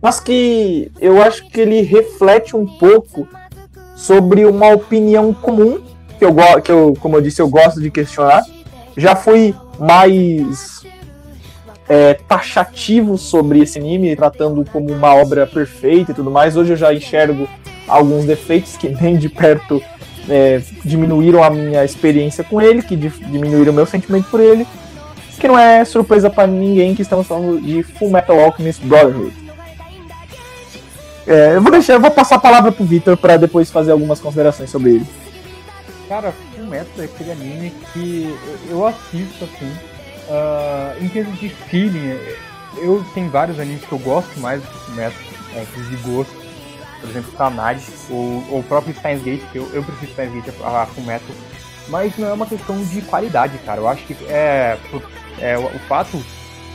Mas 0.00 0.20
que 0.20 0.90
eu 1.00 1.20
acho 1.22 1.48
que 1.48 1.60
ele 1.60 1.82
reflete 1.82 2.56
um 2.56 2.66
pouco 2.66 3.28
sobre 3.94 4.46
uma 4.46 4.68
opinião 4.72 5.32
comum, 5.34 5.80
que 6.18 6.24
eu, 6.24 6.34
que 6.62 6.72
eu 6.72 6.96
como 7.00 7.16
eu 7.16 7.20
disse, 7.20 7.42
eu 7.42 7.48
gosto 7.48 7.80
de 7.80 7.90
questionar. 7.90 8.42
Já 8.96 9.14
fui 9.14 9.54
mais 9.78 10.82
é, 11.88 12.14
taxativo 12.14 13.18
sobre 13.18 13.60
esse 13.60 13.78
anime, 13.78 14.16
tratando 14.16 14.64
como 14.64 14.90
uma 14.92 15.14
obra 15.14 15.46
perfeita 15.46 16.12
e 16.12 16.14
tudo 16.14 16.30
mais. 16.30 16.56
Hoje 16.56 16.72
eu 16.72 16.76
já 16.76 16.94
enxergo 16.94 17.48
alguns 17.86 18.24
defeitos 18.24 18.76
que 18.76 18.88
nem 18.88 19.18
de 19.18 19.28
perto 19.28 19.82
é, 20.28 20.60
diminuíram 20.84 21.42
a 21.42 21.50
minha 21.50 21.84
experiência 21.84 22.44
com 22.44 22.60
ele, 22.60 22.82
que 22.82 22.96
diminuíram 22.96 23.72
o 23.72 23.76
meu 23.76 23.86
sentimento 23.86 24.28
por 24.30 24.40
ele, 24.40 24.66
que 25.38 25.48
não 25.48 25.58
é 25.58 25.84
surpresa 25.84 26.28
para 26.28 26.46
ninguém 26.46 26.94
que 26.94 27.02
estamos 27.02 27.26
falando 27.26 27.60
de 27.60 27.82
Full 27.82 28.10
Metal 28.10 28.38
Alchemist 28.38 28.84
Brotherhood. 28.84 29.32
É, 31.26 31.54
eu 31.54 31.62
vou 31.62 31.70
deixar, 31.70 31.94
eu 31.94 32.00
vou 32.00 32.10
passar 32.10 32.36
a 32.36 32.40
palavra 32.40 32.72
pro 32.72 32.84
Victor 32.84 33.16
para 33.16 33.36
depois 33.36 33.70
fazer 33.70 33.92
algumas 33.92 34.20
considerações 34.20 34.70
sobre 34.70 34.96
ele. 34.96 35.06
Cara, 36.08 36.32
Full 36.32 36.66
Metal 36.66 36.92
é 36.98 37.04
aquele 37.04 37.32
anime 37.32 37.72
que 37.92 38.36
eu 38.68 38.86
assisto 38.86 39.44
assim, 39.44 39.70
uh, 40.28 41.04
em 41.04 41.08
termos 41.08 41.38
de 41.38 41.48
feeling, 41.48 42.18
eu 42.78 43.04
tenho 43.14 43.30
vários 43.30 43.60
animes 43.60 43.84
que 43.84 43.92
eu 43.92 43.98
gosto 43.98 44.38
mais 44.40 44.60
do 44.60 44.68
que 44.68 44.78
Full 44.78 44.94
Metal, 44.96 45.18
é, 45.54 45.64
de 45.88 45.96
gosto 45.96 46.39
por 47.00 47.08
exemplo, 47.08 47.32
Tanad, 47.32 47.80
ou, 48.10 48.44
ou 48.50 48.60
o 48.60 48.64
próprio 48.64 48.94
Steins 48.94 49.22
Gate, 49.22 49.42
que 49.50 49.58
eu, 49.58 49.66
eu 49.72 49.82
prefiro 49.82 50.12
Steins 50.12 50.32
Gate 50.32 50.54
a, 50.62 50.82
a 50.82 50.86
Fullmetal, 50.86 51.34
mas 51.88 52.16
não 52.18 52.28
é 52.28 52.32
uma 52.32 52.46
questão 52.46 52.82
de 52.84 53.02
qualidade, 53.02 53.58
cara. 53.58 53.80
Eu 53.80 53.88
acho 53.88 54.06
que 54.06 54.14
é, 54.26 54.78
é 55.40 55.58
o, 55.58 55.64
o 55.64 55.78
fato 55.80 56.16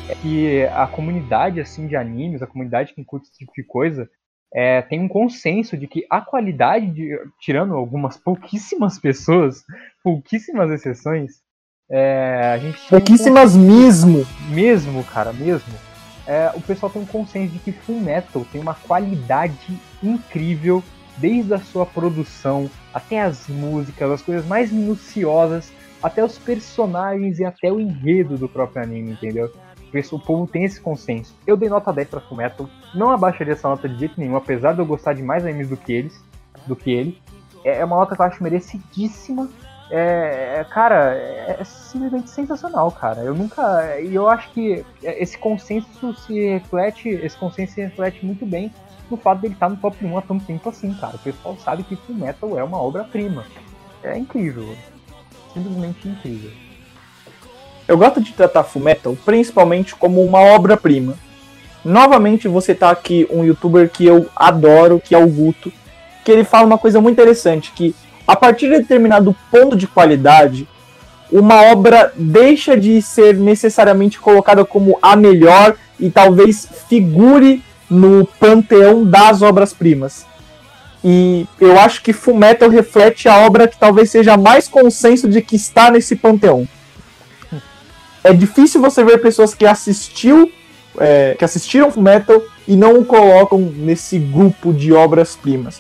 é 0.09 0.15
que 0.15 0.63
a 0.65 0.87
comunidade 0.87 1.59
assim 1.59 1.87
de 1.87 1.95
animes, 1.95 2.41
a 2.41 2.47
comunidade 2.47 2.93
que 2.93 3.03
curte 3.03 3.27
esse 3.27 3.37
tipo 3.37 3.51
de 3.55 3.63
coisa, 3.63 4.09
é, 4.53 4.81
tem 4.81 4.99
um 4.99 5.07
consenso 5.07 5.77
de 5.77 5.87
que 5.87 6.05
a 6.09 6.21
qualidade, 6.21 6.87
de, 6.91 7.17
tirando 7.39 7.75
algumas 7.75 8.17
pouquíssimas 8.17 8.99
pessoas, 8.99 9.63
pouquíssimas 10.03 10.71
exceções, 10.71 11.43
é, 11.89 12.51
a 12.53 12.57
gente 12.57 12.89
pouquíssimas 12.89 13.55
um 13.55 13.59
mesmo, 13.59 14.25
mesmo, 14.49 15.03
cara, 15.03 15.31
mesmo 15.31 15.73
é, 16.27 16.51
o 16.55 16.61
pessoal 16.61 16.91
tem 16.91 17.01
um 17.01 17.05
consenso 17.05 17.53
de 17.53 17.59
que 17.59 17.71
Full 17.71 17.99
Metal 17.99 18.45
tem 18.51 18.61
uma 18.61 18.73
qualidade 18.73 19.79
incrível, 20.01 20.83
desde 21.17 21.53
a 21.53 21.59
sua 21.59 21.85
produção, 21.85 22.69
até 22.93 23.21
as 23.21 23.47
músicas, 23.47 24.11
as 24.11 24.21
coisas 24.21 24.45
mais 24.45 24.71
minuciosas, 24.71 25.71
até 26.01 26.23
os 26.23 26.37
personagens 26.37 27.39
e 27.39 27.45
até 27.45 27.71
o 27.71 27.79
enredo 27.79 28.37
do 28.37 28.49
próprio 28.49 28.83
anime, 28.83 29.11
entendeu? 29.11 29.51
O 30.11 30.19
povo 30.19 30.45
tem 30.45 30.65
esse 30.65 30.81
consenso. 30.81 31.33
Eu 31.47 31.55
dei 31.55 31.69
nota 31.69 31.93
10 31.93 32.09
pra 32.09 32.19
Full 32.19 32.37
Metal, 32.37 32.69
não 32.93 33.11
abaixaria 33.11 33.53
essa 33.53 33.69
nota 33.69 33.87
de 33.87 33.97
jeito 33.97 34.19
nenhum, 34.19 34.35
apesar 34.35 34.73
de 34.73 34.79
eu 34.79 34.85
gostar 34.85 35.13
de 35.13 35.23
mais 35.23 35.45
animes 35.45 35.69
do 35.69 35.77
que 35.77 35.93
eles, 35.93 36.21
do 36.67 36.75
que 36.75 36.91
ele. 36.91 37.21
É, 37.63 37.79
é 37.79 37.85
uma 37.85 37.95
nota 37.95 38.13
que 38.13 38.21
eu 38.21 38.25
acho 38.25 38.43
merecidíssima 38.43 39.49
é, 39.97 40.57
é, 40.59 40.63
cara, 40.65 41.13
é, 41.15 41.55
é, 41.57 41.63
simplesmente 41.63 42.29
sensacional, 42.29 42.91
cara. 42.91 43.21
Eu 43.21 43.33
nunca. 43.33 43.97
E 44.01 44.13
eu 44.13 44.27
acho 44.27 44.49
que 44.51 44.83
esse 45.01 45.37
consenso 45.37 46.13
se 46.15 46.49
reflete. 46.49 47.07
Esse 47.07 47.37
consenso 47.37 47.75
se 47.75 47.81
reflete 47.81 48.25
muito 48.25 48.45
bem 48.45 48.73
no 49.09 49.15
fato 49.15 49.39
dele 49.39 49.53
estar 49.53 49.69
no 49.69 49.77
top 49.77 50.05
1 50.05 50.17
há 50.17 50.21
tanto 50.21 50.43
tempo 50.43 50.67
assim, 50.67 50.93
cara. 50.95 51.15
O 51.15 51.19
pessoal 51.19 51.55
sabe 51.63 51.83
que 51.83 51.95
Full 51.95 52.15
Metal 52.15 52.59
é 52.59 52.63
uma 52.63 52.81
obra-prima. 52.81 53.45
É 54.03 54.17
incrível. 54.17 54.75
Simplesmente 55.53 56.09
incrível. 56.09 56.51
Eu 57.87 57.97
gosto 57.97 58.19
de 58.19 58.33
tratar 58.33 58.63
Full 58.63 58.81
Metal 58.81 59.15
principalmente 59.23 59.95
como 59.95 60.21
uma 60.21 60.39
obra-prima. 60.39 61.15
Novamente 61.85 62.49
você 62.49 62.75
tá 62.75 62.89
aqui 62.89 63.25
um 63.31 63.45
youtuber 63.45 63.89
que 63.89 64.05
eu 64.05 64.29
adoro, 64.35 64.99
que 64.99 65.15
é 65.15 65.17
o 65.17 65.27
Guto, 65.27 65.71
que 66.25 66.31
ele 66.31 66.43
fala 66.43 66.65
uma 66.65 66.77
coisa 66.77 66.99
muito 66.99 67.13
interessante, 67.13 67.71
que 67.71 67.95
a 68.27 68.35
partir 68.35 68.69
de 68.69 68.79
determinado 68.79 69.35
ponto 69.51 69.75
de 69.75 69.87
qualidade, 69.87 70.67
uma 71.31 71.63
obra 71.63 72.13
deixa 72.15 72.77
de 72.77 73.01
ser 73.01 73.35
necessariamente 73.35 74.19
colocada 74.19 74.63
como 74.63 74.97
a 75.01 75.15
melhor 75.15 75.75
e 75.99 76.09
talvez 76.09 76.67
figure 76.87 77.63
no 77.89 78.25
panteão 78.39 79.03
das 79.03 79.41
obras-primas. 79.41 80.25
E 81.03 81.45
eu 81.59 81.79
acho 81.79 82.01
que 82.01 82.11
Fullmetal 82.11 82.67
reflete 82.67 83.29
a 83.29 83.37
obra 83.45 83.67
que 83.67 83.77
talvez 83.77 84.09
seja 84.09 84.35
mais 84.37 84.67
consenso 84.67 85.27
de 85.29 85.41
que 85.41 85.55
está 85.55 85.91
nesse 85.91 86.15
panteão. 86.15 86.67
É 88.23 88.33
difícil 88.33 88.81
você 88.81 89.03
ver 89.03 89.19
pessoas 89.19 89.53
que 89.53 89.67
assistiu, 89.67 90.51
é, 90.97 91.35
que 91.37 91.45
assistiram 91.45 91.91
Fullmetal 91.91 92.41
e 92.67 92.75
não 92.75 92.97
o 92.97 93.05
colocam 93.05 93.59
nesse 93.59 94.17
grupo 94.17 94.73
de 94.73 94.91
obras-primas. 94.93 95.79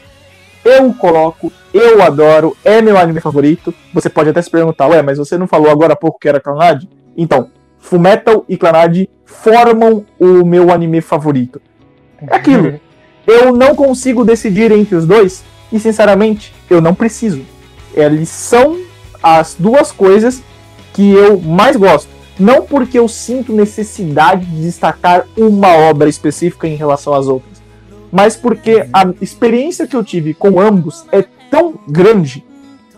Eu 0.63 0.89
o 0.89 0.93
coloco, 0.93 1.51
eu 1.77 2.01
adoro, 2.01 2.55
é 2.63 2.81
meu 2.81 2.97
anime 2.97 3.19
favorito. 3.19 3.73
Você 3.93 4.09
pode 4.09 4.29
até 4.29 4.41
se 4.41 4.49
perguntar, 4.49 4.87
ué, 4.87 5.01
mas 5.01 5.17
você 5.17 5.37
não 5.37 5.45
falou 5.45 5.69
agora 5.69 5.91
há 5.91 5.95
pouco 5.95 6.17
que 6.17 6.29
era 6.29 6.39
Clanad? 6.39 6.87
Então, 7.17 7.49
Fullmetal 7.77 8.45
e 8.47 8.55
Clanad 8.55 9.09
formam 9.25 10.05
o 10.17 10.45
meu 10.45 10.71
anime 10.71 11.01
favorito. 11.01 11.61
É 12.17 12.33
aquilo. 12.33 12.79
eu 13.27 13.53
não 13.53 13.75
consigo 13.75 14.23
decidir 14.23 14.71
entre 14.71 14.95
os 14.95 15.05
dois 15.05 15.43
e, 15.69 15.77
sinceramente, 15.77 16.55
eu 16.69 16.79
não 16.79 16.95
preciso. 16.95 17.41
Eles 17.93 18.29
são 18.29 18.77
as 19.21 19.57
duas 19.59 19.91
coisas 19.91 20.41
que 20.93 21.11
eu 21.11 21.41
mais 21.41 21.75
gosto. 21.75 22.09
Não 22.39 22.61
porque 22.61 22.97
eu 22.97 23.09
sinto 23.09 23.51
necessidade 23.51 24.45
de 24.45 24.61
destacar 24.61 25.27
uma 25.35 25.75
obra 25.75 26.07
específica 26.07 26.67
em 26.67 26.75
relação 26.75 27.13
às 27.13 27.27
outras, 27.27 27.61
mas 28.11 28.35
porque 28.35 28.87
a 28.93 29.13
experiência 29.21 29.87
que 29.87 29.95
eu 29.95 30.03
tive 30.03 30.33
com 30.33 30.59
ambos 30.59 31.05
é 31.11 31.23
tão 31.49 31.75
grande 31.87 32.43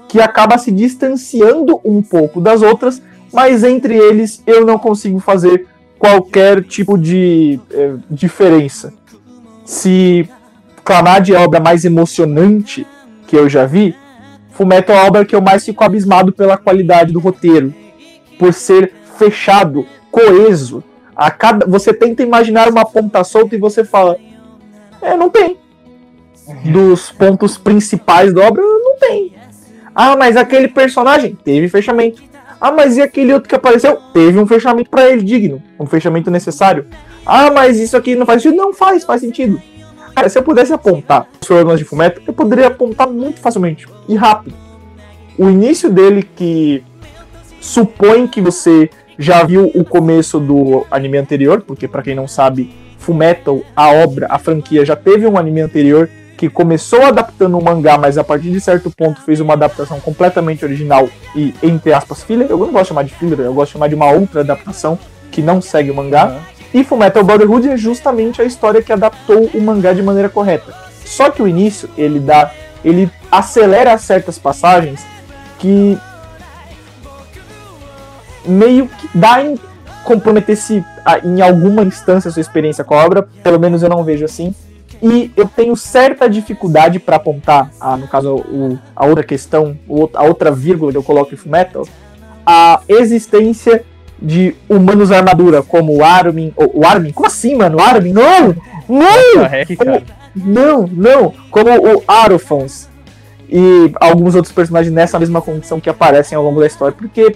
que 0.08 0.22
acaba 0.22 0.58
se 0.58 0.72
distanciando 0.72 1.80
um 1.84 2.02
pouco 2.02 2.40
das 2.40 2.62
outras, 2.62 3.02
mas 3.34 3.64
entre 3.64 3.96
eles 3.96 4.42
eu 4.48 4.66
não 4.66 4.78
consigo 4.78 5.20
fazer 5.20 5.68
qualquer 6.00 6.64
tipo 6.64 6.98
de 6.98 7.60
é, 7.72 7.94
diferença. 8.10 8.94
Se 9.66 10.30
Clamad 10.84 11.30
é 11.30 11.36
a 11.36 11.42
obra 11.42 11.60
mais 11.60 11.84
emocionante 11.84 12.86
que 13.28 13.36
eu 13.36 13.50
já 13.50 13.66
vi, 13.66 13.96
Fumeto 14.52 14.92
é 14.92 14.98
a 14.98 15.06
obra 15.06 15.24
que 15.24 15.36
eu 15.36 15.42
mais 15.42 15.64
fico 15.64 15.84
abismado 15.84 16.32
pela 16.32 16.58
qualidade 16.58 17.14
do 17.14 17.20
roteiro, 17.20 17.72
por 18.40 18.54
ser 18.54 18.92
fechado, 19.18 19.86
coeso. 20.10 20.84
A 21.16 21.30
cada, 21.30 21.66
você 21.68 21.94
tenta 21.94 22.24
imaginar 22.24 22.68
uma 22.68 22.84
ponta 22.84 23.24
solta 23.24 23.56
e 23.56 23.60
você 23.60 23.84
fala, 23.84 24.18
é, 25.00 25.16
não 25.16 25.30
tem. 25.30 25.58
Dos 26.64 27.12
pontos 27.12 27.58
principais 27.58 28.34
da 28.34 28.48
obra, 28.48 28.62
não 28.62 28.98
tem. 28.98 29.34
Ah, 29.94 30.16
mas 30.16 30.38
aquele 30.38 30.68
personagem 30.68 31.36
teve 31.44 31.68
fechamento. 31.68 32.22
Ah, 32.60 32.72
mas 32.72 32.98
e 32.98 33.02
aquele 33.02 33.34
outro 33.34 33.50
que 33.50 33.56
apareceu? 33.56 33.98
Teve 34.14 34.40
um 34.40 34.48
fechamento 34.48 34.90
para 34.90 35.10
ele 35.10 35.24
digno, 35.24 35.62
um 35.80 35.86
fechamento 35.86 36.32
necessário. 36.32 36.86
Ah, 37.26 37.52
mas 37.52 37.80
isso 37.80 37.98
aqui 37.98 38.16
não 38.16 38.26
faz 38.26 38.42
sentido? 38.42 38.58
Não 38.58 38.74
faz, 38.74 39.04
faz 39.04 39.22
sentido. 39.22 39.62
Cara, 40.16 40.30
se 40.30 40.40
eu 40.40 40.44
pudesse 40.44 40.74
apontar 40.74 41.28
os 41.40 41.48
problemas 41.48 41.78
de 41.78 41.86
Fumeto, 41.86 42.22
eu 42.26 42.34
poderia 42.34 42.68
apontar 42.68 43.08
muito 43.08 43.40
facilmente 43.40 43.86
e 44.08 44.16
rápido. 44.16 44.56
O 45.38 45.50
início 45.50 45.92
dele 45.92 46.28
que 46.36 46.84
supõe 47.60 48.26
que 48.28 48.42
você 48.42 48.90
já 49.20 49.44
viu 49.44 49.72
o 49.76 49.84
começo 49.84 50.40
do 50.40 50.86
anime 50.90 51.18
anterior, 51.18 51.62
porque 51.62 51.88
para 51.88 52.02
quem 52.02 52.16
não 52.16 52.28
sabe, 52.28 52.72
Fullmetal, 52.98 53.62
a 53.76 53.92
obra, 53.92 54.28
a 54.30 54.40
franquia 54.40 54.86
já 54.86 54.96
teve 54.96 55.28
um 55.28 55.38
anime 55.38 55.62
anterior 55.62 56.10
que 56.38 56.48
começou 56.50 57.04
adaptando 57.04 57.58
um 57.58 57.62
mangá, 57.62 57.98
mas 57.98 58.16
a 58.18 58.24
partir 58.24 58.52
de 58.52 58.62
certo 58.62 58.92
ponto 58.92 59.20
fez 59.22 59.40
uma 59.40 59.54
adaptação 59.54 60.00
completamente 60.00 60.64
original 60.64 61.10
e 61.36 61.54
entre 61.64 61.92
aspas 61.92 62.24
filler. 62.24 62.48
Eu 62.48 62.60
não 62.60 62.72
gosto 62.72 62.84
de 62.84 62.88
chamar 62.90 63.04
de 63.04 63.14
filler, 63.16 63.40
eu 63.40 63.54
gosto 63.54 63.70
de 63.70 63.74
chamar 63.74 63.90
de 63.90 63.96
uma 63.96 64.12
outra 64.12 64.42
adaptação 64.42 65.00
que 65.32 65.42
não 65.42 65.60
segue 65.60 65.90
o 65.90 65.96
mangá. 65.96 66.28
Uhum. 66.28 66.40
E 66.74 66.84
Fullmetal 66.84 67.24
Brotherhood 67.24 67.68
é 67.70 67.76
justamente 67.76 68.40
a 68.40 68.46
história 68.46 68.84
que 68.84 68.94
adaptou 68.94 69.50
o 69.52 69.62
mangá 69.62 69.94
de 69.94 70.04
maneira 70.04 70.30
correta. 70.30 70.74
Só 71.04 71.32
que 71.32 71.42
o 71.42 71.48
início, 71.48 71.90
ele 71.98 72.20
dá, 72.20 72.52
ele 72.86 73.10
acelera 73.32 73.98
certas 73.98 74.38
passagens 74.38 75.04
que 75.58 75.98
meio 78.46 78.88
que 78.88 79.10
dá 79.16 79.42
em 79.44 79.58
comprometer-se 80.04 80.86
em 81.24 81.42
alguma 81.42 81.82
instância 81.84 82.30
a 82.30 82.32
sua 82.32 82.42
experiência 82.42 82.84
com 82.84 82.94
a 82.94 83.04
obra, 83.04 83.28
pelo 83.42 83.60
menos 83.60 83.82
eu 83.82 83.90
não 83.90 84.04
vejo 84.04 84.24
assim. 84.24 84.54
E 85.02 85.32
eu 85.36 85.48
tenho 85.48 85.76
certa 85.76 86.30
dificuldade 86.30 87.00
para 87.00 87.18
apontar, 87.18 87.70
a, 87.80 87.96
no 87.98 88.08
caso, 88.08 88.36
o, 88.36 88.80
a 88.96 89.06
outra 89.06 89.24
questão, 89.24 89.78
a 90.14 90.24
outra 90.24 90.52
vírgula 90.52 90.92
que 90.92 90.98
eu 90.98 91.04
coloco 91.04 91.34
em 91.34 91.38
Fullmetal, 91.38 91.86
a 92.46 92.82
existência 92.88 93.84
de 94.20 94.56
humanos 94.68 95.12
armadura, 95.12 95.62
como 95.62 95.96
o 95.96 96.04
Armin. 96.04 96.54
O, 96.56 96.82
o 96.82 96.86
Armin? 96.86 97.12
Como 97.12 97.28
assim, 97.28 97.56
mano? 97.56 97.78
O 97.78 97.82
Armin? 97.82 98.14
Não! 98.14 98.56
Não! 98.88 99.76
Como, 99.78 100.04
não, 100.36 100.88
não! 100.88 101.34
Como 101.52 101.70
o 101.70 102.04
Arofons 102.08 102.90
e 103.50 103.92
alguns 104.00 104.36
outros 104.36 104.54
personagens 104.54 104.94
nessa 104.94 105.18
mesma 105.20 105.42
condição 105.42 105.80
que 105.80 105.90
aparecem 105.90 106.38
ao 106.38 106.44
longo 106.44 106.60
da 106.60 106.68
história, 106.68 106.96
porque 106.98 107.36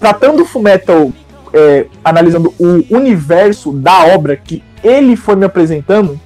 tratando 0.00 0.42
o 0.42 0.44
Fullmetal, 0.44 1.12
é, 1.52 1.86
analisando 2.04 2.52
o 2.58 2.84
universo 2.94 3.72
da 3.72 4.06
obra 4.06 4.36
que 4.36 4.62
ele 4.82 5.16
foi 5.16 5.36
me 5.36 5.44
apresentando, 5.44 6.20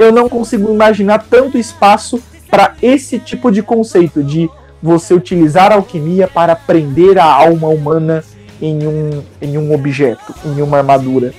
eu 0.00 0.10
não 0.10 0.30
consigo 0.30 0.72
imaginar 0.72 1.26
tanto 1.28 1.58
espaço 1.58 2.22
para 2.50 2.72
esse 2.80 3.18
tipo 3.18 3.52
de 3.52 3.62
conceito 3.62 4.24
de 4.24 4.48
você 4.82 5.12
utilizar 5.12 5.70
a 5.70 5.74
alquimia 5.74 6.26
para 6.26 6.56
prender 6.56 7.18
a 7.18 7.24
alma 7.24 7.68
humana 7.68 8.24
em 8.62 8.86
um, 8.86 9.22
em 9.42 9.58
um 9.58 9.74
objeto, 9.74 10.34
em 10.42 10.62
uma 10.62 10.78
armadura. 10.78 11.34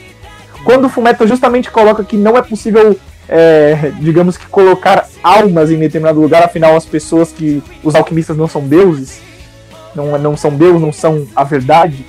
Quando 0.63 0.85
o 0.85 0.89
Fullmetal 0.89 1.27
justamente 1.27 1.71
coloca 1.71 2.03
que 2.03 2.15
não 2.15 2.37
é 2.37 2.41
possível, 2.43 2.95
é, 3.27 3.91
digamos 3.99 4.37
que 4.37 4.45
colocar 4.45 5.07
almas 5.23 5.71
em 5.71 5.79
determinado 5.79 6.21
lugar, 6.21 6.43
afinal 6.43 6.75
as 6.75 6.85
pessoas 6.85 7.31
que 7.31 7.63
os 7.83 7.95
alquimistas 7.95 8.37
não 8.37 8.47
são 8.47 8.61
deuses, 8.61 9.21
não, 9.95 10.19
não 10.19 10.37
são 10.37 10.51
Deus, 10.51 10.79
não 10.79 10.93
são 10.93 11.27
a 11.35 11.43
verdade. 11.43 12.05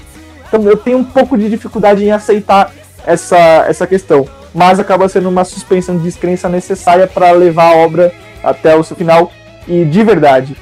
Então 0.47 0.63
eu 0.65 0.77
tenho 0.77 0.99
um 0.99 1.05
pouco 1.05 1.39
de 1.39 1.49
dificuldade 1.49 2.05
em 2.05 2.13
aceitar 2.13 2.71
essa, 3.07 3.39
essa 3.67 3.87
questão. 3.87 4.29
Mas 4.55 4.79
acaba 4.79 5.09
sendo 5.09 5.29
uma 5.29 5.45
suspensão 5.45 5.97
de 5.97 6.03
descrença 6.03 6.49
necessária 6.49 7.07
para 7.07 7.31
levar 7.33 7.73
a 7.73 7.77
obra 7.77 8.13
até 8.43 8.77
o 8.77 8.85
seu 8.85 8.97
final. 8.97 9.33
E 9.67 9.85
de 9.85 10.03
verdade, 10.03 10.57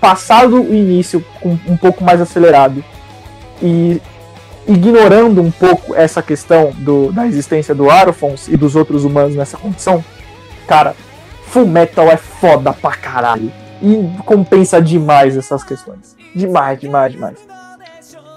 passado 0.00 0.62
o 0.62 0.74
início 0.74 1.24
com 1.40 1.58
um 1.66 1.76
pouco 1.76 2.04
mais 2.04 2.20
acelerado 2.20 2.84
e 3.62 4.00
ignorando 4.66 5.42
um 5.42 5.50
pouco 5.50 5.94
essa 5.94 6.22
questão 6.22 6.70
do, 6.76 7.10
da 7.10 7.26
existência 7.26 7.74
do 7.74 7.90
Arofons 7.90 8.48
e 8.48 8.56
dos 8.56 8.76
outros 8.76 9.04
humanos 9.04 9.34
nessa 9.34 9.56
condição, 9.56 10.04
cara, 10.66 10.94
Full 11.46 11.66
Metal 11.66 12.06
é 12.08 12.16
foda 12.16 12.72
pra 12.72 12.90
caralho. 12.92 13.50
E 13.80 14.10
compensa 14.24 14.82
demais 14.82 15.36
essas 15.36 15.62
questões. 15.62 16.16
Demais, 16.34 16.80
demais, 16.80 17.12
demais. 17.12 17.36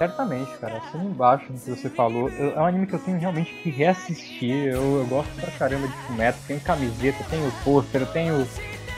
Certamente, 0.02 0.50
cara. 0.60 0.78
Assina 0.78 1.04
embaixo 1.04 1.46
no 1.48 1.60
que 1.60 1.70
você 1.70 1.88
falou. 1.88 2.28
Eu, 2.30 2.56
é 2.56 2.60
um 2.60 2.66
anime 2.66 2.88
que 2.88 2.94
eu 2.94 3.00
tenho 3.00 3.20
realmente 3.20 3.54
que 3.54 3.70
reassistir. 3.70 4.66
Eu, 4.66 4.98
eu 4.98 5.06
gosto 5.06 5.30
pra 5.40 5.52
caramba 5.52 5.88
de 5.88 5.94
Fumeto. 6.08 6.40
Tenho 6.48 6.60
camiseta, 6.60 7.24
tenho 7.30 7.54
pôster, 7.64 8.04
tenho 8.08 8.48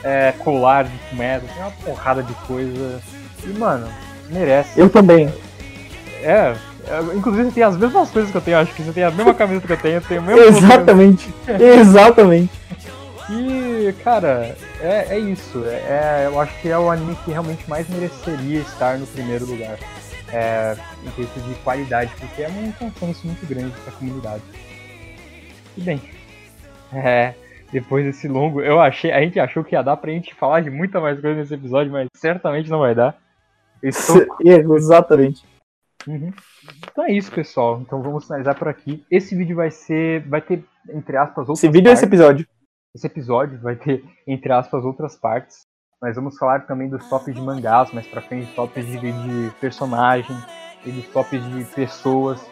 é, 0.02 0.32
colar 0.32 0.84
de 0.84 0.98
Fumeto, 1.10 1.44
tenho 1.46 1.60
uma 1.60 1.70
porrada 1.72 2.22
de 2.22 2.32
coisa. 2.46 3.02
E, 3.44 3.48
mano, 3.48 3.86
merece. 4.30 4.80
Eu 4.80 4.88
também. 4.88 5.30
É, 6.22 6.56
é, 6.86 7.00
inclusive 7.14 7.50
você 7.50 7.54
tem 7.56 7.64
as 7.64 7.76
mesmas 7.76 8.10
coisas 8.10 8.30
que 8.30 8.36
eu 8.38 8.40
tenho, 8.40 8.56
acho 8.56 8.72
que 8.72 8.82
você 8.82 8.92
tem 8.92 9.04
a 9.04 9.10
mesma 9.10 9.34
camiseta 9.34 9.66
que 9.66 9.72
eu 9.74 9.76
tenho, 9.76 9.96
eu 9.96 10.00
tenho 10.00 10.22
o 10.22 10.24
mesmo. 10.24 10.42
Exatamente, 10.42 11.34
exatamente. 11.60 12.50
E, 13.28 13.94
cara, 14.02 14.56
é, 14.80 15.06
é 15.10 15.18
isso. 15.18 15.64
É, 15.66 16.30
eu 16.32 16.40
acho 16.40 16.58
que 16.62 16.70
é 16.70 16.78
o 16.78 16.90
anime 16.90 17.14
que 17.26 17.30
realmente 17.30 17.68
mais 17.68 17.86
mereceria 17.90 18.60
estar 18.60 18.96
no 18.96 19.06
primeiro 19.06 19.44
lugar. 19.44 19.76
É, 20.34 20.76
em 21.06 21.10
quesito 21.12 21.40
de 21.40 21.54
qualidade, 21.60 22.12
porque 22.18 22.42
é 22.42 22.48
um 22.48 22.72
consenso 22.72 23.26
muito 23.26 23.46
grande 23.46 23.74
da 23.84 23.92
comunidade. 23.92 24.42
E 25.76 25.80
bem, 25.80 26.00
é, 26.92 27.34
depois 27.72 28.04
desse 28.04 28.28
longo, 28.28 28.60
eu 28.60 28.80
achei, 28.80 29.12
a 29.12 29.20
gente 29.20 29.38
achou 29.38 29.64
que 29.64 29.74
ia 29.74 29.82
dar 29.82 29.96
pra 29.96 30.10
gente 30.10 30.34
falar 30.34 30.60
de 30.60 30.70
muita 30.70 31.00
mais 31.00 31.20
coisa 31.20 31.38
nesse 31.38 31.54
episódio, 31.54 31.92
mas 31.92 32.08
certamente 32.16 32.70
não 32.70 32.80
vai 32.80 32.94
dar. 32.94 33.16
Estou... 33.82 34.24
Exatamente. 34.76 35.44
Uhum. 36.06 36.32
Então 36.90 37.04
é 37.04 37.12
isso, 37.12 37.32
pessoal. 37.32 37.80
Então 37.80 38.02
vamos 38.02 38.26
finalizar 38.26 38.56
por 38.58 38.68
aqui. 38.68 39.04
Esse 39.10 39.34
vídeo 39.34 39.56
vai 39.56 39.70
ser. 39.70 40.26
Vai 40.28 40.40
ter, 40.40 40.64
entre 40.88 41.16
aspas, 41.16 41.48
outras 41.48 41.58
Esse 41.58 41.68
vídeo 41.68 41.90
é 41.90 41.92
esse 41.92 42.04
episódio. 42.04 42.46
Esse 42.94 43.06
episódio 43.06 43.58
vai 43.60 43.76
ter, 43.76 44.04
entre 44.26 44.52
aspas, 44.52 44.84
outras 44.84 45.16
partes. 45.16 45.66
Nós 46.04 46.16
vamos 46.16 46.36
falar 46.36 46.66
também 46.66 46.86
dos 46.86 47.08
tops 47.08 47.34
de 47.34 47.40
mangás, 47.40 47.90
mais 47.90 48.06
pra 48.06 48.20
frente, 48.20 48.52
tops 48.54 48.86
de, 48.86 48.98
de 48.98 49.50
personagem, 49.58 50.36
e 50.84 50.90
dos 50.90 51.06
tops 51.06 51.42
de 51.42 51.64
pessoas, 51.64 52.44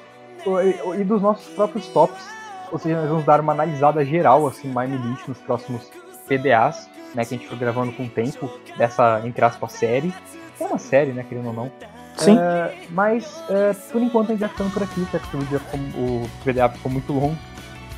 e, 0.47 1.01
e, 1.01 1.05
dos 1.05 1.21
nossos 1.21 1.53
próprios 1.53 1.87
tops. 1.89 2.27
Ou 2.73 2.79
seja, 2.79 2.99
nós 2.99 3.11
vamos 3.11 3.27
dar 3.27 3.41
uma 3.41 3.53
analisada 3.53 4.03
geral, 4.07 4.47
assim, 4.47 4.69
Mime 4.69 4.97
List 4.97 5.29
nos 5.29 5.37
próximos 5.37 5.91
PDAs, 6.27 6.89
né, 7.15 7.27
que 7.27 7.35
a 7.35 7.37
gente 7.37 7.47
foi 7.47 7.59
gravando 7.59 7.93
com 7.93 8.05
o 8.05 8.09
tempo 8.09 8.51
dessa, 8.79 9.21
entre 9.23 9.45
aspas, 9.45 9.73
série. 9.73 10.15
É 10.59 10.65
uma 10.65 10.79
série, 10.79 11.13
né, 11.13 11.23
querendo 11.23 11.49
ou 11.49 11.53
não. 11.53 11.71
Sim. 12.17 12.39
É, 12.39 12.75
mas, 12.89 13.45
é, 13.51 13.75
por 13.93 14.01
enquanto, 14.01 14.29
a 14.29 14.33
gente 14.33 14.41
vai 14.41 14.49
ficando 14.49 14.71
por 14.71 14.83
aqui, 14.83 15.07
porque 15.11 15.37
o, 15.37 16.23
o 16.23 16.31
PDA 16.43 16.71
ficou 16.71 16.91
muito 16.91 17.13
longo. 17.13 17.37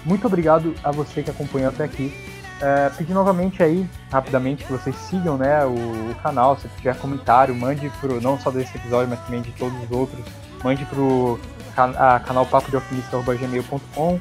Muito 0.05 0.27
obrigado 0.27 0.75
a 0.83 0.91
você 0.91 1.23
que 1.23 1.31
acompanhou 1.31 1.69
até 1.69 1.85
aqui. 1.85 2.13
É, 2.61 2.89
pedir 2.91 3.13
novamente 3.13 3.63
aí, 3.63 3.89
rapidamente, 4.11 4.65
que 4.65 4.73
vocês 4.73 4.95
sigam 4.97 5.37
né, 5.37 5.65
o, 5.65 5.71
o, 6.11 6.15
canal. 6.23 6.57
Se 6.57 6.69
tiver 6.69 6.97
comentário, 6.97 7.55
mande 7.55 7.91
pro, 8.01 8.21
não 8.21 8.39
só 8.39 8.51
desse 8.51 8.77
episódio, 8.77 9.09
mas 9.09 9.21
também 9.21 9.43
de 9.43 9.51
todos 9.53 9.77
os 9.83 9.91
outros. 9.91 10.25
Mande 10.63 10.85
pro 10.87 11.39
a, 11.77 12.21
canal 12.21 12.47
papo 12.47 12.71
de 12.71 12.77
alquimista.gmail.com. 12.77 14.21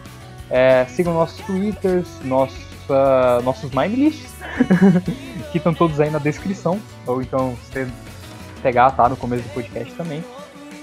É, 0.49 0.85
sigam 0.85 1.13
nossos 1.13 1.37
twitters, 1.45 2.07
nossa, 2.23 3.41
nossos 3.43 3.71
mindlists, 3.71 4.33
que 5.51 5.57
estão 5.57 5.73
todos 5.73 5.99
aí 5.99 6.09
na 6.09 6.19
descrição. 6.19 6.79
Ou 7.05 7.21
então, 7.21 7.55
se 7.71 7.87
pegar, 8.61 8.91
tá 8.91 9.07
no 9.07 9.15
começo 9.15 9.43
do 9.43 9.53
podcast 9.53 9.93
também. 9.93 10.23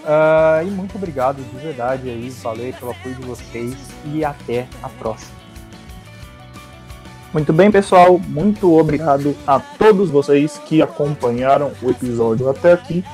Uh, 0.00 0.66
e 0.66 0.70
muito 0.70 0.96
obrigado 0.96 1.42
de 1.42 1.58
verdade 1.58 2.08
aí, 2.08 2.30
valeu 2.42 2.72
pelo 2.72 2.90
apoio 2.90 3.14
de 3.16 3.22
vocês 3.22 3.76
e 4.06 4.24
até 4.24 4.66
a 4.82 4.88
próxima. 4.88 5.39
Muito 7.32 7.52
bem, 7.52 7.70
pessoal, 7.70 8.18
muito 8.26 8.76
obrigado 8.76 9.36
a 9.46 9.60
todos 9.60 10.10
vocês 10.10 10.60
que 10.66 10.82
acompanharam 10.82 11.70
o 11.80 11.88
episódio 11.88 12.50
até 12.50 12.72
aqui. 12.72 13.04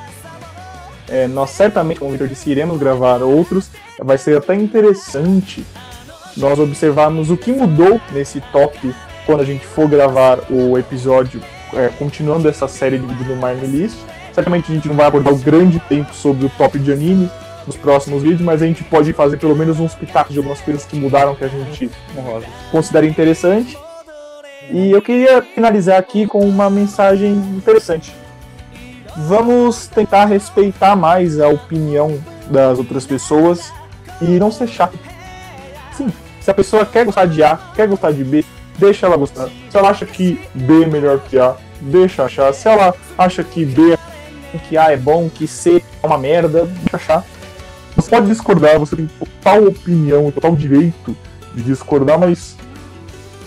É, 1.06 1.28
nós 1.28 1.50
certamente, 1.50 1.98
como 1.98 2.08
o 2.08 2.12
Victor 2.12 2.26
disse, 2.26 2.50
iremos 2.50 2.78
gravar 2.78 3.22
outros. 3.22 3.70
Vai 3.98 4.16
ser 4.16 4.38
até 4.38 4.54
interessante 4.54 5.64
nós 6.34 6.58
observarmos 6.58 7.30
o 7.30 7.36
que 7.36 7.52
mudou 7.52 8.00
nesse 8.10 8.40
top 8.52 8.94
quando 9.26 9.42
a 9.42 9.44
gente 9.44 9.66
for 9.66 9.86
gravar 9.86 10.38
o 10.50 10.78
episódio, 10.78 11.42
é, 11.74 11.88
continuando 11.98 12.48
essa 12.48 12.66
série 12.66 12.98
dividida 12.98 13.34
no 13.34 13.46
Mind 13.46 13.62
List. 13.64 13.98
Certamente 14.32 14.72
a 14.72 14.74
gente 14.74 14.88
não 14.88 14.96
vai 14.96 15.06
abordar 15.06 15.34
o 15.34 15.38
grande 15.38 15.78
tempo 15.80 16.14
sobre 16.14 16.46
o 16.46 16.50
top 16.56 16.78
de 16.78 16.90
anime 16.90 17.30
nos 17.66 17.76
próximos 17.76 18.22
vídeos, 18.22 18.40
mas 18.40 18.62
a 18.62 18.66
gente 18.66 18.82
pode 18.84 19.12
fazer 19.12 19.36
pelo 19.36 19.54
menos 19.54 19.78
uns 19.78 19.94
pitacos 19.94 20.32
de 20.32 20.38
algumas 20.38 20.60
coisas 20.62 20.86
que 20.86 20.96
mudaram 20.96 21.34
que 21.34 21.44
a 21.44 21.48
gente 21.48 21.90
considera 22.70 23.04
interessante. 23.04 23.76
E 24.70 24.90
eu 24.90 25.00
queria 25.00 25.42
finalizar 25.42 25.98
aqui 25.98 26.26
com 26.26 26.40
uma 26.40 26.68
mensagem 26.68 27.32
interessante. 27.32 28.14
Vamos 29.16 29.86
tentar 29.86 30.26
respeitar 30.26 30.96
mais 30.96 31.40
a 31.40 31.48
opinião 31.48 32.18
das 32.50 32.78
outras 32.78 33.06
pessoas 33.06 33.72
e 34.20 34.38
não 34.38 34.50
ser 34.50 34.68
chato. 34.68 34.98
Sim, 35.92 36.12
se 36.40 36.50
a 36.50 36.54
pessoa 36.54 36.84
quer 36.84 37.04
gostar 37.04 37.26
de 37.26 37.42
A, 37.42 37.58
quer 37.74 37.88
gostar 37.88 38.12
de 38.12 38.22
B, 38.24 38.44
deixa 38.78 39.06
ela 39.06 39.16
gostar. 39.16 39.48
Se 39.70 39.76
ela 39.76 39.90
acha 39.90 40.04
que 40.04 40.40
B 40.54 40.82
é 40.82 40.86
melhor 40.86 41.20
que 41.20 41.38
A, 41.38 41.56
deixa 41.80 42.24
achar. 42.24 42.52
Se 42.52 42.68
ela 42.68 42.94
acha 43.16 43.42
que 43.42 43.64
B 43.64 43.94
é 43.94 44.58
que 44.58 44.76
A 44.76 44.92
é 44.92 44.96
bom, 44.96 45.28
que 45.28 45.46
C 45.46 45.82
é 46.02 46.06
uma 46.06 46.18
merda, 46.18 46.66
deixa 46.66 46.96
achar. 46.96 47.24
Você 47.94 48.10
pode 48.10 48.26
discordar, 48.26 48.78
você 48.78 48.96
tem 48.96 49.08
total 49.18 49.64
opinião, 49.64 50.30
total 50.30 50.54
direito 50.54 51.16
de 51.54 51.62
discordar, 51.62 52.18
mas 52.18 52.56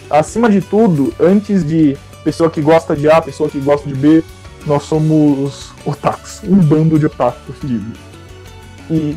acima 0.09 0.49
de 0.49 0.61
tudo, 0.61 1.13
antes 1.19 1.65
de 1.65 1.97
pessoa 2.23 2.49
que 2.49 2.61
gosta 2.61 2.95
de 2.95 3.09
A, 3.09 3.21
pessoa 3.21 3.49
que 3.49 3.59
gosta 3.59 3.87
de 3.87 3.95
B, 3.95 4.23
nós 4.65 4.83
somos 4.83 5.71
otakus, 5.85 6.41
um 6.43 6.57
bando 6.57 6.99
de 6.99 7.05
otakus 7.05 7.55
feridos. 7.57 7.97
E 8.89 9.15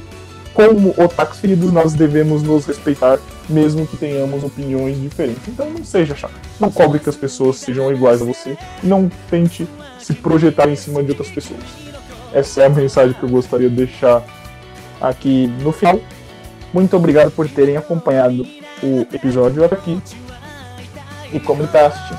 como 0.55 0.90
otakus 0.98 1.39
feridos, 1.39 1.73
nós 1.73 1.94
devemos 1.94 2.43
nos 2.43 2.66
respeitar, 2.66 3.19
mesmo 3.48 3.86
que 3.86 3.97
tenhamos 3.97 4.44
opiniões 4.44 5.01
diferentes. 5.01 5.48
Então 5.48 5.69
não 5.70 5.85
seja 5.85 6.14
chato. 6.14 6.35
Não 6.60 6.70
cobre 6.70 6.98
que 6.98 7.09
as 7.09 7.16
pessoas 7.16 7.56
sejam 7.56 7.90
iguais 7.93 8.20
a 8.20 8.24
você. 8.24 8.56
Não 8.82 9.10
tente 9.31 9.66
se 9.98 10.12
projetar 10.14 10.69
em 10.69 10.77
cima 10.77 11.02
de 11.02 11.10
outras 11.10 11.28
pessoas. 11.28 11.61
Essa 12.32 12.62
é 12.62 12.66
a 12.66 12.71
mensagem 12.71 13.14
que 13.14 13.22
eu 13.22 13.29
gostaria 13.29 13.69
de 13.69 13.77
deixar 13.77 14.22
aqui 15.01 15.46
no 15.62 15.72
final. 15.72 16.01
Muito 16.72 16.96
obrigado 16.96 17.30
por 17.30 17.48
terem 17.48 17.77
acompanhado 17.77 18.46
o 18.82 19.06
episódio 19.12 19.64
até 19.64 19.74
aqui. 19.74 20.01
E 21.32 21.40
comentaste, 21.40 22.14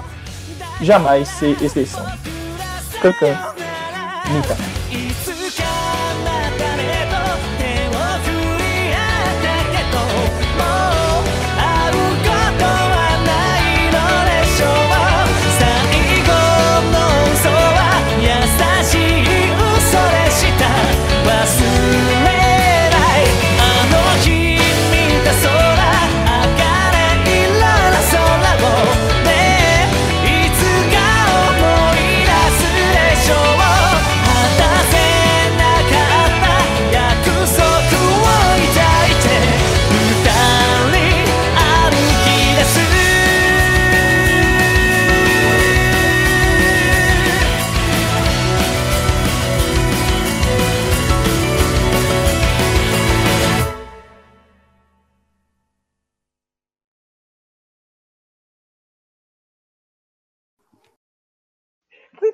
jamais 0.81 1.27
ser 1.27 1.61
exceção. 1.61 2.05
Cancan. 3.01 3.37
Mika. 4.31 4.57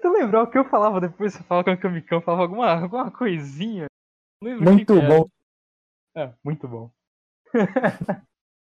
Tentando 0.10 0.18
lembrar 0.18 0.44
o 0.44 0.48
que 0.48 0.58
eu 0.58 0.66
falava 0.66 1.00
depois. 1.00 1.34
Você 1.34 1.44
falava 1.44 1.66
com 1.66 1.72
o 1.72 1.78
Kamikão, 1.78 2.22
falava 2.22 2.44
alguma, 2.44 2.82
alguma 2.82 3.12
coisinha. 3.12 3.86
Muito 4.42 4.94
bom. 5.02 5.30
É, 6.16 6.34
muito 6.44 6.68
bom. 6.68 6.92